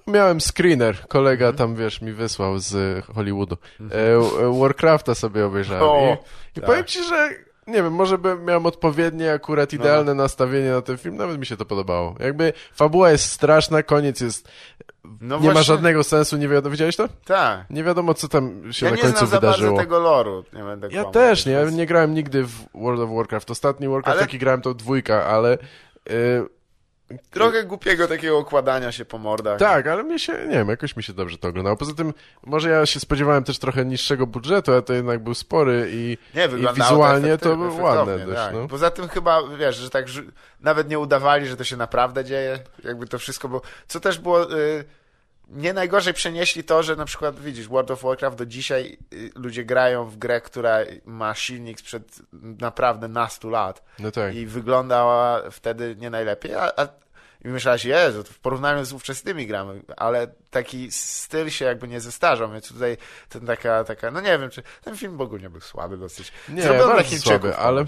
miałem 0.06 0.40
screener, 0.40 1.08
kolega 1.08 1.52
tam, 1.52 1.76
wiesz, 1.76 2.00
mi 2.00 2.12
wysłał 2.12 2.58
z 2.58 3.04
Hollywoodu. 3.06 3.56
E, 3.80 4.58
Warcrafta 4.60 5.14
sobie 5.14 5.46
obejrzałem 5.46 5.82
O, 5.82 6.16
i, 6.54 6.58
i 6.58 6.60
tak. 6.60 6.64
powiem 6.64 6.84
ci, 6.84 7.04
że 7.04 7.30
nie 7.66 7.82
wiem, 7.82 7.92
może 7.92 8.18
bym 8.18 8.44
miałem 8.44 8.66
odpowiednie, 8.66 9.32
akurat 9.32 9.72
No. 9.72 9.78
idealne 9.78 10.14
nastawienie 10.14 10.70
na 10.70 10.82
ten 10.82 10.98
film, 10.98 11.16
nawet 11.16 11.38
mi 11.38 11.46
się 11.46 11.56
to 11.56 11.64
podobało. 11.64 12.14
Jakby 12.20 12.52
fabuła 12.72 13.10
jest 13.10 13.32
straszna, 13.32 13.82
koniec 13.82 14.20
jest, 14.20 14.48
No 15.20 15.36
nie 15.38 15.46
ma 15.46 15.52
właśnie, 15.52 15.62
żadnego 15.74 16.04
sensu, 16.04 16.36
nie 16.36 16.48
wiadomo, 16.48 16.70
widziałeś 16.72 16.96
to? 16.96 17.08
Tak. 17.24 17.70
Nie 17.70 17.84
wiadomo, 17.84 18.14
co 18.14 18.28
tam 18.28 18.72
się 18.72 18.86
Ja 18.86 18.90
na 18.92 18.96
nie 18.96 19.02
końcu 19.02 19.26
wydarzyło. 19.26 19.70
bardzo 19.70 19.82
tego 19.82 19.98
loru. 19.98 20.44
Nie 20.52 20.62
będę 20.62 20.88
Ja 20.90 21.04
też, 21.04 21.46
nie, 21.46 21.52
ja 21.52 21.70
nie 21.70 21.86
grałem 21.86 22.14
nigdy 22.14 22.44
w 22.44 22.52
World 22.74 23.00
of 23.00 23.10
Warcraft. 23.16 23.50
Ostatni 23.50 23.88
Warcraft, 23.88 24.16
Ale- 24.16 24.20
jaki 24.22 24.38
grałem, 24.38 24.60
to 24.62 24.74
dwójka, 24.74 25.24
ale... 25.26 25.58
y, 26.10 26.55
Trochę 27.30 27.64
głupiego 27.64 28.08
takiego 28.08 28.38
okładania 28.38 28.92
się 28.92 29.04
po 29.04 29.18
mordach. 29.18 29.58
tak, 29.58 29.86
ale 29.86 30.02
mnie 30.02 30.18
się, 30.18 30.32
nie 30.32 30.54
wiem, 30.54 30.68
jakoś 30.68 30.96
mi 30.96 31.02
się 31.02 31.12
dobrze 31.12 31.38
to 31.38 31.48
oglądało. 31.48 31.76
Poza 31.76 31.94
tym, 31.94 32.14
może 32.46 32.70
ja 32.70 32.86
się 32.86 33.00
spodziewałem 33.00 33.44
też 33.44 33.58
trochę 33.58 33.84
niższego 33.84 34.26
budżetu, 34.26 34.72
a 34.72 34.82
to 34.82 34.92
jednak 34.92 35.22
był 35.22 35.34
spory 35.34 35.88
i, 35.92 36.18
Nie, 36.34 36.44
i 36.44 36.74
wizualnie 36.74 37.28
to, 37.28 37.34
efektywnie, 37.34 37.56
było 37.56 37.82
ładne 37.82 38.18
też, 38.18 38.34
tak. 38.34 38.54
no. 38.54 38.68
Poza 38.68 38.90
tym 38.90 39.08
chyba, 39.08 39.42
wiesz, 39.58 39.76
że 39.76 39.90
tak 39.90 40.06
nawet 40.60 40.88
nie 40.88 40.98
udawali, 40.98 41.46
że 41.46 41.56
to 41.56 41.64
się 41.64 41.76
naprawdę 41.76 42.24
dzieje, 42.24 42.58
jakby 42.84 43.06
to 43.06 43.18
wszystko 43.18 43.48
było, 43.48 43.62
co 43.88 44.00
też 44.00 44.18
było, 44.18 44.52
y, 44.58 44.84
nie 45.48 45.72
najgorzej 45.72 46.14
przenieśli 46.14 46.64
to, 46.64 46.82
że 46.82 46.96
na 46.96 47.04
przykład 47.04 47.40
widzisz, 47.40 47.68
World 47.68 47.90
of 47.90 48.02
Warcraft 48.02 48.38
do 48.38 48.46
dzisiaj 48.46 48.98
y, 49.12 49.30
ludzie 49.34 49.64
grają 49.64 50.04
w 50.04 50.16
grę, 50.16 50.40
która 50.40 50.78
ma 51.04 51.34
silnik 51.34 51.80
sprzed 51.80 52.18
naprawdę 52.32 53.08
nastu 53.08 53.50
lat 53.50 53.82
No 53.98 54.10
tak. 54.10 54.34
i 54.34 54.46
wyglądała 54.46 55.50
wtedy 55.50 55.96
nie 55.98 56.10
najlepiej, 56.10 56.54
a, 56.54 56.72
a 56.76 56.88
i 57.44 57.48
myślałeś, 57.48 57.84
Jezu, 57.84 58.24
w 58.24 58.38
porównaniu 58.38 58.84
z 58.84 58.92
ówczesnymi 58.92 59.46
grami, 59.46 59.82
ale 59.96 60.26
taki 60.56 60.92
styl 60.92 61.50
się 61.50 61.64
jakby 61.64 61.88
nie 61.88 62.00
zestarzał, 62.00 62.52
więc 62.52 62.68
tutaj 62.68 62.96
ten 63.28 63.46
taka, 63.46 63.84
taka, 63.84 64.10
no 64.10 64.20
nie 64.20 64.38
wiem, 64.38 64.50
czy 64.50 64.62
ten 64.84 64.96
film 64.96 65.16
w 65.16 65.20
ogóle 65.20 65.42
nie 65.42 65.50
był 65.50 65.60
słaby 65.60 65.96
dosyć. 65.96 66.32
Nie, 66.48 66.62
Zrobiony 66.62 66.94
dla 66.94 67.02
Chińczyków 67.02 67.26
słaby, 67.28 67.56
ale... 67.56 67.84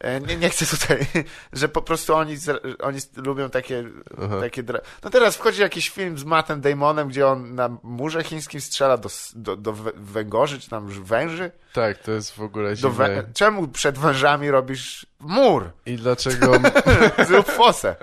E, 0.00 0.20
Nie, 0.20 0.36
nie 0.36 0.48
chcę 0.50 0.66
tutaj, 0.78 1.06
że 1.52 1.68
po 1.68 1.82
prostu 1.82 2.14
oni, 2.14 2.36
oni 2.80 2.98
lubią 3.16 3.50
takie, 3.50 3.84
Aha. 4.24 4.40
takie. 4.40 4.62
No 5.04 5.10
teraz 5.10 5.36
wchodzi 5.36 5.60
jakiś 5.60 5.90
film 5.90 6.18
z 6.18 6.24
Mattem 6.24 6.60
Damonem, 6.60 7.08
gdzie 7.08 7.26
on 7.26 7.54
na 7.54 7.68
murze 7.82 8.24
chińskim 8.24 8.60
strzela 8.60 8.96
do, 8.96 9.08
do, 9.34 9.56
do 9.56 9.72
wę- 9.72 9.92
węgorzy, 9.96 10.60
czy 10.60 10.70
tam 10.70 10.88
węży. 10.88 11.50
Tak, 11.72 11.98
to 11.98 12.12
jest 12.12 12.34
w 12.34 12.42
ogóle 12.42 12.76
dziwne. 12.76 13.24
Czemu 13.34 13.68
przed 13.68 13.98
wężami 13.98 14.50
robisz 14.50 15.06
mur? 15.20 15.70
I 15.86 15.96
dlaczego, 15.96 16.52
Zrób 17.28 17.46
fosę. 17.50 17.96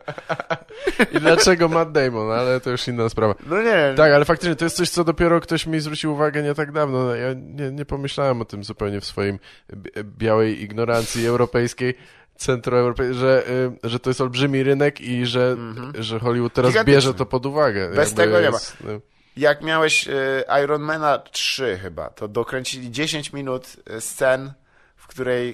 I 1.12 1.20
dlaczego 1.20 1.68
Matt 1.68 1.92
Damon, 1.92 2.32
ale 2.32 2.60
to 2.60 2.70
już 2.70 2.88
inna 2.88 3.10
sprawa. 3.10 3.36
No 3.46 3.62
nie. 3.62 3.94
Tak, 3.98 4.05
ale 4.14 4.26
faktycznie 4.26 4.56
to 4.56 4.66
jest 4.66 4.76
coś, 4.78 4.90
co 4.90 5.04
dopiero 5.04 5.40
ktoś 5.42 5.66
mi 5.66 5.80
zwrócił 5.80 6.14
uwagę 6.14 6.44
nie 6.44 6.54
tak 6.54 6.72
dawno. 6.72 7.04
No, 7.06 7.16
Ja 7.16 7.34
nie, 7.34 7.72
nie 7.72 7.86
pomyślałem 7.86 8.42
o 8.42 8.46
tym 8.46 8.64
zupełnie 8.64 9.02
w 9.02 9.06
swoim 9.06 9.40
bi- 9.76 9.92
białej 10.04 10.62
ignorancji 10.64 11.28
europejskiej, 11.28 11.94
centroeuropejskiej, 12.36 13.20
że, 13.20 13.44
y, 13.84 13.90
że 13.90 14.00
to 14.00 14.10
jest 14.10 14.22
olbrzymi 14.22 14.64
rynek 14.64 15.02
i 15.02 15.26
że, 15.26 15.58
że 16.00 16.20
Hollywood 16.20 16.54
teraz 16.54 16.86
bierze 16.86 17.14
to 17.14 17.26
pod 17.26 17.46
uwagę. 17.46 17.90
Bez 17.96 18.14
tego 18.14 18.42
nie 18.42 18.50
ma. 18.50 18.58
jest, 18.58 18.82
y, 18.82 19.02
Jak 19.38 19.62
miałeś 19.62 20.08
y, 20.08 20.44
Ironmana 20.64 21.18
3 21.20 21.80
chyba, 21.82 22.10
to 22.10 22.28
dokręcili 22.28 22.92
10 22.92 23.34
minut 23.34 23.76
y, 23.98 24.02
scen, 24.02 24.54
w 24.96 25.08
której 25.08 25.50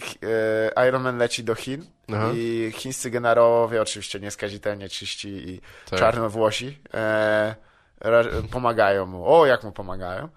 y, 0.76 0.88
Iron 0.88 1.02
Man 1.03 1.18
leci 1.18 1.44
do 1.44 1.56
Chin 1.56 1.86
Aha. 2.14 2.30
i 2.36 2.72
chińscy 2.76 3.10
generałowie, 3.11 3.82
oczywiście 3.82 4.19
nieskazitelnie 4.19 4.90
czyści 4.90 5.30
i 5.49 5.61
Tak. 5.90 5.99
czarnowłosi, 5.99 6.78
e, 6.94 7.56
pomagają 8.52 9.06
mu. 9.06 9.34
O, 9.36 9.45
jak 9.45 9.64
mu 9.64 9.72
pomagają. 9.72 10.30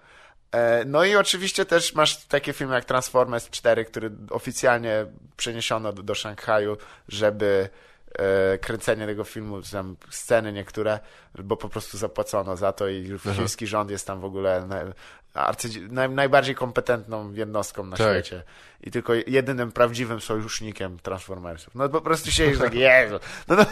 E, 0.51 0.85
No 0.85 1.03
i 1.03 1.15
oczywiście 1.15 1.65
też 1.65 1.93
masz 1.95 2.25
takie 2.25 2.53
filmy 2.53 2.75
jak 2.75 2.85
Transformers 2.85 3.49
4, 3.49 3.85
który 3.85 4.11
oficjalnie 4.29 5.05
przeniesiono 5.37 5.93
do, 5.93 6.03
do 6.03 6.15
Szanghaju, 6.15 6.77
żeby 7.07 7.69
e, 8.19 8.57
kręcenie 8.57 9.05
tego 9.05 9.23
filmu, 9.23 9.61
tam 9.61 9.95
sceny 10.09 10.53
niektóre, 10.53 10.99
bo 11.43 11.57
po 11.57 11.69
prostu 11.69 11.97
zapłacono 11.97 12.57
za 12.57 12.73
to 12.73 12.87
i 12.87 13.17
chiński 13.35 13.67
rząd 13.67 13.91
jest 13.91 14.07
tam 14.07 14.19
w 14.19 14.25
ogóle 14.25 14.65
na, 14.67 14.81
arcy, 15.33 15.69
naj, 15.89 16.09
najbardziej 16.09 16.55
kompetentną 16.55 17.31
jednostką 17.33 17.85
na 17.85 17.97
Tak. 17.97 18.07
świecie 18.07 18.43
i 18.81 18.91
tylko 18.91 19.13
jedynym 19.13 19.71
prawdziwym 19.71 20.21
sojusznikiem 20.21 20.99
Transformersów. 20.99 21.75
No 21.75 21.89
po 21.89 22.01
prostu 22.01 22.31
siedzisz 22.31 22.59
tak, 22.59 22.73
Jezu. 22.73 23.19
No, 23.47 23.55
no, 23.55 23.65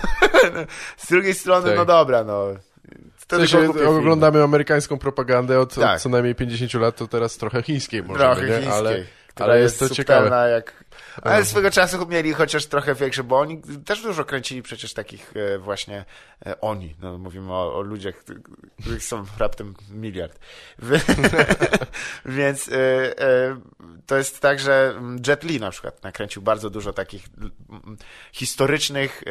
z 0.98 1.08
drugiej 1.10 1.34
strony, 1.34 1.68
Tak. 1.68 1.78
no 1.78 1.86
dobra, 1.86 2.24
no. 2.24 2.46
W 3.24 3.26
To 3.26 3.36
sensie, 3.38 3.58
tylko 3.58 3.74
głupie 3.74 3.86
filmy. 3.86 4.00
oglądamy 4.00 4.44
amerykańską 4.44 4.98
propagandę 4.98 5.60
od, 5.60 5.76
Tak. 5.76 5.96
od 5.96 6.02
co 6.02 6.10
najmniej 6.10 6.36
50 6.36 6.74
lat, 6.74 6.96
to 6.96 7.08
teraz 7.08 7.38
trochę 7.38 7.62
chińskiej 7.64 8.04
może 8.04 8.20
Trochę 8.20 8.42
nie? 8.42 8.48
chińskiej, 8.54 8.74
ale, 8.74 8.96
ale 9.40 9.60
jest, 9.60 9.82
jest 9.82 9.90
to 9.92 9.96
ciekawe. 9.96 10.50
jak... 10.52 10.83
Ale 11.22 11.46
swego 11.46 11.72
czasu 11.72 12.08
mieli 12.08 12.34
chociaż 12.34 12.66
trochę 12.66 12.96
większe, 12.96 13.24
bo 13.24 13.40
oni 13.40 13.62
też 13.86 14.02
dużo 14.02 14.26
kręcili 14.26 14.62
przecież 14.62 14.94
takich 14.94 15.34
e, 15.36 15.58
właśnie 15.58 16.06
e, 16.46 16.62
oni, 16.62 16.96
no 17.02 17.18
mówimy 17.18 17.54
o, 17.54 17.76
o 17.76 17.82
ludziach, 17.82 18.16
których 18.80 19.04
są 19.04 19.26
raptem 19.40 19.74
miliard. 19.90 20.40
Więc 22.26 22.70
e, 22.70 22.76
to 24.06 24.18
jest 24.18 24.40
tak, 24.40 24.60
że 24.60 25.02
Jet 25.28 25.44
Li 25.44 25.60
na 25.60 25.72
przykład 25.72 26.04
nakręcił 26.04 26.42
bardzo 26.42 26.70
dużo 26.70 26.94
takich 26.94 27.26
mm, 27.38 27.98
historycznych 28.32 29.24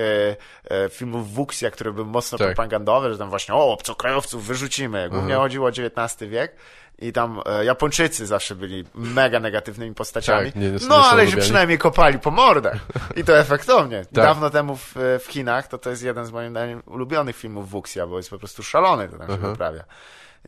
filmów 0.91 1.35
Wuxia, 1.35 1.71
które 1.71 1.93
były 1.93 2.07
mocno 2.07 2.39
Tak. 2.39 2.49
propagandowe, 2.49 3.13
że 3.13 3.19
tam 3.19 3.31
właśnie 3.31 3.55
o, 3.55 3.73
obcokrajowców 3.73 4.47
wyrzucimy. 4.47 5.09
Głównie 5.11 5.35
chodziło 5.35 5.67
o 5.67 5.71
XIX 5.71 6.31
wiek. 6.31 6.57
I 6.99 7.13
tam 7.13 7.41
e, 7.47 7.65
Japończycy 7.65 8.27
zawsze 8.27 8.55
byli 8.55 8.85
mega 8.95 9.41
negatywnymi 9.41 9.95
postaciami. 9.95 10.47
Tak, 10.53 10.55
nie- 10.55 10.61
nie- 10.71 10.79
nie 10.79 10.87
no, 10.89 11.03
są 11.03 11.11
ale 11.11 11.25
lubiani. 11.25 11.43
przynajmniej 11.43 11.79
kopali 11.79 12.19
po 12.19 12.31
mordach. 12.31 12.77
I 13.17 13.25
to 13.25 13.39
efektownie. 13.39 14.03
Tak. 14.15 14.25
Dawno 14.25 14.51
temu 14.51 14.77
w, 14.77 14.95
w 14.97 15.27
Chinach 15.29 15.69
to 15.69 15.79
to 15.79 15.91
jest 15.91 16.03
jeden 16.03 16.27
z 16.27 16.31
moim 16.31 16.51
zdaniem 16.51 16.83
ulubionych 16.87 17.37
filmów 17.37 17.71
Wuxia, 17.71 18.07
bo 18.07 18.17
jest 18.17 18.31
po 18.31 18.39
prostu 18.39 18.63
szalony 18.63 19.09
to 19.09 19.19
tam 19.19 19.27
się 19.29 19.35
Aha. 19.35 19.49
wyprawia. 19.49 19.85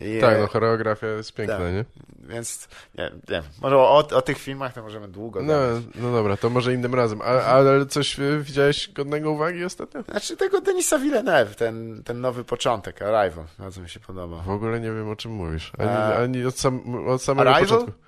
I, 0.00 0.20
Tak, 0.20 0.38
no 0.38 0.46
choreografia 0.46 1.06
jest 1.06 1.32
piękna, 1.34 1.58
tak. 1.58 1.72
nie? 1.72 1.84
Więc 2.28 2.68
nie, 2.98 3.10
nie 3.28 3.42
może 3.60 3.76
o, 3.78 3.96
o 4.12 4.22
tych 4.22 4.38
filmach 4.38 4.72
to 4.72 4.82
możemy 4.82 5.08
długo 5.08 5.42
No, 5.42 5.46
gadać. 5.52 5.82
no 5.94 6.12
dobra, 6.12 6.36
to 6.36 6.50
może 6.50 6.74
innym 6.74 6.94
razem. 6.94 7.20
A, 7.22 7.24
ale 7.24 7.86
coś 7.86 8.20
e, 8.20 8.22
widziałeś 8.40 8.92
godnego 8.92 9.30
uwagi 9.30 9.64
ostatnio? 9.64 10.02
Znaczy 10.02 10.36
tego 10.36 10.60
Denisa 10.60 10.98
Villeneuve, 10.98 11.54
ten, 11.54 12.02
ten 12.04 12.20
nowy 12.20 12.44
początek, 12.44 13.02
Arrival, 13.02 13.44
bardzo 13.58 13.80
mi 13.80 13.88
się 13.88 14.00
podoba. 14.00 14.36
W 14.42 14.50
ogóle 14.50 14.80
nie 14.80 14.92
wiem, 14.92 15.08
o 15.08 15.16
czym 15.16 15.32
mówisz. 15.32 15.72
Ani, 15.78 15.88
A- 15.90 16.16
ani 16.16 16.44
od, 16.44 16.58
sam, 16.58 17.06
od 17.08 17.22
samego 17.22 17.50
Arrival? 17.54 17.78
początku. 17.78 18.00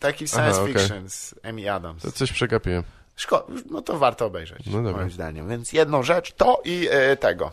Taki 0.00 0.28
science 0.28 0.58
Aha, 0.58 0.66
fiction 0.66 1.10
z 1.10 1.34
Amy 1.42 1.72
Adams. 1.72 2.02
To 2.02 2.12
coś 2.12 2.32
przegapiłem. 2.32 2.82
Szko- 3.18 3.42
no 3.70 3.82
to 3.82 3.98
warto 3.98 4.26
obejrzeć, 4.26 4.66
No 4.66 4.72
dobra. 4.82 4.92
moim 4.92 5.10
zdaniem. 5.10 5.48
Więc 5.48 5.72
jedną 5.72 6.02
rzecz 6.02 6.32
to 6.32 6.62
i 6.64 6.88
e, 6.90 7.16
tego. 7.16 7.52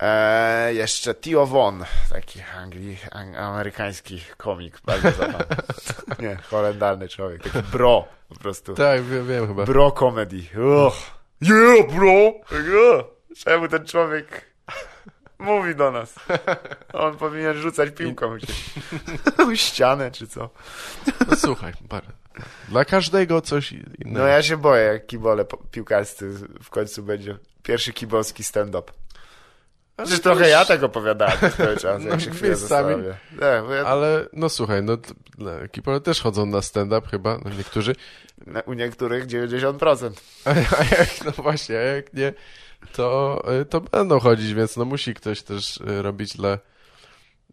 E, 0.00 0.74
jeszcze 0.74 1.14
Tio 1.14 1.46
Von, 1.46 1.84
taki 2.10 2.42
angli, 2.56 2.96
ang, 3.10 3.36
amerykański 3.36 4.20
komik, 4.36 4.80
bardzo 4.84 5.10
zabawny. 5.10 5.56
Nie, 6.22 6.36
horrendalny 6.36 7.08
człowiek, 7.08 7.42
taki 7.42 7.62
bro 7.72 8.04
po 8.28 8.34
prostu. 8.34 8.74
Tak, 8.74 9.02
wiem, 9.02 9.28
wiem 9.28 9.46
chyba. 9.46 9.64
Bro 9.64 9.90
comedy. 9.90 10.36
Ugh. 10.36 10.94
Yeah, 11.40 11.94
bro! 11.94 12.32
Yeah. 12.52 13.04
Czemu 13.36 13.68
ten 13.68 13.86
człowiek 13.86 14.44
mówi 15.38 15.74
do 15.74 15.90
nas? 15.90 16.14
On 16.92 17.16
powinien 17.16 17.54
rzucać 17.54 17.90
piłką 17.94 18.36
gdzieś. 18.36 18.74
ścianę 19.68 20.10
czy 20.10 20.28
co. 20.28 20.50
No, 21.28 21.36
słuchaj, 21.36 21.72
bar. 21.80 22.02
Dla 22.68 22.84
każdego 22.84 23.40
coś 23.40 23.72
innego. 23.72 23.94
No 24.04 24.26
ja 24.26 24.42
się 24.42 24.56
boję, 24.56 24.82
jak 24.82 25.06
kibole 25.06 25.44
piłkarscy 25.70 26.30
w 26.62 26.70
końcu 26.70 27.02
będzie 27.02 27.38
pierwszy 27.62 27.92
kibolski 27.92 28.44
stand-up. 28.44 28.92
Przecież 30.04 30.20
trochę 30.20 30.48
ja 30.48 30.64
tak 30.64 30.82
opowiadałem 30.82 31.38
cały 31.56 31.76
czas, 31.76 32.02
No, 32.04 32.10
jak 32.10 32.20
się 32.20 32.30
chwilę 32.34 32.56
ja, 33.40 33.86
Ale, 33.86 34.26
no 34.32 34.48
słuchaj, 34.48 34.82
no 34.82 34.96
no, 35.38 35.50
kipole 35.72 36.00
też 36.00 36.20
chodzą 36.20 36.46
na 36.46 36.62
stand-up 36.62 37.08
chyba, 37.08 37.38
no 37.44 37.50
niektórzy. 37.58 37.94
na- 38.46 38.60
u 38.60 38.72
niektórych 38.72 39.26
90%. 39.26 40.10
A, 40.44 40.50
a 40.50 40.84
jak, 40.98 41.24
no 41.24 41.32
właśnie, 41.42 41.78
a 41.78 41.80
jak 41.80 42.14
nie, 42.14 42.32
to, 42.92 43.42
y, 43.60 43.64
to 43.64 43.80
będą 43.80 44.20
chodzić, 44.20 44.54
więc 44.54 44.76
no 44.76 44.84
musi 44.84 45.14
ktoś 45.14 45.42
też 45.42 45.76
y, 45.76 46.02
robić 46.02 46.36
dla... 46.36 46.58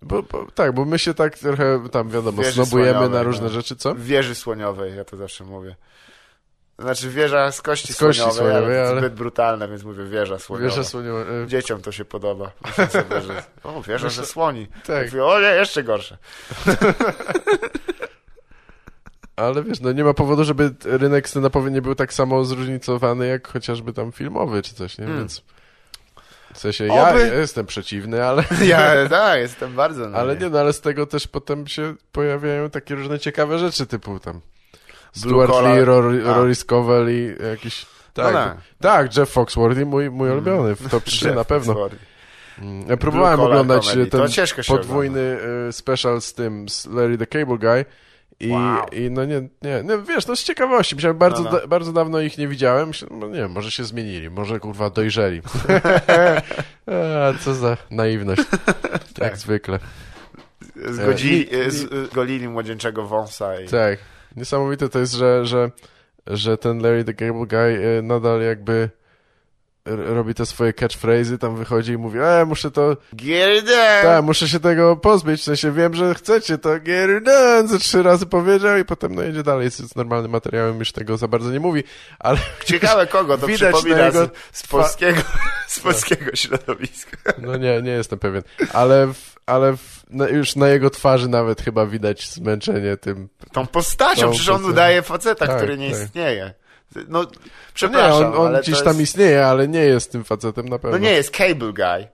Bo, 0.02 0.24
bo, 0.24 0.48
tak, 0.56 0.74
bo 0.74 0.86
my 0.86 1.00
się 1.00 1.14
tak 1.14 1.38
trochę 1.38 1.90
tam, 1.92 2.10
wiadomo, 2.10 2.42
Wieży 2.42 2.54
snobujemy 2.66 3.10
na 3.10 3.24
różne 3.24 3.44
no. 3.48 3.50
rzeczy, 3.50 3.76
co? 3.76 3.96
W 3.96 4.04
wieży 4.04 4.36
słoniowej, 4.36 4.96
ja 4.98 5.04
to 5.06 5.18
zawsze 5.18 5.44
mówię. 5.44 5.76
Znaczy 6.80 7.10
wieża 7.10 7.52
z 7.52 7.62
kości, 7.62 7.94
Z 7.94 7.98
kości 7.98 8.22
słoniowej, 8.22 8.38
słoniowej, 8.52 8.80
ale 8.80 8.90
ale- 8.90 9.00
zbyt 9.00 9.14
brutalne, 9.14 9.68
więc 9.68 9.84
mówię 9.84 10.04
wieża 10.06 10.40
słoniowa. 10.40 10.70
Wieża 10.70 10.84
słoniowa. 10.84 11.20
y, 11.44 11.48
Dzieciom 11.48 11.82
to 11.82 11.92
się 11.92 12.06
podoba. 12.06 12.52
Myślę 12.66 12.90
sobie, 12.90 13.22
że 13.22 13.44
o, 13.64 13.82
wieża 13.82 14.10
ze 14.10 14.26
słoni. 14.26 14.68
Tak, 14.88 15.06
Mówię, 15.06 15.26
o 15.26 15.40
nie, 15.40 15.48
jeszcze 15.48 15.84
gorsze. 15.84 16.18
ale 19.36 19.64
wiesz, 19.64 19.80
no 19.80 19.92
nie 19.92 20.04
ma 20.04 20.14
powodu, 20.14 20.44
żeby 20.44 20.74
rynek 20.84 21.28
stand-upowy 21.30 21.72
nie 21.72 21.82
był 21.82 21.96
tak 21.96 22.14
samo 22.14 22.46
zróżnicowany, 22.46 23.28
jak 23.28 23.48
chociażby 23.48 23.94
tam 23.94 24.12
filmowy 24.12 24.62
czy 24.62 24.76
coś, 24.76 24.98
nie? 24.98 25.06
Hmm. 25.06 25.20
Więc... 25.22 25.42
W 26.54 26.58
sensie, 26.58 26.86
ja, 26.86 27.14
Oby- 27.14 27.32
jestem 27.40 27.66
przeciwny, 27.66 28.26
ale... 28.26 28.44
Ja 28.66 29.10
tak, 29.10 29.40
jestem 29.40 29.74
bardzo 29.76 30.10
na 30.10 30.18
Ale 30.18 30.36
nie, 30.38 30.50
no 30.50 30.60
ale 30.60 30.74
z 30.74 30.82
tego 30.82 31.06
też 31.06 31.28
potem 31.28 31.68
się 31.68 31.96
pojawiają 32.12 32.70
takie 32.70 32.96
różne 32.96 33.20
ciekawe 33.20 33.60
rzeczy, 33.60 33.86
typu 33.86 34.20
tam 34.20 34.42
Blue 35.22 35.48
collar. 35.48 35.78
Lee, 35.78 35.86
Rory. 35.86 36.24
Rory 36.24 36.56
Scovel 36.56 37.10
i 37.12 37.36
jakiś... 37.52 37.86
Tak, 38.14 38.26
No 38.34 38.40
tak. 38.40 38.58
tak, 38.82 39.18
Jeff 39.18 39.32
Foxworthy, 39.32 39.86
mój, 39.86 40.10
mój 40.12 40.30
ulubiony, 40.32 40.76
w 40.76 40.90
top 40.90 41.04
3 41.04 41.26
Jeff 41.28 41.36
na 41.36 41.44
pewno. 41.46 41.90
Mm, 42.60 42.90
Ja 42.90 42.98
próbowałem 42.98 43.40
oglądać 43.40 43.88
comedy. 43.90 44.12
ten 44.12 44.28
podwójny 44.68 45.38
y, 45.70 45.74
special 45.74 46.22
z 46.22 46.34
tym, 46.34 46.70
z 46.70 46.86
Larry 46.86 47.18
the 47.18 47.28
Cable 47.28 47.58
Guy 47.58 47.86
i, 48.40 48.52
Wow. 48.52 48.86
i 48.92 49.12
no 49.12 49.26
nie, 49.26 49.42
nie, 49.62 49.84
no 49.84 50.04
wiesz, 50.04 50.28
no 50.28 50.36
z 50.36 50.44
ciekawości, 50.44 50.96
myślałem, 50.96 51.18
bardzo, 51.18 51.44
No, 51.44 51.52
no. 51.52 51.60
Da, 51.60 51.68
bardzo 51.68 51.94
dawno 51.94 52.20
ich 52.20 52.38
nie 52.38 52.48
widziałem, 52.48 52.88
Myślę, 52.88 53.08
no 53.12 53.28
nie 53.28 53.34
wiem, 53.40 53.52
może 53.52 53.72
się 53.72 53.84
zmienili, 53.84 54.30
może 54.30 54.60
kurwa 54.60 54.90
dojrzeli. 54.90 55.42
A, 56.88 57.34
co 57.44 57.54
za 57.54 57.78
naiwność, 57.92 58.42
jak 59.18 59.38
zwykle. 59.38 59.80
Zgodzili, 60.90 61.48
E, 61.56 61.68
i- 61.68 61.72
z, 61.72 62.10
zgolili 62.12 62.48
młodzieńczego 62.50 63.08
wąsa 63.08 63.60
i... 63.62 63.68
Tak. 63.68 64.00
Niesamowite 64.36 64.90
to 64.90 65.00
jest, 65.00 65.14
że, 65.14 65.46
że, 65.46 65.72
że 66.28 66.58
ten 66.58 66.80
Larry 66.80 67.04
the 67.04 67.14
Cable 67.14 67.46
Guy 67.46 67.98
e, 67.98 68.02
nadal 68.02 68.42
jakby 68.42 68.90
robi 69.86 70.34
te 70.34 70.46
swoje 70.46 70.74
catchphrase'y, 70.74 71.38
tam 71.38 71.56
wychodzi 71.56 71.92
i 71.92 71.98
mówi, 71.98 72.20
e, 72.20 72.46
muszę 72.46 72.72
to, 72.72 72.98
Get 73.14 73.60
it 73.60 73.66
done! 73.66 74.02
tak, 74.04 74.24
muszę 74.24 74.48
się 74.48 74.60
tego 74.60 74.96
pozbyć, 74.96 75.42
w 75.42 75.44
sensie 75.44 75.72
wiem, 75.72 75.94
że 75.94 76.16
chcecie 76.16 76.58
to, 76.58 76.80
get 76.80 77.10
it 77.18 77.24
done, 77.24 77.68
ze 77.68 77.80
trzy 77.80 78.04
razy 78.04 78.26
powiedział 78.26 78.78
i 78.78 78.86
potem 78.86 79.16
no 79.16 79.22
jedzie 79.22 79.44
dalej 79.44 79.72
z 79.72 79.96
normalnym 79.96 80.32
materiałem, 80.32 80.80
już 80.80 80.92
tego 80.92 81.18
za 81.18 81.28
bardzo 81.28 81.52
nie 81.52 81.60
mówi, 81.60 81.84
ale 82.20 82.38
Ciekawe 82.66 83.08
kogo 83.08 83.38
to 83.38 83.48
Widać 83.48 83.74
przypomina 83.74 83.98
na 83.98 84.06
jego 84.06 84.26
z, 84.52 84.58
z 84.58 84.68
polskiego, 84.68 85.22
z 85.68 85.80
polskiego 85.80 86.36
środowiska. 86.36 87.18
no 87.38 87.58
nie, 87.58 87.82
nie 87.82 87.92
jestem 87.92 88.20
pewien, 88.20 88.44
ale, 88.74 89.08
w, 89.08 89.35
ale 89.46 89.78
w, 89.78 90.04
na, 90.10 90.28
już 90.28 90.56
na 90.56 90.68
jego 90.68 90.90
twarzy 90.90 91.30
nawet 91.30 91.62
chyba 91.62 91.86
widać 91.86 92.30
zmęczenie 92.30 92.98
tym. 92.98 93.30
Tą 93.52 93.68
postacią, 93.68 94.22
Tą 94.22 94.32
przecież 94.32 94.50
on 94.50 94.66
udaje 94.66 95.02
faceta, 95.02 95.48
Tak, 95.48 95.58
który 95.58 95.78
nie 95.78 95.92
tak. 95.92 96.04
istnieje. 96.04 96.54
No, 96.96 97.04
No 97.08 97.28
przepraszam, 97.74 98.22
nie, 98.22 98.28
on, 98.28 98.42
on 98.42 98.48
ale 98.48 98.62
gdzieś 98.62 98.78
tam 98.80 98.88
jest, 98.88 99.00
istnieje, 99.00 99.46
ale 99.48 99.68
nie 99.68 99.80
jest 99.80 100.12
tym 100.12 100.24
facetem 100.24 100.70
na 100.70 100.80
pewno. 100.80 100.98
No 100.98 101.04
nie 101.04 101.12
jest 101.12 101.32
cable 101.32 101.74
guy. 101.74 102.08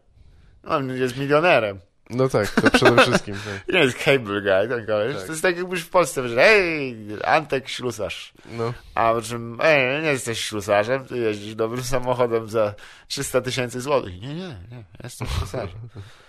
On 0.67 0.97
jest 0.97 1.17
milionerem. 1.17 1.79
No 2.09 2.29
tak, 2.29 2.49
to 2.61 2.71
przede 2.71 3.01
wszystkim. 3.05 3.35
Tak. 3.35 3.73
Nie 3.75 3.79
jest 3.79 3.97
cable 3.97 4.41
guy, 4.41 4.67
ten 4.77 4.85
koleś. 4.85 5.15
Tak. 5.15 5.25
To 5.25 5.31
jest 5.31 5.41
tak 5.41 5.57
jakbyś 5.57 5.81
w 5.81 5.89
Polsce 5.89 6.21
powiedział, 6.21 6.43
ej, 6.47 6.97
Antek 7.25 7.69
ślusarz. 7.69 8.33
No. 8.51 8.73
A 8.95 9.13
po 9.13 9.21
czym, 9.21 9.57
ej, 9.63 10.03
nie 10.03 10.09
jesteś 10.09 10.39
ślusarzem, 10.39 11.05
ty 11.05 11.17
jeździsz 11.17 11.55
dobrym 11.55 11.83
samochodem 11.83 12.49
za 12.49 12.73
300 13.07 13.41
tysięcy 13.41 13.81
złotych. 13.81 14.21
Nie, 14.21 14.27
nie, 14.35 14.55
nie, 14.71 14.83
jestem 15.03 15.27
ślusarzem. 15.27 15.79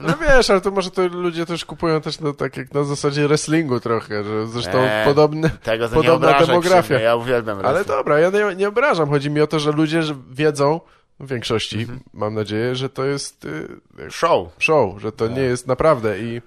No 0.00 0.14
wiesz, 0.20 0.50
ale 0.50 0.60
to 0.60 0.70
może 0.70 0.90
to 0.90 1.08
ludzie 1.08 1.46
też 1.46 1.64
kupują 1.64 2.00
też 2.00 2.20
no, 2.20 2.32
tak 2.32 2.56
jak 2.56 2.74
na 2.74 2.84
zasadzie 2.84 3.28
wrestlingu 3.28 3.80
trochę, 3.80 4.24
że 4.24 4.46
zresztą 4.46 4.78
Eee, 4.78 5.04
podobne, 5.06 5.50
Tego 5.62 5.88
Podobna 5.88 6.38
demografia. 6.46 6.94
mnie, 6.94 7.04
Ja 7.04 7.16
uwielbiam 7.16 7.58
ale 7.58 7.72
wrestling. 7.72 7.98
dobra, 7.98 8.18
ja 8.18 8.30
nie, 8.30 8.56
nie 8.56 8.68
obrażam, 8.68 9.08
chodzi 9.08 9.30
mi 9.30 9.40
o 9.40 9.46
to, 9.46 9.58
że 9.60 9.72
ludzie 9.72 10.00
wiedzą, 10.30 10.80
w 11.20 11.28
większości, 11.28 11.80
Mhm. 11.80 12.00
mam 12.12 12.34
nadzieję, 12.34 12.74
że 12.74 12.88
to 12.88 13.04
jest 13.04 13.44
y, 13.44 13.68
Show. 14.10 14.48
show, 14.58 15.00
że 15.00 15.12
to 15.12 15.28
nie 15.28 15.42
jest 15.42 15.66
naprawdę 15.66 16.18
i, 16.20 16.40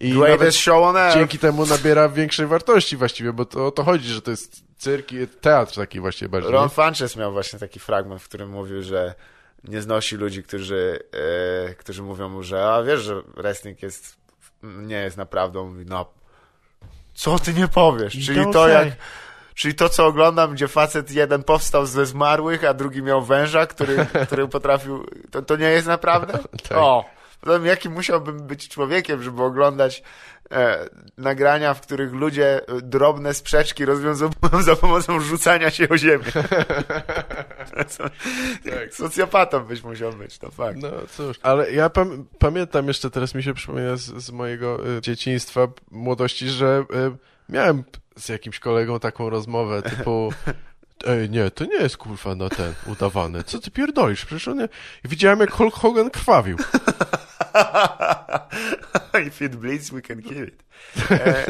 i 0.00 0.10
Greatest 0.12 0.40
nawet 0.40 0.54
show 0.54 0.82
on 0.82 0.96
earth. 0.96 1.14
dzięki 1.16 1.38
temu 1.38 1.66
nabiera 1.66 2.08
większej 2.08 2.46
wartości 2.46 2.96
właściwie, 2.96 3.32
bo 3.32 3.44
to 3.44 3.66
o 3.66 3.70
to 3.70 3.82
chodzi, 3.84 4.08
że 4.08 4.22
to 4.22 4.30
jest 4.30 4.64
cyrk 4.78 5.12
i 5.12 5.26
teatr 5.40 5.74
taki 5.76 6.00
właściwie 6.00 6.28
bardziej. 6.28 6.52
Ron? 6.52 6.68
Funches 6.68 7.16
miał 7.16 7.32
właśnie 7.32 7.58
taki 7.58 7.80
fragment, 7.80 8.22
w 8.22 8.28
którym 8.28 8.50
mówił, 8.50 8.82
że 8.82 9.14
nie 9.64 9.82
znosi 9.82 10.16
ludzi, 10.16 10.42
którzy, 10.42 11.00
e, 11.68 11.74
którzy 11.74 12.02
mówią 12.02 12.28
mu, 12.28 12.42
że 12.42 12.64
a 12.72 12.82
wiesz, 12.82 13.00
że 13.00 13.22
wrestling 13.22 13.82
jest, 13.82 14.16
nie 14.62 14.96
jest 14.96 15.16
naprawdę. 15.16 15.60
On 15.60 15.68
Mówi, 15.68 15.84
no, 15.88 16.12
co 17.14 17.38
ty 17.38 17.54
nie 17.54 17.68
powiesz? 17.68 18.12
Czyli 18.12 18.52
to 18.52 18.68
jak, 18.68 18.88
Czyli 19.54 19.74
to, 19.74 19.88
co 19.88 20.06
oglądam, 20.06 20.52
gdzie 20.52 20.68
facet 20.68 21.10
jeden 21.10 21.42
powstał 21.42 21.86
ze 21.86 22.06
zmarłych, 22.06 22.64
a 22.64 22.74
drugi 22.74 23.02
miał 23.02 23.22
węża, 23.22 23.66
który, 23.66 24.06
który 24.26 24.48
potrafił... 24.48 25.06
To, 25.30 25.42
to 25.42 25.56
nie 25.56 25.70
jest 25.70 25.86
naprawdę? 25.86 26.38
Tak. 26.68 26.78
O! 26.78 27.04
Potem 27.40 27.66
jaki 27.66 27.88
musiałbym 27.88 28.46
być 28.46 28.68
człowiekiem, 28.68 29.22
żeby 29.22 29.42
oglądać 29.42 30.02
e, 30.50 30.88
nagrania, 31.18 31.74
w 31.74 31.80
których 31.80 32.12
ludzie 32.12 32.60
drobne 32.82 33.34
sprzeczki 33.34 33.84
rozwiązują 33.84 34.30
za 34.60 34.76
pomocą 34.76 35.20
rzucania 35.20 35.70
się 35.70 35.88
o 35.88 35.98
ziemię. 35.98 36.24
Tak. 38.70 38.94
Socjopatą 38.94 39.60
byś 39.60 39.82
musiał 39.82 40.12
być, 40.12 40.38
to 40.38 40.50
fakt. 40.50 40.78
No 40.82 40.90
cóż, 41.16 41.36
ale 41.42 41.72
ja 41.72 41.90
pam 41.90 42.24
pamiętam 42.38 42.88
jeszcze, 42.88 43.10
teraz 43.10 43.34
mi 43.34 43.42
się 43.42 43.54
przypomina 43.54 43.96
z, 43.96 44.02
z 44.02 44.30
mojego 44.30 44.88
y, 44.96 45.00
dzieciństwa, 45.00 45.68
młodości, 45.90 46.48
że 46.48 46.84
y, 46.94 47.52
miałem 47.52 47.84
z 48.16 48.28
jakimś 48.28 48.58
kolegą 48.58 49.00
taką 49.00 49.30
rozmowę 49.30 49.82
typu 49.82 50.32
Ej, 51.06 51.30
nie, 51.30 51.50
to 51.50 51.64
nie 51.64 51.76
jest 51.76 51.96
kurwa 51.96 52.34
na 52.34 52.48
ten 52.48 52.74
udawane. 52.86 53.44
Co 53.44 53.58
ty 53.58 53.70
pierdolisz? 53.70 54.24
Przecież 54.24 54.48
on 54.48 54.58
nie... 54.58 54.68
Widziałem 55.04 55.40
jak 55.40 55.52
Hulk 55.52 55.74
Hogan 55.74 56.10
krwawił. 56.10 56.56
If 59.26 59.44
it 59.44 59.56
bleeds, 59.56 59.90
we 59.90 60.02
can 60.02 60.22
kill 60.22 60.48
it. 60.48 60.64
E, 61.10 61.46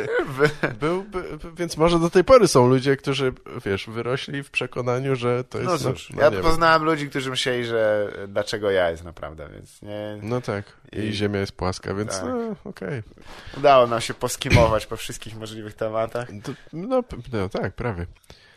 więc 1.58 1.76
może 1.76 1.98
do 1.98 2.10
tej 2.10 2.24
pory 2.24 2.48
są 2.48 2.68
ludzie, 2.68 2.96
którzy, 2.96 3.32
wiesz, 3.66 3.86
wyrośli 3.86 4.42
w 4.42 4.50
przekonaniu, 4.50 5.16
że 5.16 5.44
to 5.44 5.58
jest... 5.58 5.70
no 5.70 5.78
cóż, 5.78 6.10
no, 6.10 6.22
ja 6.22 6.28
nie 6.28 6.34
wiem. 6.36 6.44
poznałem 6.44 6.84
ludzi, 6.84 7.08
którzy 7.10 7.30
myśleli, 7.30 7.64
że 7.66 8.12
dlaczego 8.28 8.70
ja 8.70 8.90
jest 8.90 9.04
naprawdę, 9.04 9.48
więc 9.54 9.82
nie... 9.82 10.18
No 10.22 10.40
tak, 10.40 10.64
i, 10.92 10.98
I- 10.98 11.12
ziemia 11.12 11.40
jest 11.40 11.52
płaska, 11.52 11.94
więc 11.94 12.10
Tak. 12.10 12.24
no, 12.24 12.56
okej. 12.70 13.02
Udało 13.56 13.86
nam 13.86 14.00
się 14.00 14.14
poskimować 14.14 14.86
po 14.86 14.96
wszystkich 14.96 15.36
możliwych 15.36 15.74
tematach. 15.74 16.28
No, 16.72 17.02
p- 17.02 17.16
no 17.32 17.48
tak, 17.48 17.74
prawie. 17.74 18.06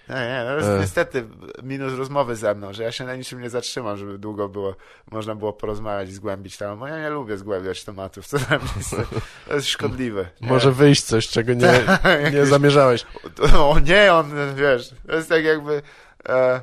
Nie, 0.10 0.16
nie, 0.16 0.44
no 0.46 0.56
jest 0.56 0.68
E. 0.70 0.80
niestety 0.80 1.28
minus 1.64 1.94
rozmowy 1.98 2.36
ze 2.36 2.56
mną, 2.56 2.74
że 2.74 2.84
ja 2.84 2.92
się 2.92 3.06
na 3.06 3.16
niczym 3.16 3.42
nie 3.42 3.50
zatrzymam, 3.50 3.98
żeby 3.98 4.18
długo 4.18 4.50
było, 4.50 4.76
można 5.12 5.36
było 5.36 5.54
porozmawiać 5.54 6.10
i 6.10 6.14
zgłębić 6.14 6.58
temat, 6.58 6.80
bo 6.80 6.88
ja 6.88 7.02
nie 7.02 7.10
lubię 7.10 7.38
zgłębiać 7.38 7.84
tematów, 7.84 8.28
co 8.28 8.38
mnie 8.38 8.60
jest, 8.78 8.96
to 9.48 9.56
jest 9.56 9.68
szkodliwe. 9.68 10.30
Nie. 10.42 10.48
Może 10.48 10.72
wyjść 10.72 11.04
coś, 11.04 11.28
czego 11.28 11.54
nie, 11.54 11.84
nie 12.34 12.46
zamierzałeś. 12.46 13.06
O 13.58 13.80
nie, 13.80 14.14
on, 14.14 14.32
wiesz, 14.56 14.94
to 15.08 15.16
jest 15.16 15.30
tak 15.30 15.44
jakby... 15.44 15.82
E, 16.30 16.62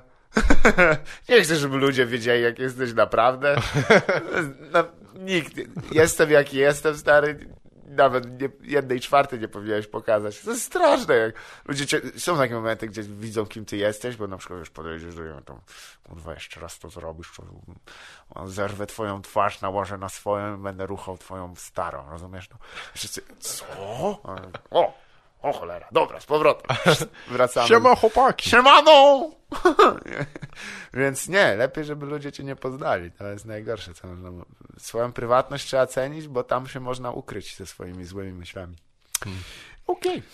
nie 1.28 1.42
chcę, 1.42 1.56
żeby 1.56 1.76
ludzie 1.76 2.06
wiedzieli, 2.06 2.42
jak 2.42 2.58
jesteś 2.58 2.92
naprawdę. 2.92 3.56
Na, 4.72 4.84
nikt. 5.14 5.52
Jestem, 5.92 6.30
jaki 6.30 6.56
jestem, 6.56 6.96
stary. 6.96 7.38
Nawet 7.96 8.40
nie, 8.40 8.48
jednej 8.62 9.00
czwartej 9.00 9.40
nie 9.40 9.48
powinieneś 9.48 9.86
pokazać. 9.86 10.40
To 10.40 10.50
jest 10.50 10.62
straszne. 10.62 11.14
Jak 11.14 11.34
ludzie 11.64 11.86
cię, 11.86 12.00
są 12.16 12.36
takie 12.36 12.54
momenty, 12.54 12.88
gdzie 12.88 13.02
widzą, 13.02 13.46
kim 13.46 13.64
ty 13.64 13.76
jesteś, 13.76 14.16
bo 14.16 14.26
na 14.26 14.36
przykład 14.36 14.58
już 14.58 14.70
podejdziesz 14.70 15.14
do 15.14 15.24
niego, 15.24 15.40
to 15.40 15.60
kurwa, 16.08 16.34
jeszcze 16.34 16.60
raz 16.60 16.78
to 16.78 16.90
zrobisz, 16.90 17.32
to 17.36 18.46
zerwę 18.46 18.86
twoją 18.86 19.22
twarz, 19.22 19.60
nałożę 19.60 19.98
na 19.98 20.08
swoją 20.08 20.56
i 20.56 20.62
będę 20.62 20.86
ruchał 20.86 21.18
twoją 21.18 21.54
starą, 21.56 22.10
rozumiesz? 22.10 22.50
No, 22.50 22.56
wszyscy, 22.94 23.22
co? 23.40 23.64
O, 24.70 25.03
o 25.44 25.52
cholera, 25.52 25.88
dobra, 25.92 26.20
z 26.20 26.26
powrotem. 26.26 26.76
Wracamy. 27.30 27.68
Siema 27.68 27.96
chłopaki! 27.96 28.50
Siemano! 28.50 29.30
Więc 30.94 31.28
nie, 31.28 31.54
lepiej, 31.56 31.84
żeby 31.84 32.06
ludzie 32.06 32.32
cię 32.32 32.44
nie 32.44 32.56
poznali. 32.56 33.10
To 33.10 33.26
jest 33.26 33.44
najgorsze, 33.44 33.94
co 33.94 34.06
można... 34.06 34.44
Swoją 34.78 35.12
prywatność 35.12 35.66
trzeba 35.66 35.86
cenić, 35.86 36.28
bo 36.28 36.44
tam 36.44 36.68
się 36.68 36.80
można 36.80 37.10
ukryć 37.10 37.56
ze 37.56 37.66
swoimi 37.66 38.04
złymi 38.04 38.32
myślami. 38.32 38.76
Okej. 39.86 40.22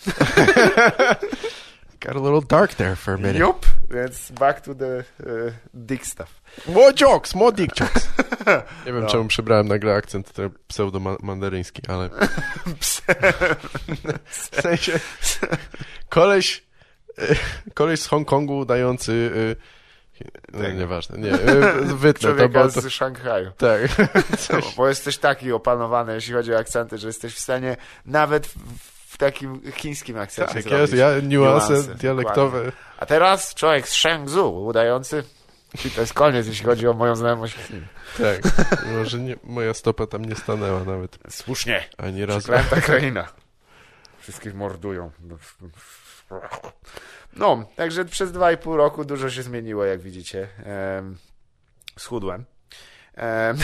Got 2.01 2.15
a 2.15 2.19
little 2.19 2.41
dark 2.41 2.73
there 2.73 2.95
for 2.95 3.13
a 3.13 3.17
minute. 3.17 3.39
Jup, 3.39 3.65
więc 3.93 4.31
back 4.31 4.61
to 4.61 4.75
the 4.75 4.97
uh, 5.19 5.53
dick 5.73 6.05
stuff. 6.05 6.41
More 6.67 6.93
jokes, 7.01 7.35
more 7.35 7.51
dick 7.55 7.75
jokes. 7.81 8.09
Nie 8.85 8.93
wiem, 8.93 9.01
No. 9.01 9.07
czemu 9.07 9.25
przybrałem 9.27 9.67
nagle 9.67 9.93
akcent 9.95 10.31
ten 10.33 10.49
pseudo-mandaryński, 10.67 11.81
ale 11.87 12.09
w 14.25 14.61
sensie 14.61 14.99
koleś, 16.09 16.63
e, 17.17 17.35
koleś 17.73 17.99
z 17.99 18.07
Hongkongu 18.07 18.57
udający 18.57 19.31
e, 19.57 19.81
no, 20.53 20.63
Tak. 20.63 20.77
nieważne, 20.77 21.17
nie, 21.17 21.31
wytnę 21.95 22.29
to, 22.29 22.35
Człowieka 22.35 22.63
bo 22.63 22.71
to, 22.71 22.81
z 22.81 22.89
Szanghaju. 22.89 23.51
tak, 23.57 23.81
No, 24.31 24.37
coś, 24.37 24.75
bo 24.75 24.87
jesteś 24.89 25.17
taki 25.17 25.51
opanowany, 25.51 26.13
jeśli 26.13 26.33
chodzi 26.33 26.53
o 26.53 26.57
akcenty, 26.57 26.97
że 26.97 27.07
jesteś 27.07 27.33
w 27.35 27.39
stanie 27.39 27.77
nawet 28.05 28.47
w, 28.47 28.55
w 29.11 29.17
takim 29.17 29.71
chińskim 29.71 30.17
akcencie 30.17 30.53
tak, 30.53 30.63
zrobić 30.63 30.81
jest, 30.81 30.93
ja 30.93 31.19
niuanse 31.19 31.73
niuanse, 31.73 31.95
dialektowe, 31.95 32.57
dokładnie. 32.57 32.81
A 32.97 33.05
teraz 33.05 33.55
człowiek 33.55 33.87
z 33.87 33.93
Shenzhou 33.93 34.65
udający 34.65 35.23
i 35.85 35.89
to 35.89 36.01
jest 36.01 36.13
koniec, 36.13 36.47
jeśli 36.47 36.65
chodzi 36.65 36.87
o 36.87 36.93
moją 36.93 37.15
znajomość 37.15 37.55
Chin. 37.55 37.85
tak, 38.17 38.41
może 38.97 39.19
nie, 39.19 39.35
moja 39.43 39.73
stopa 39.73 40.07
tam 40.07 40.25
nie 40.25 40.35
stanęła 40.35 40.83
nawet, 40.83 41.17
Słusznie. 41.29 41.89
ani 41.97 42.25
razu. 42.25 42.39
Przeklęta 42.39 42.81
kraina. 42.81 43.27
Wszystkich 44.19 44.55
mordują. 44.55 45.11
No, 47.33 47.65
także 47.75 48.05
przez 48.05 48.31
dwa 48.31 48.51
i 48.51 48.57
pół 48.57 48.77
roku 48.77 49.05
dużo 49.05 49.29
się 49.29 49.43
zmieniło, 49.43 49.85
jak 49.85 50.01
widzicie. 50.01 50.47
Em, 50.65 51.17
schudłem. 51.99 52.45
Em, 53.13 53.57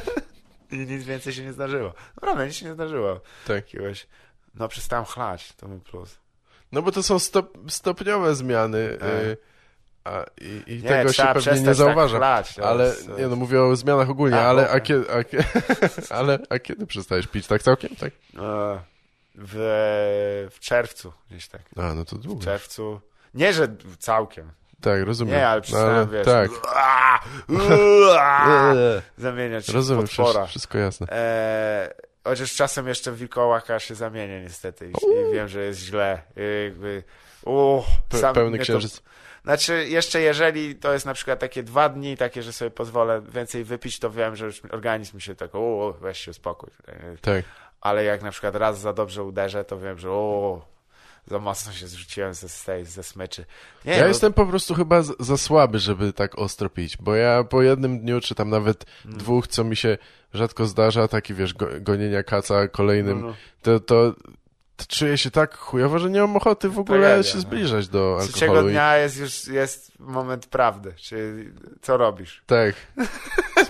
I 0.70 0.78
nic 0.78 1.04
więcej 1.04 1.32
się 1.32 1.42
nie 1.42 1.52
zdarzyło. 1.52 1.94
Naprawdę, 2.14 2.46
nic 2.46 2.56
się 2.56 2.66
nie 2.66 2.74
zdarzyło. 2.74 3.20
Tak. 3.46 3.56
Jakiegoś... 3.56 4.06
No, 4.54 4.68
przestałem 4.68 5.04
chlać, 5.04 5.52
to 5.52 5.68
był 5.68 5.80
plus. 5.80 6.18
No 6.72 6.82
bo 6.82 6.92
to 6.92 7.02
są 7.02 7.18
stop, 7.18 7.58
stopniowe 7.68 8.34
zmiany 8.34 8.96
Tak. 9.00 9.08
y, 9.08 9.36
a, 10.04 10.24
i, 10.40 10.62
i 10.72 10.82
Nie, 10.82 10.88
tego 10.88 11.12
się 11.12 11.22
pewnie 11.34 11.60
nie 11.60 11.74
zauważa. 11.74 12.18
Tak 12.20 12.46
chlać, 12.46 12.58
ale 12.58 12.84
jest, 12.86 13.08
nie, 13.18 13.28
no 13.28 13.36
mówię 13.36 13.62
o 13.62 13.76
zmianach 13.76 14.10
ogólnie, 14.10 14.36
A, 14.40 14.48
ale 14.50 14.70
a, 14.70 14.80
kiedy, 14.80 15.06
a, 15.10 16.14
ale 16.14 16.38
a 16.50 16.58
kiedy 16.58 16.86
przestajesz 16.86 17.26
pić? 17.26 17.46
Tak 17.46 17.62
całkiem? 17.62 17.96
Tak? 17.96 18.12
e, 18.12 18.80
w, 19.34 20.48
w 20.52 20.60
czerwcu 20.60 21.12
gdzieś 21.30 21.48
tak. 21.48 21.62
A, 21.76 21.94
no 21.94 22.04
to 22.04 22.16
W 22.16 22.18
długo. 22.18 22.44
czerwcu. 22.44 23.00
Nie, 23.34 23.52
że 23.52 23.68
całkiem. 23.98 24.50
Tak, 24.80 25.02
rozumiem. 25.02 25.34
Nie, 25.34 25.48
ale 25.48 25.56
No, 25.56 25.62
przestałem, 25.62 26.10
wiesz, 26.10 26.24
Tak. 26.26 26.50
ua, 26.50 27.20
ua, 27.48 28.46
zamieniać 29.18 29.66
się 29.66 29.72
w 29.72 29.74
Rozumiem, 29.74 30.02
potwora. 30.02 30.28
wszystko, 30.30 30.46
wszystko 30.46 30.78
jasne. 30.78 31.06
E, 31.10 31.94
chociaż 32.24 32.54
czasem 32.54 32.88
jeszcze 32.88 33.12
w 33.12 33.16
wilkołaka 33.18 33.78
się 33.78 33.94
zamienię 33.94 34.40
niestety 34.42 34.90
i, 34.90 35.32
wiem, 35.34 35.48
że 35.48 35.60
jest 35.64 35.80
źle. 35.80 36.22
Jakby, 36.64 37.02
uch, 37.44 37.84
Pe, 38.08 38.32
pełny 38.32 38.50
mnie 38.50 38.58
to- 38.58 38.62
księżyc. 38.64 39.02
Znaczy, 39.44 39.88
jeszcze 39.88 40.20
jeżeli 40.20 40.74
to 40.76 40.92
jest 40.92 41.06
na 41.06 41.14
przykład 41.14 41.38
takie 41.38 41.62
dwa 41.62 41.88
dni, 41.88 42.16
takie, 42.16 42.42
że 42.42 42.52
sobie 42.52 42.70
pozwolę 42.70 43.22
więcej 43.28 43.64
wypić, 43.64 43.98
to 43.98 44.10
wiem, 44.10 44.36
że 44.36 44.46
już 44.46 44.62
organizm 44.70 45.16
mi 45.16 45.22
się 45.22 45.34
tak, 45.34 45.50
o, 45.54 45.94
weź 46.00 46.18
się 46.18 46.30
uspokój. 46.30 46.70
E, 46.88 47.16
Tak. 47.20 47.44
Ale 47.80 48.04
jak 48.04 48.22
na 48.22 48.30
przykład 48.30 48.54
raz 48.54 48.78
za 48.80 48.92
dobrze 48.92 49.22
uderzę, 49.22 49.64
to 49.64 49.78
wiem, 49.78 49.98
że 49.98 50.10
o, 50.10 50.66
za 51.26 51.38
mocno 51.38 51.72
się 51.72 51.86
zrzuciłem 51.86 52.34
ze, 52.34 52.48
z 52.48 52.64
tej- 52.64 52.84
ze 52.84 53.02
smyczy. 53.02 53.44
Nie, 53.84 53.92
Ja 53.92 54.00
no, 54.00 54.06
jestem 54.06 54.32
po 54.32 54.46
prostu 54.46 54.74
chyba 54.74 55.02
za 55.20 55.36
słaby, 55.36 55.78
żeby 55.78 56.12
tak 56.12 56.38
ostro 56.38 56.70
pić, 56.70 56.96
bo 56.96 57.14
ja 57.14 57.44
po 57.44 57.62
jednym 57.62 58.00
dniu, 58.00 58.20
czy 58.20 58.34
tam 58.34 58.50
nawet 58.50 58.84
Mm. 59.06 59.18
dwóch, 59.18 59.46
co 59.48 59.64
mi 59.64 59.76
się 59.76 59.98
rzadko 60.34 60.66
zdarza, 60.66 61.08
taki 61.08 61.34
wiesz, 61.34 61.54
go, 61.54 61.68
gonienia 61.80 62.22
kaca 62.22 62.68
kolejnym, 62.68 63.20
no, 63.20 63.26
no. 63.26 63.34
to, 63.62 63.80
to, 63.80 64.14
to 64.76 64.84
czuję 64.88 65.18
się 65.18 65.30
tak 65.30 65.56
chujowo, 65.56 65.98
że 65.98 66.10
nie 66.10 66.20
mam 66.20 66.36
ochoty 66.36 66.68
w 66.68 66.78
ogóle 66.78 66.98
Tragedia, 67.00 67.30
się 67.30 67.36
no. 67.36 67.40
zbliżać 67.42 67.88
do 67.88 68.18
Trzeciego 68.22 68.44
alkoholu. 68.46 68.68
I, 68.68 68.72
dnia 68.72 68.96
jest 68.96 69.16
już 69.20 69.46
jest 69.46 69.98
moment 69.98 70.46
prawdy, 70.46 70.92
czyli 70.96 71.50
co 71.82 71.96
robisz, 71.96 72.42
tak. 72.46 72.74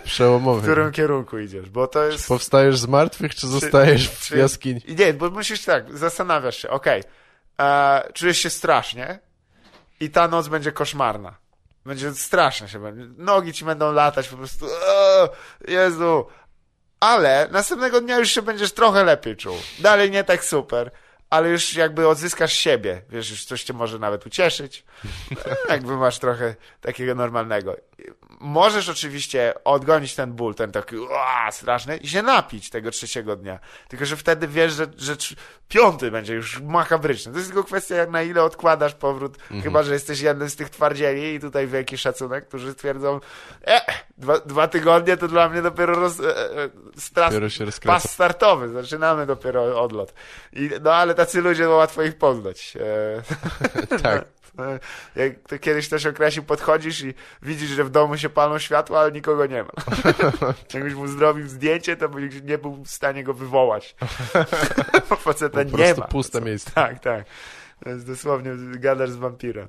Przełomowy. 0.05 0.61
w 0.61 0.63
którym 0.65 0.93
kierunku 0.93 1.39
idziesz, 1.39 1.71
bo 1.71 1.87
to 1.87 2.05
jest... 2.05 2.29
Powstajesz 2.29 2.79
z 2.79 2.87
martwych, 2.87 3.35
czy 3.35 3.47
zostajesz 3.49 4.09
w 4.09 4.21
czy- 4.27 4.39
jaskini? 4.39 4.81
Nie, 4.99 5.15
bo 5.15 5.31
musisz 5.31 5.65
tak, 5.65 5.99
zastanawiasz 5.99 6.57
się, 6.57 6.71
okej, 6.71 7.03
e, 7.61 8.13
czujesz 8.13 8.39
się 8.39 8.51
strasznie 8.51 9.19
i 10.01 10.11
ta 10.11 10.29
noc 10.29 10.49
będzie 10.49 10.73
koszmarna. 10.73 11.35
Będzie 11.85 12.15
straszne 12.15 12.69
się 12.69 12.79
będzie. 12.79 13.05
Nogi 13.17 13.53
ci 13.53 13.65
będą 13.65 13.93
latać 13.93 14.29
po 14.29 14.37
prostu. 14.37 14.67
O, 14.67 15.29
Jezu. 15.69 16.27
Ale 17.01 17.49
następnego 17.51 18.01
dnia 18.01 18.19
już 18.19 18.31
się 18.31 18.43
będziesz 18.43 18.73
trochę 18.73 19.05
lepiej 19.05 19.37
czuł. 19.37 19.57
Dalej 19.79 20.11
nie 20.11 20.25
tak 20.25 20.45
super, 20.45 20.91
ale 21.31 21.49
już 21.49 21.75
jakby 21.75 22.09
odzyskasz 22.09 22.53
siebie. 22.53 23.03
Wiesz, 23.11 23.31
już 23.31 23.45
coś 23.45 23.65
cię 23.65 23.73
może 23.73 23.99
nawet 23.99 24.27
ucieszyć. 24.27 24.85
jakby 25.69 25.97
masz 25.97 26.19
trochę 26.19 26.55
takiego 26.81 27.15
normalnego. 27.15 27.77
Możesz 28.41 28.89
oczywiście 28.89 29.55
odgonić 29.65 30.15
ten 30.15 30.33
ból, 30.33 30.55
ten 30.55 30.73
taki 30.73 30.97
straszny 31.51 31.97
i 31.97 32.09
się 32.09 32.23
napić 32.23 32.71
tego 32.71 32.91
trzeciego 32.91 33.37
dnia. 33.37 33.59
Tylko, 33.89 34.07
że 34.07 34.17
wtedy 34.17 34.49
wiesz, 34.49 34.73
że, 34.73 34.87
że 34.97 35.17
piąty 35.69 36.11
będzie 36.11 36.35
już 36.35 36.61
makabryczny. 36.61 37.33
To 37.33 37.39
jest 37.39 37.51
tylko 37.51 37.65
kwestia, 37.65 37.95
jak 37.95 38.11
na 38.11 38.23
ile 38.23 38.43
odkładasz 38.43 38.95
powrót. 38.95 39.39
Chyba, 39.63 39.83
że 39.83 39.93
jesteś 39.93 40.21
jednym 40.21 40.51
z 40.51 40.57
tych 40.57 40.71
twardzieli 40.71 41.35
i 41.35 41.41
tutaj 41.41 41.67
wielki 41.67 41.99
szacunek, 41.99 42.49
którzy 42.49 42.75
twierdzą, 42.75 43.21
e, 43.67 43.81
dwa, 44.19 44.39
dwa 44.39 44.69
tygodnie 44.69 45.17
to 45.17 45.29
dla 45.29 45.49
mnie 45.49 45.63
dopiero 45.63 45.95
roz, 45.95 46.21
e, 46.21 46.25
e, 46.25 46.69
stras, 46.97 47.35
Dopiero 47.35 47.73
pas 47.85 48.11
startowy. 48.11 48.69
Zaczynamy 48.69 49.27
dopiero 49.27 49.83
odlot. 49.83 50.15
I, 50.53 50.71
no 50.83 50.95
ale 50.95 51.14
ale 51.15 51.27
tacy 51.27 51.41
ludzie, 51.41 51.65
no 51.65 51.71
łatwo 51.71 52.03
ich 52.03 52.17
poznać. 52.17 52.75
E, 53.91 53.99
Tak. 54.03 54.25
e, 54.59 54.79
Jak 55.17 55.33
to 55.49 55.59
kiedyś 55.59 55.87
ktoś 55.87 56.07
określił, 56.07 56.45
podchodzisz 56.45 57.01
i 57.03 57.15
widzisz, 57.43 57.71
że 57.71 57.85
w 57.85 57.91
domu 57.91 58.17
się 58.19 58.29
palą 58.29 58.59
światła, 58.59 59.01
ale 59.01 59.13
nikogo 59.13 59.47
nie 59.47 59.63
ma. 59.63 59.71
Jakbyś 60.75 60.95
mu 60.95 61.09
zrobił 61.09 61.49
zdjęcie, 61.49 61.97
to 61.97 62.09
byś 62.09 62.43
nie 62.43 62.59
był 62.59 62.85
w 62.85 62.89
stanie 62.91 63.25
go 63.25 63.35
wywołać. 63.35 63.97
Faceta 65.19 65.59
Po 65.59 65.63
nie 65.65 65.71
prostu 65.71 66.01
ma. 66.01 66.07
puste 66.07 66.41
miejsce. 66.41 66.71
Tak, 66.71 66.99
tak. 67.01 67.25
To 67.85 67.91
jest 67.91 68.07
dosłownie 68.07 68.51
gadasz 68.79 69.11
z 69.11 69.17
wampirem. 69.17 69.69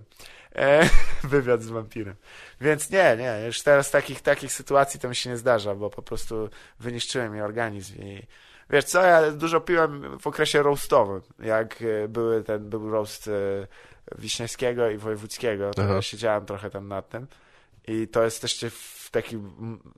E, 0.56 0.90
wywiad 1.24 1.62
z 1.62 1.68
wampirem. 1.70 2.16
Więc 2.62 2.90
nie, 2.90 3.16
nie, 3.20 3.46
już 3.46 3.62
teraz 3.62 3.92
takich, 3.92 4.22
takich 4.22 4.52
sytuacji 4.54 5.00
to 5.00 5.10
mi 5.10 5.16
się 5.16 5.30
nie 5.30 5.38
zdarza, 5.38 5.76
bo 5.76 5.90
po 5.90 6.02
prostu 6.02 6.50
wyniszczyłem 6.80 7.34
mi 7.34 7.42
organizm 7.42 8.02
i 8.02 8.28
wiesz 8.70 8.86
co, 8.86 9.02
ja 9.02 9.32
dużo 9.32 9.62
piłem 9.62 10.20
w 10.20 10.28
okresie 10.28 10.64
roastowym, 10.64 11.22
jak 11.40 11.82
e, 11.82 12.08
były 12.08 12.44
ten, 12.44 12.70
był 12.70 12.92
roast 12.92 13.28
e, 13.28 13.32
Wiśniewskiego 14.18 14.90
i 14.90 14.98
Wojewódzkiego, 14.98 15.72
to 15.72 15.82
ja 15.82 16.02
siedziałem 16.02 16.46
trochę 16.46 16.70
tam 16.70 16.88
nad 16.88 17.10
tym 17.10 17.28
i 17.88 18.08
to 18.08 18.24
jest 18.24 18.42
też 18.42 18.66
w 18.72 19.12
taki, 19.12 19.38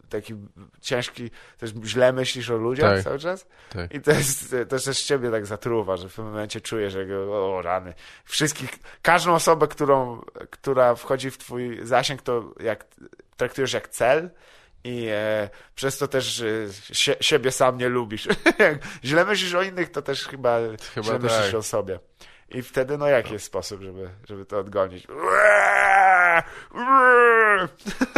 taki 0.10 0.34
ciężki, 0.82 1.32
też 1.58 1.74
źle 1.86 2.14
myślisz 2.14 2.50
o 2.50 2.58
ludziach 2.58 2.96
Tak. 2.96 3.04
cały 3.04 3.20
czas 3.20 3.48
Tak. 3.70 3.94
i 3.94 4.02
to 4.02 4.12
jest, 4.12 4.56
to 4.70 4.80
też 4.80 5.04
ciebie 5.04 5.32
tak 5.32 5.46
zatruwa, 5.46 5.98
że 5.98 6.10
w 6.10 6.16
pewnym 6.16 6.34
momencie 6.34 6.62
czujesz, 6.62 6.94
że 6.94 7.06
go, 7.06 7.56
o 7.56 7.62
rany. 7.62 7.94
Wszystkich, 8.26 8.70
każdą 9.02 9.34
osobę, 9.34 9.68
którą, 9.68 10.22
która 10.50 10.96
wchodzi 10.96 11.32
w 11.32 11.38
twój 11.38 11.80
zasięg, 11.84 12.22
to 12.22 12.54
jak, 12.60 12.86
traktujesz 13.38 13.74
jak 13.74 13.88
cel 13.88 14.30
i 14.84 15.08
e, 15.12 15.50
przez 15.76 15.98
to 15.98 16.08
też 16.08 16.42
e, 16.42 16.46
sie, 16.94 17.16
siebie 17.22 17.52
sam 17.52 17.78
nie 17.78 17.90
lubisz. 17.90 18.28
jak 18.60 18.80
źle 19.04 19.26
myślisz 19.26 19.54
o 19.54 19.64
innych, 19.64 19.92
to 19.92 20.02
też 20.02 20.28
chyba, 20.28 20.60
Chyba 20.94 21.04
źle 21.06 21.14
tak. 21.14 21.24
myślisz 21.24 21.54
o 21.54 21.64
sobie. 21.64 22.00
I 22.50 22.62
wtedy, 22.62 22.98
no 22.98 23.08
jaki 23.08 23.34
jest 23.34 23.46
sposób, 23.46 23.82
żeby, 23.82 24.10
żeby 24.28 24.46
to 24.46 24.60
odgonić? 24.60 25.08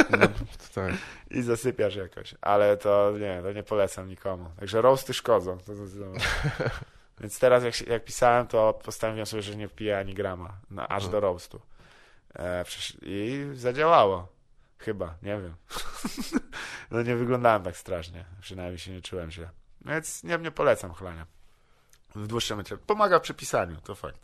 No, 0.09 0.27
tak. 0.75 0.93
I 1.31 1.41
zasypiasz 1.41 1.95
jakoś. 1.95 2.35
Ale 2.41 2.77
to 2.77 3.13
nie, 3.19 3.41
to 3.43 3.51
nie 3.51 3.63
polecam 3.63 4.07
nikomu. 4.07 4.49
Także 4.59 4.81
roasty 4.81 5.13
szkodzą. 5.13 5.57
To, 5.57 5.65
to, 5.65 5.71
to. 5.73 6.69
Więc 7.21 7.39
teraz 7.39 7.63
jak, 7.63 7.87
jak 7.87 8.03
pisałem, 8.03 8.47
to 8.47 8.73
postanowiłem 8.73 9.25
sobie, 9.25 9.41
że 9.41 9.55
nie 9.55 9.67
piję 9.67 9.97
ani 9.97 10.13
grama. 10.13 10.57
No, 10.71 10.87
aż 10.87 11.07
do 11.07 11.19
roastu. 11.19 11.61
E, 12.39 12.65
I 13.01 13.49
zadziałało. 13.53 14.27
Chyba, 14.79 15.15
nie 15.21 15.41
wiem. 15.41 15.55
no 16.91 17.01
nie 17.01 17.15
wyglądałem 17.15 17.63
tak 17.63 17.77
strasznie. 17.77 18.25
Przynajmniej 18.41 18.79
się 18.79 18.91
nie 18.91 19.01
czułem 19.01 19.31
źle. 19.31 19.49
Więc 19.85 20.23
nie, 20.23 20.37
nie 20.37 20.51
polecam 20.51 20.93
chlania. 20.93 21.25
W 22.15 22.27
dłuższym 22.27 22.63
czasie. 22.63 22.77
Pomaga 22.77 23.19
przy 23.19 23.33
pisaniu, 23.33 23.75
to 23.83 23.95
fakt. 23.95 24.19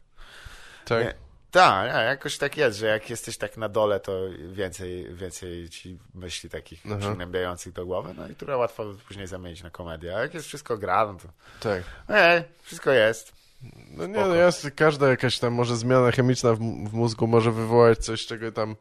Tak. 0.86 1.04
Nie. 1.04 1.14
Tak, 1.52 1.94
jakoś 1.94 2.38
tak 2.38 2.58
jest, 2.58 2.78
że 2.78 2.86
jak 2.88 3.10
jesteś 3.10 3.38
tak 3.38 3.58
na 3.58 3.70
dole, 3.70 4.00
to 4.00 4.12
więcej, 4.52 5.16
więcej 5.16 5.70
ci 5.70 6.00
myśli 6.14 6.50
takich 6.50 6.82
Aha. 6.86 6.98
przygnębiających 7.00 7.74
do 7.74 7.86
głowy, 7.86 8.14
no 8.18 8.28
i 8.28 8.36
które 8.36 8.58
łatwo 8.58 8.86
później 9.08 9.28
zamienić 9.28 9.64
na 9.64 9.70
komedię. 9.70 10.18
A 10.18 10.20
jak 10.20 10.34
jest 10.34 10.48
wszystko 10.48 10.78
gra, 10.78 11.06
no 11.06 11.20
to 11.20 11.28
tak. 11.60 11.84
ej, 12.10 12.44
wszystko 12.62 12.92
jest. 12.92 13.34
No 13.90 14.08
nie, 14.08 14.14
Spoko. 14.14 14.28
no 14.28 14.36
jest, 14.36 14.68
każda 14.76 15.10
jakaś 15.10 15.40
tam 15.40 15.54
może 15.54 15.78
zmiana 15.78 16.12
chemiczna 16.12 16.54
w, 16.54 16.60
w 16.60 16.94
mózgu 16.94 17.28
może 17.28 17.52
wywołać 17.52 18.00
coś, 18.00 18.26
czego 18.26 18.52
tam 18.52 18.76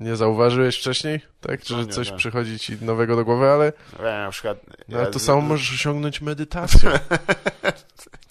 nie 0.00 0.16
zauważyłeś 0.16 0.78
wcześniej, 0.78 1.20
tak? 1.40 1.62
Czy 1.62 1.72
No 1.76 1.86
coś 1.86 2.10
nie. 2.10 2.16
przychodzi 2.16 2.58
ci 2.58 2.76
nowego 2.84 3.16
do 3.16 3.24
głowy, 3.24 3.50
ale 3.50 3.72
Ja, 3.98 4.24
na 4.24 4.30
przykład... 4.30 4.58
no, 4.88 4.98
ja 5.00 5.06
to 5.06 5.18
z- 5.18 5.22
samo 5.24 5.40
możesz 5.40 5.72
osiągnąć 5.72 6.20
medytacją. 6.20 6.90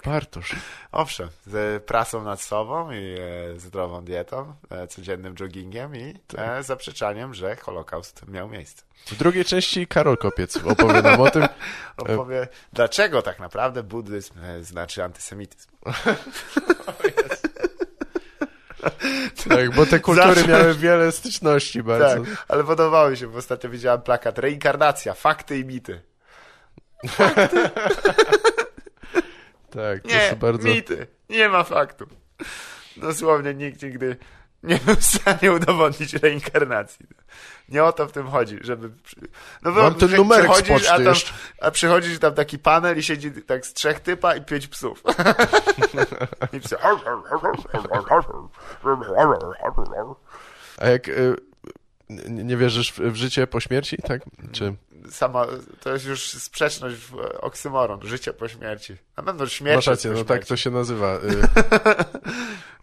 Bartosz. 0.05 0.55
Owszem, 0.91 1.29
z 1.45 1.83
pracą 1.83 2.23
nad 2.23 2.41
sobą 2.41 2.91
i 2.91 3.15
e, 3.55 3.59
zdrową 3.59 4.05
dietą, 4.05 4.53
e, 4.69 4.87
codziennym 4.87 5.35
joggingiem 5.39 5.95
i 5.95 6.15
e, 6.37 6.63
zaprzeczaniem, 6.63 7.33
że 7.33 7.55
Holokaust 7.55 8.27
miał 8.27 8.49
miejsce. 8.49 8.83
W 9.05 9.15
drugiej 9.15 9.45
części 9.45 9.87
Karol 9.87 10.17
Kopiec 10.17 10.57
opowie 10.57 11.01
nam 11.01 11.21
o 11.21 11.31
tym. 11.31 11.43
Opowie, 11.97 12.47
dlaczego 12.73 13.21
tak 13.21 13.39
naprawdę 13.39 13.83
buddyzm 13.83 14.33
e, 14.43 14.63
znaczy 14.63 15.03
antysemityzm. 15.03 15.69
Tak, 19.49 19.71
bo 19.75 19.85
te 19.85 19.99
kultury 19.99 20.47
miały 20.47 20.73
wiele 20.75 21.11
styczności 21.11 21.83
bardzo. 21.83 22.23
Tak, 22.23 22.45
ale 22.47 22.63
podobało 22.63 23.09
mi 23.09 23.17
się, 23.17 23.27
bo 23.27 23.37
ostatnio 23.37 23.69
widziałem 23.69 24.01
plakat 24.01 24.39
Reinkarnacja, 24.39 25.13
fakty 25.13 25.57
i 25.59 25.65
mity. 25.65 26.01
Tak, 29.69 30.05
Nie, 30.05 30.11
proszę 30.11 30.35
bardzo. 30.35 30.67
mity, 30.67 31.07
nie 31.29 31.49
ma 31.49 31.63
faktu. 31.63 32.05
Dosłownie 32.97 33.53
nikt 33.53 33.83
nigdy 33.83 34.17
nie 34.63 34.77
był 34.85 34.95
w 34.95 35.03
stanie 35.03 35.51
udowodnić 35.51 36.13
reinkarnacji. 36.13 37.05
Nie 37.69 37.83
o 37.83 37.93
to 37.93 38.07
w 38.07 38.11
tym 38.11 38.27
chodzi, 38.27 38.59
żeby... 38.61 38.89
No 39.63 39.71
Mam 39.71 39.95
ten 39.95 40.11
numerek 40.11 40.51
przychodzisz, 40.51 40.89
a 40.89 40.99
tam, 40.99 41.13
a 41.61 41.71
przychodzisz 41.71 42.19
tam 42.19 42.33
taki 42.33 42.59
panel 42.59 42.97
i 42.97 43.03
siedzi 43.03 43.31
tak 43.31 43.65
z 43.65 43.73
trzech 43.73 43.99
typa 43.99 44.35
i 44.35 44.41
pięć 44.41 44.67
psów. 44.67 45.03
I 46.53 46.59
psy... 46.59 46.75
A 50.77 50.89
jak 50.89 51.07
y, 51.07 51.35
nie 52.29 52.57
wierzysz 52.57 52.93
w, 52.93 52.99
w 52.99 53.15
życie 53.15 53.47
po 53.47 53.59
śmierci, 53.59 53.97
tak? 53.97 54.21
Czy... 54.51 54.75
Sama, 55.09 55.47
to 55.79 55.93
jest 55.93 56.05
już 56.05 56.29
sprzeczność, 56.29 56.95
w 56.95 57.15
oksymoron, 57.39 57.99
życie 58.03 58.33
po 58.33 58.47
śmierci. 58.47 58.97
Na 59.17 59.23
pewno 59.23 59.47
śmierć 59.47 59.75
Masz 59.75 59.87
rację, 59.87 60.11
no 60.11 60.23
tak 60.23 60.45
to 60.45 60.57
się 60.57 60.69
nazywa. 60.69 61.15
Y, 61.15 61.19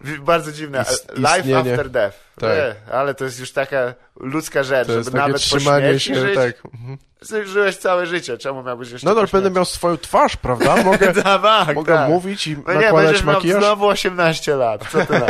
Bardzo 0.20 0.53
dziwne. 0.53 0.78
Ist- 0.82 1.16
Life 1.16 1.59
after 1.59 1.90
death. 1.90 2.16
Tak. 2.40 2.51
Nie, 2.57 2.93
ale 2.93 3.15
to 3.15 3.24
jest 3.24 3.40
już 3.40 3.53
taka 3.53 3.95
ludzka 4.16 4.62
rzecz, 4.62 4.86
to 4.86 5.03
żeby 5.03 5.16
nawet 5.16 5.43
po 5.51 5.61
śmierci 5.61 6.09
się, 6.09 6.15
żyć. 6.20 6.35
tak. 6.35 6.55
Mhm. 6.74 6.99
Żyłeś 7.47 7.77
całe 7.77 8.07
życie, 8.07 8.39
czemu 8.39 8.62
miałbyś 8.62 8.90
jeszcze 8.90 9.07
Nadal 9.07 9.27
po 9.27 9.32
będę 9.32 9.51
miał 9.51 9.65
swoją 9.65 9.97
twarz, 9.97 10.36
prawda? 10.36 10.82
Mogę, 10.85 11.15
tak, 11.23 11.74
mogę 11.74 11.95
tak. 11.95 12.09
mówić 12.09 12.47
i 12.47 12.57
No 12.66 12.81
nie, 12.81 12.93
będziesz 12.93 13.24
miał 13.24 13.35
makijaż? 13.35 13.62
znowu 13.62 13.86
18 13.86 14.57
lat. 14.57 14.85
Co 14.90 15.07
ty 15.07 15.12
na? 15.12 15.27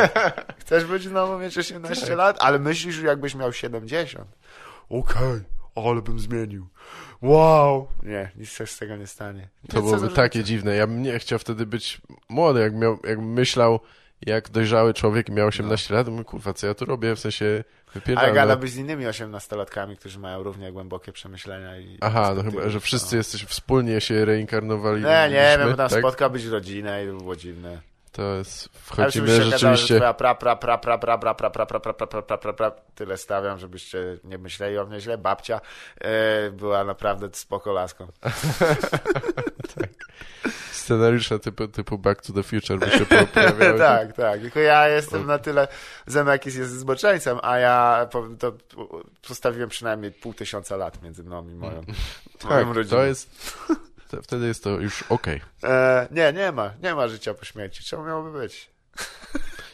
Chcesz 0.58 0.84
być 0.84 1.02
znowu 1.02 1.38
mieć 1.38 1.58
18 1.58 2.06
Tak. 2.06 2.16
lat? 2.16 2.36
Ale 2.40 2.58
myślisz, 2.58 3.00
jakbyś 3.02 3.34
miał 3.34 3.52
70. 3.52 4.28
Okej, 4.90 5.40
ale 5.74 6.02
bym 6.02 6.20
zmienił. 6.20 6.68
Wow. 7.22 7.88
Nie, 8.02 8.30
nic 8.36 8.50
się 8.50 8.66
z 8.66 8.78
tego 8.78 8.96
nie 8.96 9.06
stanie. 9.06 9.48
To 9.68 9.82
byłoby 9.82 10.08
takie 10.08 10.44
dziwne. 10.44 10.76
Ja 10.76 10.86
bym 10.86 11.02
nie 11.02 11.18
chciał 11.18 11.38
wtedy 11.38 11.66
być 11.66 12.00
młody, 12.28 12.60
jak, 12.60 12.74
miał, 12.74 12.98
jak 13.04 13.18
myślał, 13.18 13.80
jak 14.26 14.48
dojrzały 14.48 14.94
człowiek 14.94 15.28
miał 15.28 15.46
18 15.46 15.94
lat, 15.94 16.06
to 16.06 16.12
mówię, 16.12 16.24
kurwa, 16.24 16.52
co 16.52 16.66
ja 16.66 16.74
tu 16.74 16.84
robię, 16.84 17.16
w 17.16 17.20
sensie 17.20 17.44
Ale 17.44 17.94
wypierdalam. 17.94 18.30
no. 18.30 18.34
gadałbyś 18.34 18.70
z 18.70 18.76
innymi 18.76 19.04
18-latkami, 19.04 19.96
którzy 19.96 20.18
mają 20.18 20.42
równie 20.42 20.72
głębokie 20.72 21.12
przemyślenia 21.12 21.78
i... 21.78 21.98
Aha, 22.00 22.32
no 22.36 22.42
chyba, 22.42 22.68
że 22.68 22.80
wszyscy 22.80 23.16
jesteś 23.16 23.44
wspólnie 23.44 24.00
się 24.00 24.24
reinkarnowali. 24.24 25.02
Nie, 25.02 25.28
nie 25.30 25.56
wiem, 25.58 25.70
bo 25.70 25.76
tam 25.76 25.88
tak? 25.88 25.98
spotkałbyś 25.98 26.44
rodzinę 26.44 27.04
i 27.04 27.06
to 27.06 27.12
by 27.12 27.18
było 27.18 27.36
dziwne. 27.36 27.80
To 28.18 28.34
jest, 28.34 28.68
wchodzimy 28.72 29.26
że 29.28 29.42
rzeczywiście... 29.42 29.96
twoja 29.96 30.14
pra, 30.14 30.34
pra, 30.34 30.56
pra, 30.56 30.78
pra, 30.78 30.98
pra, 30.98 31.08
pra, 31.08 31.34
pra, 31.34 31.50
pra, 31.50 31.66
pra, 31.66 31.80
pra, 31.80 31.92
pra, 31.94 32.06
pra, 32.06 32.22
pra, 32.22 32.38
pra, 32.38 32.52
pra, 32.52 32.70
tyle 32.94 33.16
stawiam, 33.16 33.58
żebyście 33.58 34.18
nie 34.24 34.38
myśleli 34.38 34.78
o 34.78 34.86
mnie 34.86 35.00
źle. 35.00 35.18
Babcia 35.18 35.60
e, 36.00 36.50
była 36.50 36.84
naprawdę 36.84 37.28
spoko 37.32 37.72
laską. 37.72 38.06
Scenariusze 40.72 41.38
typu, 41.38 41.68
typu 41.68 41.98
Back 41.98 42.22
to 42.22 42.32
the 42.32 42.42
Future 42.42 42.78
by 42.78 42.90
się 42.90 43.06
pojawiały. 43.06 43.78
tak, 43.78 44.12
tak. 44.12 44.40
Tylko 44.40 44.60
ja 44.60 44.88
jestem 44.88 45.26
na 45.26 45.38
tyle, 45.38 45.68
Zemekis 46.06 46.54
jest 46.56 46.72
zboczeńcem, 46.78 47.38
a 47.42 47.58
ja 47.58 48.06
to 48.38 48.52
postawiłem 49.28 49.68
przynajmniej 49.68 50.12
pół 50.12 50.34
tysiąca 50.34 50.76
lat 50.76 51.02
między 51.02 51.24
mną 51.24 51.48
i 51.48 51.54
moją, 51.54 51.82
moją 52.44 52.64
Tak, 52.66 52.76
rodziną. 52.76 52.96
to 52.96 53.04
jest... 53.04 53.58
Wtedy 54.22 54.46
jest 54.46 54.64
to 54.64 54.70
już 54.70 55.02
okej. 55.08 55.40
E, 55.64 56.08
nie, 56.10 56.32
nie 56.32 56.52
ma. 56.52 56.70
Nie 56.82 56.94
ma 56.94 57.08
życia 57.08 57.34
po 57.34 57.44
śmierci. 57.44 57.84
Czemu 57.84 58.04
miałoby 58.04 58.38
być? 58.38 58.70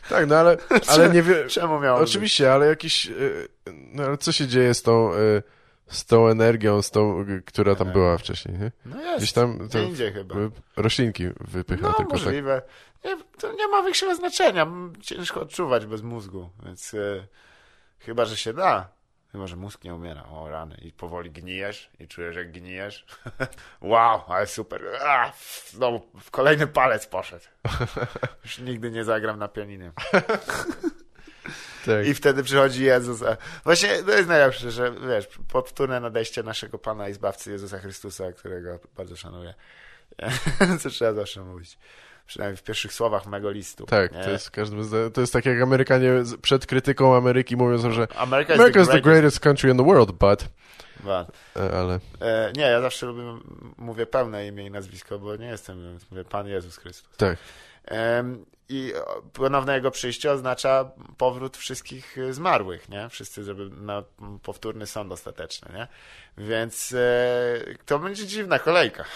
Tak, 0.08 0.26
no 0.26 0.36
ale, 0.36 0.56
ale 0.88 1.10
nie 1.10 1.22
wiem... 1.22 1.48
Czemu 1.48 1.80
miałoby 1.80 2.04
Oczywiście, 2.04 2.52
ale 2.52 2.66
jakiś... 2.66 3.06
y, 3.06 3.48
No 3.66 4.04
ale 4.04 4.18
co 4.18 4.32
się 4.32 4.46
dzieje 4.46 4.74
z 4.74 4.82
tą, 4.82 5.14
y, 5.14 5.42
z 5.88 6.04
tą 6.04 6.28
energią, 6.28 6.82
z 6.82 6.90
tą, 6.90 7.24
która 7.46 7.74
tam 7.74 7.92
była 7.92 8.18
wcześniej, 8.18 8.58
nie? 8.58 8.64
być? 8.64 8.74
No 8.84 9.02
jest. 9.02 9.18
Gdzieś 9.18 9.32
tam 9.32 9.58
to 9.58 9.64
Gdzie 9.64 9.84
indziej 9.84 10.12
chyba. 10.12 10.34
roślinki 10.76 11.24
wypycha 11.40 11.82
No, 11.82 11.92
tylko 11.92 12.12
tak. 12.12 12.24
możliwe. 12.24 12.62
Nie, 13.04 13.16
to 13.38 13.52
nie 13.52 13.68
ma 13.68 13.82
większego 13.82 14.14
znaczenia. 14.14 14.66
Ciężko 15.00 15.40
odczuwać 15.40 15.86
bez 15.86 16.02
mózgu, 16.02 16.50
więc 16.64 16.94
e, 16.94 17.26
chyba, 17.98 18.24
że 18.24 18.36
się 18.36 18.52
da. 18.52 18.88
Chyba, 19.34 19.46
że 19.46 19.56
mózg 19.56 19.84
nie 19.84 19.94
umiera. 19.94 20.24
O 20.24 20.48
rany. 20.48 20.76
I 20.82 20.92
powoli 20.92 21.30
gnijesz 21.30 21.90
i 21.98 22.08
czujesz, 22.08 22.36
jak 22.36 22.52
gnijesz. 22.52 23.06
wow, 23.80 24.22
ale 24.28 24.46
super. 24.46 24.82
A, 25.06 25.32
znowu 25.70 26.20
w 26.20 26.30
kolejny 26.30 26.66
palec 26.66 27.06
poszedł. 27.06 27.44
Już 28.44 28.58
nigdy 28.58 28.90
nie 28.90 29.04
zagram 29.04 29.38
na 29.38 29.48
pianinie. 29.48 29.92
Tak. 31.86 32.06
I 32.06 32.14
wtedy 32.14 32.42
przychodzi 32.42 32.84
Jezus. 32.84 33.20
Właśnie 33.64 34.02
to 34.02 34.10
jest 34.10 34.28
najlepsze, 34.28 34.70
że 34.70 34.92
wiesz, 35.08 35.28
powtórne 35.52 36.00
nadejście 36.00 36.42
naszego 36.42 36.78
Pana 36.78 37.08
i 37.08 37.14
Zbawcy 37.14 37.50
Jezusa 37.50 37.78
Chrystusa, 37.78 38.32
którego 38.32 38.78
bardzo 38.96 39.16
szanuję. 39.16 39.54
Co 40.80 40.90
trzeba 40.90 41.12
zawsze 41.12 41.40
mówić. 41.40 41.78
Przynajmniej 42.26 42.56
w 42.56 42.62
pierwszych 42.62 42.92
słowach 42.92 43.26
mego 43.26 43.50
listu. 43.50 43.86
Tak, 43.86 44.12
nie? 44.12 44.24
to 44.24 44.30
jest, 44.30 44.50
każdym, 44.50 44.84
zda- 44.84 45.10
to 45.10 45.20
jest 45.20 45.32
tak 45.32 45.46
jak 45.46 45.60
Amerykanie 45.62 46.10
przed 46.42 46.66
krytyką 46.66 47.16
Ameryki 47.16 47.56
mówią, 47.56 47.90
że 47.90 48.06
America 48.16 48.54
is 48.54 48.60
America 48.60 48.74
the 48.74 48.82
is 48.82 48.88
the 48.88 48.92
greatest. 48.92 49.02
greatest 49.04 49.40
country 49.40 49.70
in 49.70 49.76
the 49.76 49.84
world, 49.84 50.12
but... 50.12 50.44
But, 51.00 51.36
E, 51.56 51.78
Ale 51.78 52.00
e, 52.20 52.52
nie, 52.56 52.62
ja 52.62 52.80
zawsze 52.80 53.06
lubię, 53.06 53.22
mówię 53.78 54.06
pełne 54.06 54.46
imię 54.46 54.66
i 54.66 54.70
nazwisko, 54.70 55.18
bo 55.18 55.36
nie 55.36 55.46
jestem, 55.46 55.82
więc 55.90 56.10
mówię 56.10 56.24
Pan 56.24 56.46
Jezus 56.48 56.76
Chrystus. 56.76 57.16
tak, 57.16 57.36
I 58.68 58.92
o, 58.94 59.22
ponowne 59.32 59.74
jego 59.74 59.90
przyjście 59.90 60.32
oznacza 60.32 60.90
powrót 61.18 61.56
wszystkich 61.56 62.18
e, 62.18 62.32
zmarłych, 62.32 62.88
nie? 62.88 63.08
Wszyscy, 63.08 63.44
żeby 63.44 63.70
na 63.70 64.02
powtórny 64.42 64.86
sąd 64.86 65.12
ostateczny, 65.12 65.68
nie? 65.74 65.88
Więc 66.38 66.92
e, 66.92 67.74
to 67.86 67.98
będzie 67.98 68.26
dziwna 68.26 68.58
kolejka. 68.58 69.04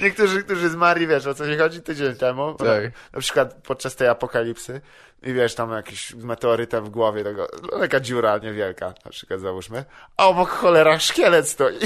Niektórzy, 0.00 0.42
którzy 0.42 0.70
zmarli, 0.70 1.06
wiesz, 1.06 1.26
o 1.26 1.34
co 1.34 1.44
mi 1.44 1.58
chodzi 1.58 1.82
tydzień 1.82 2.14
temu, 2.16 2.54
Tak. 2.54 2.82
na 3.12 3.20
przykład 3.20 3.54
podczas 3.54 3.96
tej 3.96 4.08
apokalipsy 4.08 4.80
i 5.22 5.32
wiesz, 5.32 5.54
tam 5.54 5.72
jakiś 5.72 6.14
meteorytem 6.14 6.84
w 6.84 6.90
głowie, 6.90 7.24
tego, 7.24 7.48
no, 7.72 7.78
taka 7.78 8.00
dziura 8.00 8.38
niewielka, 8.38 8.94
na 9.04 9.10
przykład 9.10 9.40
załóżmy, 9.40 9.84
a 10.16 10.26
obok 10.26 10.50
cholera 10.50 10.98
szkielet 10.98 11.48
stoi. 11.48 11.76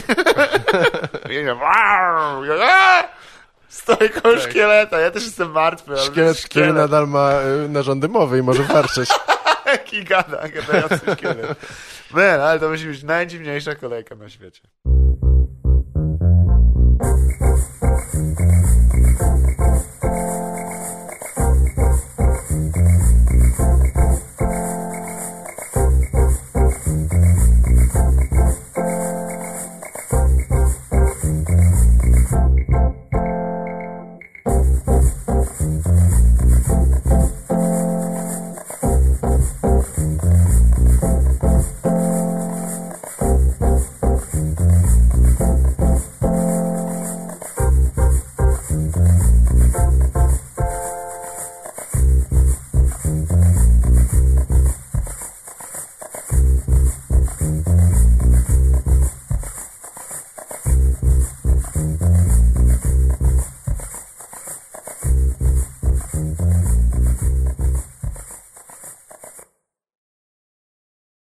I 1.31 1.35
ja, 1.35 1.55
wow! 1.55 2.45
Stoi 3.69 4.11
koło 4.11 4.35
Tak. 4.35 4.43
szkieleta, 4.51 5.01
ja 5.01 5.11
też 5.11 5.25
jestem 5.25 5.51
martwy, 5.51 5.93
ale 5.93 6.01
szkielet, 6.03 6.41
który 6.41 6.73
nadal 6.73 7.09
ma 7.09 7.33
y, 7.65 7.69
narządy 7.69 8.09
mowy 8.09 8.39
i 8.39 8.43
może 8.43 8.63
warczeć. 8.63 9.11
Jaki 9.67 10.05
gada, 10.05 10.49
gadający 10.49 11.01
szkielet. 11.13 11.59
Man, 12.11 12.41
ale 12.41 12.61
to 12.61 12.69
musi 12.69 12.87
być 12.87 13.03
najdziwniejsza 13.03 13.75
kolejka 13.75 14.15
na 14.15 14.29
świecie. 14.29 14.61